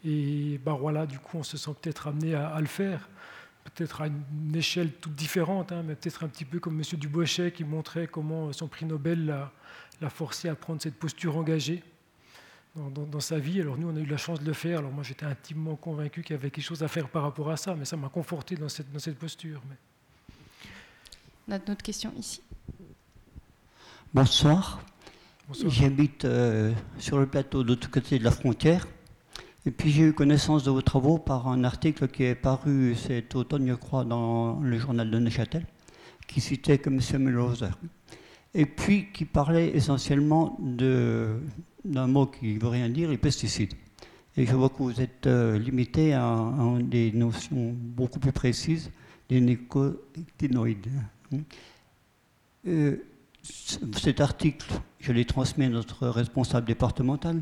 Et 0.04 0.60
bah 0.66 0.76
voilà, 0.78 1.06
du 1.06 1.20
coup, 1.20 1.38
on 1.38 1.44
se 1.44 1.56
sent 1.56 1.72
peut-être 1.82 2.08
amené 2.08 2.36
à, 2.36 2.60
le 2.60 2.66
faire 2.66 3.08
peut-être 3.64 4.02
à 4.02 4.08
une 4.08 4.54
échelle 4.54 4.92
toute 4.92 5.16
différente, 5.16 5.72
hein, 5.72 5.84
mais 5.88 5.96
peut-être 5.96 6.26
un 6.26 6.28
petit 6.28 6.44
peu 6.44 6.60
comme 6.60 6.78
M. 6.78 7.00
Dubochet 7.00 7.54
qui 7.54 7.64
montrait 7.64 8.08
comment 8.08 8.52
son 8.52 8.68
prix 8.68 8.86
Nobel 8.86 9.26
l'a 10.02 10.10
forcé 10.10 10.50
à 10.50 10.56
prendre 10.56 10.82
cette 10.82 10.96
posture 10.96 11.38
engagée 11.38 11.82
dans, 12.76 13.22
sa 13.22 13.40
vie. 13.40 13.62
Alors 13.62 13.78
nous, 13.78 13.88
on 13.88 13.96
a 13.96 14.02
eu 14.02 14.06
la 14.06 14.18
chance 14.18 14.42
de 14.42 14.46
le 14.46 14.52
faire. 14.52 14.80
Alors 14.80 14.92
moi, 14.92 15.06
j'étais 15.06 15.26
intimement 15.26 15.78
convaincu 15.78 16.24
qu'il 16.24 16.36
y 16.36 16.40
avait 16.40 16.52
quelque 16.52 16.66
chose 16.66 16.84
à 16.84 16.90
faire 16.90 17.08
par 17.08 17.24
rapport 17.24 17.50
à 17.52 17.56
ça, 17.56 17.74
mais 17.74 17.86
ça 17.86 17.96
m'a 17.96 18.10
conforté 18.10 18.58
dans 18.58 18.68
cette, 18.68 19.18
posture. 19.18 19.62
On 21.48 21.54
a 21.54 21.60
d'autres 21.60 21.84
questions 21.84 22.12
ici. 22.18 22.42
Bonsoir. 24.14 24.82
Bonsoir. 25.48 25.72
J'habite 25.72 26.26
euh, 26.26 26.74
sur 27.00 27.20
le 27.20 27.26
plateau 27.26 27.64
de 27.64 27.70
l'autre 27.70 27.90
côté 27.90 28.20
de 28.20 28.24
la 28.26 28.32
frontière. 28.32 28.86
Et 29.66 29.72
puis 29.72 29.92
j'ai 29.92 30.04
eu 30.04 30.14
connaissance 30.14 30.64
de 30.64 30.72
vos 30.72 30.82
travaux 30.82 31.18
par 31.18 31.48
un 31.48 31.64
article 31.64 32.10
qui 32.10 32.24
est 32.24 32.36
paru 32.36 32.96
cet 32.96 33.36
automne, 33.36 33.68
je 33.68 33.74
crois, 33.74 34.04
dans 34.04 34.60
le 34.60 34.78
journal 34.78 35.10
de 35.10 35.20
Neuchâtel, 35.20 35.66
qui 36.28 36.42
citait 36.42 36.80
que 36.80 36.90
M. 36.90 37.00
Müller. 37.24 37.70
Et 38.54 38.66
puis 38.66 39.12
qui 39.14 39.24
parlait 39.24 39.70
essentiellement 39.70 40.58
d'un 40.60 42.08
mot 42.08 42.28
qui 42.28 42.56
ne 42.56 42.60
veut 42.60 42.70
rien 42.70 42.90
dire, 42.90 43.10
les 43.10 43.18
pesticides. 43.18 43.74
Et 44.36 44.46
je 44.46 44.56
vois 44.56 44.70
que 44.70 44.78
vous 44.84 45.02
êtes 45.02 45.28
euh, 45.28 45.58
limité 45.58 46.14
à, 46.14 46.54
des 46.82 47.12
notions 47.12 47.74
beaucoup 47.74 48.20
plus 48.20 48.32
précises, 48.34 48.92
des 49.30 49.42
nicotinoïdes. 49.42 50.88
Hein. 51.34 51.40
Euh, 52.68 52.98
cet 53.44 54.20
article, 54.22 54.68
je 55.00 55.12
l'ai 55.12 55.26
transmis 55.26 55.66
à 55.66 55.70
notre 55.70 56.08
responsable 56.08 56.68
départemental 56.68 57.42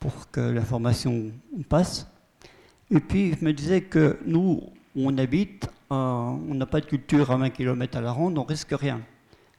pour 0.00 0.30
que 0.30 0.40
l'information 0.40 1.30
passe. 1.68 2.08
Et 2.90 3.00
puis, 3.00 3.34
je 3.38 3.44
me 3.44 3.52
disais 3.52 3.82
que 3.82 4.18
nous, 4.26 4.62
on 4.96 5.16
habite, 5.18 5.68
on 5.90 6.54
n'a 6.54 6.66
pas 6.66 6.80
de 6.80 6.86
culture 6.86 7.30
à 7.30 7.36
20 7.36 7.50
km 7.50 7.96
à 7.96 8.00
la 8.00 8.12
ronde, 8.12 8.36
on 8.38 8.44
risque 8.44 8.72
rien. 8.72 9.00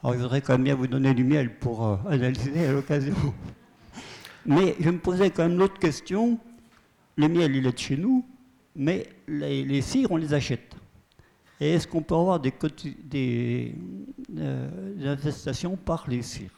Alors, 0.03 0.14
je 0.14 0.19
voudrais 0.19 0.41
quand 0.41 0.53
même 0.53 0.64
bien 0.64 0.76
vous 0.76 0.88
donner 0.88 1.14
du 1.14 1.23
miel 1.23 1.56
pour 1.57 1.85
euh, 1.85 1.97
analyser 2.10 2.68
à 2.68 2.73
l'occasion. 2.73 3.15
Mais 4.45 4.76
je 4.80 4.89
me 4.89 4.99
posais 4.99 5.31
quand 5.31 5.47
même 5.47 5.57
l'autre 5.57 5.80
question. 5.80 6.38
Le 7.15 7.27
miel, 7.27 7.56
il 7.56 7.65
est 7.65 7.72
de 7.72 7.77
chez 7.77 7.97
nous, 7.97 8.26
mais 8.76 9.07
les, 9.27 9.64
les 9.64 9.81
cires, 9.81 10.11
on 10.11 10.18
les 10.18 10.34
achète. 10.34 10.76
Et 11.60 11.73
est-ce 11.73 11.88
qu'on 11.88 12.02
peut 12.02 12.15
avoir 12.15 12.40
des, 12.40 12.53
des, 13.03 13.76
euh, 14.38 14.94
des 14.95 15.07
infestations 15.07 15.77
par 15.77 16.10
les 16.10 16.22
cires? 16.22 16.52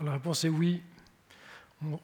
La 0.00 0.12
réponse 0.12 0.44
est 0.44 0.48
oui. 0.48 0.82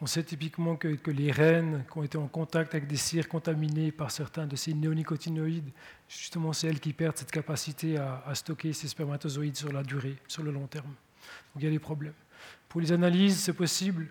On 0.01 0.07
sait 0.07 0.23
typiquement 0.23 0.77
que, 0.77 1.11
les 1.11 1.31
reines 1.31 1.85
qui 1.91 1.99
ont 1.99 2.03
été 2.03 2.19
en 2.19 2.29
contact 2.29 2.75
avec 2.75 2.87
des 2.87 2.97
cires 2.97 3.27
contaminées 3.27 3.91
par 3.91 4.11
certains 4.11 4.47
de 4.47 4.55
ces 4.55 4.75
néonicotinoïdes, 4.75 5.71
justement, 6.09 6.53
c'est 6.53 6.69
elles 6.69 6.79
qui 6.79 6.93
perdent 6.93 7.17
cette 7.17 7.31
capacité 7.31 7.97
à, 7.97 8.23
stocker 8.35 8.75
ces 8.75 8.89
spermatozoïdes 8.89 9.57
sur 9.57 9.73
la 9.73 9.83
durée, 9.83 10.17
sur 10.29 10.43
le 10.43 10.53
long 10.53 10.67
terme. 10.67 10.89
Donc 11.55 11.63
il 11.63 11.65
y 11.65 11.67
a 11.69 11.71
des 11.71 11.79
problèmes. 11.79 12.13
Pour 12.69 12.83
les 12.83 12.93
analyses, 12.93 13.39
c'est 13.39 13.55
possible. 13.55 14.09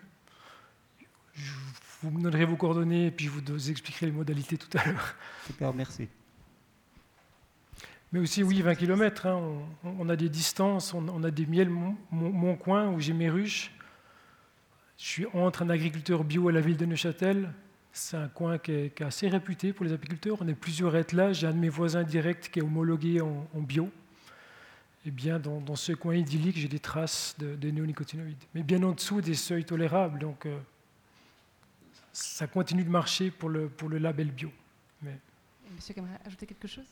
vous 2.02 2.10
me 2.10 2.22
donnerez 2.22 2.44
vos 2.44 2.56
coordonnées 2.56 3.06
et 3.06 3.10
puis 3.12 3.26
je 3.26 3.30
vous 3.30 3.70
expliquerai 3.70 4.06
les 4.06 4.12
modalités 4.12 4.58
tout 4.58 4.76
à 4.76 4.84
l'heure. 4.84 5.14
Super, 5.46 5.72
merci. 5.72 6.08
Mais 8.12 8.20
aussi, 8.20 8.42
oui, 8.42 8.60
20 8.60 8.74
km, 8.74 9.26
hein, 9.26 9.40
on, 9.84 10.08
a 10.08 10.16
des 10.16 10.28
distances, 10.28 10.92
on, 10.92 11.24
a 11.24 11.30
des 11.30 11.46
miels, 11.46 11.70
mon 12.10 12.56
coin 12.56 12.90
où 12.90 13.00
j'ai 13.00 13.14
mes 13.14 13.30
ruches 13.30 13.72
je 15.02 15.08
suis 15.08 15.26
entre 15.34 15.62
un 15.62 15.70
agriculteur 15.70 16.22
bio 16.22 16.48
et 16.48 16.52
la 16.52 16.60
ville 16.60 16.76
de 16.76 16.86
Neuchâtel. 16.86 17.52
C'est 17.92 18.16
un 18.16 18.28
coin 18.28 18.58
qui 18.58 18.70
est, 18.70 19.02
assez 19.02 19.28
réputé 19.28 19.72
pour 19.72 19.84
les 19.84 19.92
apiculteurs. 19.92 20.38
On 20.40 20.46
est 20.46 20.54
plusieurs 20.54 20.94
à 20.94 21.00
être 21.00 21.12
là. 21.12 21.32
J'ai 21.32 21.48
un 21.48 21.52
de 21.52 21.58
mes 21.58 21.68
voisins 21.68 22.04
directs 22.04 22.52
qui 22.52 22.60
est 22.60 22.62
homologué 22.62 23.20
en, 23.20 23.60
bio. 23.60 23.90
Eh 25.04 25.10
bien, 25.10 25.40
dans, 25.40 25.74
ce 25.74 25.90
coin 25.90 26.14
idyllique, 26.14 26.56
j'ai 26.56 26.68
des 26.68 26.78
traces 26.78 27.34
de, 27.40 27.68
néonicotinoïdes. 27.68 28.44
Mais 28.54 28.62
bien 28.62 28.80
en 28.84 28.92
dessous 28.92 29.20
des 29.20 29.34
seuils 29.34 29.64
tolérables. 29.64 30.20
Donc, 30.20 30.46
euh, 30.46 30.56
ça 32.12 32.46
continue 32.46 32.84
de 32.84 32.90
marcher 32.90 33.32
pour 33.32 33.48
le, 33.48 33.68
pour 33.68 33.88
le 33.88 33.98
label 33.98 34.30
bio. 34.30 34.52
Monsieur 35.74 35.98
aimerait 35.98 36.20
ajouter 36.24 36.46
quelque 36.46 36.68
chose? 36.68 36.86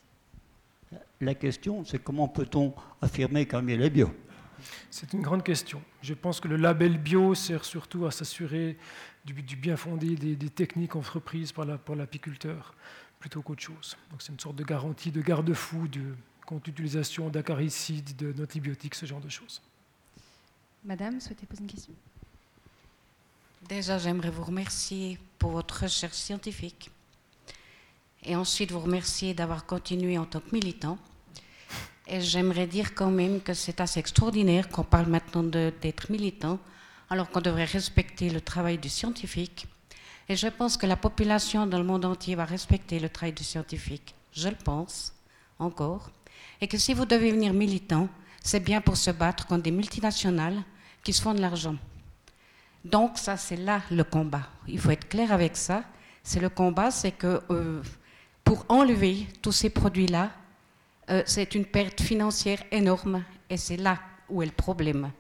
La 1.20 1.34
question, 1.34 1.84
c'est 1.84 2.02
comment 2.02 2.28
peut-on 2.28 2.74
affirmer 3.00 3.46
qu'un 3.46 3.62
miel 3.62 3.82
est 3.82 3.90
bio 3.90 4.10
c'est 4.90 5.12
une 5.12 5.22
grande 5.22 5.42
question. 5.42 5.82
Je 6.02 6.14
pense 6.14 6.40
que 6.40 6.48
le 6.48 6.56
label 6.56 6.98
bio 6.98 7.34
sert 7.34 7.64
surtout 7.64 8.06
à 8.06 8.10
s'assurer 8.10 8.76
du, 9.24 9.32
bien 9.56 9.76
fondé 9.76 10.14
des, 10.16 10.50
techniques 10.50 10.96
entreprises 10.96 11.52
par 11.52 11.64
l'apiculteur 11.64 12.74
plutôt 13.18 13.42
qu'autre 13.42 13.62
chose. 13.62 13.96
Donc 14.10 14.22
c'est 14.22 14.32
une 14.32 14.40
sorte 14.40 14.56
de 14.56 14.64
garantie, 14.64 15.10
de 15.10 15.20
garde-fou 15.20 15.88
de, 15.88 16.14
contre 16.46 16.64
l'utilisation 16.66 17.28
d'acaricides, 17.28 18.16
d'antibiotiques, 18.34 18.94
ce 18.94 19.06
genre 19.06 19.20
de 19.20 19.28
choses. 19.28 19.60
Madame, 20.84 21.20
souhaitez 21.20 21.46
poser 21.46 21.62
une 21.62 21.68
question? 21.68 21.92
Déjà, 23.68 23.98
j'aimerais 23.98 24.30
vous 24.30 24.44
remercier 24.44 25.18
pour 25.38 25.50
votre 25.50 25.82
recherche 25.82 26.16
scientifique 26.16 26.90
et 28.24 28.36
ensuite 28.36 28.72
vous 28.72 28.80
remercier 28.80 29.34
d'avoir 29.34 29.66
continué 29.66 30.18
en 30.18 30.24
tant 30.24 30.40
que 30.40 30.52
militant 30.52 30.98
et 32.10 32.20
j'aimerais 32.20 32.66
dire 32.66 32.94
quand 32.94 33.10
même 33.10 33.40
que 33.40 33.54
c'est 33.54 33.80
assez 33.80 34.00
extraordinaire 34.00 34.68
qu'on 34.68 34.82
parle 34.82 35.06
maintenant 35.06 35.44
d'être 35.44 36.10
militant, 36.10 36.58
alors 37.08 37.30
qu'on 37.30 37.40
devrait 37.40 37.64
respecter 37.64 38.30
le 38.30 38.40
travail 38.40 38.78
du 38.78 38.88
scientifique. 38.88 39.68
Et 40.28 40.34
je 40.34 40.48
pense 40.48 40.76
que 40.76 40.86
la 40.86 40.96
population 40.96 41.68
dans 41.68 41.78
le 41.78 41.84
monde 41.84 42.04
entier 42.04 42.34
va 42.34 42.44
respecter 42.44 42.98
le 42.98 43.08
travail 43.08 43.32
du 43.32 43.44
scientifique. 43.44 44.16
Je 44.32 44.48
le 44.48 44.56
pense, 44.56 45.12
encore. 45.60 46.10
Et 46.60 46.66
que 46.66 46.78
si 46.78 46.94
vous 46.94 47.04
devez 47.04 47.30
venir 47.30 47.52
militant, 47.52 48.08
c'est 48.42 48.60
bien 48.60 48.80
pour 48.80 48.96
se 48.96 49.12
battre 49.12 49.46
contre 49.46 49.62
des 49.62 49.70
multinationales 49.70 50.62
qui 51.04 51.12
se 51.12 51.22
font 51.22 51.34
de 51.34 51.40
l'argent. 51.40 51.76
Donc 52.84 53.18
ça, 53.18 53.36
c'est 53.36 53.56
là 53.56 53.82
le 53.90 54.02
combat. 54.02 54.48
Il 54.66 54.80
faut 54.80 54.90
être 54.90 55.08
clair 55.08 55.32
avec 55.32 55.56
ça. 55.56 55.84
C'est 56.24 56.40
le 56.40 56.48
combat, 56.48 56.90
c'est 56.90 57.12
que 57.12 57.40
euh, 57.50 57.82
pour 58.50 58.66
enlever 58.68 59.28
tous 59.42 59.52
ces 59.52 59.70
produits-là, 59.70 60.32
euh, 61.08 61.22
c'est 61.24 61.54
une 61.54 61.64
perte 61.64 62.00
financière 62.00 62.60
énorme 62.72 63.22
et 63.48 63.56
c'est 63.56 63.76
là 63.76 64.00
où 64.28 64.42
est 64.42 64.46
le 64.46 64.50
problème. 64.50 65.12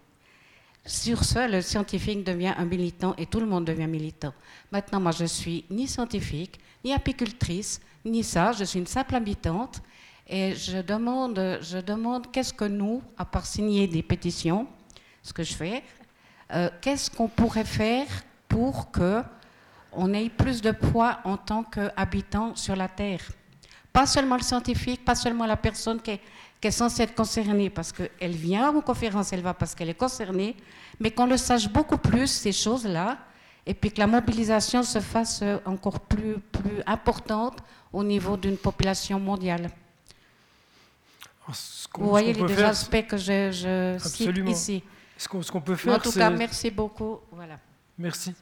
Sur 0.84 1.22
ce, 1.22 1.48
le 1.48 1.62
scientifique 1.62 2.24
devient 2.24 2.54
un 2.58 2.64
militant 2.64 3.14
et 3.16 3.26
tout 3.26 3.38
le 3.38 3.46
monde 3.46 3.66
devient 3.66 3.86
militant. 3.86 4.34
Maintenant, 4.72 4.98
moi, 4.98 5.12
je 5.12 5.26
suis 5.26 5.64
ni 5.70 5.86
scientifique, 5.86 6.58
ni 6.84 6.92
apicultrice, 6.92 7.80
ni 8.04 8.24
ça. 8.24 8.50
Je 8.50 8.64
suis 8.64 8.80
une 8.80 8.88
simple 8.88 9.14
habitante 9.14 9.80
et 10.26 10.56
je 10.56 10.78
demande, 10.78 11.60
je 11.62 11.78
demande 11.78 12.32
qu'est-ce 12.32 12.52
que 12.52 12.64
nous, 12.64 13.00
à 13.16 13.24
part 13.24 13.46
signer 13.46 13.86
des 13.86 14.02
pétitions, 14.02 14.66
ce 15.22 15.32
que 15.32 15.44
je 15.44 15.54
fais. 15.54 15.84
Euh, 16.52 16.68
qu'est-ce 16.80 17.08
qu'on 17.08 17.28
pourrait 17.28 17.62
faire 17.62 18.08
pour 18.48 18.90
que 18.90 19.22
on 19.92 20.12
ait 20.12 20.28
plus 20.28 20.60
de 20.62 20.70
poids 20.70 21.18
en 21.24 21.36
tant 21.36 21.62
qu'habitant 21.62 22.54
sur 22.56 22.76
la 22.76 22.88
Terre 22.88 23.22
Pas 23.92 24.06
seulement 24.06 24.36
le 24.36 24.42
scientifique, 24.42 25.04
pas 25.04 25.14
seulement 25.14 25.46
la 25.46 25.56
personne 25.56 26.00
qui 26.00 26.12
est, 26.12 26.20
qui 26.60 26.68
est 26.68 26.72
censée 26.72 27.02
être 27.02 27.14
concernée 27.14 27.70
parce 27.70 27.92
qu'elle 27.92 28.36
vient 28.36 28.72
aux 28.74 28.82
conférences, 28.82 29.32
elle 29.32 29.42
va 29.42 29.54
parce 29.54 29.74
qu'elle 29.74 29.88
est 29.88 29.94
concernée, 29.94 30.56
mais 30.98 31.10
qu'on 31.10 31.26
le 31.26 31.36
sache 31.36 31.68
beaucoup 31.68 31.98
plus, 31.98 32.26
ces 32.28 32.52
choses-là, 32.52 33.18
et 33.66 33.74
puis 33.74 33.92
que 33.92 34.00
la 34.00 34.06
mobilisation 34.06 34.82
se 34.82 35.00
fasse 35.00 35.42
encore 35.64 36.00
plus, 36.00 36.38
plus 36.38 36.82
importante 36.86 37.58
au 37.92 38.02
niveau 38.04 38.36
d'une 38.36 38.56
population 38.56 39.18
mondiale. 39.18 39.70
Vous 41.98 42.08
voyez 42.08 42.32
les 42.32 42.42
deux 42.42 42.62
aspects 42.62 43.06
que 43.06 43.16
je, 43.16 43.50
je 43.50 44.08
cite 44.08 44.36
ici. 44.48 44.82
Ce 45.16 45.28
qu'on 45.28 45.60
peut 45.60 45.76
faire, 45.76 45.96
en 45.96 45.98
tout 45.98 46.12
cas, 46.12 46.30
merci 46.30 46.70
beaucoup. 46.70 47.18
Voilà. 47.32 47.58
Merci. 47.98 48.32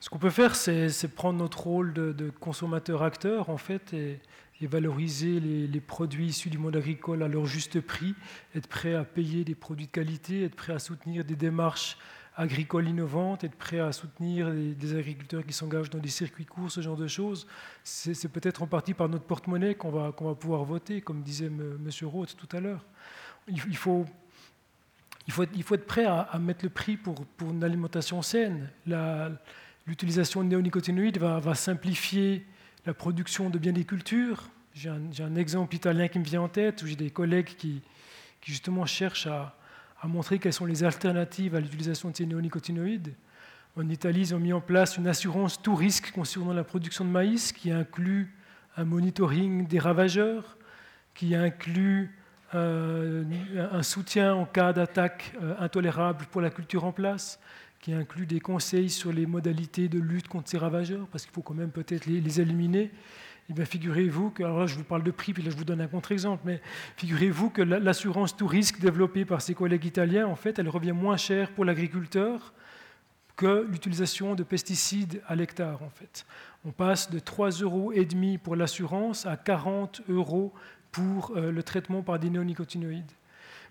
Ce 0.00 0.08
qu'on 0.08 0.18
peut 0.18 0.30
faire, 0.30 0.54
c'est 0.54 1.08
prendre 1.14 1.38
notre 1.38 1.66
rôle 1.66 1.92
de, 1.92 2.30
consommateur-acteur, 2.40 3.50
en 3.50 3.58
fait, 3.58 3.92
et, 3.92 4.20
valoriser 4.60 5.40
les, 5.40 5.80
produits 5.80 6.26
issus 6.26 6.50
du 6.50 6.58
monde 6.58 6.76
agricole 6.76 7.22
à 7.22 7.28
leur 7.28 7.46
juste 7.46 7.80
prix, 7.80 8.14
être 8.54 8.68
prêt 8.68 8.94
à 8.94 9.04
payer 9.04 9.44
des 9.44 9.54
produits 9.54 9.86
de 9.86 9.92
qualité, 9.92 10.44
être 10.44 10.56
prêt 10.56 10.72
à 10.72 10.78
soutenir 10.78 11.24
des 11.24 11.36
démarches 11.36 11.96
agricole 12.36 12.88
innovante, 12.88 13.42
être 13.42 13.56
prêt 13.56 13.80
à 13.80 13.90
soutenir 13.90 14.52
des 14.52 14.96
agriculteurs 14.96 15.44
qui 15.44 15.52
s'engagent 15.52 15.90
dans 15.90 15.98
des 15.98 16.08
circuits 16.08 16.46
courts, 16.46 16.70
ce 16.70 16.80
genre 16.80 16.96
de 16.96 17.08
choses, 17.08 17.48
c'est 17.82 18.30
peut-être 18.30 18.62
en 18.62 18.68
partie 18.68 18.94
par 18.94 19.08
notre 19.08 19.24
porte-monnaie 19.24 19.74
qu'on 19.74 19.90
va, 19.90 20.12
pouvoir 20.12 20.62
voter, 20.62 21.00
comme 21.00 21.22
disait 21.22 21.46
M. 21.46 21.90
Roth 22.02 22.36
tout 22.36 22.56
à 22.56 22.60
l'heure. 22.60 22.84
Il, 23.48 23.76
faut, 23.76 24.04
être, 25.42 25.86
prêt 25.86 26.04
à, 26.04 26.38
mettre 26.38 26.64
le 26.64 26.70
prix 26.70 26.96
pour 26.96 27.26
une 27.40 27.64
alimentation 27.64 28.22
saine. 28.22 28.70
L'utilisation 29.88 30.44
de 30.44 30.48
néonicotinoïdes 30.48 31.16
va, 31.16 31.54
simplifier 31.54 32.44
la 32.84 32.92
production 32.92 33.48
de 33.48 33.58
biens 33.58 33.72
des 33.72 33.84
cultures. 33.84 34.50
J'ai 34.74 34.90
un, 34.90 35.34
exemple 35.34 35.74
italien 35.74 36.08
qui 36.08 36.18
me 36.18 36.24
vient 36.24 36.42
en 36.42 36.48
tête, 36.48 36.82
où 36.82 36.86
j'ai 36.86 36.94
des 36.94 37.08
collègues 37.08 37.54
qui, 37.56 37.80
justement 38.42 38.84
cherchent 38.84 39.28
à, 39.28 39.56
à 40.02 40.06
montrer 40.06 40.38
quelles 40.38 40.52
sont 40.52 40.66
les 40.66 40.84
alternatives 40.84 41.54
à 41.54 41.60
l'utilisation 41.60 42.10
de 42.10 42.16
ces 42.18 42.26
néonicotinoïdes. 42.26 43.14
En 43.78 43.88
Italie, 43.88 44.20
ils 44.20 44.34
ont 44.34 44.38
mis 44.38 44.52
en 44.52 44.60
place 44.60 44.98
une 44.98 45.08
assurance 45.08 45.62
tout 45.62 45.74
risque 45.74 46.10
concernant 46.10 46.52
la 46.52 46.64
production 46.64 47.06
de 47.06 47.10
maïs 47.10 47.52
qui 47.52 47.70
inclut 47.70 48.36
un 48.76 48.84
monitoring 48.84 49.66
des 49.66 49.78
ravageurs, 49.78 50.58
qui 51.14 51.34
inclut 51.34 52.14
euh, 52.54 53.24
un 53.72 53.82
soutien 53.82 54.34
en 54.34 54.44
cas 54.44 54.74
d'attaque 54.74 55.32
euh, 55.42 55.54
intolérable 55.58 56.26
pour 56.30 56.42
la 56.42 56.50
culture 56.50 56.84
en 56.84 56.92
place, 56.92 57.40
qui 57.80 57.92
inclut 57.92 58.26
des 58.26 58.40
conseils 58.40 58.90
sur 58.90 59.12
les 59.12 59.26
modalités 59.26 59.88
de 59.88 59.98
lutte 59.98 60.28
contre 60.28 60.48
ces 60.48 60.58
ravageurs, 60.58 61.06
parce 61.08 61.24
qu'il 61.24 61.32
faut 61.32 61.42
quand 61.42 61.54
même 61.54 61.70
peut-être 61.70 62.06
les, 62.06 62.40
éliminer. 62.40 62.90
Eh 63.50 63.52
bien, 63.52 63.64
figurez-vous 63.64 64.30
que, 64.30 64.42
alors 64.42 64.58
là, 64.58 64.66
je 64.66 64.74
vous 64.74 64.84
parle 64.84 65.02
de 65.02 65.10
prix, 65.10 65.32
puis 65.32 65.42
là, 65.42 65.50
je 65.50 65.56
vous 65.56 65.64
donne 65.64 65.80
un 65.80 65.86
contre-exemple, 65.86 66.42
mais 66.44 66.60
figurez-vous 66.96 67.50
que 67.50 67.62
l'assurance 67.62 68.36
tout 68.36 68.46
risque 68.46 68.80
développée 68.80 69.24
par 69.24 69.40
ses 69.40 69.54
collègues 69.54 69.84
italiens, 69.84 70.26
en 70.26 70.36
fait, 70.36 70.58
elle 70.58 70.68
revient 70.68 70.92
moins 70.92 71.16
cher 71.16 71.50
pour 71.52 71.64
l'agriculteur 71.64 72.52
que 73.36 73.64
l'utilisation 73.70 74.34
de 74.34 74.42
pesticides 74.42 75.22
à 75.28 75.36
l'hectare, 75.36 75.82
en 75.82 75.90
fait. 75.90 76.26
On 76.64 76.72
passe 76.72 77.08
de 77.08 77.20
3,5 77.20 77.62
euros 77.62 77.92
pour 78.42 78.56
l'assurance 78.56 79.26
à 79.26 79.36
40 79.36 80.02
euros 80.08 80.52
pour 80.90 81.32
euh, 81.36 81.52
le 81.52 81.62
traitement 81.62 82.02
par 82.02 82.18
des 82.18 82.30
néonicotinoïdes. 82.30 83.12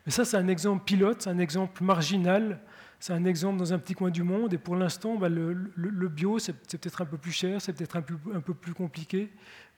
Mais 0.06 0.12
ça, 0.14 0.24
c'est 0.24 0.38
un 0.38 0.48
exemple 0.48 0.86
pilote, 0.86 1.28
un 1.28 1.38
exemple 1.38 1.84
marginal, 1.84 2.60
c'est 3.00 3.14
un 3.14 3.26
exemple 3.26 3.58
dans 3.60 3.74
un 3.74 3.80
petit 3.80 3.94
coin 3.94 4.10
du 4.10 4.24
monde. 4.24 4.54
Et 4.54 4.58
pour 4.58 4.76
l'instant, 4.76 5.16
bah, 5.16 5.30
le, 5.30 6.08
bio, 6.08 6.40
c'est 6.40 6.54
peut-être 6.54 7.02
un 7.02 7.06
peu 7.06 7.18
plus 7.18 7.32
cher, 7.32 7.62
c'est 7.62 7.74
peut-être 7.74 7.96
un, 7.96 8.02
peu 8.02 8.54
plus 8.54 8.74
compliqué 8.74 9.30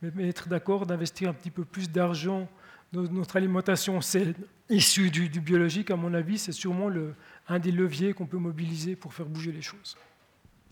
mais, 0.01 0.29
être 0.29 0.47
d'accord 0.47 0.85
d'investir 0.85 1.29
un 1.29 1.33
petit 1.33 1.51
peu 1.51 1.65
plus 1.65 1.89
d'argent 1.89 2.47
dans 2.91 3.03
notre 3.03 3.35
alimentation 3.35 3.99
issue 4.69 5.11
du, 5.11 5.29
biologique, 5.41 5.91
à 5.91 5.95
mon 5.95 6.13
avis, 6.13 6.37
c'est 6.37 6.51
sûrement 6.51 6.89
un 7.47 7.59
des 7.59 7.71
leviers 7.71 8.13
qu'on 8.13 8.25
peut 8.25 8.37
mobiliser 8.37 8.95
pour 8.95 9.13
faire 9.13 9.27
bouger 9.27 9.51
les 9.51 9.61
choses. 9.61 9.95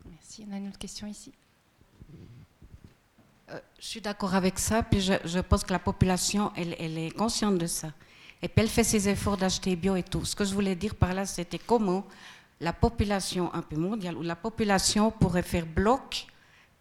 Merci. 0.10 0.46
On 0.50 0.54
a 0.54 0.58
une 0.58 0.70
autre 0.70 0.80
question 0.80 1.08
ici. 1.08 1.32
Euh, 3.50 3.60
je 3.80 3.86
suis 3.86 4.02
d'accord 4.02 4.34
avec 4.34 4.58
ça, 4.58 4.82
puis 4.84 5.00
je, 5.00 5.40
pense 5.42 5.64
que 5.64 5.72
la 5.72 5.80
population, 5.80 6.52
elle, 6.56 6.76
elle, 6.80 6.98
est 6.98 7.16
consciente 7.16 7.58
de 7.58 7.68
ça. 7.68 7.94
Et 8.42 8.48
puis 8.48 8.62
elle 8.62 8.70
fait 8.70 8.84
ses 8.84 9.10
efforts 9.10 9.38
d'acheter 9.38 9.76
bio 9.76 9.96
et 9.96 10.04
tout. 10.04 10.26
Ce 10.26 10.36
que 10.36 10.44
je 10.44 10.54
voulais 10.54 10.76
dire 10.76 10.96
par 10.96 11.14
là, 11.14 11.26
c'était 11.26 11.60
comment 11.60 12.06
la 12.60 12.74
population 12.74 13.54
un 13.54 13.62
peu 13.62 13.76
mondiale, 13.76 14.18
ou 14.18 14.24
la 14.24 14.36
population 14.36 15.12
pourrait 15.12 15.44
faire 15.44 15.66
bloc 15.66 16.26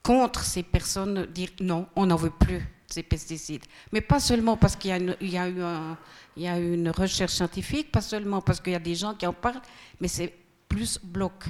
contre 0.02 0.44
ces 0.44 0.62
personnes, 0.62 1.26
dire 1.26 1.50
non, 1.60 1.86
on 1.96 2.06
n'en 2.06 2.16
veut 2.16 2.30
plus 2.30 2.62
ces 2.86 3.02
pesticides. 3.02 3.64
Mais 3.92 4.00
pas 4.00 4.20
seulement 4.20 4.56
parce 4.56 4.76
qu'il 4.76 4.90
y, 5.20 5.36
a 5.36 6.58
eu 6.58 6.74
une 6.74 6.90
recherche 6.90 7.32
scientifique, 7.32 7.90
pas 7.90 8.00
seulement 8.00 8.40
parce 8.40 8.60
qu'il 8.60 8.72
y 8.72 8.76
a 8.76 8.80
des 8.80 8.94
gens 8.94 9.14
qui 9.14 9.26
en 9.26 9.32
parlent, 9.32 9.60
mais 10.00 10.08
c'est 10.08 10.32
plus 10.68 10.98
bloc. 11.02 11.44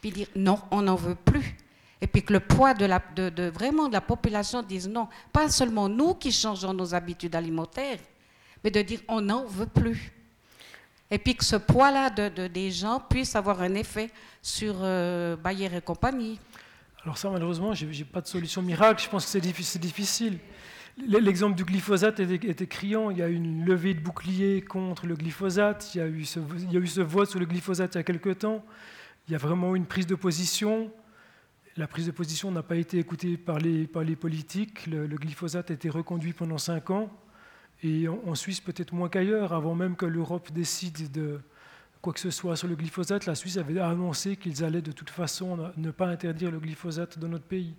Puis 0.00 0.10
dire 0.10 0.28
non, 0.34 0.58
on 0.70 0.82
n'en 0.82 0.96
veut 0.96 1.14
plus. 1.14 1.56
Et 2.00 2.06
puis 2.06 2.22
que 2.22 2.32
le 2.32 2.40
poids 2.40 2.74
de, 2.74 3.48
vraiment 3.50 3.88
de 3.88 3.92
la 3.92 4.00
population 4.00 4.62
dise 4.62 4.88
non, 4.88 5.08
pas 5.32 5.48
seulement 5.48 5.88
nous 5.88 6.14
qui 6.14 6.32
changeons 6.32 6.74
nos 6.74 6.94
habitudes 6.94 7.34
alimentaires, 7.34 8.00
mais 8.62 8.70
de 8.70 8.82
dire 8.82 9.00
on 9.08 9.20
n'en 9.20 9.44
veut 9.44 9.66
plus. 9.66 10.12
Et 11.14 11.18
puis 11.18 11.36
que 11.36 11.44
ce 11.44 11.54
poids-là 11.54 12.10
de, 12.10 12.48
des 12.48 12.72
gens 12.72 12.98
puisse 12.98 13.36
avoir 13.36 13.62
un 13.62 13.76
effet 13.76 14.10
sur 14.42 14.74
euh, 14.80 15.36
Bayer 15.36 15.70
et 15.72 15.80
compagnie. 15.80 16.40
Alors 17.04 17.18
ça, 17.18 17.30
malheureusement, 17.30 17.72
je 17.72 17.86
n'ai 17.86 18.02
pas 18.02 18.20
de 18.20 18.26
solution 18.26 18.62
miracle. 18.62 19.00
Je 19.00 19.08
pense 19.08 19.24
que 19.24 19.30
c'est 19.30 19.78
difficile. 19.78 20.40
L'exemple 21.06 21.54
du 21.54 21.62
glyphosate 21.62 22.18
était, 22.18 22.66
criant. 22.66 23.10
Il 23.10 23.18
y 23.18 23.22
a 23.22 23.28
eu 23.28 23.34
une 23.36 23.64
levée 23.64 23.94
de 23.94 24.00
bouclier 24.00 24.62
contre 24.62 25.06
le 25.06 25.14
glyphosate. 25.14 25.94
Il 25.94 25.98
y, 25.98 26.00
a 26.00 26.08
eu 26.08 26.24
ce, 26.24 26.40
il 26.68 26.76
eu 26.76 27.02
vote 27.04 27.30
sur 27.30 27.38
le 27.38 27.46
glyphosate 27.46 27.94
il 27.94 27.98
y 27.98 28.00
a 28.00 28.02
quelque 28.02 28.30
temps. 28.30 28.64
Il 29.28 29.32
y 29.32 29.34
a 29.36 29.38
vraiment 29.38 29.76
une 29.76 29.86
prise 29.86 30.08
de 30.08 30.16
position. 30.16 30.90
La 31.76 31.86
prise 31.86 32.06
de 32.06 32.10
position 32.10 32.50
n'a 32.50 32.64
pas 32.64 32.74
été 32.74 32.98
écoutée 32.98 33.36
par 33.36 33.58
les, 33.58 33.86
par 33.86 34.02
les 34.02 34.16
politiques. 34.16 34.88
Le, 34.88 35.06
glyphosate 35.06 35.70
a 35.70 35.74
été 35.74 35.88
reconduit 35.88 36.32
pendant 36.32 36.58
cinq 36.58 36.90
ans. 36.90 37.08
Et 37.84 38.08
en 38.08 38.34
Suisse, 38.34 38.62
peut-être 38.62 38.94
moins 38.94 39.10
qu'ailleurs, 39.10 39.52
avant 39.52 39.74
même 39.74 39.94
que 39.94 40.06
l'Europe 40.06 40.50
décide 40.50 41.12
de, 41.12 41.38
quoi 42.00 42.14
que 42.14 42.20
ce 42.20 42.30
soit 42.30 42.56
sur 42.56 42.66
le 42.66 42.76
glyphosate, 42.76 43.26
la 43.26 43.34
Suisse 43.34 43.58
avait 43.58 43.78
annoncé 43.78 44.36
qu'ils 44.36 44.64
allaient 44.64 44.80
de 44.80 44.92
toute 44.92 45.10
façon 45.10 45.70
ne 45.76 45.90
pas 45.90 46.06
interdire 46.06 46.50
le 46.50 46.60
glyphosate 46.60 47.18
dans 47.18 47.28
notre 47.28 47.44
pays. 47.44 47.74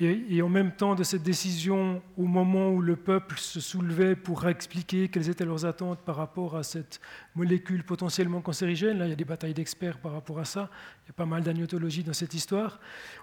Et, 0.00 0.42
en 0.42 0.50
même 0.50 0.72
temps 0.72 0.94
de 0.94 1.02
cette 1.02 1.22
décision, 1.22 2.02
au 2.18 2.26
moment 2.26 2.70
où 2.70 2.82
le 2.82 2.94
peuple 2.94 3.38
se 3.38 3.58
soulevait 3.58 4.16
pour 4.16 4.46
expliquer 4.46 5.08
quelles 5.08 5.30
étaient 5.30 5.46
leurs 5.46 5.64
attentes 5.64 6.00
par 6.00 6.16
rapport 6.16 6.54
à 6.54 6.62
cette 6.62 7.00
molécule 7.34 7.84
potentiellement 7.84 8.42
cancérigène, 8.42 8.98
là 8.98 9.06
il 9.06 9.10
y 9.10 9.12
a 9.12 9.16
des 9.16 9.24
batailles 9.24 9.54
d'experts 9.54 9.98
par 9.98 10.12
rapport 10.12 10.38
à 10.38 10.44
ça, 10.44 10.70
il 11.04 11.08
y 11.08 11.10
a 11.10 11.14
pas 11.14 11.26
mal 11.26 11.42
d'agnotologie 11.42 12.04
dans 12.04 12.12
cette 12.12 12.34
histoire, 12.34 12.80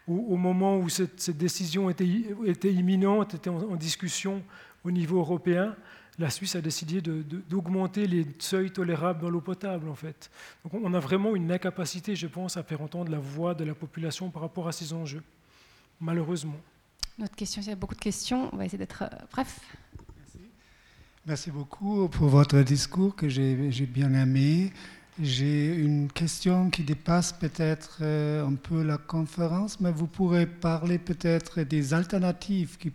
au, 0.08 0.38
moment 0.38 0.78
où 0.78 0.90
cette, 0.90 1.38
décision 1.38 1.90
était, 1.90 2.06
imminente, 2.74 3.36
était 3.36 3.50
en 3.50 3.76
discussion 3.76 4.44
au 4.84 4.92
niveau 4.92 5.18
européen, 5.18 5.76
la 6.18 6.30
Suisse 6.30 6.56
a 6.56 6.62
décidé 6.62 7.02
d'augmenter 7.02 8.08
les 8.08 8.26
seuils 8.40 8.72
tolérables 8.72 9.22
dans 9.22 9.30
l'eau 9.30 9.42
potable, 9.42 9.90
en 9.90 9.96
fait. 9.96 10.32
Donc 10.64 10.74
on 10.74 10.94
a 10.94 11.00
vraiment 11.00 11.36
une 11.36 11.52
incapacité, 11.52 12.16
je 12.16 12.28
pense, 12.28 12.58
à 12.58 12.64
faire 12.64 12.82
entendre 12.82 13.12
la 13.12 13.20
voix 13.20 13.54
de 13.54 13.64
la 13.64 13.74
population 13.74 14.30
par 14.30 14.42
rapport 14.42 14.68
à 14.68 14.72
ces 14.72 14.94
enjeux, 14.94 15.24
malheureusement. 16.00 16.56
Notre 17.18 17.36
question, 17.36 17.62
il 17.62 17.68
y 17.68 17.72
a 17.72 17.76
beaucoup 17.76 17.96
de 17.96 18.00
questions, 18.00 18.50
on 18.54 18.58
va 18.58 18.66
essayer 18.66 18.78
d'être 18.78 19.04
euh, 19.04 19.26
bref. 19.32 19.60
Merci. 20.18 20.40
Merci 21.26 21.52
beaucoup 21.52 22.10
pour 22.10 22.28
votre 22.28 22.60
discours 22.62 23.16
que 23.16 23.30
j'ai 23.30 23.86
bien 23.86 24.14
aimé. 24.14 24.72
J'ai 25.22 25.74
une 25.74 26.12
question 26.12 26.70
qui 26.70 26.84
dépasse 26.84 27.32
peut-être 27.32 28.00
euh, 28.02 28.46
un 28.46 28.56
peu 28.56 28.84
la 28.84 28.98
conférence, 28.98 29.80
mais 29.80 29.92
vous 29.92 30.08
pourrez 30.08 30.46
parler 30.46 30.98
peut-être 30.98 31.62
des 31.62 31.94
alternatives 31.94 32.78
qui 32.78 32.92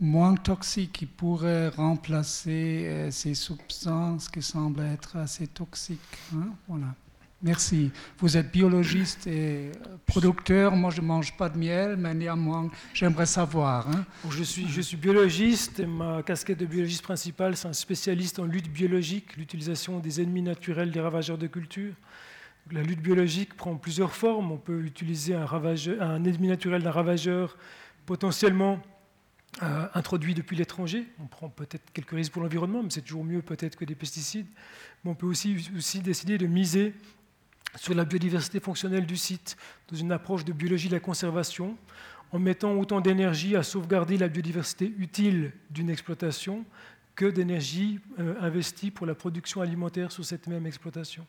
moins 0.00 0.34
toxiques 0.34 0.92
qui 0.92 1.06
pourraient 1.06 1.68
remplacer 1.68 2.84
euh, 2.86 3.10
ces 3.10 3.34
substances 3.34 4.28
qui 4.28 4.42
semblent 4.42 4.82
être 4.82 5.16
assez 5.16 5.46
toxiques. 5.46 6.00
Hein, 6.34 6.48
voilà. 6.68 6.94
Merci. 7.42 7.90
Vous 8.18 8.36
êtes 8.36 8.50
biologiste 8.50 9.26
et 9.26 9.70
producteur. 10.06 10.74
Moi, 10.74 10.90
je 10.90 11.02
ne 11.02 11.06
mange 11.06 11.36
pas 11.36 11.50
de 11.50 11.58
miel, 11.58 11.96
mais 11.98 12.14
néanmoins, 12.14 12.70
j'aimerais 12.94 13.26
savoir. 13.26 13.88
Hein. 13.88 14.04
Je, 14.30 14.42
suis, 14.42 14.96
biologiste 14.96 15.80
et 15.80 15.86
ma 15.86 16.22
casquette 16.22 16.58
de 16.58 16.66
biologiste 16.66 17.02
principale, 17.02 17.56
c'est 17.56 17.68
un 17.68 17.74
spécialiste 17.74 18.38
en 18.38 18.46
lutte 18.46 18.72
biologique, 18.72 19.36
l'utilisation 19.36 19.98
des 19.98 20.22
ennemis 20.22 20.42
naturels 20.42 20.90
des 20.90 21.00
ravageurs 21.00 21.36
de 21.36 21.46
culture. 21.46 21.92
La 22.72 22.82
lutte 22.82 23.00
biologique 23.00 23.54
prend 23.54 23.76
plusieurs 23.76 24.12
formes. 24.12 24.50
On 24.50 24.56
peut 24.56 24.80
utiliser 24.82 25.34
un 25.34 26.24
ennemi 26.24 26.48
naturel 26.48 26.82
d'un 26.82 26.90
ravageur 26.90 27.58
potentiellement 28.06 28.80
euh, 29.62 29.88
introduits 29.94 30.34
depuis 30.34 30.54
l'étranger. 30.54 31.06
On 31.18 31.26
prend 31.26 31.48
peut-être 31.48 31.90
quelques 31.92 32.10
risques 32.10 32.32
pour 32.32 32.42
l'environnement, 32.42 32.82
mais 32.82 32.90
c'est 32.90 33.00
toujours 33.00 33.24
mieux 33.24 33.40
peut-être 33.40 33.76
que 33.76 33.86
des 33.86 33.94
pesticides. 33.94 34.46
Mais 35.02 35.10
on 35.10 35.14
peut 35.14 35.26
aussi, 35.26 35.54
décider 36.02 36.36
de 36.36 36.46
miser 36.46 36.94
sur 37.76 37.94
la 37.94 38.04
biodiversité 38.04 38.60
fonctionnelle 38.60 39.06
du 39.06 39.16
site, 39.16 39.56
dans 39.88 39.96
une 39.96 40.12
approche 40.12 40.44
de 40.44 40.52
biologie 40.52 40.88
de 40.88 40.94
la 40.94 41.00
conservation, 41.00 41.76
en 42.32 42.38
mettant 42.38 42.74
autant 42.74 43.00
d'énergie 43.00 43.56
à 43.56 43.62
sauvegarder 43.62 44.18
la 44.18 44.28
biodiversité 44.28 44.92
utile 44.98 45.52
d'une 45.70 45.88
exploitation 45.88 46.64
que 47.14 47.24
d'énergie 47.24 48.00
euh, 48.18 48.34
investie 48.40 48.90
pour 48.90 49.06
la 49.06 49.14
production 49.14 49.62
alimentaire 49.62 50.12
sur 50.12 50.24
cette 50.24 50.48
même 50.48 50.66
exploitation. 50.66 51.26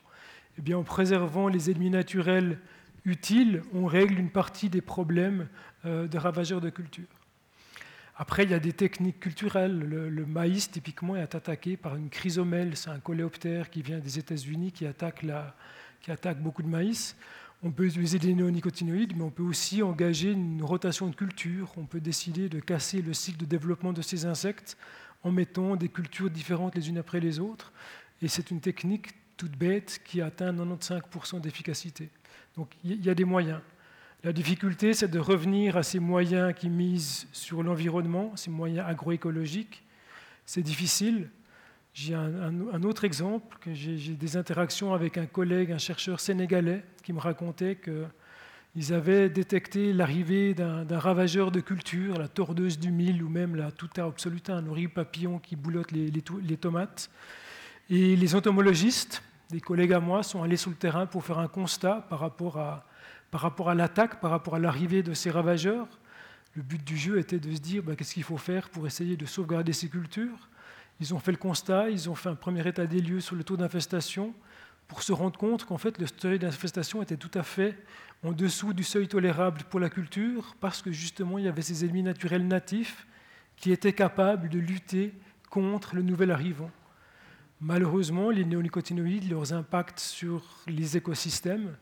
Eh 0.58 0.60
bien, 0.60 0.76
en 0.76 0.84
préservant 0.84 1.48
les 1.48 1.70
ennemis 1.70 1.90
naturels 1.90 2.58
utiles, 3.06 3.62
on 3.72 3.86
règle 3.86 4.18
une 4.18 4.30
partie 4.30 4.68
des 4.68 4.82
problèmes 4.82 5.48
euh, 5.86 6.06
de 6.06 6.18
ravageurs 6.18 6.60
de 6.60 6.68
culture. 6.68 7.06
Après, 8.20 8.42
il 8.42 8.50
y 8.50 8.54
a 8.54 8.58
des 8.58 8.72
techniques 8.72 9.20
culturelles. 9.20 9.78
Le, 9.78 10.26
maïs, 10.26 10.68
typiquement, 10.68 11.14
est 11.14 11.36
attaqué 11.36 11.76
par 11.76 11.94
une 11.94 12.10
chrysomèle. 12.10 12.76
C'est 12.76 12.90
un 12.90 12.98
coléoptère 12.98 13.70
qui 13.70 13.80
vient 13.80 14.00
des 14.00 14.18
États-Unis 14.18 14.72
qui 14.72 14.86
attaque, 14.86 15.24
qui 16.00 16.10
attaque 16.10 16.42
beaucoup 16.42 16.64
de 16.64 16.68
maïs. 16.68 17.16
On 17.62 17.70
peut 17.70 17.86
utiliser 17.86 18.18
des 18.18 18.34
néonicotinoïdes, 18.34 19.16
mais 19.16 19.22
on 19.22 19.30
peut 19.30 19.44
aussi 19.44 19.84
engager 19.84 20.32
une 20.32 20.64
rotation 20.64 21.06
de 21.06 21.14
culture. 21.14 21.72
On 21.76 21.86
peut 21.86 22.00
décider 22.00 22.48
de 22.48 22.58
casser 22.58 23.02
le 23.02 23.14
cycle 23.14 23.38
de 23.38 23.46
développement 23.46 23.92
de 23.92 24.02
ces 24.02 24.26
insectes 24.26 24.76
en 25.22 25.30
mettant 25.30 25.76
des 25.76 25.88
cultures 25.88 26.30
différentes 26.30 26.74
les 26.74 26.88
unes 26.88 26.98
après 26.98 27.20
les 27.20 27.38
autres. 27.38 27.72
Et 28.20 28.26
c'est 28.26 28.50
une 28.50 28.60
technique 28.60 29.10
toute 29.36 29.56
bête 29.56 30.00
qui 30.04 30.20
atteint 30.22 30.52
95% 30.52 31.40
d'efficacité. 31.40 32.10
Donc 32.56 32.74
il 32.82 33.04
y 33.04 33.10
a 33.10 33.14
des 33.14 33.24
moyens. 33.24 33.60
La 34.24 34.32
difficulté, 34.32 34.94
c'est 34.94 35.06
de 35.06 35.20
revenir 35.20 35.76
à 35.76 35.84
ces 35.84 36.00
moyens 36.00 36.52
qui 36.52 36.68
misent 36.68 37.28
sur 37.32 37.62
l'environnement, 37.62 38.32
ces 38.34 38.50
moyens 38.50 38.84
agroécologiques. 38.88 39.84
C'est 40.44 40.62
difficile. 40.62 41.30
J'ai 41.94 42.14
un, 42.14 42.82
autre 42.82 43.04
exemple, 43.04 43.56
j'ai 43.72 44.14
des 44.14 44.36
interactions 44.36 44.92
avec 44.92 45.18
un 45.18 45.26
collègue, 45.26 45.70
un 45.70 45.78
chercheur 45.78 46.18
sénégalais, 46.18 46.82
qui 47.04 47.12
me 47.12 47.20
racontait 47.20 47.76
qu'ils 47.76 48.92
avaient 48.92 49.28
détecté 49.28 49.92
l'arrivée 49.92 50.52
d'un 50.52 50.98
ravageur 50.98 51.52
de 51.52 51.60
culture, 51.60 52.18
la 52.18 52.26
tordeuse 52.26 52.78
du 52.80 52.90
mil, 52.90 53.22
ou 53.22 53.28
même 53.28 53.54
la 53.54 53.70
tuta 53.70 54.04
absoluta, 54.04 54.56
un 54.56 54.66
horrible 54.66 54.92
papillon 54.94 55.38
qui 55.38 55.54
boulotte 55.54 55.92
les, 55.92 56.10
les 56.10 56.56
tomates. 56.56 57.08
Et 57.88 58.16
les 58.16 58.34
entomologistes, 58.34 59.22
des 59.50 59.60
collègues 59.60 59.92
à 59.92 60.00
moi, 60.00 60.24
sont 60.24 60.42
allés 60.42 60.56
sur 60.56 60.70
le 60.70 60.76
terrain 60.76 61.06
pour 61.06 61.24
faire 61.24 61.38
un 61.38 61.48
constat 61.48 62.06
par 62.08 62.18
rapport 62.18 62.58
à, 62.58 62.84
par 63.30 63.40
rapport 63.40 63.68
à 63.68 63.74
l'attaque, 63.74 64.20
par 64.20 64.30
rapport 64.30 64.54
à 64.54 64.58
l'arrivée 64.58 65.02
de 65.02 65.14
ces 65.14 65.30
ravageurs. 65.30 65.86
Le 66.54 66.62
but 66.62 66.82
du 66.82 66.96
jeu 66.96 67.18
était 67.18 67.38
de 67.38 67.54
se 67.54 67.60
dire 67.60 67.82
bah, 67.82 67.94
qu'est-ce 67.96 68.14
qu'il 68.14 68.24
faut 68.24 68.38
faire 68.38 68.68
pour 68.70 68.86
essayer 68.86 69.16
de 69.16 69.26
sauvegarder 69.26 69.72
ces 69.72 69.88
cultures? 69.88 70.48
Ils 71.00 71.14
ont 71.14 71.18
fait 71.18 71.30
le 71.30 71.38
constat, 71.38 71.90
ils 71.90 72.10
ont 72.10 72.14
fait 72.14 72.28
un 72.28 72.34
premier 72.34 72.66
état 72.66 72.86
des 72.86 73.00
lieux 73.00 73.20
sur 73.20 73.36
le 73.36 73.44
taux 73.44 73.56
d'infestation 73.56 74.34
pour 74.88 75.02
se 75.02 75.12
rendre 75.12 75.38
compte 75.38 75.64
qu'en 75.64 75.78
fait 75.78 75.98
le 75.98 76.06
seuil 76.06 76.38
d'infestation 76.38 77.02
était 77.02 77.18
tout 77.18 77.30
à 77.34 77.42
fait 77.42 77.76
en 78.24 78.32
dessous 78.32 78.72
du 78.72 78.82
seuil 78.82 79.06
tolérable 79.06 79.62
pour 79.70 79.78
la 79.78 79.90
culture 79.90 80.56
parce 80.60 80.82
que 80.82 80.90
justement 80.90 81.38
il 81.38 81.44
y 81.44 81.48
avait 81.48 81.62
ces 81.62 81.84
ennemis 81.84 82.02
naturels 82.02 82.48
natifs 82.48 83.06
qui 83.56 83.70
étaient 83.70 83.92
capables 83.92 84.48
de 84.48 84.58
lutter 84.58 85.12
contre 85.50 85.94
le 85.94 86.02
nouvel 86.02 86.30
arrivant. 86.30 86.70
Malheureusement, 87.60 88.30
les 88.30 88.44
néonicotinoïdes, 88.44 89.28
leurs 89.30 89.52
impacts 89.52 89.98
sur 89.98 90.44
les 90.68 90.96
écosystèmes, 90.96 91.76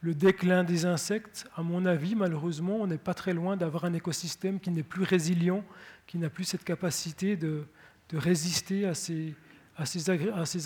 le 0.00 0.14
déclin 0.14 0.64
des 0.64 0.86
insectes, 0.86 1.46
à 1.56 1.62
mon 1.62 1.84
avis, 1.84 2.14
malheureusement, 2.14 2.76
on 2.76 2.86
n'est 2.86 2.98
pas 2.98 3.12
très 3.12 3.34
loin 3.34 3.56
d'avoir 3.56 3.84
un 3.84 3.92
écosystème 3.92 4.58
qui 4.58 4.70
n'est 4.70 4.82
plus 4.82 5.04
résilient, 5.04 5.62
qui 6.06 6.16
n'a 6.16 6.30
plus 6.30 6.44
cette 6.44 6.64
capacité 6.64 7.36
de, 7.36 7.64
résister 8.12 8.86
à 8.86 8.94
ces, 8.94 9.34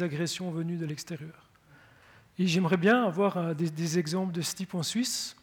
agressions 0.03 0.51
venues 0.51 0.77
de 0.77 0.87
l'extérieur. 0.87 1.51
Et 2.39 2.47
j'aimerais 2.47 2.77
bien 2.77 3.05
avoir 3.05 3.37
euh, 3.37 3.55
des, 3.55 3.99
exemples 3.99 4.33
de 4.33 4.41
ce 4.41 4.55
type 4.55 4.75
en 4.75 4.83
Suisse. 4.83 5.37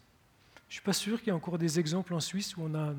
Je 0.67 0.71
ne 0.71 0.73
suis 0.73 0.81
pas 0.81 0.93
sûr 0.93 1.19
qu'il 1.19 1.27
y 1.27 1.29
ait 1.29 1.33
encore 1.33 1.57
des 1.57 1.79
exemples 1.79 2.13
en 2.13 2.19
Suisse 2.19 2.55
où 2.57 2.61
on 2.63 2.73
a 2.73 2.93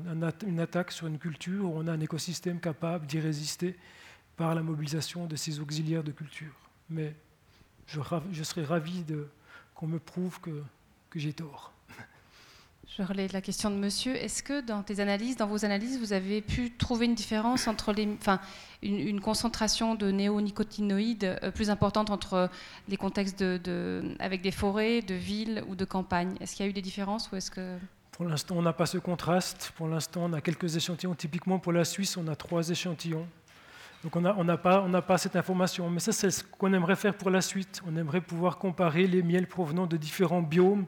une 0.45 0.59
attaque 0.59 0.91
sur 0.91 1.07
une 1.07 1.17
culture, 1.17 1.65
où 1.65 1.73
on 1.75 1.87
a 1.87 1.91
un 1.91 1.99
écosystème 1.99 2.59
capable 2.59 3.07
d'y 3.07 3.19
résister 3.19 3.75
par 4.37 4.53
la 4.55 4.61
mobilisation 4.61 5.25
de 5.25 5.35
ces 5.35 5.59
auxiliaires 5.59 6.03
de 6.03 6.11
culture. 6.11 6.53
Mais 6.89 7.15
je, 7.87 7.99
je 8.31 8.43
serais 8.43 8.63
ravi 8.63 9.03
qu'on 9.75 9.87
me 9.87 9.99
prouve 9.99 10.39
que, 10.39 10.63
que 11.13 11.19
j'ai 11.19 11.33
tort. 11.33 11.71
Je 12.97 13.01
relais 13.03 13.27
la 13.29 13.41
question 13.41 13.71
de 13.71 13.75
monsieur. 13.75 14.15
Est-ce 14.15 14.43
que 14.43 14.61
dans 14.61 14.83
tes 14.83 14.99
analyses, 14.99 15.35
dans 15.35 15.47
vos 15.47 15.63
analyses, 15.65 15.99
vous 15.99 16.13
avez 16.13 16.41
pu 16.41 16.71
trouver 16.71 17.05
une 17.05 17.15
différence 17.15 17.67
entre 17.67 17.91
les, 17.91 18.07
enfin, 18.19 18.39
une, 18.83 19.19
concentration 19.19 19.95
de 19.95 20.11
néonicotinoïdes 20.11 21.37
euh, 21.41 21.49
plus 21.49 21.71
importante 21.71 22.11
entre 22.11 22.49
les 22.87 22.97
contextes 22.97 23.41
de, 23.41 24.15
avec 24.19 24.41
des 24.41 24.51
forêts, 24.51 25.01
de 25.01 25.15
villes 25.15 25.63
ou 25.67 25.75
de 25.75 25.85
campagnes? 25.85 26.35
Est-ce 26.39 26.55
qu'il 26.55 26.65
y 26.65 26.67
a 26.67 26.69
eu 26.69 26.73
des 26.73 26.83
différences 26.83 27.31
ou 27.31 27.35
est-ce 27.35 27.49
que 27.49 27.77
Pour 28.11 28.25
l'instant, 28.25 28.57
on 28.57 28.61
n'a 28.61 28.73
pas 28.73 28.85
ce 28.85 28.99
contraste. 28.99 29.71
Pour 29.75 29.87
l'instant, 29.87 30.25
on 30.25 30.33
a 30.33 30.41
quelques 30.41 30.75
échantillons. 30.75 31.15
Typiquement, 31.15 31.57
pour 31.57 31.73
la 31.73 31.85
Suisse, 31.85 32.15
on 32.17 32.27
a 32.27 32.35
trois 32.35 32.69
échantillons. 32.69 33.27
Donc 34.03 34.15
on 34.17 34.21
n'a 34.21 34.35
on 34.37 34.45
pas, 34.57 35.01
pas, 35.01 35.17
cette 35.17 35.35
information. 35.35 35.89
Mais 35.89 35.99
ça, 35.99 36.11
c'est 36.11 36.29
ce 36.29 36.43
qu'on 36.43 36.73
aimerait 36.73 36.97
faire 36.97 37.15
pour 37.15 37.29
la 37.29 37.41
suite. 37.41 37.81
On 37.87 37.95
aimerait 37.95 38.21
pouvoir 38.21 38.57
comparer 38.57 39.07
les 39.07 39.23
miels 39.23 39.47
provenant 39.47 39.87
de 39.87 39.95
différents 39.95 40.41
biomes, 40.41 40.85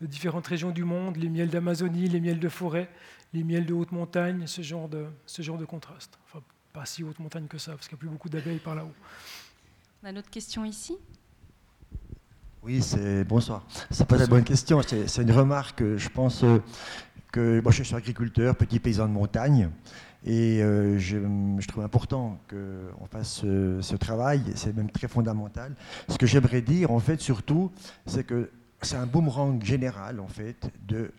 de 0.00 0.06
différentes 0.06 0.46
régions 0.46 0.70
du 0.70 0.84
monde, 0.84 1.16
les 1.16 1.28
miels 1.28 1.48
d'Amazonie, 1.48 2.08
les 2.08 2.20
miels 2.20 2.40
de 2.40 2.48
forêt, 2.48 2.90
les 3.32 3.44
miels 3.44 3.66
de 3.66 3.72
haute 3.72 3.92
montagne, 3.92 4.46
ce 4.46 4.62
genre 4.62 4.88
de, 4.88 5.06
ce 5.26 5.42
genre 5.42 5.58
de 5.58 5.64
contraste. 5.64 6.18
Enfin, 6.26 6.42
pas 6.72 6.84
si 6.86 7.04
haute 7.04 7.18
montagne 7.20 7.46
que 7.46 7.58
ça, 7.58 7.72
parce 7.72 7.86
qu'il 7.86 7.96
n'y 7.96 8.00
a 8.00 8.02
plus 8.02 8.08
beaucoup 8.08 8.28
d'abeilles 8.28 8.58
par 8.58 8.74
là-haut. 8.74 8.94
On 10.02 10.08
a 10.08 10.10
une 10.10 10.18
autre 10.18 10.30
question 10.30 10.64
ici 10.64 10.98
Oui, 12.62 12.82
c'est 12.82 13.24
bonsoir. 13.24 13.64
C'est 13.90 14.06
pas 14.06 14.16
la 14.16 14.26
bonne 14.26 14.44
question, 14.44 14.82
c'est 14.82 15.22
une 15.22 15.32
remarque. 15.32 15.82
Je 15.96 16.08
pense 16.08 16.42
euh, 16.42 16.58
que 17.30 17.60
moi, 17.60 17.70
je 17.70 17.84
suis 17.84 17.94
agriculteur, 17.94 18.56
petit 18.56 18.80
paysan 18.80 19.06
de 19.06 19.12
montagne. 19.12 19.70
Et 20.26 20.60
euh, 20.60 20.98
je, 20.98 21.18
trouve 21.68 21.84
important 21.84 22.38
qu'on 22.50 23.06
fasse 23.06 23.42
ce, 23.42 23.96
travail, 23.96 24.42
c'est 24.56 24.74
même 24.74 24.90
très 24.90 25.06
fondamental. 25.06 25.72
Ce 26.08 26.18
que 26.18 26.26
j'aimerais 26.26 26.62
dire, 26.62 26.90
en 26.90 26.98
fait, 26.98 27.20
surtout, 27.20 27.70
c'est 28.06 28.24
que 28.24 28.50
c'est 28.82 28.96
un 28.96 29.06
boomerang 29.06 29.62
général, 29.62 30.18
en 30.18 30.26
fait, 30.26 30.68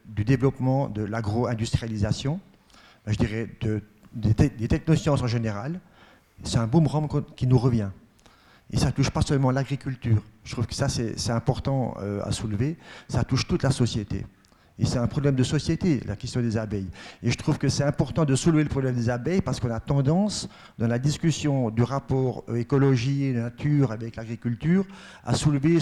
du 0.06 0.24
développement 0.26 0.90
de 0.90 1.04
l'agro-industrialisation, 1.04 2.40
je 3.08 3.16
dirais 3.16 3.50
de, 3.62 3.82
des, 4.14 4.68
technosciences 4.68 5.22
en 5.22 5.28
général. 5.28 5.80
C'est 6.44 6.58
un 6.58 6.68
boomerang 6.68 7.08
qui 7.36 7.48
nous 7.48 7.58
revient. 7.58 7.90
Et 8.72 8.78
ça 8.78 8.92
touche 8.92 9.10
pas 9.10 9.22
seulement 9.22 9.52
l'agriculture. 9.52 10.22
Je 10.44 10.52
trouve 10.52 10.68
que 10.68 10.76
ça, 10.76 10.90
c'est 10.90 11.32
important 11.32 11.96
euh, 12.02 12.22
à 12.24 12.34
soulever. 12.34 12.78
Ça 13.08 13.24
touche 13.24 13.48
toute 13.48 13.64
la 13.64 13.72
société. 13.72 14.26
Et 14.80 14.86
c'est 14.86 15.00
un 15.00 15.08
problème 15.08 15.36
de 15.36 15.44
société, 15.44 16.02
la 16.06 16.16
question 16.16 16.40
des 16.40 16.56
abeilles. 16.56 16.90
Et 17.24 17.32
je 17.32 17.38
trouve 17.38 17.58
que 17.58 17.68
c'est 17.68 17.84
important 17.84 18.26
de 18.26 18.36
soulever 18.36 18.64
le 18.64 18.70
problème 18.70 18.96
des 18.96 19.10
abeilles 19.10 19.42
parce 19.42 19.60
qu'on 19.60 19.72
a 19.72 19.80
tendance, 19.80 20.48
dans 20.78 20.88
la 20.88 21.00
discussion 21.00 21.72
du 21.72 21.82
rapport 21.82 22.44
écologie 22.56 23.26
et 23.26 23.34
nature 23.34 23.92
avec 23.92 24.16
l'agriculture, 24.16 24.86
à 25.24 25.34
soulever 25.34 25.80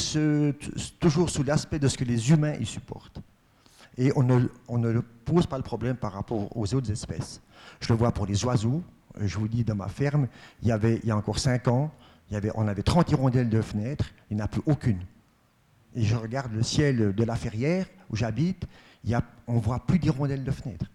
toujours 0.99 1.29
sous 1.29 1.43
l'aspect 1.43 1.79
de 1.79 1.89
ce 1.89 1.97
que 1.97 2.05
les 2.05 2.31
humains 2.31 2.53
y 2.53 2.65
supportent. 2.65 3.19
Et 3.97 4.11
on 4.15 4.23
ne, 4.23 4.99
pose 5.25 5.45
pas 5.47 5.57
le 5.57 5.63
problème 5.63 5.97
par 5.97 6.13
rapport 6.13 6.55
aux 6.55 6.73
autres 6.73 6.91
espèces. 6.91 7.41
Je 7.81 7.91
le 7.91 7.97
vois 7.97 8.11
pour 8.11 8.25
les 8.25 8.45
oiseaux. 8.45 8.81
Je 9.19 9.37
vous 9.37 9.47
dis, 9.47 9.63
dans 9.63 9.75
ma 9.75 9.87
ferme, 9.87 10.27
il 10.61 10.69
y, 10.69 10.71
avait, 10.71 10.99
il 11.03 11.09
y 11.09 11.11
a 11.11 11.17
encore 11.17 11.39
5 11.39 11.67
ans, 11.67 11.91
on 12.55 12.67
avait 12.67 12.83
30 12.83 13.11
hirondelles 13.11 13.49
de 13.49 13.61
fenêtres, 13.61 14.11
il 14.29 14.37
n'y 14.37 14.41
en 14.41 14.45
a 14.45 14.47
plus 14.47 14.61
aucune. 14.65 14.99
Et 15.95 16.03
je 16.03 16.15
regarde 16.15 16.53
le 16.53 16.63
ciel 16.63 17.13
de 17.13 17.23
la 17.23 17.35
Ferrière, 17.35 17.85
où 18.09 18.15
j'habite, 18.15 18.65
on 19.47 19.55
ne 19.55 19.59
voit 19.59 19.79
plus 19.79 19.99
d'hirondelles 19.99 20.43
de 20.43 20.51
fenêtres. 20.51 20.85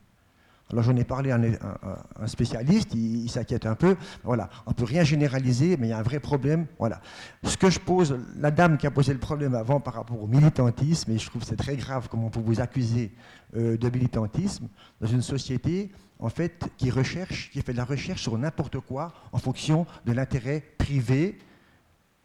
Alors 0.72 0.84
j'en 0.84 0.96
ai 0.96 1.04
parlé 1.04 1.32
à 1.32 1.36
un, 1.36 2.26
spécialiste, 2.26 2.94
il, 2.94 3.28
s'inquiète 3.28 3.66
un 3.66 3.74
peu. 3.74 3.96
On 4.24 4.36
ne 4.36 4.72
peut 4.74 4.84
rien 4.84 5.02
généraliser, 5.02 5.76
mais 5.76 5.88
il 5.88 5.90
y 5.90 5.92
a 5.92 5.98
un 5.98 6.02
vrai 6.02 6.20
problème. 6.20 6.66
Voilà. 6.78 7.00
Ce 7.42 7.56
que 7.56 7.70
je 7.70 7.80
pose, 7.80 8.16
la 8.38 8.52
dame 8.52 8.78
qui 8.78 8.86
a 8.86 8.90
posé 8.90 9.12
le 9.12 9.18
problème 9.18 9.54
avant 9.54 9.80
par 9.80 9.94
rapport 9.94 10.22
au 10.22 10.28
militantisme, 10.28 11.10
et 11.10 11.18
je 11.18 11.26
trouve 11.28 11.42
c'est 11.42 11.56
très 11.56 11.76
grave 11.76 12.08
comment 12.08 12.26
on 12.26 12.30
peut 12.30 12.40
vous 12.40 12.60
accuser 12.60 13.10
euh, 13.56 13.76
de 13.76 13.90
militantisme 13.90 14.68
dans 15.00 15.08
une 15.08 15.22
société 15.22 15.90
en 16.20 16.28
fait 16.28 16.70
qui 16.76 16.90
recherche, 16.90 17.50
qui 17.50 17.62
fait 17.62 17.72
de 17.72 17.78
la 17.78 17.84
recherche 17.84 18.22
sur 18.22 18.38
n'importe 18.38 18.78
quoi 18.78 19.12
en 19.32 19.38
fonction 19.38 19.86
de 20.06 20.12
l'intérêt 20.12 20.62
privé 20.78 21.38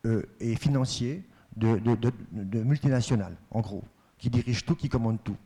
euh, 0.06 0.22
et 0.40 0.56
financier 0.56 1.24
de 1.56 2.64
multinationales, 2.64 3.38
en 3.50 3.62
gros, 3.62 3.84
qui 4.20 4.30
dirigent 4.30 4.66
tout, 4.66 4.76
qui 4.76 4.90
commandent 4.90 5.24
tout. 5.24 5.38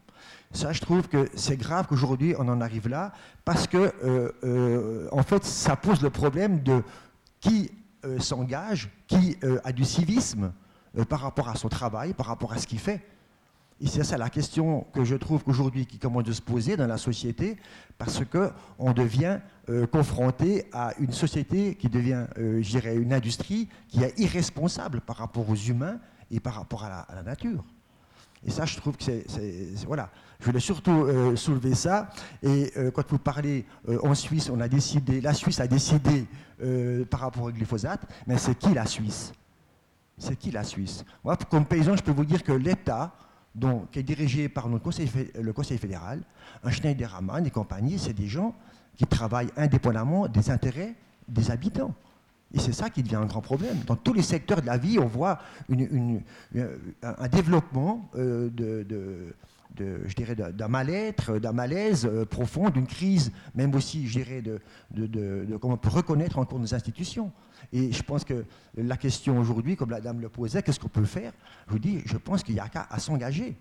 Ça, 0.52 0.74
je 0.74 0.82
trouve 0.82 1.08
que 1.08 1.30
c'est 1.36 1.58
grave 1.58 1.86
qu'aujourd'hui 1.88 2.34
on 2.38 2.48
en 2.48 2.60
arrive 2.60 2.88
là, 2.88 3.12
parce 3.46 3.68
que, 3.68 3.78
euh, 4.04 4.32
euh, 4.44 5.08
en 5.12 5.22
fait, 5.22 5.44
ça 5.44 5.76
pose 5.76 6.02
le 6.02 6.10
problème 6.10 6.64
de 6.64 6.84
qui 7.40 7.72
euh, 8.04 8.20
s'engage, 8.20 8.90
qui 9.08 9.38
a 9.64 9.72
du 9.72 9.86
civisme 9.86 10.52
par 11.08 11.22
rapport 11.22 11.50
à 11.50 11.56
son 11.56 11.70
travail, 11.70 12.14
par 12.14 12.26
rapport 12.26 12.52
à 12.52 12.58
ce 12.58 12.66
qu'il 12.66 12.80
fait. 12.80 13.02
Et 13.82 13.88
c'est 13.88 14.04
ça 14.04 14.18
la 14.18 14.30
question 14.30 14.88
que 14.94 15.06
je 15.06 15.16
trouve 15.16 15.44
qu'aujourd'hui 15.44 15.86
qui 15.86 16.00
commence 16.00 16.28
à 16.28 16.34
se 16.34 16.42
poser 16.42 16.76
dans 16.76 16.88
la 16.88 16.98
société, 16.98 17.58
parce 17.98 18.22
qu'on 18.26 18.92
devient 18.92 19.40
confronté 19.92 20.66
à 20.74 20.94
une 21.00 21.14
société 21.14 21.76
qui 21.76 21.88
devient, 21.88 22.26
je 22.36 22.70
dirais, 22.70 22.96
une 22.96 23.14
industrie 23.14 23.70
qui 23.88 24.04
est 24.04 24.20
irresponsable 24.20 25.00
par 25.00 25.18
rapport 25.18 25.50
aux 25.50 25.56
humains 25.56 26.00
et 26.30 26.42
par 26.42 26.56
rapport 26.56 26.84
à 26.84 27.08
la 27.16 27.24
nature. 27.24 27.64
Et 28.46 28.52
ça, 28.52 28.66
je 28.66 28.78
trouve 28.78 28.96
que 28.98 29.04
c'est. 29.04 29.26
Voilà. 29.86 30.10
Je 30.40 30.46
voulais 30.46 30.62
surtout 30.62 31.04
euh, 31.04 31.36
soulever 31.36 31.76
ça. 31.76 32.10
Et 32.42 32.72
euh, 32.78 32.92
quand 32.92 33.04
vous 33.10 33.20
parlez 33.20 33.66
euh, 33.90 34.00
en 34.04 34.16
Suisse, 34.16 34.50
on 34.50 34.62
a 34.62 34.70
décidé, 34.70 35.20
la 35.20 35.34
Suisse 35.34 35.60
a 35.60 35.68
décidé 35.68 36.26
par 37.10 37.22
rapport 37.22 37.44
au 37.44 37.52
glyphosate, 37.52 38.02
mais 38.28 38.38
c'est 38.38 38.54
qui 38.54 38.74
la 38.74 38.86
Suisse? 38.86 39.32
C'est 40.18 40.36
qui 40.36 40.52
la 40.52 40.66
Suisse? 40.66 41.06
Moi, 41.24 41.38
comme 41.50 41.66
paysan, 41.66 41.96
je 41.96 42.04
peux 42.04 42.12
vous 42.12 42.26
dire 42.26 42.44
que 42.44 42.52
l'État, 42.52 43.16
qui 43.94 44.00
est 44.00 44.04
dirigé 44.04 44.50
par 44.50 44.68
le 44.68 44.78
Conseil 44.80 45.78
fédéral, 45.78 46.22
un 46.62 46.70
Schneiderman 46.70 47.46
et 47.46 47.50
compagnie, 47.50 47.98
c'est 47.98 48.12
des 48.12 48.28
gens 48.28 48.54
qui 48.98 49.06
travaillent 49.06 49.52
indépendamment 49.56 50.28
des 50.28 50.52
intérêts 50.52 50.96
des 51.30 51.50
habitants. 51.50 51.96
Et 52.54 52.60
c'est 52.60 52.74
ça 52.74 52.90
qui 52.90 53.04
devient 53.04 53.18
un 53.18 53.26
grand 53.26 53.42
problème. 53.42 53.78
Dans 53.86 53.96
tous 53.96 54.14
les 54.14 54.24
secteurs 54.24 54.62
de 54.62 54.66
la 54.66 54.78
vie, 54.78 54.98
on 54.98 55.06
voit 55.06 55.40
un 55.70 57.28
développement 57.28 58.10
de, 59.80 60.06
je 60.06 60.16
dirais, 60.16 60.36
d'un 60.36 60.68
mal-être, 60.68 61.38
d'un 61.40 61.52
malaise 61.52 62.06
euh, 62.06 62.26
profond, 62.26 62.70
d'une 62.70 62.88
crise, 62.88 63.32
même 63.56 63.74
aussi, 63.76 64.08
je 64.08 64.20
dirais, 64.20 64.42
de, 64.42 64.60
de, 64.92 65.58
comment 65.58 65.76
on 65.76 65.78
peut 65.78 65.90
reconnaître 65.90 66.38
encore 66.38 66.60
nos 66.60 66.74
institutions. 66.74 67.32
Et 67.72 67.92
je 67.92 68.04
pense 68.04 68.24
que 68.24 68.46
la 68.78 68.98
question 68.98 69.38
aujourd'hui, 69.40 69.76
comme 69.76 69.92
la 69.92 70.02
dame 70.02 70.22
le 70.22 70.30
posait, 70.30 70.62
qu'est-ce 70.64 70.80
qu'on 70.80 70.88
peut 70.88 71.06
faire? 71.06 71.34
Je 71.68 71.74
vous 71.74 71.80
dis, 71.80 72.02
je 72.06 72.18
pense 72.18 72.44
qu'il 72.44 72.56
n'y 72.56 72.62
a 72.62 72.70
qu'à 72.70 72.88
s'engager. 72.98 73.56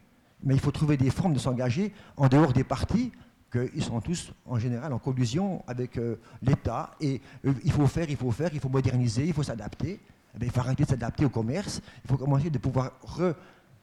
Mais 0.45 0.55
il 0.55 0.61
faut 0.61 0.71
trouver 0.71 0.97
des 0.97 1.11
formes 1.11 1.35
de 1.35 1.39
s'engager 1.39 1.93
en 2.17 2.29
dehors 2.29 2.53
des 2.53 2.65
partis, 2.65 3.13
qu'ils 3.51 3.83
sont 3.83 4.01
tous 4.01 4.33
en 4.47 4.59
général 4.59 4.93
en 4.93 4.99
collusion 4.99 5.63
avec 5.67 5.97
euh, 5.97 6.17
l'État. 6.43 6.91
Et 7.01 7.21
euh, 7.47 7.53
il 7.65 7.73
faut 7.73 7.87
faire, 7.87 8.09
il 8.11 8.17
faut 8.17 8.31
faire, 8.31 8.51
il 8.53 8.61
faut 8.61 8.69
moderniser, 8.69 9.27
il 9.27 9.33
faut 9.33 9.43
s'adapter. 9.43 10.01
Eh 10.41 10.45
il 10.45 10.51
faut 10.51 10.61
arrêter 10.61 10.85
de 10.85 10.89
s'adapter 10.89 11.25
au 11.25 11.31
commerce. 11.31 11.81
Il 12.05 12.09
faut 12.09 12.17
commencer 12.17 12.51
de 12.51 12.59
pouvoir 12.59 12.93
re 13.03 13.35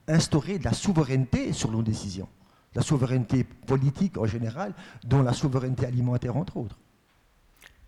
instaurer 0.08 0.58
de 0.58 0.64
la 0.64 0.72
souveraineté 0.72 1.52
sur 1.52 1.70
nos 1.72 1.82
décisions, 1.82 2.28
la 2.74 2.82
souveraineté 2.82 3.42
politique 3.42 4.16
en 4.18 4.26
général, 4.26 4.72
dont 5.04 5.22
la 5.22 5.32
souveraineté 5.32 5.84
alimentaire 5.84 6.36
entre 6.36 6.56
autres. 6.58 6.78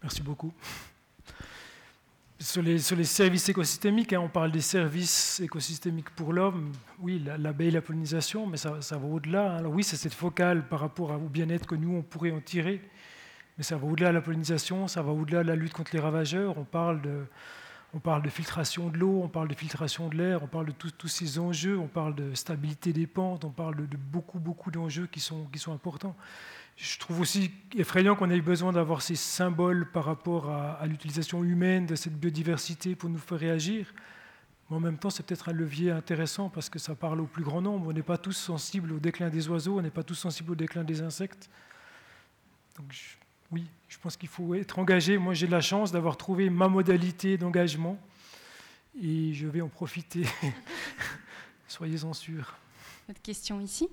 Merci 0.03 0.23
beaucoup. 0.23 0.53
Sur 2.41 2.63
les, 2.63 2.79
services 2.79 3.49
écosystémiques, 3.49 4.13
hein, 4.13 4.21
on 4.21 4.29
parle 4.29 4.53
des 4.53 4.61
services 4.61 5.41
écosystémiques 5.41 6.11
pour 6.11 6.33
l'homme, 6.33 6.71
oui, 7.01 7.21
l'abeille, 7.37 7.73
la, 7.73 7.81
pollinisation, 7.81 8.47
mais 8.47 8.57
ça, 8.57 8.79
va 8.79 9.07
au-delà. 9.09 9.55
Hein. 9.55 9.57
Alors 9.57 9.73
oui, 9.73 9.83
c'est 9.83 9.97
cette 9.97 10.15
focale 10.15 10.69
par 10.69 10.79
rapport 10.79 11.11
au 11.11 11.29
bien-être 11.29 11.67
que 11.67 11.75
nous, 11.75 11.97
on 11.97 12.03
pourrait 12.03 12.31
en 12.31 12.41
tirer, 12.41 12.81
mais 13.57 13.65
ça 13.65 13.77
va 13.77 13.89
au-delà 13.89 14.11
de 14.11 14.15
la 14.15 14.21
pollinisation, 14.21 14.87
ça 14.87 15.03
va 15.03 15.11
au-delà 15.11 15.43
de 15.43 15.49
la 15.49 15.57
lutte 15.57 15.73
contre 15.73 15.91
les 15.93 15.99
ravageurs. 15.99 16.57
On 16.57 16.65
parle 16.65 17.03
de, 17.03 17.27
on 17.93 17.99
parle 17.99 18.23
de 18.23 18.29
filtration 18.29 18.89
de 18.89 18.99
l'eau, 18.99 19.21
on 19.25 19.29
parle 19.29 19.49
de 19.49 19.55
filtration 19.55 20.09
de 20.09 20.17
l'air, 20.17 20.41
on 20.45 20.47
parle 20.47 20.67
de 20.67 20.73
tous 20.73 21.09
ces 21.09 21.41
enjeux, 21.41 21.77
on 21.77 21.89
parle 21.89 22.15
de 22.15 22.35
stabilité 22.35 22.93
des 22.93 23.09
pentes, 23.09 23.45
on 23.45 23.51
parle 23.51 23.75
de, 23.75 23.97
beaucoup, 23.97 24.39
beaucoup 24.39 24.71
d'enjeux 24.71 25.09
qui 25.11 25.19
sont, 25.19 25.47
qui 25.47 25.59
sont 25.59 25.73
importants. 25.73 26.15
Je 26.79 26.97
trouve 27.01 27.21
aussi 27.21 27.51
effrayant 27.75 28.15
qu'on 28.15 28.31
ait 28.31 28.41
besoin 28.41 28.73
d'avoir 28.73 29.03
ces 29.03 29.17
symboles 29.17 29.91
par 29.91 30.05
rapport 30.05 30.49
à, 30.49 30.87
l'utilisation 30.87 31.43
humaine 31.43 31.87
de 31.87 31.97
cette 31.97 32.15
biodiversité 32.15 32.95
pour 32.95 33.11
nous 33.11 33.19
faire 33.19 33.39
réagir. 33.39 33.93
Mais 34.71 34.77
en 34.77 34.81
même 34.81 34.97
temps, 34.97 35.11
c'est 35.11 35.27
peut-être 35.27 35.49
un 35.49 35.53
levier 35.53 35.91
intéressant 35.91 36.49
parce 36.49 36.71
que 36.71 36.79
ça 36.79 36.95
parle 36.95 37.21
au 37.21 37.27
plus 37.27 37.43
grand 37.43 37.61
nombre. 37.61 37.89
On 37.89 37.93
n'est 37.93 38.03
pas 38.03 38.17
tous 38.17 38.33
sensibles 38.33 38.93
au 38.93 39.01
déclin 39.01 39.29
des 39.29 39.49
oiseaux, 39.49 39.79
on 39.79 39.83
n'est 39.83 39.91
pas 39.91 40.05
tous 40.05 40.15
sensibles 40.15 40.53
au 40.53 40.55
déclin 40.55 40.85
des 40.85 41.03
insectes. 41.03 41.51
Donc, 42.77 42.95
oui, 43.51 43.65
je 43.89 43.99
pense 43.99 44.17
qu'il 44.17 44.29
faut 44.29 44.55
être 44.55 44.79
engagé. 44.79 45.19
Moi, 45.19 45.35
j'ai 45.35 45.49
la 45.49 45.61
chance 45.61 45.91
d'avoir 45.91 46.17
trouvé 46.17 46.49
ma 46.49 46.69
modalité 46.69 47.37
d'engagement 47.37 47.99
et 49.03 49.35
je 49.35 49.49
vais 49.49 49.63
en 49.63 49.69
profiter. 49.69 50.23
Soyez-en 51.67 52.13
sûrs. 52.13 52.55
Votre 53.09 53.21
question 53.21 53.61
ici? 53.61 53.89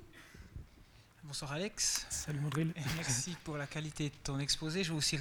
Bonsoir 1.27 1.53
Alex. 1.53 2.06
Salut 2.10 2.39
Mondril. 2.39 2.72
Merci 2.97 3.35
pour 3.43 3.57
la 3.57 3.65
qualité 3.65 4.10
de 4.10 4.15
ton 4.23 4.38
exposé. 4.38 4.84
Je 4.84 4.91
veux 4.91 4.97
aussi 4.97 5.18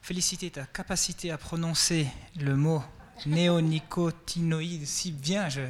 féliciter 0.00 0.50
ta 0.50 0.64
capacité 0.64 1.30
à 1.30 1.36
prononcer 1.36 2.06
le 2.40 2.56
mot 2.56 2.82
néonicotinoïde 3.26 4.86
si 4.86 5.12
bien. 5.12 5.50
Je... 5.50 5.60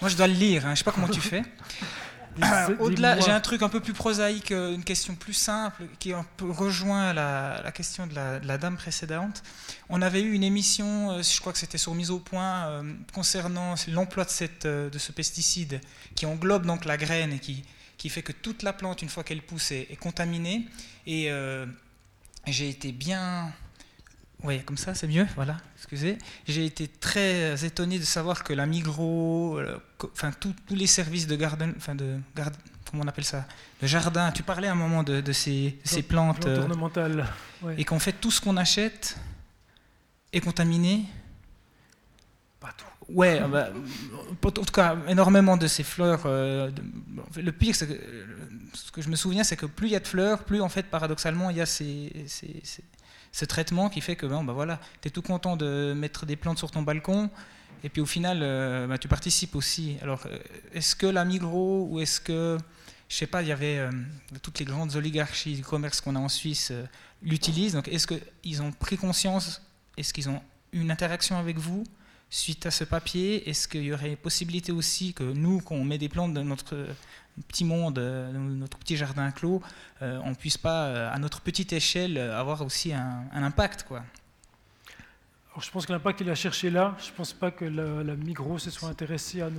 Moi, 0.00 0.10
je 0.10 0.16
dois 0.16 0.26
le 0.26 0.34
lire. 0.34 0.62
Hein. 0.62 0.68
Je 0.68 0.70
ne 0.70 0.74
sais 0.76 0.84
pas 0.84 0.90
comment 0.90 1.08
tu 1.08 1.20
fais. 1.20 1.44
Au-delà, 2.80 3.20
j'ai 3.20 3.30
un 3.30 3.40
truc 3.40 3.62
un 3.62 3.68
peu 3.68 3.78
plus 3.78 3.92
prosaïque, 3.92 4.50
euh, 4.50 4.74
une 4.74 4.84
question 4.84 5.14
plus 5.14 5.34
simple 5.34 5.84
qui 6.00 6.12
rejoint 6.40 7.12
la, 7.12 7.70
question 7.72 8.08
de 8.08 8.14
la, 8.14 8.58
dame 8.58 8.76
précédente. 8.76 9.44
On 9.88 10.02
avait 10.02 10.22
eu 10.22 10.32
une 10.32 10.44
émission, 10.44 11.12
euh, 11.12 11.22
je 11.22 11.40
crois 11.40 11.52
que 11.52 11.58
c'était 11.58 11.78
sur 11.78 11.94
Mise 11.94 12.10
au 12.10 12.18
point, 12.18 12.66
euh, 12.66 12.92
concernant 13.12 13.76
l'emploi 13.88 14.24
de, 14.24 14.30
cette, 14.30 14.66
de 14.66 14.98
ce 14.98 15.12
pesticide 15.12 15.80
qui 16.16 16.26
englobe 16.26 16.66
donc 16.66 16.84
la 16.84 16.96
graine 16.96 17.32
et 17.32 17.38
qui, 17.38 17.64
qui 18.00 18.08
fait 18.08 18.22
que 18.22 18.32
toute 18.32 18.62
la 18.62 18.72
plante, 18.72 19.02
une 19.02 19.08
fois 19.08 19.22
qu'elle 19.24 19.42
pousse, 19.42 19.72
est, 19.72 19.98
contaminée. 20.00 20.66
Et 21.06 21.30
j'ai 22.46 22.68
été 22.68 22.92
bien 22.92 23.52
oui, 24.42 24.62
comme 24.62 24.78
ça, 24.78 24.94
c'est 24.94 25.06
mieux, 25.06 25.26
voilà, 25.34 25.58
excusez. 25.76 26.16
J'ai 26.48 26.64
été 26.64 26.88
très 26.88 27.62
étonné 27.64 27.98
de 27.98 28.04
savoir 28.04 28.42
que 28.42 28.52
la 28.52 28.64
Migros, 28.66 29.58
euh, 29.58 29.78
enfin 30.12 30.32
tous 30.32 30.54
les 30.70 30.86
services 30.86 31.26
de 31.26 31.36
garden, 31.36 31.74
enfin 31.76 31.94
de 31.94 32.18
comment 32.90 33.04
on 33.04 33.08
appelle 33.08 33.24
ça, 33.24 33.46
de 33.82 33.86
jardin, 33.86 34.32
tu 34.32 34.42
parlais 34.42 34.68
à 34.68 34.72
un 34.72 34.76
moment 34.76 35.02
de, 35.02 35.32
ces, 35.32 35.78
ces, 35.84 36.02
plantes, 36.02 36.46
euh, 36.46 36.62
ornementales, 36.62 37.26
et 37.76 37.84
qu'en 37.84 37.98
fait 37.98 38.12
tout 38.12 38.30
ce 38.30 38.40
qu'on 38.40 38.56
achète 38.56 39.16
est 40.32 40.40
contaminé. 40.40 41.04
Pas 42.60 42.72
tout. 42.76 42.86
Ouais, 43.12 43.40
bah, 43.40 43.70
en 44.44 44.50
tout 44.50 44.64
cas, 44.72 44.96
énormément 45.08 45.56
de 45.56 45.66
ces 45.66 45.82
fleurs. 45.82 46.22
Euh, 46.26 46.70
le 47.36 47.52
pire, 47.52 47.76
que 47.76 47.84
ce 48.74 48.92
que 48.92 49.02
je 49.02 49.08
me 49.08 49.16
souviens, 49.16 49.44
c'est 49.44 49.56
que 49.56 49.66
plus 49.66 49.88
il 49.88 49.92
y 49.92 49.96
a 49.96 50.00
de 50.00 50.06
fleurs, 50.06 50.44
plus 50.44 50.60
en 50.60 50.68
fait, 50.68 50.84
paradoxalement, 50.84 51.50
il 51.50 51.56
y 51.56 51.60
a 51.60 51.66
ces, 51.66 52.24
ces 52.26 52.62
ce 53.32 53.44
traitement 53.44 53.88
qui 53.88 54.00
fait 54.00 54.16
que 54.16 54.26
ben, 54.26 54.42
ben 54.44 54.52
voilà, 54.52 54.80
tu 55.00 55.08
es 55.08 55.10
tout 55.10 55.22
content 55.22 55.56
de 55.56 55.94
mettre 55.96 56.26
des 56.26 56.36
plantes 56.36 56.58
sur 56.58 56.70
ton 56.70 56.82
balcon, 56.82 57.30
et 57.84 57.88
puis 57.88 58.00
au 58.00 58.06
final, 58.06 58.40
euh, 58.42 58.86
ben, 58.86 58.98
tu 58.98 59.08
participes 59.08 59.54
aussi. 59.54 59.96
Alors, 60.02 60.22
euh, 60.26 60.38
est-ce 60.74 60.94
que 60.94 61.06
la 61.06 61.24
Migros, 61.24 61.86
ou 61.90 62.00
est-ce 62.00 62.20
que, 62.20 62.58
je 63.08 63.16
sais 63.16 63.26
pas, 63.26 63.42
il 63.42 63.48
y 63.48 63.52
avait 63.52 63.78
euh, 63.78 63.90
toutes 64.42 64.58
les 64.58 64.64
grandes 64.64 64.96
oligarchies 64.96 65.54
du 65.54 65.62
commerce 65.62 66.00
qu'on 66.00 66.16
a 66.16 66.18
en 66.18 66.28
Suisse 66.28 66.72
l'utilisent, 67.22 67.74
donc 67.74 67.88
est-ce 67.88 68.06
qu'ils 68.06 68.62
ont 68.62 68.72
pris 68.72 68.96
conscience, 68.96 69.62
est-ce 69.96 70.12
qu'ils 70.12 70.28
ont 70.28 70.42
une 70.72 70.90
interaction 70.90 71.36
avec 71.38 71.58
vous? 71.58 71.84
Suite 72.30 72.64
à 72.64 72.70
ce 72.70 72.84
papier 72.84 73.48
Est-ce 73.48 73.68
qu'il 73.68 73.82
y 73.82 73.92
aurait 73.92 74.16
possibilité 74.16 74.72
aussi 74.72 75.12
que 75.12 75.24
nous, 75.24 75.60
qu'on 75.60 75.84
met 75.84 75.98
des 75.98 76.08
plantes 76.08 76.32
dans 76.32 76.44
notre 76.44 76.86
petit 77.48 77.64
monde, 77.64 77.98
euh, 77.98 78.32
notre 78.32 78.78
petit 78.78 78.96
jardin 78.96 79.30
clos, 79.30 79.62
euh, 80.02 80.20
on 80.24 80.34
puisse 80.34 80.58
pas, 80.58 80.86
euh, 80.86 81.12
à 81.12 81.18
notre 81.18 81.40
petite 81.40 81.72
échelle, 81.72 82.18
avoir 82.18 82.62
aussi 82.62 82.92
un, 82.92 83.24
impact. 83.32 83.84
Quoi? 83.84 84.02
Alors, 85.52 85.62
je 85.62 85.70
pense 85.70 85.86
que 85.86 85.92
l'impact, 85.92 86.20
il 86.20 86.30
a 86.30 86.34
cherché 86.34 86.70
là. 86.70 86.94
Je 87.02 87.10
ne 87.10 87.16
pense 87.16 87.32
pas 87.32 87.50
que 87.50 87.64
la, 87.64 88.04
la, 88.04 88.14
Migros 88.14 88.58
se 88.58 88.70
soit 88.70 88.88
intéressée 88.88 89.40
à, 89.40 89.50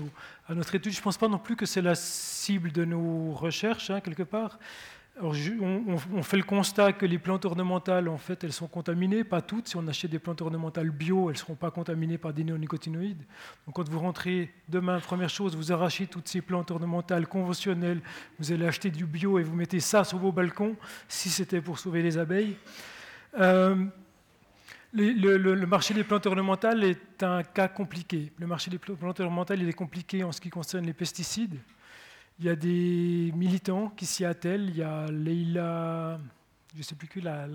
à 0.48 0.54
notre 0.54 0.74
étude. 0.76 0.94
Je 0.94 1.00
ne 1.00 1.04
pense 1.04 1.18
pas 1.18 1.28
non 1.28 1.40
plus 1.40 1.56
que 1.56 1.66
c'est 1.66 1.82
la 1.82 1.96
cible 1.96 2.72
de 2.72 2.86
nos 2.86 3.34
recherches, 3.34 3.90
hein, 3.90 4.00
quelque 4.00 4.24
part 4.24 4.58
on, 5.20 6.24
fait 6.24 6.38
le 6.38 6.44
constat 6.44 6.94
que 6.94 7.06
les 7.06 7.20
plantes 7.20 7.46
ornementales, 7.46 8.08
en 8.08 8.18
fait, 8.18 8.44
elles 8.44 8.54
sont 8.54 8.68
contaminées, 8.68 9.24
pas 9.24 9.42
toutes. 9.42 9.68
Si 9.68 9.76
on 9.76 9.88
achète 9.88 10.10
des 10.10 10.20
plantes 10.20 10.42
ornementales 10.42 10.90
bio, 10.90 11.30
elles 11.30 11.36
ne 11.36 11.40
seront 11.40 11.56
pas 11.56 11.70
contaminées 11.70 12.18
par 12.18 12.34
des 12.34 12.44
néonicotinoïdes. 12.44 13.24
Donc 13.66 13.76
quand 13.76 13.88
vous 13.90 14.00
rentrez 14.00 14.52
demain, 14.70 15.00
première 15.00 15.30
chose, 15.30 15.56
vous 15.56 15.72
arrachez 15.72 16.08
toutes 16.08 16.28
ces 16.28 16.42
plantes 16.42 16.72
ornementales 16.72 17.28
conventionnelles, 17.28 18.02
vous 18.40 18.52
allez 18.52 18.66
acheter 18.66 18.90
du 18.90 19.06
bio 19.06 19.38
et 19.38 19.44
vous 19.44 19.56
mettez 19.56 19.80
ça 19.80 20.04
sur 20.04 20.18
vos 20.18 20.32
balcons, 20.32 20.76
si 21.08 21.30
c'était 21.30 21.62
pour 21.62 21.78
sauver 21.78 22.02
les 22.02 22.18
abeilles. 22.18 22.56
Euh, 23.40 23.76
le, 24.94 25.66
marché 25.66 25.94
des 25.94 26.04
plantes 26.04 26.26
ornementales 26.26 26.84
est 26.84 27.24
un 27.24 27.44
cas 27.44 27.68
compliqué. 27.68 28.32
Le 28.40 28.48
marché 28.48 28.72
des 28.72 28.78
plantes 28.78 29.20
ornementales 29.20 29.68
est 29.68 29.74
compliqué 29.74 30.24
en 30.24 30.32
ce 30.32 30.42
qui 30.42 30.50
concerne 30.50 30.86
les 30.86 30.94
pesticides. 30.94 31.60
Il 32.42 32.48
y 32.48 32.50
a 32.50 32.56
des 32.56 33.32
militants 33.36 33.90
qui 33.96 34.08
s'y 34.08 34.26
attellent. 34.26 34.70
Il 34.70 34.78
y 34.78 34.82
a 34.82 35.06
Leila, 35.12 36.20
je 36.74 36.80
ne 36.80 36.84
sais 36.84 36.96
plus 36.96 37.08
qui, 37.08 37.22
la, 37.22 37.46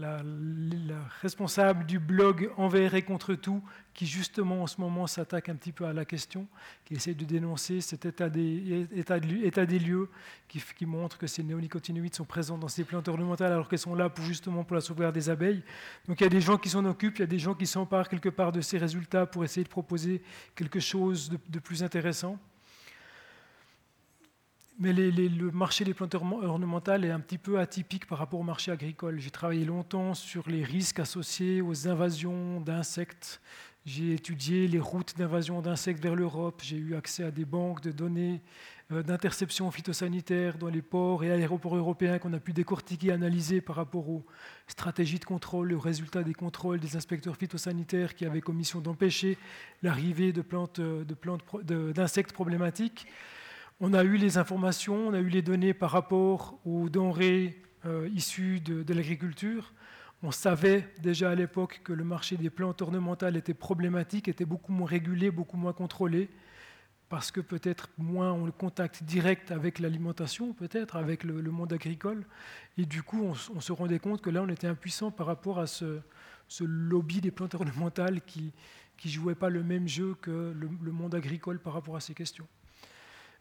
responsable 1.23 1.87
du 1.87 1.99
blog 1.99 2.53
Envers 2.57 2.95
et 2.95 3.03
contre 3.03 3.35
tout, 3.35 3.61
qui 3.95 4.07
justement 4.07 4.63
en 4.63 4.69
ce 4.69 4.81
moment 4.81 5.09
s'attaque 5.09 5.49
un 5.49 5.57
petit 5.57 5.73
peu 5.73 5.87
à 5.87 5.93
la 5.93 6.05
question, 6.05 6.47
qui 6.85 6.95
essaie 6.95 7.15
de 7.15 7.25
dénoncer 7.25 7.81
cet 7.81 8.07
état 8.07 8.29
des, 8.29 8.87
lieux 9.81 10.09
qui, 10.47 10.63
qui, 10.79 10.87
montre 10.87 11.19
que 11.19 11.27
ces 11.27 11.43
néonicotinoïdes 11.43 12.15
sont 12.15 12.25
présents 12.25 12.57
dans 12.57 12.69
ces 12.69 12.85
plantes 12.85 13.09
ornementales 13.09 13.51
alors 13.51 13.69
qu'elles 13.69 13.81
sont 13.81 13.97
là 13.97 14.09
pour, 14.09 14.25
justement 14.25 14.63
pour 14.63 14.77
la 14.77 14.81
sauvegarde 14.81 15.17
des 15.17 15.29
abeilles. 15.29 15.65
Donc 16.07 16.21
il 16.21 16.23
y 16.23 16.29
a 16.29 16.31
des 16.31 16.41
gens 16.41 16.59
qui 16.59 16.69
s'en 16.69 16.85
occupent, 16.85 17.17
il 17.17 17.23
y 17.23 17.25
a 17.25 17.27
des 17.27 17.41
gens 17.41 17.55
qui 17.55 17.67
s'emparent 17.67 18.09
quelque 18.09 18.29
part 18.29 18.53
de 18.53 18.61
ces 18.61 18.79
résultats 18.79 19.27
pour 19.27 19.43
essayer 19.43 19.65
de 19.65 19.69
proposer 19.69 20.23
quelque 20.55 20.79
chose 20.79 21.29
de 21.49 21.59
plus 21.59 21.83
intéressant. 21.83 22.39
Mais 24.79 24.93
le 24.93 25.51
marché 25.53 25.85
des 25.85 25.95
plantes 25.95 26.15
ornementales 26.15 27.07
est 27.07 27.11
un 27.11 27.21
petit 27.21 27.39
peu 27.39 27.59
atypique 27.59 28.07
par 28.07 28.19
rapport 28.19 28.41
au 28.41 28.43
marché 28.43 28.71
agricole. 28.71 29.19
J'ai 29.19 29.31
travaillé 29.31 29.65
longtemps 29.65 30.13
sur 30.13 30.51
les 30.51 30.63
risques 30.65 31.01
associés 31.01 31.63
aux 31.63 31.89
invasions 31.89 32.61
d'insectes. 32.61 33.41
J'ai 33.87 34.13
étudié 34.13 34.69
les 34.69 34.81
routes 34.81 35.17
d'invasion 35.17 35.63
d'insectes 35.63 36.03
vers 36.03 36.15
l'Europe. 36.15 36.61
J'ai 36.63 36.77
eu 36.77 36.95
accès 36.95 37.25
à 37.25 37.31
des 37.31 37.47
banques 37.47 37.81
de 37.81 37.91
données 37.91 38.43
euh, 38.93 39.03
d'interception 39.03 39.71
phytosanitaire 39.71 40.59
dans 40.59 40.69
les 40.69 40.83
ports 40.83 41.25
et 41.25 41.31
aéroports 41.31 41.77
européens 41.77 42.19
qu'on 42.19 42.33
a 42.35 42.41
pu 42.41 42.53
décortiquer, 42.53 43.13
analyser 43.13 43.63
par 43.63 43.77
rapport 43.77 44.09
aux 44.11 44.27
stratégies 44.67 45.21
de 45.21 45.25
contrôle, 45.25 45.73
aux 45.73 45.81
résultats 45.81 46.23
des 46.23 46.35
contrôles 46.35 46.81
des 46.81 46.97
inspecteurs 46.97 47.37
phytosanitaires 47.37 48.15
qui 48.15 48.27
avaient 48.27 48.41
commission 48.41 48.81
d'empêcher 48.81 49.39
l'arrivée 49.83 50.33
de 50.33 50.43
plantes, 50.43 50.81
d'insectes 50.81 52.33
problématiques. 52.33 53.07
On 53.79 53.93
a 53.93 54.05
eu 54.05 54.17
les 54.17 54.39
informations, 54.39 55.09
on 55.09 55.13
a 55.13 55.19
eu 55.19 55.29
les 55.29 55.43
données 55.43 55.75
par 55.75 55.91
rapport 55.91 56.59
aux 56.65 56.89
denrées 56.89 57.61
euh, 57.85 58.09
issues 58.15 58.59
de, 58.61 58.95
l'agriculture. 58.95 59.75
On 60.23 60.31
savait 60.31 60.89
déjà 61.03 61.31
à 61.31 61.35
l'époque 61.35 61.83
que 61.85 61.93
le 61.93 62.03
marché 62.03 62.39
des 62.39 62.49
plantes 62.49 62.81
ornementales 62.81 63.37
était 63.37 63.53
problématique, 63.53 64.29
était 64.29 64.47
beaucoup 64.47 64.73
moins 64.73 64.87
régulé, 64.87 65.31
beaucoup 65.31 65.59
moins 65.59 65.75
contrôlé, 65.75 66.31
parce 67.11 67.31
que 67.31 67.43
peut-être 67.43 67.91
moins 67.99 68.33
on 68.33 68.47
le 68.47 68.53
contact 68.53 69.03
direct 69.03 69.51
avec 69.51 69.79
l'alimentation, 69.79 70.55
peut-être 70.55 70.97
avec 70.97 71.23
le, 71.23 71.43
monde 71.43 71.75
agricole. 71.75 72.25
Et 72.79 72.87
du 72.87 73.03
coup, 73.03 73.23
on, 73.25 73.35
se 73.61 73.73
rendait 73.73 73.99
compte 73.99 74.23
que 74.23 74.31
là, 74.31 74.41
on 74.41 74.49
était 74.49 74.69
impuissant 74.69 75.11
par 75.11 75.27
rapport 75.27 75.59
à 75.59 75.67
ce, 75.67 76.01
lobby 76.61 77.21
des 77.21 77.31
plantes 77.31 77.55
ornementales 77.55 78.23
qui 78.23 78.55
ne 79.05 79.11
jouait 79.11 79.35
pas 79.35 79.51
le 79.51 79.63
même 79.63 79.87
jeu 79.87 80.17
que 80.23 80.55
le 80.59 80.93
monde 80.93 81.15
agricole 81.15 81.59
par 81.59 81.75
rapport 81.75 81.97
à 81.97 82.01
ces 82.01 82.15
questions. 82.15 82.49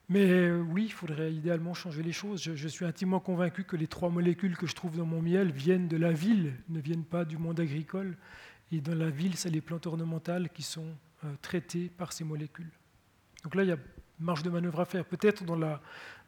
Mais 0.07 0.51
oui, 0.51 0.85
il 0.85 0.91
faudrait 0.91 1.33
idéalement 1.33 1.73
changer 1.73 2.03
les 2.03 2.11
choses. 2.11 2.41
Je, 2.43 2.67
suis 2.67 2.85
intimement 2.85 3.19
convaincu 3.19 3.63
que 3.63 3.75
les 3.75 3.87
trois 3.87 4.09
molécules 4.09 4.55
que 4.55 4.67
je 4.67 4.75
trouve 4.75 4.97
dans 4.97 5.05
mon 5.05 5.21
miel 5.21 5.51
viennent 5.51 5.87
de 5.87 5.97
la 5.97 6.11
ville, 6.11 6.53
ne 6.69 6.79
viennent 6.79 7.05
pas 7.05 7.25
du 7.25 7.37
monde 7.37 7.59
agricole. 7.59 8.15
Et 8.71 8.81
dans 8.81 8.95
la 8.95 9.09
ville, 9.09 9.35
c'est 9.35 9.49
les 9.49 9.61
plantes 9.61 9.87
ornementales 9.87 10.49
qui 10.49 10.61
sont 10.61 10.95
euh, 11.23 11.33
traitées 11.41 11.89
par 11.89 12.13
ces 12.13 12.23
molécules. 12.23 12.69
Donc 13.43 13.55
là, 13.55 13.63
il 13.63 13.69
y 13.69 13.71
a 13.71 13.77
marge 14.19 14.43
de 14.43 14.49
manœuvre 14.49 14.79
à 14.79 14.85
faire. 14.85 15.05
Peut-être 15.05 15.43
dans, 15.43 15.57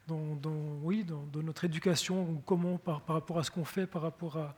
dans, 0.06 0.52
oui, 0.82 1.04
dans, 1.04 1.42
notre 1.42 1.64
éducation, 1.64 2.42
comment 2.44 2.78
par, 2.78 3.02
par, 3.02 3.14
rapport 3.14 3.38
à 3.38 3.44
ce 3.44 3.50
qu'on 3.50 3.64
fait, 3.64 3.86
par 3.86 4.02
rapport 4.02 4.36
à, 4.36 4.56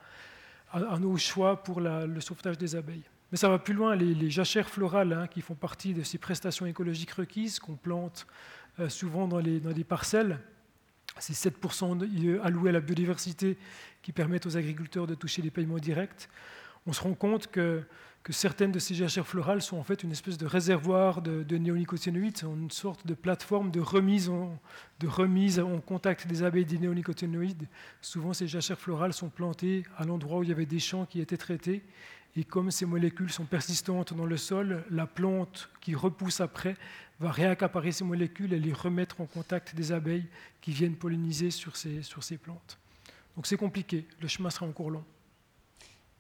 à, 0.73 0.99
nos 0.99 1.17
choix 1.17 1.63
pour 1.63 1.81
le 1.81 2.21
sauvetage 2.21 2.59
des 2.59 2.77
abeilles. 2.77 3.05
Mais 3.31 3.39
ça 3.39 3.49
va 3.49 3.59
plus 3.59 3.75
loin, 3.75 3.95
les, 3.95 4.31
jachères 4.31 4.69
florales 4.69 5.13
hein, 5.13 5.27
qui 5.29 5.41
font 5.41 5.55
partie 5.55 5.95
de 5.95 6.03
ces 6.03 6.19
prestations 6.19 6.67
écologiques 6.67 7.13
requises 7.13 7.61
qu'on 7.61 7.77
plante 7.77 8.27
souvent 8.89 9.29
dans 9.29 9.39
les, 9.39 9.85
parcelles. 9.85 10.39
C'est 11.19 11.51
7% 11.51 12.41
alloués 12.43 12.71
à 12.71 12.73
la 12.73 12.81
biodiversité 12.81 13.59
qui 14.03 14.13
permettent 14.13 14.47
aux 14.47 14.57
agriculteurs 14.57 15.07
de 15.07 15.15
toucher 15.15 15.43
les 15.43 15.51
paiements 15.51 15.79
directs. 15.79 16.29
On 16.87 16.93
se 16.93 17.03
rend 17.03 17.15
compte 17.15 17.49
que, 17.49 17.83
certaines 18.31 18.71
de 18.71 18.79
ces 18.79 18.95
jachères 18.95 19.27
florales 19.27 19.61
sont 19.61 19.77
en 19.77 19.83
fait 19.83 20.05
une 20.05 20.13
espèce 20.13 20.39
de 20.39 20.47
réservoir 20.47 21.21
de, 21.21 21.43
de 21.43 21.59
néonicotinoïdes, 21.59 22.43
une 22.45 22.71
sorte 22.71 23.07
de 23.07 23.15
plateforme 23.15 23.71
de 23.73 23.81
remise, 23.81 24.29
en, 24.29 24.59
de 25.01 25.09
remise 25.09 25.59
en 25.59 25.81
contact 25.81 26.29
des 26.29 26.43
abeilles 26.45 26.65
des 26.65 26.79
néonicotinoïdes. 26.79 27.67
Souvent, 28.01 28.33
ces 28.33 28.47
jachères 28.47 28.79
florales 28.79 29.13
sont 29.13 29.31
plantées 29.31 29.83
à 29.97 30.05
l'endroit 30.05 30.39
où 30.39 30.43
il 30.45 30.49
y 30.49 30.53
avait 30.53 30.67
des 30.67 30.79
champs 30.79 31.07
qui 31.07 31.21
étaient 31.21 31.37
traités. 31.37 31.83
Et 32.37 32.45
comme 32.45 32.71
ces 32.71 32.87
molécules 32.87 33.31
sont 33.31 33.45
persistantes 33.45 34.15
dans 34.15 34.27
le 34.27 34.37
sol, 34.37 34.85
la 34.91 35.07
plante 35.07 35.69
qui 35.81 35.95
repousse 35.95 36.41
après 36.41 36.77
va 37.21 37.31
réaccaparer 37.31 37.93
ces 37.93 38.05
molécules 38.05 38.53
et 38.53 38.59
les 38.59 38.73
remettre 38.73 39.21
en 39.21 39.27
contact 39.27 39.75
des 39.75 39.93
abeilles 39.93 40.27
qui 40.61 40.73
viennent 40.73 40.97
polliniser 40.97 41.51
sur 41.51 41.77
ces, 41.77 42.03
sur 42.03 42.25
ces 42.25 42.39
plantes. 42.39 42.79
Donc 43.37 43.47
c'est 43.47 43.57
compliqué, 43.57 44.07
le 44.21 44.29
chemin 44.29 44.51
sera 44.51 44.67
encore 44.67 44.91
long. 44.91 45.05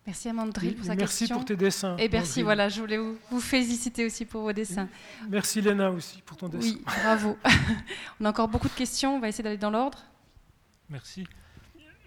Merci 0.06 0.28
Amandril 0.28 0.76
pour 0.76 0.86
sa 0.86 0.94
merci 0.94 1.18
question. 1.18 1.36
Merci 1.36 1.40
pour 1.40 1.44
tes 1.44 1.56
dessins. 1.56 1.96
Et 1.98 2.08
merci, 2.08 2.42
voilà, 2.42 2.68
je 2.68 2.80
voulais 2.80 2.98
vous, 2.98 3.40
féliciter 3.40 4.06
aussi 4.06 4.24
pour 4.24 4.42
vos 4.42 4.52
dessins. 4.52 4.88
Merci 5.28 5.60
Léna 5.60 5.90
aussi 5.90 6.22
pour 6.22 6.36
ton 6.36 6.48
dessin. 6.48 6.68
Oui, 6.68 6.82
bravo. 6.84 7.38
on 8.20 8.24
a 8.24 8.30
encore 8.30 8.48
beaucoup 8.48 8.68
de 8.68 8.74
questions, 8.74 9.16
on 9.16 9.20
va 9.20 9.28
essayer 9.28 9.44
d'aller 9.44 9.58
dans 9.58 9.70
l'ordre. 9.70 9.98
Merci. 10.88 11.26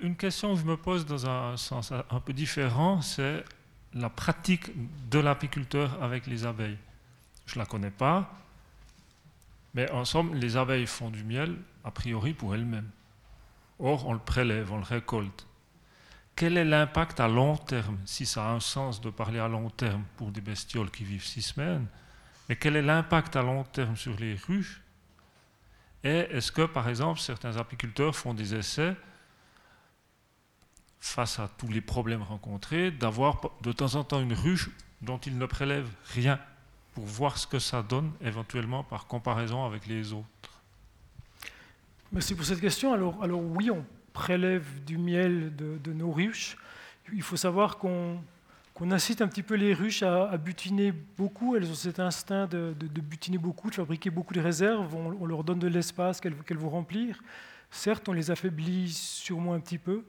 Une 0.02 0.16
question 0.16 0.54
que 0.54 0.60
je 0.60 0.66
me 0.66 0.76
pose 0.76 1.06
dans 1.06 1.30
un 1.30 1.56
sens 1.56 1.92
un 1.92 2.20
peu 2.20 2.34
différent, 2.34 3.02
c'est 3.02 3.44
la 3.94 4.10
pratique 4.10 4.72
de 5.10 5.20
l'apiculteur 5.20 6.02
avec 6.02 6.28
les 6.28 6.46
abeilles. 6.46 6.78
Je 7.46 7.56
ne 7.56 7.60
la 7.60 7.66
connais 7.66 7.92
pas, 7.92 8.43
mais 9.74 9.90
en 9.92 10.06
somme, 10.06 10.36
les 10.36 10.58
abeilles 10.58 10.88
font 10.88 11.10
du 11.10 11.24
miel, 11.24 11.58
a 11.84 11.92
priori, 11.92 12.34
pour 12.34 12.54
elles-mêmes. 12.54 12.90
Or, 13.80 14.08
on 14.08 14.14
le 14.14 14.20
prélève, 14.20 14.72
on 14.72 14.78
le 14.78 14.84
récolte. 14.84 15.48
Quel 16.36 16.58
est 16.58 16.66
l'impact 16.66 17.20
à 17.20 17.28
long 17.28 17.58
terme, 17.58 18.00
si 18.06 18.26
ça 18.26 18.50
a 18.50 18.54
un 18.54 18.60
sens 18.60 19.02
de 19.02 19.10
parler 19.10 19.40
à 19.40 19.48
long 19.48 19.70
terme 19.70 20.04
pour 20.18 20.32
des 20.32 20.42
bestioles 20.42 20.90
qui 20.90 21.04
vivent 21.04 21.26
six 21.26 21.42
semaines, 21.42 21.88
mais 22.50 22.56
quel 22.56 22.76
est 22.76 22.82
l'impact 22.82 23.36
à 23.36 23.42
long 23.42 23.64
terme 23.64 23.96
sur 23.96 24.20
les 24.20 24.36
ruches? 24.36 24.82
Et 26.04 26.28
est-ce 26.32 26.52
que, 26.52 26.66
par 26.66 26.90
exemple, 26.90 27.20
certains 27.20 27.58
apiculteurs 27.58 28.16
font 28.16 28.34
des 28.34 28.56
essais 28.56 28.96
face 31.00 31.40
à 31.40 31.48
tous 31.48 31.68
les 31.68 31.82
problèmes 31.82 32.24
rencontrés, 32.24 32.92
d'avoir 32.92 33.42
de 33.62 33.72
temps 33.72 33.96
en 33.96 34.04
temps 34.04 34.22
une 34.22 34.34
ruche 34.34 34.70
dont 35.02 35.18
ils 35.20 35.38
ne 35.38 35.46
prélèvent 35.46 35.92
rien? 36.14 36.40
Pour 36.94 37.06
voir 37.06 37.38
ce 37.38 37.48
que 37.48 37.60
ça 37.60 37.82
donne 37.82 38.12
éventuellement 38.22 38.84
par 38.84 39.08
comparaison 39.08 39.66
avec 39.66 39.88
les 39.88 40.14
autres 40.14 40.28
Merci 42.14 42.36
pour 42.36 42.46
cette 42.46 42.62
question. 42.62 42.94
Alors, 42.94 43.42
oui, 43.42 43.72
on 43.72 43.84
prélève 44.14 44.84
du 44.84 45.00
miel 45.00 45.52
de, 45.56 45.94
nos 45.94 46.12
ruches. 46.12 46.58
Il 47.12 47.24
faut 47.24 47.38
savoir 47.38 47.80
qu'on 47.80 48.22
incite 48.80 49.24
un 49.24 49.28
petit 49.28 49.42
peu 49.42 49.56
les 49.56 49.74
ruches 49.74 50.04
à, 50.04 50.38
butiner 50.38 50.92
beaucoup. 50.92 51.56
Elles 51.56 51.72
ont 51.72 51.74
cet 51.74 52.00
instinct 52.00 52.46
de, 52.46 52.76
butiner 53.02 53.40
beaucoup, 53.40 53.72
de 53.72 53.76
fabriquer 53.76 54.12
beaucoup 54.12 54.36
de 54.36 54.42
réserves. 54.42 54.94
On, 54.94 55.26
leur 55.26 55.44
donne 55.44 55.58
de 55.58 55.68
l'espace 55.68 56.22
qu'elles 56.22 56.58
vont 56.58 56.70
remplir. 56.70 57.20
Certes, 57.72 58.08
on 58.08 58.14
les 58.14 58.30
affaiblit 58.30 58.94
sûrement 58.94 59.56
un 59.56 59.60
petit 59.60 59.80
peu. 59.80 60.04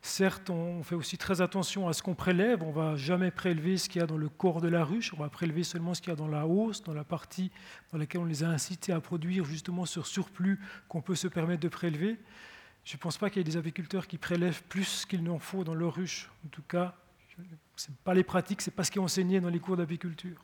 Certes, 0.00 0.48
on 0.48 0.82
fait 0.84 0.94
aussi 0.94 1.18
très 1.18 1.40
attention 1.40 1.88
à 1.88 1.92
ce 1.92 2.02
qu'on 2.02 2.14
prélève. 2.14 2.62
On 2.62 2.68
ne 2.68 2.72
va 2.72 2.96
jamais 2.96 3.30
prélever 3.30 3.76
ce 3.76 3.88
qu'il 3.88 4.00
y 4.00 4.02
a 4.02 4.06
dans 4.06 4.16
le 4.16 4.28
corps 4.28 4.60
de 4.60 4.68
la 4.68 4.84
ruche. 4.84 5.12
On 5.12 5.16
va 5.16 5.28
prélever 5.28 5.64
seulement 5.64 5.92
ce 5.92 6.00
qu'il 6.00 6.10
y 6.10 6.12
a 6.12 6.16
dans 6.16 6.28
la 6.28 6.46
hausse, 6.46 6.82
dans 6.82 6.94
la 6.94 7.04
partie 7.04 7.50
dans 7.92 7.98
laquelle 7.98 8.20
on 8.20 8.24
les 8.24 8.44
a 8.44 8.48
incités 8.48 8.92
à 8.92 9.00
produire 9.00 9.44
justement 9.44 9.86
ce 9.86 10.02
surplus 10.02 10.60
qu'on 10.88 11.02
peut 11.02 11.16
se 11.16 11.26
permettre 11.26 11.60
de 11.60 11.68
prélever. 11.68 12.16
Je 12.84 12.96
ne 12.96 13.00
pense 13.00 13.18
pas 13.18 13.28
qu'il 13.28 13.38
y 13.38 13.40
ait 13.40 13.44
des 13.44 13.56
apiculteurs 13.56 14.06
qui 14.06 14.18
prélèvent 14.18 14.62
plus 14.62 15.04
qu'il 15.04 15.22
n'en 15.24 15.38
faut 15.38 15.64
dans 15.64 15.74
leur 15.74 15.94
ruche. 15.94 16.30
En 16.46 16.48
tout 16.48 16.62
cas, 16.62 16.94
ce 17.76 17.90
n'est 17.90 17.96
pas 18.04 18.14
les 18.14 18.24
pratiques, 18.24 18.62
ce 18.62 18.70
n'est 18.70 18.74
pas 18.74 18.84
ce 18.84 18.90
qui 18.90 18.98
est 18.98 19.02
enseigné 19.02 19.40
dans 19.40 19.50
les 19.50 19.58
cours 19.58 19.76
d'apiculture. 19.76 20.42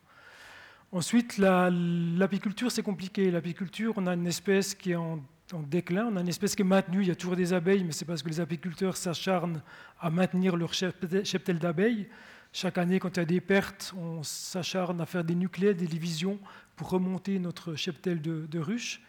Ensuite, 0.92 1.38
l'apiculture, 1.38 2.70
c'est 2.70 2.82
compliqué. 2.82 3.30
L'apiculture, 3.30 3.94
on 3.96 4.06
a 4.06 4.14
une 4.14 4.26
espèce 4.26 4.74
qui 4.74 4.92
est 4.92 4.96
en 4.96 5.20
en 5.52 5.60
déclin. 5.60 6.06
On 6.10 6.16
a 6.16 6.20
une 6.20 6.28
espèce 6.28 6.54
qui 6.54 6.62
est 6.62 6.64
maintenue. 6.64 7.02
Il 7.02 7.08
y 7.08 7.10
a 7.10 7.14
toujours 7.14 7.36
des 7.36 7.52
abeilles, 7.52 7.84
mais 7.84 7.92
c'est 7.92 8.04
parce 8.04 8.22
que 8.22 8.28
les 8.28 8.40
apiculteurs 8.40 8.96
s'acharnent 8.96 9.60
à 10.00 10.10
maintenir 10.10 10.56
leur 10.56 10.72
cheptel 10.72 11.58
d'abeilles. 11.58 12.08
Chaque 12.52 12.78
année, 12.78 12.98
quand 13.00 13.16
il 13.16 13.20
y 13.20 13.22
a 13.22 13.26
des 13.26 13.40
pertes, 13.40 13.92
on 13.98 14.22
s'acharne 14.22 15.00
à 15.00 15.06
faire 15.06 15.24
des 15.24 15.34
nucléaires, 15.34 15.74
des 15.74 15.86
divisions 15.86 16.38
pour 16.76 16.88
remonter 16.88 17.38
notre 17.38 17.74
cheptel 17.74 18.22
de, 18.22 18.58
ruches. 18.58 19.02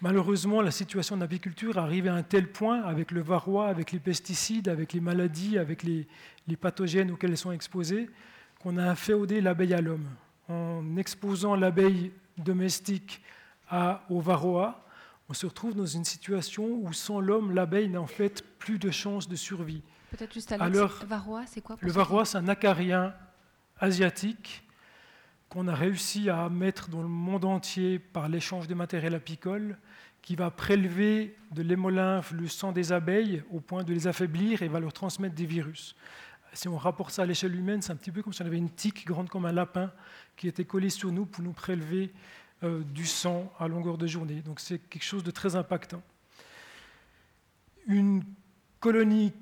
Malheureusement, 0.00 0.60
la 0.60 0.70
situation 0.70 1.16
de 1.16 1.22
l'apiculture 1.22 1.78
arrive 1.78 2.08
à 2.08 2.14
un 2.14 2.22
tel 2.22 2.50
point 2.50 2.82
avec 2.82 3.10
le 3.10 3.22
varroa, 3.22 3.68
avec 3.68 3.90
les 3.90 4.00
pesticides, 4.00 4.68
avec 4.68 4.92
les 4.92 5.00
maladies, 5.00 5.56
avec 5.56 5.82
les, 5.82 6.06
pathogènes 6.60 7.10
auxquels 7.10 7.30
elles 7.30 7.38
sont 7.38 7.52
exposées, 7.52 8.10
qu'on 8.60 8.76
a 8.76 8.84
inféodé 8.84 9.40
l'abeille 9.40 9.72
à 9.72 9.80
l'homme. 9.80 10.08
En 10.48 10.96
exposant 10.98 11.56
l'abeille 11.56 12.12
domestique 12.36 13.22
au 14.10 14.20
varroa, 14.20 14.83
on 15.28 15.34
se 15.34 15.46
retrouve 15.46 15.74
dans 15.74 15.86
une 15.86 16.04
situation 16.04 16.64
où 16.64 16.92
sans 16.92 17.20
l'homme, 17.20 17.52
l'abeille 17.52 17.88
n'a 17.88 18.00
en 18.00 18.06
fait 18.06 18.44
plus 18.58 18.78
de 18.78 18.90
chances 18.90 19.28
de 19.28 19.36
survie. 19.36 19.82
Peut-être 20.10 20.34
juste 20.34 20.52
Alors, 20.52 21.04
varroa, 21.06 21.44
c'est 21.46 21.60
quoi 21.60 21.76
Le 21.80 21.90
varroa, 21.90 22.24
c'est 22.24 22.38
un 22.38 22.48
acarien 22.48 23.14
asiatique 23.80 24.64
qu'on 25.48 25.66
a 25.68 25.74
réussi 25.74 26.30
à 26.30 26.48
mettre 26.48 26.88
dans 26.88 27.02
le 27.02 27.08
monde 27.08 27.44
entier 27.44 27.98
par 27.98 28.28
l'échange 28.28 28.68
de 28.68 28.74
matériel 28.74 29.14
apicole, 29.14 29.78
qui 30.20 30.36
va 30.36 30.50
prélever 30.50 31.36
de 31.52 31.62
l'hémolymphe 31.62 32.32
le 32.32 32.48
sang 32.48 32.72
des 32.72 32.92
abeilles 32.92 33.42
au 33.50 33.60
point 33.60 33.84
de 33.84 33.92
les 33.92 34.06
affaiblir 34.06 34.62
et 34.62 34.68
va 34.68 34.80
leur 34.80 34.92
transmettre 34.92 35.34
des 35.34 35.44
virus. 35.44 35.94
Si 36.54 36.66
on 36.68 36.78
rapporte 36.78 37.12
ça 37.12 37.22
à 37.22 37.26
l'échelle 37.26 37.54
humaine, 37.54 37.82
c'est 37.82 37.92
un 37.92 37.96
petit 37.96 38.10
peu 38.10 38.22
comme 38.22 38.32
si 38.32 38.40
on 38.40 38.46
avait 38.46 38.56
une 38.56 38.70
tique 38.70 39.06
grande 39.06 39.28
comme 39.28 39.44
un 39.44 39.52
lapin 39.52 39.92
qui 40.36 40.48
était 40.48 40.64
collée 40.64 40.88
sur 40.88 41.12
nous 41.12 41.26
pour 41.26 41.42
nous 41.42 41.52
prélever 41.52 42.12
euh, 42.64 42.82
du 42.94 43.06
sang 43.06 43.52
à 43.58 43.68
longueur 43.68 43.98
de 43.98 44.06
journée. 44.06 44.40
Donc 44.42 44.60
c'est 44.60 44.78
quelque 44.78 45.04
chose 45.04 45.22
de 45.22 45.30
très 45.30 45.54
impactant. 45.54 46.02
Une 47.86 48.24
colonie 48.80 49.32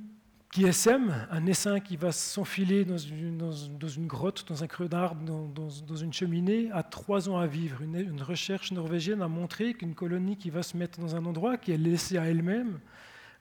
qui 0.52 0.70
sème, 0.74 1.26
un 1.30 1.46
essaim 1.46 1.80
qui 1.80 1.96
va 1.96 2.12
s'enfiler 2.12 2.84
dans 2.84 2.98
une, 2.98 4.06
grotte, 4.06 4.46
dans 4.46 4.62
un 4.62 4.66
creux 4.66 4.88
d'arbre, 4.88 5.22
dans, 5.24 5.46
dans, 5.46 5.96
une 5.96 6.12
cheminée, 6.12 6.70
a 6.72 6.82
trois 6.82 7.30
ans 7.30 7.38
à 7.38 7.46
vivre. 7.46 7.80
Une, 7.80 7.96
une 7.96 8.22
recherche 8.22 8.70
norvégienne 8.70 9.22
a 9.22 9.28
montré 9.28 9.72
qu'une 9.72 9.94
colonie 9.94 10.36
qui 10.36 10.50
va 10.50 10.62
se 10.62 10.76
mettre 10.76 11.00
dans 11.00 11.16
un 11.16 11.24
endroit, 11.24 11.56
qui 11.56 11.72
est 11.72 11.78
laissée 11.78 12.18
à 12.18 12.24
elle-même, 12.24 12.80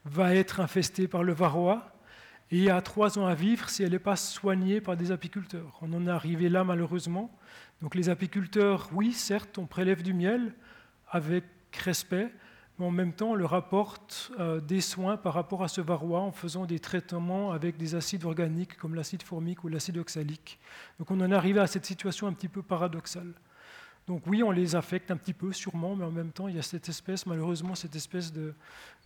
va 0.05 0.33
être 0.33 0.61
infestée 0.61 1.09
par 1.09 1.23
le 1.23 1.33
varroa 1.33 1.93
et 2.49 2.69
a 2.69 2.81
trois 2.81 3.19
ans 3.19 3.25
à 3.25 3.35
vivre 3.35 3.69
si 3.69 3.83
elle 3.83 3.91
n'est 3.91 3.99
pas 3.99 4.15
soignée 4.15 4.79
par 4.79 4.95
des 4.95 5.11
apiculteurs. 5.11 5.77
On 5.81 5.91
en 5.93 6.07
est 6.07 6.11
arrivé 6.11 6.49
là 6.49 6.63
malheureusement. 6.63 7.29
Donc 7.81 7.95
les 7.95 8.09
apiculteurs, 8.09 8.89
oui, 8.93 9.11
certes, 9.11 9.57
on 9.57 9.65
prélève 9.65 10.03
du 10.03 10.13
miel 10.13 10.53
avec 11.09 11.43
respect, 11.73 12.31
mais 12.77 12.85
en 12.85 12.91
même 12.91 13.13
temps, 13.13 13.31
on 13.31 13.35
leur 13.35 13.53
apporte 13.53 14.31
euh, 14.39 14.59
des 14.59 14.81
soins 14.81 15.17
par 15.17 15.33
rapport 15.33 15.63
à 15.63 15.67
ce 15.67 15.81
varroa 15.81 16.19
en 16.19 16.31
faisant 16.31 16.65
des 16.65 16.79
traitements 16.79 17.51
avec 17.51 17.77
des 17.77 17.95
acides 17.95 18.25
organiques 18.25 18.77
comme 18.77 18.95
l'acide 18.95 19.23
formique 19.23 19.63
ou 19.63 19.67
l'acide 19.67 19.97
oxalique. 19.97 20.59
Donc 20.99 21.11
on 21.11 21.19
en 21.21 21.31
est 21.31 21.35
arrivé 21.35 21.59
à 21.59 21.67
cette 21.67 21.85
situation 21.85 22.27
un 22.27 22.33
petit 22.33 22.47
peu 22.47 22.61
paradoxale. 22.61 23.33
Donc 24.07 24.25
oui, 24.27 24.43
on 24.43 24.51
les 24.51 24.75
affecte 24.75 25.11
un 25.11 25.17
petit 25.17 25.33
peu, 25.33 25.53
sûrement, 25.53 25.95
mais 25.95 26.05
en 26.05 26.11
même 26.11 26.31
temps, 26.31 26.47
il 26.47 26.55
y 26.55 26.59
a 26.59 26.63
cette 26.63 26.89
espèce, 26.89 27.25
malheureusement, 27.25 27.75
cette 27.75 27.95
espèce 27.95 28.33
de, 28.33 28.53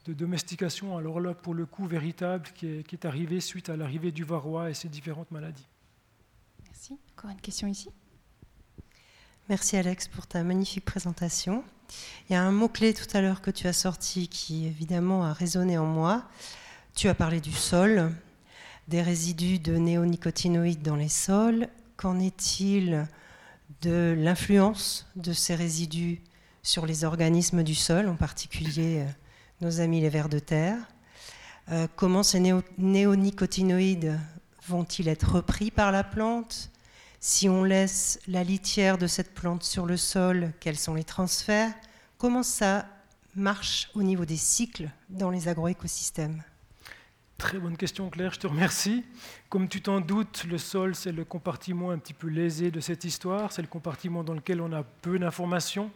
domestication, 0.07 0.97
alors 0.97 1.19
là, 1.19 1.34
pour 1.34 1.53
le 1.53 1.65
coup, 1.65 1.85
véritable, 1.85 2.47
qui 2.53 2.68
est, 2.68 2.84
qui 2.88 2.95
est 2.95 3.06
arrivée 3.06 3.39
suite 3.39 3.69
à 3.69 3.76
l'arrivée 3.76 4.11
du 4.11 4.23
varroa 4.23 4.69
et 4.69 4.73
ses 4.73 4.88
différentes 4.88 5.31
maladies. 5.31 5.68
Merci. 6.64 6.97
Encore 7.18 7.31
une 7.31 7.41
question 7.41 7.68
ici? 7.68 7.89
Merci 9.48 9.78
Alex 9.78 10.08
pour 10.08 10.26
ta 10.26 10.44
magnifique 10.44 10.86
présentation. 10.86 11.64
Il 12.28 12.34
y 12.34 12.36
a 12.36 12.42
un 12.42 12.52
mot-clé 12.52 12.96
tout 12.96 13.06
à 13.16 13.22
l'heure 13.22 13.42
que 13.42 13.52
tu 13.52 13.68
as 13.68 13.74
sorti 13.74 14.28
qui 14.28 14.66
évidemment 14.66 15.24
a 15.24 15.34
résonné 15.34 15.78
en 15.78 15.86
moi. 15.86 16.24
Tu 16.96 17.10
as 17.10 17.14
parlé 17.14 17.40
du 17.40 17.52
sol, 17.52 18.12
des 18.88 19.04
résidus 19.04 19.60
de 19.60 19.78
néonicotinoïdes 19.78 20.82
dans 20.82 20.96
les 20.96 21.10
sols. 21.10 21.68
Qu'en 21.96 22.20
est-il 22.20 23.08
de 23.84 24.16
l'influence 24.18 25.06
de 25.16 25.32
ces 25.32 25.54
résidus 25.54 26.24
sur 26.64 26.88
les 26.88 27.04
organismes 27.04 27.62
du 27.62 27.76
sol, 27.76 28.10
en 28.10 28.16
particulier 28.16 29.02
euh, 29.02 29.12
nos 29.62 29.80
amis 29.80 30.02
les 30.02 30.10
vers 30.10 30.28
de 30.28 30.40
terre? 30.40 30.80
Euh, 31.70 31.88
comment 31.96 32.24
ces 32.24 32.42
néonicotinoïdes 32.80 34.20
vont-ils 34.68 35.08
être 35.08 35.36
repris 35.36 35.70
par 35.70 35.92
la 35.92 36.04
plante? 36.04 36.72
Si 37.27 37.49
on 37.49 37.64
laisse 37.64 38.19
la 38.27 38.43
litière 38.43 38.99
de 38.99 39.07
cette 39.07 39.34
plante 39.34 39.64
sur 39.64 39.88
le 39.88 39.97
sol, 39.97 40.52
quels 40.60 40.77
sont 40.77 40.93
les 40.93 41.03
transferts? 41.03 41.73
Comment 42.19 42.43
ça 42.43 42.85
marche 43.35 43.89
au 43.95 44.03
niveau 44.03 44.26
des 44.26 44.38
cycles 44.38 44.91
dans 45.10 45.31
les 45.31 45.47
agroécosystèmes? 45.47 46.43
Très 47.39 47.57
bonne 47.57 47.77
question, 47.77 48.11
Claire, 48.11 48.31
je 48.31 48.41
te 48.41 48.45
remercie. 48.45 49.03
Comme 49.49 49.68
tu 49.68 49.81
t'en 49.81 50.02
doutes, 50.02 50.43
le 50.43 50.60
sol, 50.60 50.93
c'est 50.93 51.11
le 51.11 51.26
compartiment 51.26 51.89
un 51.89 51.97
petit 51.97 52.14
peu 52.14 52.27
lésé 52.27 52.69
de 52.69 52.80
cette 52.80 53.06
histoire. 53.06 53.52
C'est 53.52 53.64
le 53.64 53.68
compartiment 53.69 54.23
dans 54.23 54.35
lequel 54.35 54.61
on 54.61 54.72
a 54.72 54.84
peu 54.84 55.18
d'informations, 55.18 55.89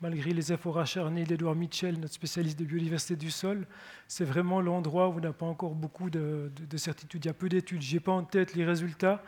malgré 0.00 0.32
les 0.32 0.52
efforts 0.52 0.78
acharnés 0.78 1.24
d'Edouard 1.24 1.56
Mitchell, 1.56 1.98
notre 1.98 2.14
spécialiste 2.14 2.56
de 2.56 2.64
biodiversité 2.64 3.16
du 3.16 3.32
sol. 3.32 3.66
C'est 4.06 4.24
vraiment 4.24 4.60
l'endroit 4.60 5.08
où 5.08 5.16
on 5.16 5.20
n'a 5.20 5.32
pas 5.32 5.46
encore 5.46 5.74
beaucoup 5.74 6.08
de, 6.08 6.52
de, 6.56 6.76
certitudes. 6.76 7.24
Il 7.24 7.26
y 7.26 7.30
a 7.30 7.34
peu 7.34 7.48
d'études. 7.48 7.82
Je 7.82 7.94
n'ai 7.94 8.00
pas 8.00 8.12
en 8.12 8.22
tête 8.22 8.54
les 8.54 8.64
résultats. 8.64 9.24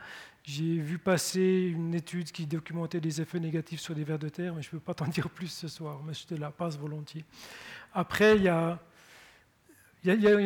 J'ai 0.52 0.80
vu 0.80 0.98
passer 0.98 1.70
une 1.72 1.94
étude 1.94 2.32
qui 2.32 2.44
documentait 2.44 3.00
des 3.00 3.20
effets 3.20 3.38
négatifs 3.38 3.78
sur 3.78 3.94
des 3.94 4.02
vers 4.02 4.18
de 4.18 4.28
terre, 4.28 4.52
mais 4.52 4.62
je 4.62 4.66
ne 4.66 4.72
peux 4.72 4.80
pas 4.80 4.94
t'en 4.94 5.06
dire 5.06 5.30
plus 5.30 5.46
ce 5.46 5.68
soir, 5.68 6.00
mais 6.04 6.12
je 6.12 6.26
te 6.26 6.34
la 6.34 6.50
passe 6.50 6.76
volontiers. 6.76 7.24
Après, 7.94 8.36
il 8.36 8.42
y 8.42 8.48
a 8.48 8.80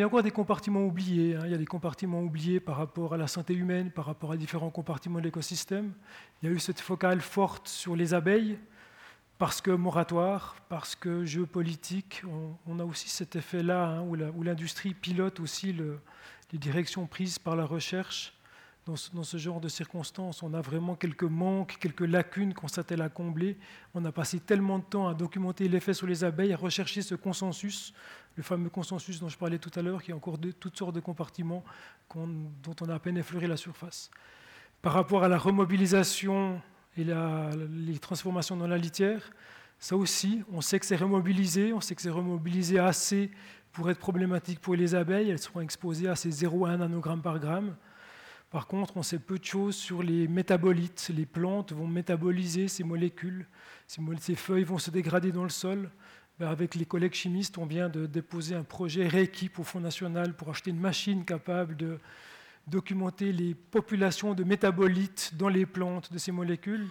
encore 0.04 0.22
des 0.22 0.30
compartiments 0.30 0.84
oubliés. 0.84 1.36
Hein. 1.36 1.44
Il 1.46 1.52
y 1.52 1.54
a 1.54 1.58
des 1.58 1.64
compartiments 1.64 2.20
oubliés 2.20 2.60
par 2.60 2.76
rapport 2.76 3.14
à 3.14 3.16
la 3.16 3.26
santé 3.26 3.54
humaine, 3.54 3.90
par 3.90 4.04
rapport 4.04 4.32
à 4.32 4.36
différents 4.36 4.68
compartiments 4.68 5.20
de 5.20 5.24
l'écosystème. 5.24 5.94
Il 6.42 6.50
y 6.50 6.52
a 6.52 6.54
eu 6.54 6.58
cette 6.58 6.80
focale 6.80 7.22
forte 7.22 7.66
sur 7.66 7.96
les 7.96 8.12
abeilles, 8.12 8.58
parce 9.38 9.62
que 9.62 9.70
moratoire, 9.70 10.56
parce 10.68 10.96
que 10.96 11.24
géopolitique. 11.24 12.22
On, 12.66 12.78
a 12.78 12.84
aussi 12.84 13.08
cet 13.08 13.36
effet-là, 13.36 13.86
hein, 13.86 14.02
où 14.02 14.42
l'industrie 14.42 14.92
pilote 14.92 15.40
aussi 15.40 15.72
les 15.72 16.58
directions 16.58 17.06
prises 17.06 17.38
par 17.38 17.56
la 17.56 17.64
recherche 17.64 18.34
dans 18.86 18.96
ce, 18.96 19.36
genre 19.38 19.60
de 19.60 19.68
circonstances. 19.68 20.42
On 20.42 20.52
a 20.52 20.60
vraiment 20.60 20.94
quelques 20.94 21.24
manques, 21.24 21.78
quelques 21.80 22.02
lacunes 22.02 22.52
qu'on 22.52 22.68
s'attelle 22.68 23.00
à 23.00 23.08
combler. 23.08 23.56
On 23.94 24.04
a 24.04 24.12
passé 24.12 24.40
tellement 24.40 24.78
de 24.78 24.84
temps 24.84 25.08
à 25.08 25.14
documenter 25.14 25.68
l'effet 25.68 25.94
sur 25.94 26.06
les 26.06 26.22
abeilles, 26.22 26.52
à 26.52 26.56
rechercher 26.56 27.00
ce 27.00 27.14
consensus, 27.14 27.94
le 28.36 28.42
fameux 28.42 28.68
consensus 28.68 29.20
dont 29.20 29.28
je 29.28 29.38
parlais 29.38 29.58
tout 29.58 29.70
à 29.74 29.82
l'heure, 29.82 30.02
qui 30.02 30.12
a 30.12 30.16
encore 30.16 30.36
de, 30.36 30.50
toutes 30.50 30.76
sortes 30.76 30.94
de 30.94 31.00
compartiments 31.00 31.64
dont 32.14 32.76
on 32.80 32.88
a 32.88 32.94
à 32.94 32.98
peine 32.98 33.16
effleuré 33.16 33.46
la 33.46 33.56
surface. 33.56 34.10
Par 34.82 34.92
rapport 34.92 35.24
à 35.24 35.28
la 35.28 35.38
remobilisation 35.38 36.60
et 36.98 37.04
les 37.04 37.98
transformations 37.98 38.56
dans 38.56 38.68
la 38.68 38.76
litière, 38.76 39.30
ça 39.78 39.96
aussi, 39.96 40.42
on 40.52 40.60
sait 40.60 40.78
que 40.78 40.86
c'est 40.86 40.96
remobilisé, 40.96 41.72
on 41.72 41.80
sait 41.80 41.94
que 41.94 42.02
c'est 42.02 42.10
remobilisé 42.10 42.78
assez 42.78 43.30
pour 43.72 43.90
être 43.90 43.98
problématique 43.98 44.60
pour 44.60 44.74
les 44.76 44.94
abeilles. 44.94 45.30
Elles 45.30 45.38
seront 45.38 45.60
exposées 45.60 46.08
à 46.08 46.16
ces 46.16 46.30
0,1 46.30 46.76
nanogrammes 46.76 47.22
par 47.22 47.38
gramme. 47.38 47.74
Par 48.54 48.68
contre, 48.68 48.96
on 48.96 49.02
sait 49.02 49.18
peu 49.18 49.36
de 49.36 49.44
choses 49.44 49.74
sur 49.74 50.04
les 50.04 50.28
métabolites. 50.28 51.10
Les 51.12 51.26
plantes 51.26 51.72
vont 51.72 51.88
métaboliser 51.88 52.68
ces 52.68 52.84
molécules. 52.84 53.48
Ces, 53.88 54.36
feuilles 54.36 54.62
vont 54.62 54.78
se 54.78 54.92
dégrader 54.92 55.32
dans 55.32 55.42
le 55.42 55.48
sol. 55.48 55.90
Ben, 56.38 56.46
avec 56.46 56.76
les 56.76 56.84
collègues 56.84 57.14
chimistes, 57.14 57.58
on 57.58 57.66
vient 57.66 57.88
de 57.88 58.06
déposer 58.06 58.54
un 58.54 58.62
projet 58.62 59.08
rééquipe 59.08 59.58
au 59.58 59.64
Fonds 59.64 59.80
national 59.80 60.36
pour 60.36 60.50
acheter 60.50 60.70
une 60.70 60.78
machine 60.78 61.24
capable 61.24 61.76
de 61.76 61.98
documenter 62.68 63.32
les 63.32 63.56
populations 63.56 64.34
de 64.34 64.44
métabolites 64.44 65.32
dans 65.36 65.48
les 65.48 65.66
plantes 65.66 66.12
de 66.12 66.18
ces 66.18 66.30
molécules. 66.30 66.86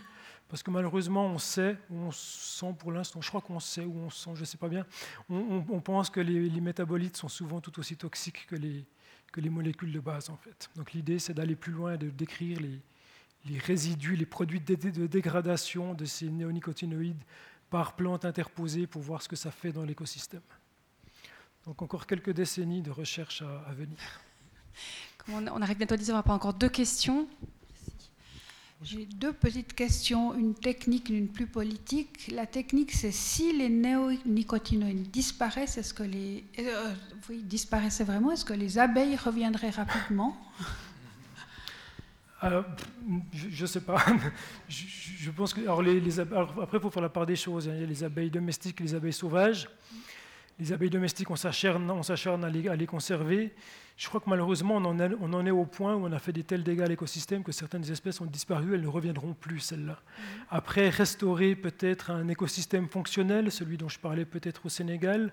Parce 0.49 0.64
que 0.64 0.69
malheureusement, 0.69 1.27
on 1.27 1.38
sait, 1.38 1.77
on 1.90 2.11
sent 2.11 2.76
pour 2.77 2.91
l'instant, 2.91 3.22
je 3.22 3.30
crois 3.30 3.40
qu'on 3.40 3.61
sait 3.61 3.85
ou 3.85 3.99
on 3.99 4.10
sent, 4.10 4.31
je 4.35 4.41
ne 4.41 4.45
sais 4.45 4.57
pas 4.57 4.68
bien, 4.68 4.85
on, 5.30 5.80
pense 5.80 6.10
que 6.10 6.19
les 6.19 6.60
métabolites 6.60 7.15
sont 7.15 7.30
souvent 7.30 7.61
tout 7.61 7.80
aussi 7.80 7.95
toxiques 7.95 8.48
que 8.48 8.57
les, 8.57 8.85
que 9.34 9.42
les 9.42 9.50
molécules 9.50 9.92
de 9.92 10.00
base, 10.00 10.30
en 10.30 10.38
fait. 10.38 10.70
Donc 10.78 10.94
l'idée, 10.94 11.20
c'est 11.20 11.34
d'aller 11.34 11.56
plus 11.56 11.74
loin 11.74 11.96
et 11.96 11.98
de 11.98 12.10
décrire 12.10 12.60
les, 12.62 13.60
résidus, 13.60 14.16
les 14.16 14.26
produits 14.26 14.62
de, 14.62 15.08
dégradation 15.08 15.94
de 15.94 16.06
ces 16.06 16.30
néonicotinoïdes 16.30 17.22
par 17.70 17.96
plantes 17.96 18.24
interposées 18.24 18.88
pour 18.88 19.02
voir 19.02 19.22
ce 19.22 19.28
que 19.28 19.36
ça 19.36 19.52
fait 19.52 19.74
dans 19.74 19.84
l'écosystème. 19.84 20.44
Donc 21.66 21.82
encore 21.82 22.06
quelques 22.06 22.30
décennies 22.30 22.84
de 22.84 22.92
recherche 22.92 23.42
à, 23.42 23.64
à 23.68 23.74
venir. 23.74 23.98
on 25.28 25.62
arrive 25.62 25.78
bientôt 25.78 25.96
à 25.96 25.98
10 25.98 26.12
on 26.12 26.14
va 26.14 26.24
pas 26.24 26.34
encore 26.34 26.54
deux 26.54 26.70
questions. 26.70 27.28
J'ai 28.84 29.06
deux 29.06 29.32
petites 29.32 29.74
questions, 29.74 30.34
une 30.34 30.54
technique 30.54 31.10
et 31.10 31.18
une 31.18 31.30
plus 31.30 31.48
politique. 31.48 32.30
La 32.34 32.46
technique, 32.46 32.92
c'est 32.92 33.12
si 33.12 33.58
les 33.58 33.70
néonicotinoïdes 33.70 35.10
disparaissent, 35.10 35.78
est-ce 35.78 35.94
que 35.94 36.04
les 36.04 36.44
euh, 36.60 36.94
oui, 37.30 37.44
disparaissaient 37.44 38.04
vraiment, 38.04 38.32
est-ce 38.32 38.44
que 38.44 38.54
les 38.54 38.78
abeilles 38.78 39.16
reviendraient 39.16 39.70
rapidement? 39.70 40.36
Alors, 42.42 42.66
je 43.32 43.62
ne 43.62 43.68
sais 43.68 43.80
pas. 43.80 44.04
Je, 44.68 45.32
pense 45.32 45.54
que 45.54 45.62
alors 45.62 45.82
les, 45.82 46.20
après, 46.20 46.78
il 46.78 46.82
faut 46.82 46.90
faire 46.90 47.04
la 47.04 47.08
part 47.08 47.26
des 47.26 47.38
choses. 47.38 47.70
Hein. 47.70 47.76
Il 47.76 47.82
y 47.82 47.84
a 47.86 47.88
les 47.88 48.04
abeilles 48.04 48.30
domestiques 48.30 48.82
et 48.82 48.84
les 48.84 48.94
abeilles 48.94 49.14
sauvages. 49.14 49.70
Les 50.60 50.72
abeilles 50.72 50.90
domestiques, 50.90 51.30
on 51.32 51.36
s'acharne, 51.36 51.90
à, 51.90 52.46
à 52.46 52.76
les 52.76 52.86
conserver. 52.86 53.54
Je 53.98 54.08
crois 54.08 54.20
que 54.20 54.30
malheureusement, 54.30 54.78
on 54.78 54.86
en, 55.34 55.46
est 55.46 55.52
au 55.52 55.66
point 55.66 55.96
où 55.96 56.06
on 56.06 56.12
a 56.12 56.20
fait 56.20 56.34
des 56.34 56.44
tels 56.44 56.64
dégâts 56.64 56.82
à 56.82 56.88
l'écosystème 56.88 57.44
que 57.44 57.52
certaines 57.52 57.90
espèces 57.92 58.22
ont 58.22 58.26
disparu, 58.26 58.74
elles 58.74 58.82
ne 58.82 58.88
reviendront 58.88 59.34
plus, 59.34 59.60
celles-là. 59.60 60.00
Mhm. 60.02 60.24
Après, 60.50 60.90
restaurer 60.90 61.56
peut-être 61.56 62.10
un 62.10 62.28
écosystème 62.28 62.88
fonctionnel, 62.88 63.52
celui 63.52 63.78
dont 63.78 63.90
je 63.90 64.00
parlais 64.00 64.26
peut-être 64.26 64.66
au 64.66 64.70
Sénégal, 64.70 65.32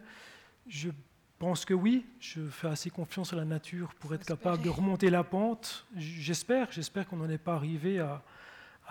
je 0.68 0.90
pense 1.38 1.64
que 1.64 1.72
oui, 1.72 2.04
je 2.20 2.40
fais 2.48 2.68
assez 2.68 2.90
confiance 2.90 3.32
à 3.32 3.36
la 3.36 3.46
nature 3.46 3.94
pour 3.94 4.14
être 4.14 4.26
capable 4.26 4.62
de 4.62 4.68
remonter 4.68 5.08
la 5.08 5.24
pente. 5.24 5.86
J'espère, 5.96 6.70
j'espère 6.70 7.08
qu'on 7.08 7.16
n'en 7.16 7.30
est 7.30 7.38
pas 7.38 7.54
arrivé 7.54 7.98
à, 7.98 8.22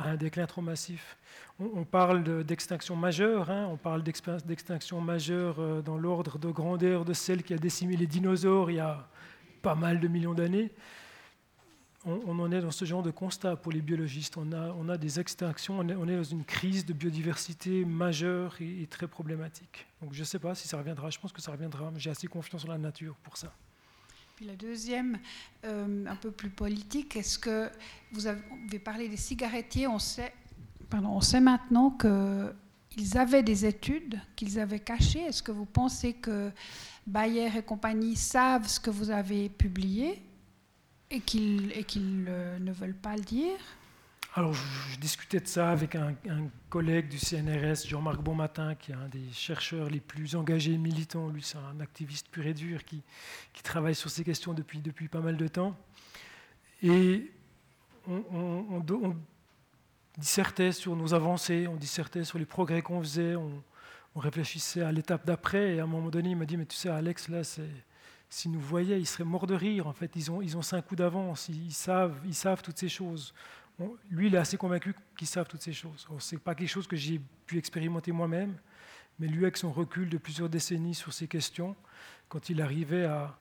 un 0.07 0.15
déclin 0.15 0.45
trop 0.45 0.61
massif. 0.61 1.17
On, 1.59 1.83
parle 1.83 2.43
d'extinction 2.45 2.95
majeure, 2.95 3.49
hein, 3.49 3.67
on 3.69 3.75
parle 3.75 4.01
d'extinction 4.01 5.01
majeure 5.01 5.59
euh, 5.59 5.81
dans 5.81 5.97
l'ordre 5.97 6.39
de 6.39 6.49
grandeur 6.49 7.03
de 7.03 7.13
celle 7.13 7.43
qui 7.43 7.53
a 7.53 7.57
décimé 7.57 7.97
les 7.97 8.07
dinosaures 8.07 8.71
il 8.71 8.77
y 8.77 8.79
a 8.79 9.07
pas 9.61 9.75
mal 9.75 9.99
de 9.99 10.07
millions 10.07 10.33
d'années, 10.33 10.71
on, 12.05 12.39
en 12.39 12.51
est 12.51 12.61
dans 12.61 12.71
ce 12.71 12.85
genre 12.85 13.03
de 13.03 13.11
constat 13.11 13.57
pour 13.57 13.71
les 13.71 13.81
biologistes. 13.81 14.37
On 14.37 14.89
a, 14.89 14.97
des 14.97 15.19
extinctions, 15.19 15.79
on 15.79 16.07
est, 16.07 16.15
dans 16.15 16.23
une 16.23 16.45
crise 16.45 16.85
de 16.85 16.93
biodiversité 16.93 17.83
majeure 17.83 18.55
et, 18.61 18.87
très 18.87 19.07
problématique. 19.07 19.85
Donc 20.01 20.13
je 20.13 20.21
ne 20.21 20.25
sais 20.25 20.39
pas 20.39 20.55
si 20.55 20.67
ça 20.67 20.77
reviendra, 20.77 21.09
je 21.09 21.19
pense 21.19 21.33
que 21.33 21.41
ça 21.41 21.51
reviendra, 21.51 21.91
mais 21.91 21.99
j'ai 21.99 22.09
assez 22.09 22.27
confiance 22.27 22.63
en 22.65 22.69
la 22.69 22.77
nature 22.77 23.15
pour 23.23 23.35
ça. 23.35 23.53
Puis 24.39 24.47
la 24.47 24.55
deuxième, 24.55 25.19
euh, 25.65 26.05
un 26.07 26.15
peu 26.15 26.31
plus 26.31 26.49
politique, 26.49 27.17
est-ce 27.17 27.37
que 27.37 27.69
vous 28.13 28.25
avez, 28.25 28.79
parlé 28.79 29.09
des 29.09 29.17
cigarettiers? 29.17 29.85
On 29.85 29.99
sait, 29.99 30.31
pardon, 30.89 31.09
on 31.09 31.19
sait 31.19 31.41
maintenant 31.41 31.91
qu'ils 31.91 33.17
avaient 33.17 33.43
des 33.43 33.65
études 33.65 34.17
qu'ils 34.37 34.57
avaient 34.57 34.79
cachées. 34.79 35.23
Est-ce 35.23 35.43
que 35.43 35.51
vous 35.51 35.65
pensez 35.65 36.13
que 36.13 36.51
Bayer 37.05 37.49
et 37.53 37.61
compagnie 37.61 38.15
savent 38.15 38.65
ce 38.65 38.79
que 38.79 38.89
vous 38.89 39.11
avez 39.11 39.49
publié 39.49 40.21
et 41.11 41.19
qu'ils 41.19 41.73
euh, 42.29 42.59
ne 42.59 42.71
veulent 42.71 42.95
pas 42.95 43.17
le 43.17 43.23
dire? 43.23 43.59
Alors, 44.35 44.53
je, 44.53 44.97
discutais 44.99 45.39
de 45.39 45.47
ça 45.47 45.71
avec 45.71 45.95
un, 45.95 46.13
collègue 46.69 47.09
du 47.09 47.17
CNRS, 47.17 47.87
Jean-Marc 47.87 48.21
Bonmatin, 48.21 48.75
qui 48.75 48.91
est 48.91 48.95
un 48.95 49.07
des 49.07 49.31
chercheurs 49.31 49.89
les 49.89 49.99
plus 49.99 50.35
engagés 50.35 50.73
et 50.73 50.77
militants. 50.77 51.29
Lui, 51.29 51.41
c'est 51.41 51.57
un 51.57 51.79
activiste 51.79 52.29
pur 52.29 52.45
et 52.45 52.53
dur 52.53 52.83
qui, 52.85 53.01
travaille 53.63 53.95
sur 53.95 54.09
ces 54.11 54.23
questions 54.23 54.53
depuis, 54.53 55.07
pas 55.07 55.19
mal 55.19 55.35
de 55.35 55.47
temps. 55.47 55.75
Et 56.83 57.31
on, 58.07 59.15
dissertait 60.17 60.73
sur 60.73 60.95
nos 60.95 61.13
avancées, 61.13 61.67
on 61.67 61.75
dissertait 61.75 62.23
sur 62.23 62.37
les 62.37 62.45
progrès 62.45 62.81
qu'on 62.81 63.01
faisait, 63.01 63.35
on, 63.35 63.63
réfléchissait 64.15 64.81
à 64.81 64.91
l'étape 64.91 65.25
d'après. 65.25 65.75
Et 65.75 65.79
à 65.79 65.83
un 65.83 65.87
moment 65.87 66.09
donné, 66.09 66.31
il 66.31 66.35
m'a 66.35 66.45
dit, 66.45 66.55
mais 66.55 66.65
tu 66.65 66.75
sais, 66.75 66.89
Alex, 66.89 67.29
là, 67.29 67.41
s'ils 68.29 68.51
nous 68.51 68.59
voyaient, 68.59 68.99
ils 68.99 69.07
seraient 69.07 69.23
morts 69.23 69.47
de 69.47 69.55
rire. 69.55 69.87
En 69.87 69.93
fait, 69.93 70.11
ils 70.15 70.29
ont, 70.29 70.61
cinq 70.61 70.85
coups 70.85 70.99
d'avance, 70.99 71.49
ils 71.49 71.73
savent 71.73 72.61
toutes 72.61 72.77
ces 72.77 72.89
choses. 72.89 73.33
Lui, 74.09 74.27
il 74.27 74.35
est 74.35 74.39
assez 74.39 74.57
convaincu 74.57 74.93
qu'ils 75.17 75.27
savent 75.27 75.47
toutes 75.47 75.61
ces 75.61 75.73
choses. 75.73 76.07
Ce 76.19 76.35
n'est 76.35 76.41
pas 76.41 76.55
quelque 76.55 76.69
chose 76.69 76.87
que 76.87 76.95
j'ai 76.95 77.21
pu 77.45 77.57
expérimenter 77.57 78.11
moi-même, 78.11 78.57
mais 79.19 79.27
lui, 79.27 79.43
avec 79.43 79.57
son 79.57 79.71
recul 79.71 80.09
de 80.09 80.17
plusieurs 80.17 80.49
décennies 80.49 80.95
sur 80.95 81.13
ces 81.13 81.27
questions, 81.27 81.75
quand 82.27 82.49
il 82.49 82.61
arrivait 82.61 83.05
à, 83.05 83.37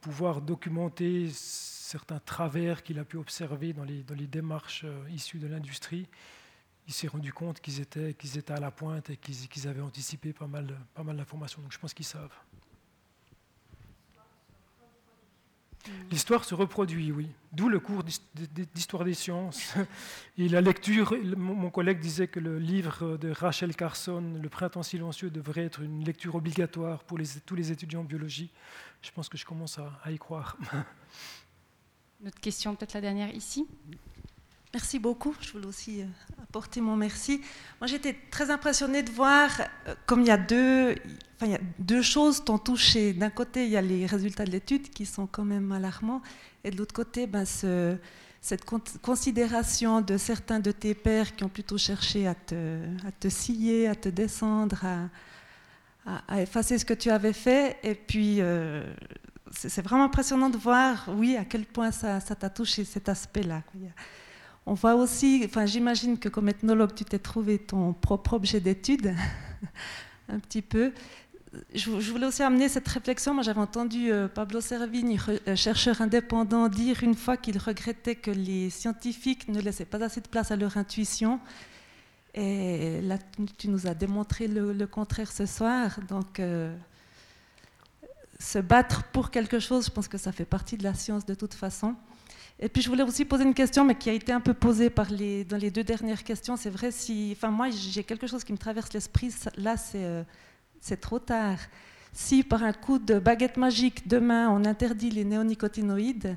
pouvoir 0.00 0.40
documenter 0.40 1.28
certains 1.28 2.18
travers 2.18 2.82
qu'il 2.82 2.98
a 2.98 3.04
pu 3.04 3.18
observer 3.18 3.74
dans 3.74 3.84
les, 3.84 4.26
démarches 4.26 4.84
euh, 4.86 5.04
issues 5.10 5.38
de 5.38 5.46
l'industrie, 5.46 6.08
il 6.86 6.94
s'est 6.94 7.08
rendu 7.08 7.30
compte 7.30 7.60
qu'ils 7.60 7.80
étaient, 7.82 8.14
à 8.48 8.58
la 8.58 8.70
pointe 8.70 9.10
et 9.10 9.18
qu'ils, 9.18 9.48
qu'ils 9.48 9.68
avaient 9.68 9.82
anticipé 9.82 10.32
pas 10.32 10.46
mal, 10.46 10.78
pas 10.94 11.02
mal 11.02 11.18
d'informations. 11.18 11.60
Donc 11.60 11.72
je 11.72 11.78
pense 11.78 11.92
qu'ils 11.92 12.06
savent. 12.06 12.32
L'histoire 16.10 16.44
se 16.44 16.54
reproduit, 16.54 17.12
oui. 17.12 17.28
D'où 17.52 17.68
le 17.68 17.80
cours 17.80 18.04
d'histoire 18.74 19.04
des 19.04 19.14
sciences. 19.14 19.74
Et 20.38 20.48
la 20.48 20.60
lecture, 20.60 21.14
mon 21.36 21.70
collègue 21.70 22.00
disait 22.00 22.28
que 22.28 22.40
le 22.40 22.58
livre 22.58 23.16
de 23.16 23.30
Rachel 23.30 23.74
Carson, 23.74 24.38
Le 24.40 24.48
printemps 24.48 24.82
silencieux, 24.82 25.30
devrait 25.30 25.64
être 25.64 25.82
une 25.82 26.04
lecture 26.04 26.34
obligatoire 26.34 27.04
pour 27.04 27.18
les, 27.18 27.26
tous 27.44 27.54
les 27.54 27.72
étudiants 27.72 28.00
en 28.00 28.04
biologie. 28.04 28.50
Je 29.02 29.10
pense 29.10 29.28
que 29.28 29.36
je 29.36 29.44
commence 29.44 29.78
à, 29.78 30.10
y 30.10 30.18
croire. 30.18 30.56
Notre 32.20 32.40
question, 32.40 32.74
peut-être 32.76 32.94
la 32.94 33.00
dernière 33.00 33.34
ici? 33.34 33.66
Merci 34.74 34.98
beaucoup. 34.98 35.34
Je 35.40 35.52
voulais 35.52 35.66
aussi 35.66 36.00
euh, 36.00 36.06
apporter 36.42 36.80
mon 36.80 36.96
merci. 36.96 37.42
Moi, 37.78 37.86
j'étais 37.86 38.16
très 38.30 38.50
impressionnée 38.50 39.02
de 39.02 39.10
voir 39.10 39.50
euh, 39.86 39.94
comme 40.06 40.22
il 40.22 40.28
y 40.28 40.30
a 40.30 40.38
deux, 40.38 40.94
enfin, 41.36 41.58
il 41.78 42.02
choses 42.02 42.42
t'ont 42.42 42.56
touché. 42.56 43.12
D'un 43.12 43.28
côté, 43.28 43.66
il 43.66 43.70
y 43.70 43.76
a 43.76 43.82
les 43.82 44.06
résultats 44.06 44.44
de 44.44 44.50
l'étude 44.50 44.88
qui 44.88 45.04
sont 45.04 45.26
quand 45.26 45.44
même 45.44 45.72
alarmants, 45.72 46.22
et 46.64 46.70
de 46.70 46.78
l'autre 46.78 46.94
côté, 46.94 47.26
ben, 47.26 47.44
ce, 47.44 47.98
cette 48.40 48.64
considération 48.64 50.00
de 50.00 50.16
certains 50.16 50.58
de 50.58 50.72
tes 50.72 50.94
pères 50.94 51.36
qui 51.36 51.44
ont 51.44 51.50
plutôt 51.50 51.76
cherché 51.76 52.26
à 52.26 52.34
te, 52.34 52.78
à 53.06 53.30
scier, 53.30 53.88
à 53.88 53.94
te 53.94 54.08
descendre, 54.08 54.82
à, 56.06 56.22
à, 56.28 56.40
effacer 56.40 56.78
ce 56.78 56.86
que 56.86 56.94
tu 56.94 57.10
avais 57.10 57.34
fait. 57.34 57.76
Et 57.82 57.94
puis, 57.94 58.38
euh, 58.40 58.90
c'est 59.50 59.82
vraiment 59.82 60.04
impressionnant 60.04 60.48
de 60.48 60.56
voir, 60.56 61.04
oui, 61.08 61.36
à 61.36 61.44
quel 61.44 61.66
point 61.66 61.90
ça 61.90 62.20
t'a 62.20 62.48
touché 62.48 62.84
cet 62.84 63.10
aspect-là. 63.10 63.62
On 64.64 64.74
voit 64.74 64.94
aussi, 64.94 65.42
enfin, 65.44 65.66
j'imagine 65.66 66.18
que 66.18 66.28
comme 66.28 66.48
ethnologue, 66.48 66.94
tu 66.94 67.04
t'es 67.04 67.18
trouvé 67.18 67.58
ton 67.58 67.92
propre 67.92 68.34
objet 68.34 68.60
d'étude, 68.60 69.14
un 70.28 70.38
petit 70.38 70.62
peu. 70.62 70.92
Je, 71.74 71.90
voulais 71.90 72.26
aussi 72.26 72.42
amener 72.42 72.68
cette 72.68 72.88
réflexion. 72.88 73.34
Moi, 73.34 73.42
j'avais 73.42 73.60
entendu 73.60 74.10
euh, 74.10 74.28
Pablo 74.28 74.60
Servigne, 74.60 75.18
euh, 75.28 75.56
chercheur 75.56 76.00
indépendant, 76.00 76.68
dire 76.68 77.02
une 77.02 77.14
fois 77.14 77.36
qu'il 77.36 77.58
regrettait 77.58 78.14
que 78.14 78.30
les 78.30 78.70
scientifiques 78.70 79.48
ne 79.48 79.60
laissaient 79.60 79.84
pas 79.84 80.02
assez 80.02 80.20
de 80.20 80.28
place 80.28 80.50
à 80.50 80.56
leur 80.56 80.76
intuition. 80.76 81.40
Et 82.34 83.02
là, 83.02 83.18
tu 83.58 83.68
nous 83.68 83.86
as 83.86 83.94
démontré 83.94 84.48
le, 84.48 84.86
contraire 84.86 85.30
ce 85.30 85.44
soir. 85.44 85.98
Donc, 86.08 86.40
euh, 86.40 86.74
se 88.38 88.58
battre 88.58 89.04
pour 89.12 89.30
quelque 89.30 89.58
chose, 89.58 89.86
je 89.86 89.90
pense 89.90 90.08
que 90.08 90.18
ça 90.18 90.32
fait 90.32 90.46
partie 90.46 90.78
de 90.78 90.84
la 90.84 90.94
science 90.94 91.26
de 91.26 91.34
toute 91.34 91.54
façon. 91.54 91.94
Et 92.64 92.68
puis 92.68 92.80
je 92.80 92.88
voulais 92.88 93.02
aussi 93.02 93.24
poser 93.24 93.42
une 93.42 93.54
question, 93.54 93.84
mais 93.84 93.96
qui 93.96 94.08
a 94.08 94.12
été 94.12 94.30
un 94.30 94.40
peu 94.40 94.54
posée 94.54 94.88
dans 94.88 95.56
les 95.56 95.70
deux 95.72 95.82
dernières 95.82 96.22
questions. 96.22 96.56
C'est 96.56 96.70
vrai, 96.70 96.92
si, 96.92 97.34
enfin 97.36 97.50
moi 97.50 97.70
j'ai 97.70 98.04
quelque 98.04 98.28
chose 98.28 98.44
qui 98.44 98.52
me 98.52 98.58
traverse 98.58 98.92
l'esprit, 98.92 99.34
là 99.56 99.74
euh, 99.96 100.22
c'est 100.80 101.00
trop 101.00 101.18
tard. 101.18 101.58
Si 102.12 102.44
par 102.44 102.62
un 102.62 102.72
coup 102.72 103.00
de 103.00 103.18
baguette 103.18 103.56
magique, 103.56 104.06
demain 104.06 104.48
on 104.48 104.64
interdit 104.64 105.10
les 105.10 105.24
néonicotinoïdes, 105.24 106.36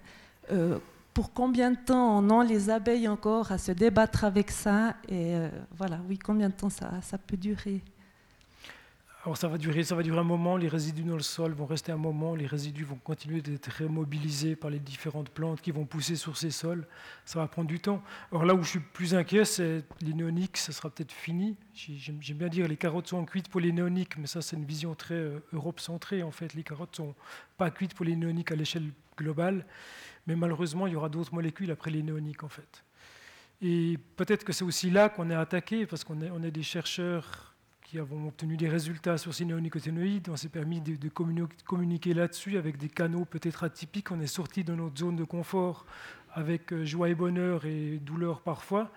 euh, 0.52 0.80
pour 1.14 1.32
combien 1.32 1.70
de 1.70 1.78
temps 1.78 2.18
on 2.18 2.40
a 2.40 2.44
les 2.44 2.72
abeilles 2.72 3.08
encore 3.08 3.52
à 3.52 3.60
se 3.60 3.72
débattre 3.72 4.24
avec 4.24 4.50
ça? 4.50 4.96
Et 5.08 5.36
euh, 5.36 5.48
voilà, 5.78 6.00
oui, 6.10 6.18
combien 6.18 6.50
de 6.50 6.56
temps 6.56 6.72
ça, 6.72 6.90
ça 7.04 7.20
peut 7.20 7.38
durer? 7.38 7.84
Alors 9.26 9.38
ça 9.38 9.48
va 9.48 9.58
durer, 9.58 9.84
ça 9.84 9.96
va 9.96 10.04
durer 10.04 10.20
un 10.20 10.24
moment, 10.24 10.56
les 10.56 10.68
résidus 10.68 11.02
dans 11.02 11.16
le 11.16 11.24
sol 11.24 11.52
vont 11.54 11.66
rester 11.66 11.92
un 11.92 11.98
moment, 11.98 12.36
les 12.36 12.46
résidus 12.46 12.84
vont 12.84 13.00
continuer 13.04 13.42
d'être 13.42 13.72
remobilisés 13.80 14.56
par 14.56 14.70
les 14.70 14.78
différentes 14.78 15.30
plantes 15.30 15.62
qui 15.62 15.72
vont 15.72 15.86
pousser 15.86 16.16
sur 16.16 16.38
ces 16.38 16.52
sols. 16.52 16.86
Ça 17.26 17.40
va 17.40 17.48
prendre 17.48 17.68
du 17.68 17.80
temps. 17.80 18.04
Alors 18.32 18.46
là 18.46 18.54
où 18.54 18.62
je 18.62 18.70
suis 18.70 18.80
plus 18.80 19.16
inquiet, 19.16 19.44
c'est 19.44 19.84
les 20.02 20.14
néoniques, 20.14 20.58
ça 20.58 20.72
sera 20.72 20.92
peut-être 20.92 21.12
fini. 21.12 21.58
J'aime 21.74 22.38
bien 22.38 22.50
dire 22.50 22.68
les 22.68 22.78
carottes 22.78 23.08
sont 23.08 23.26
cuites 23.26 23.50
pour 23.50 23.62
les 23.62 23.72
néoniques, 23.72 24.16
mais 24.20 24.28
ça 24.28 24.44
c'est 24.44 24.58
une 24.58 24.66
vision 24.66 24.94
très 24.94 25.16
euh, 25.16 25.40
Europe 25.54 25.80
centrée 25.80 26.22
en 26.22 26.30
fait. 26.30 26.54
Les 26.54 26.62
carottes 26.62 26.96
sont 26.96 27.16
pas 27.58 27.72
cuites 27.72 27.96
pour 27.96 28.06
les 28.06 28.16
néoniques 28.16 28.52
à 28.52 28.56
l'échelle 28.56 28.92
globale, 29.18 29.66
mais 30.28 30.36
malheureusement 30.36 30.86
il 30.86 30.94
y 30.94 30.96
aura 30.96 31.10
d'autres 31.10 31.34
molécules 31.34 31.72
après 31.72 31.90
les 31.90 32.04
néoniques 32.04 32.44
en 32.44 32.50
fait. 32.50 32.84
Et 33.60 33.98
peut-être 34.18 34.44
que 34.44 34.54
c'est 34.54 34.66
aussi 34.66 34.92
là 34.92 35.10
qu'on 35.10 35.32
est 35.32 35.36
attaqué 35.36 35.88
parce 35.88 36.04
qu'on 36.04 36.22
est, 36.22 36.30
on 36.30 36.44
est 36.44 36.52
des 36.52 36.62
chercheurs 36.62 37.55
qui 37.86 38.00
avons 38.00 38.28
obtenu 38.28 38.58
des 38.58 38.68
résultats 38.68 39.18
sur 39.18 39.34
ces 39.34 39.46
néonicotinoïdes. 39.46 40.30
On 40.30 40.36
s'est 40.36 40.50
permis 40.50 40.82
de, 40.82 41.10
communiquer 41.10 42.16
là-dessus 42.16 42.58
avec 42.58 42.78
des 42.78 42.90
canaux 42.90 43.26
peut-être 43.26 43.64
atypiques. 43.64 44.12
On 44.12 44.20
est 44.20 44.28
sorti 44.28 44.64
de 44.64 44.74
notre 44.74 44.98
zone 44.98 45.16
de 45.16 45.24
confort 45.24 45.86
avec 46.34 46.74
euh, 46.74 46.84
joie 46.84 47.10
et 47.10 47.16
bonheur 47.16 47.66
et 47.66 48.00
douleur 48.00 48.42
parfois. 48.42 48.92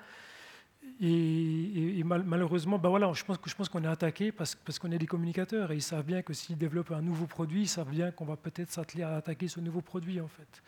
Et, 1.01 2.02
malheureusement, 2.02 2.78
ben 2.78 2.89
voilà, 2.89 3.12
je 3.12 3.23
pense, 3.23 3.36
je 3.44 3.55
pense 3.55 3.69
qu'on 3.69 3.85
est 3.85 3.89
attaqué 3.89 4.32
parce, 4.32 4.55
parce 4.56 4.78
qu'on 4.78 4.90
est 4.90 4.98
des 4.98 5.06
communicateurs 5.06 5.70
et 5.70 5.77
ils 5.77 5.82
savent 5.82 6.05
bien 6.05 6.23
que 6.23 6.32
s'ils 6.32 6.56
développent 6.56 6.90
un 6.90 7.02
nouveau 7.02 7.27
produit, 7.27 7.62
ils 7.62 7.69
savent 7.69 7.90
bien 7.90 8.10
qu'on 8.10 8.24
va 8.24 8.36
peut-être 8.36 8.73
s'atteler 8.73 9.05
à 9.05 9.16
attaquer 9.16 9.48
ce 9.48 9.60
nouveau 9.60 9.82
produit 9.82 10.20
en 10.20 10.27
fait. 10.27 10.62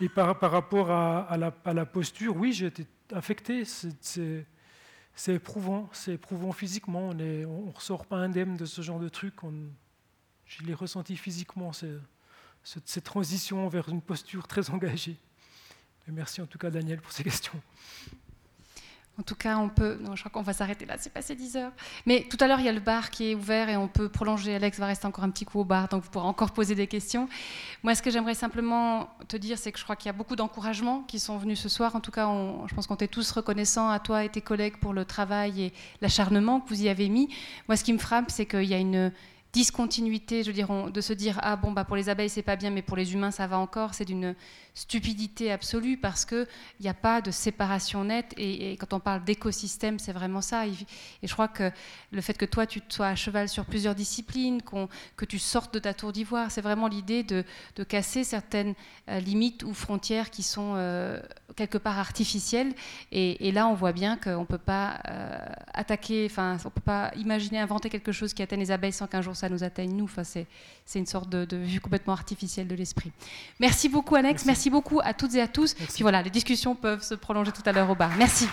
Et 0.00 0.08
par, 0.08 0.38
par 0.38 0.52
rapport 0.52 0.90
à, 0.90 1.36
la, 1.38 1.86
posture, 1.86 2.36
oui, 2.36 2.52
j'ai 2.52 2.66
été 2.66 2.86
affecté. 3.12 3.64
C'est 5.14 5.34
éprouvant, 5.34 5.88
c'est 5.92 6.14
éprouvant 6.14 6.52
physiquement. 6.52 7.08
On 7.10 7.14
ne 7.14 7.46
on 7.46 7.70
ressort 7.70 8.06
pas 8.06 8.16
indemne 8.16 8.56
de 8.56 8.66
ce 8.66 8.82
genre 8.82 8.98
de 8.98 9.08
truc. 9.08 9.34
je 10.46 10.62
l'ai 10.64 10.74
ressenti 10.74 11.16
physiquement, 11.16 11.72
cette 12.62 13.04
transition 13.04 13.68
vers 13.68 13.88
une 13.88 14.02
posture 14.02 14.48
très 14.48 14.70
engagée. 14.70 15.16
merci 16.08 16.40
en 16.40 16.46
tout 16.46 16.58
cas 16.58 16.70
Daniel 16.70 17.00
pour 17.00 17.12
ces 17.12 17.24
questions. 17.30 17.60
En 19.16 19.22
tout 19.22 19.36
cas, 19.36 19.58
on 19.58 19.68
peut. 19.68 19.96
Non, 20.00 20.16
je 20.16 20.22
crois 20.22 20.32
qu'on 20.32 20.42
va 20.42 20.52
s'arrêter 20.52 20.86
là, 20.86 20.96
c'est 20.98 21.12
passé 21.12 21.36
10 21.36 21.56
heures. 21.56 21.72
Mais 22.04 22.26
tout 22.28 22.36
à 22.40 22.48
l'heure, 22.48 22.58
il 22.58 22.66
y 22.66 22.68
a 22.68 22.72
le 22.72 22.80
bar 22.80 23.10
qui 23.10 23.30
est 23.30 23.34
ouvert 23.36 23.68
et 23.68 23.76
on 23.76 23.86
peut 23.86 24.08
prolonger. 24.08 24.56
Alex 24.56 24.78
va 24.80 24.86
rester 24.86 25.06
encore 25.06 25.22
un 25.22 25.30
petit 25.30 25.44
coup 25.44 25.60
au 25.60 25.64
bar, 25.64 25.88
donc 25.88 26.02
vous 26.02 26.10
pourrez 26.10 26.26
encore 26.26 26.50
poser 26.50 26.74
des 26.74 26.88
questions. 26.88 27.28
Moi, 27.84 27.94
ce 27.94 28.02
que 28.02 28.10
j'aimerais 28.10 28.34
simplement 28.34 29.08
te 29.28 29.36
dire, 29.36 29.56
c'est 29.56 29.70
que 29.70 29.78
je 29.78 29.84
crois 29.84 29.94
qu'il 29.94 30.06
y 30.06 30.10
a 30.10 30.14
beaucoup 30.14 30.34
d'encouragements 30.34 31.02
qui 31.02 31.20
sont 31.20 31.38
venus 31.38 31.60
ce 31.60 31.68
soir. 31.68 31.94
En 31.94 32.00
tout 32.00 32.10
cas, 32.10 32.28
je 32.66 32.74
pense 32.74 32.88
qu'on 32.88 32.96
est 32.96 33.06
tous 33.06 33.30
reconnaissants 33.30 33.88
à 33.88 34.00
toi 34.00 34.24
et 34.24 34.28
tes 34.28 34.40
collègues 34.40 34.78
pour 34.78 34.92
le 34.92 35.04
travail 35.04 35.62
et 35.62 35.72
l'acharnement 36.00 36.60
que 36.60 36.68
vous 36.70 36.82
y 36.82 36.88
avez 36.88 37.08
mis. 37.08 37.28
Moi, 37.68 37.76
ce 37.76 37.84
qui 37.84 37.92
me 37.92 37.98
frappe, 37.98 38.32
c'est 38.32 38.46
qu'il 38.46 38.64
y 38.64 38.74
a 38.74 38.78
une 38.78 39.12
discontinuité, 39.54 40.42
je 40.42 40.48
veux 40.48 40.52
dire, 40.52 40.68
de 40.90 41.00
se 41.00 41.12
dire 41.12 41.38
ah 41.40 41.54
bon 41.54 41.70
bah 41.70 41.84
pour 41.84 41.94
les 41.94 42.08
abeilles 42.08 42.28
c'est 42.28 42.42
pas 42.42 42.56
bien, 42.56 42.70
mais 42.70 42.82
pour 42.82 42.96
les 42.96 43.14
humains 43.14 43.30
ça 43.30 43.46
va 43.46 43.56
encore, 43.58 43.94
c'est 43.94 44.04
d'une 44.04 44.34
stupidité 44.74 45.52
absolue 45.52 45.96
parce 45.96 46.24
qu'il 46.24 46.46
n'y 46.80 46.88
a 46.88 46.94
pas 46.94 47.20
de 47.20 47.30
séparation 47.30 48.04
nette. 48.04 48.34
Et, 48.36 48.76
quand 48.76 48.92
on 48.92 49.00
parle 49.00 49.24
d'écosystème, 49.24 50.00
c'est 50.00 50.12
vraiment 50.12 50.40
ça. 50.40 50.66
Et, 50.66 50.72
je 51.22 51.32
crois 51.32 51.48
que 51.48 51.70
le 52.10 52.20
fait 52.20 52.36
que 52.36 52.44
toi, 52.44 52.66
tu 52.66 52.82
sois 52.88 53.06
à 53.06 53.14
cheval 53.14 53.48
sur 53.48 53.64
plusieurs 53.64 53.94
disciplines, 53.94 54.60
que 55.16 55.24
tu 55.24 55.38
sortes 55.38 55.72
de 55.72 55.78
ta 55.78 55.94
tour 55.94 56.12
d'ivoire, 56.12 56.50
c'est 56.50 56.60
vraiment 56.60 56.88
l'idée 56.88 57.22
de, 57.22 57.44
casser 57.84 58.24
certaines 58.24 58.74
euh, 59.08 59.20
limites 59.20 59.62
ou 59.62 59.74
frontières 59.74 60.30
qui 60.30 60.42
sont 60.42 60.72
euh, 60.74 61.20
quelque 61.56 61.78
part 61.78 61.98
artificielles. 61.98 62.72
Et, 63.12 63.52
là, 63.52 63.68
on 63.68 63.74
voit 63.74 63.92
bien 63.92 64.16
qu'on 64.16 64.40
ne 64.40 64.44
peut 64.44 64.58
pas 64.58 64.98
euh, 65.08 65.38
attaquer, 65.72 66.26
enfin, 66.30 66.56
on 66.64 66.70
peut 66.70 66.80
pas 66.80 67.12
imaginer, 67.16 67.58
inventer 67.58 67.88
quelque 67.90 68.12
chose 68.12 68.34
qui 68.34 68.42
atteigne 68.42 68.60
les 68.60 68.70
abeilles 68.70 68.92
sans 68.92 69.06
qu'un 69.06 69.22
jour 69.22 69.36
ça 69.36 69.48
nous 69.48 69.62
atteigne 69.64 69.94
nous. 69.94 70.04
Enfin, 70.04 70.24
c'est 70.24 70.46
une 70.98 71.06
sorte 71.06 71.28
de, 71.28 71.56
vue 71.56 71.80
complètement 71.80 72.12
artificielle 72.12 72.66
de 72.66 72.74
l'esprit. 72.74 73.12
Merci 73.60 73.88
beaucoup, 73.88 74.14
Alex. 74.14 74.44
Merci. 74.44 74.46
Merci 74.46 74.70
beaucoup 74.70 75.00
à 75.02 75.14
toutes 75.14 75.34
et 75.34 75.40
à 75.40 75.48
tous. 75.48 75.74
Puis 75.74 76.02
voilà, 76.02 76.22
les 76.22 76.30
discussions 76.30 76.74
peuvent 76.74 77.02
se 77.02 77.14
prolonger 77.14 77.52
tout 77.52 77.62
à 77.66 77.72
l'heure 77.72 77.90
au 77.90 77.94
bar. 77.94 78.10
Merci. 78.16 78.48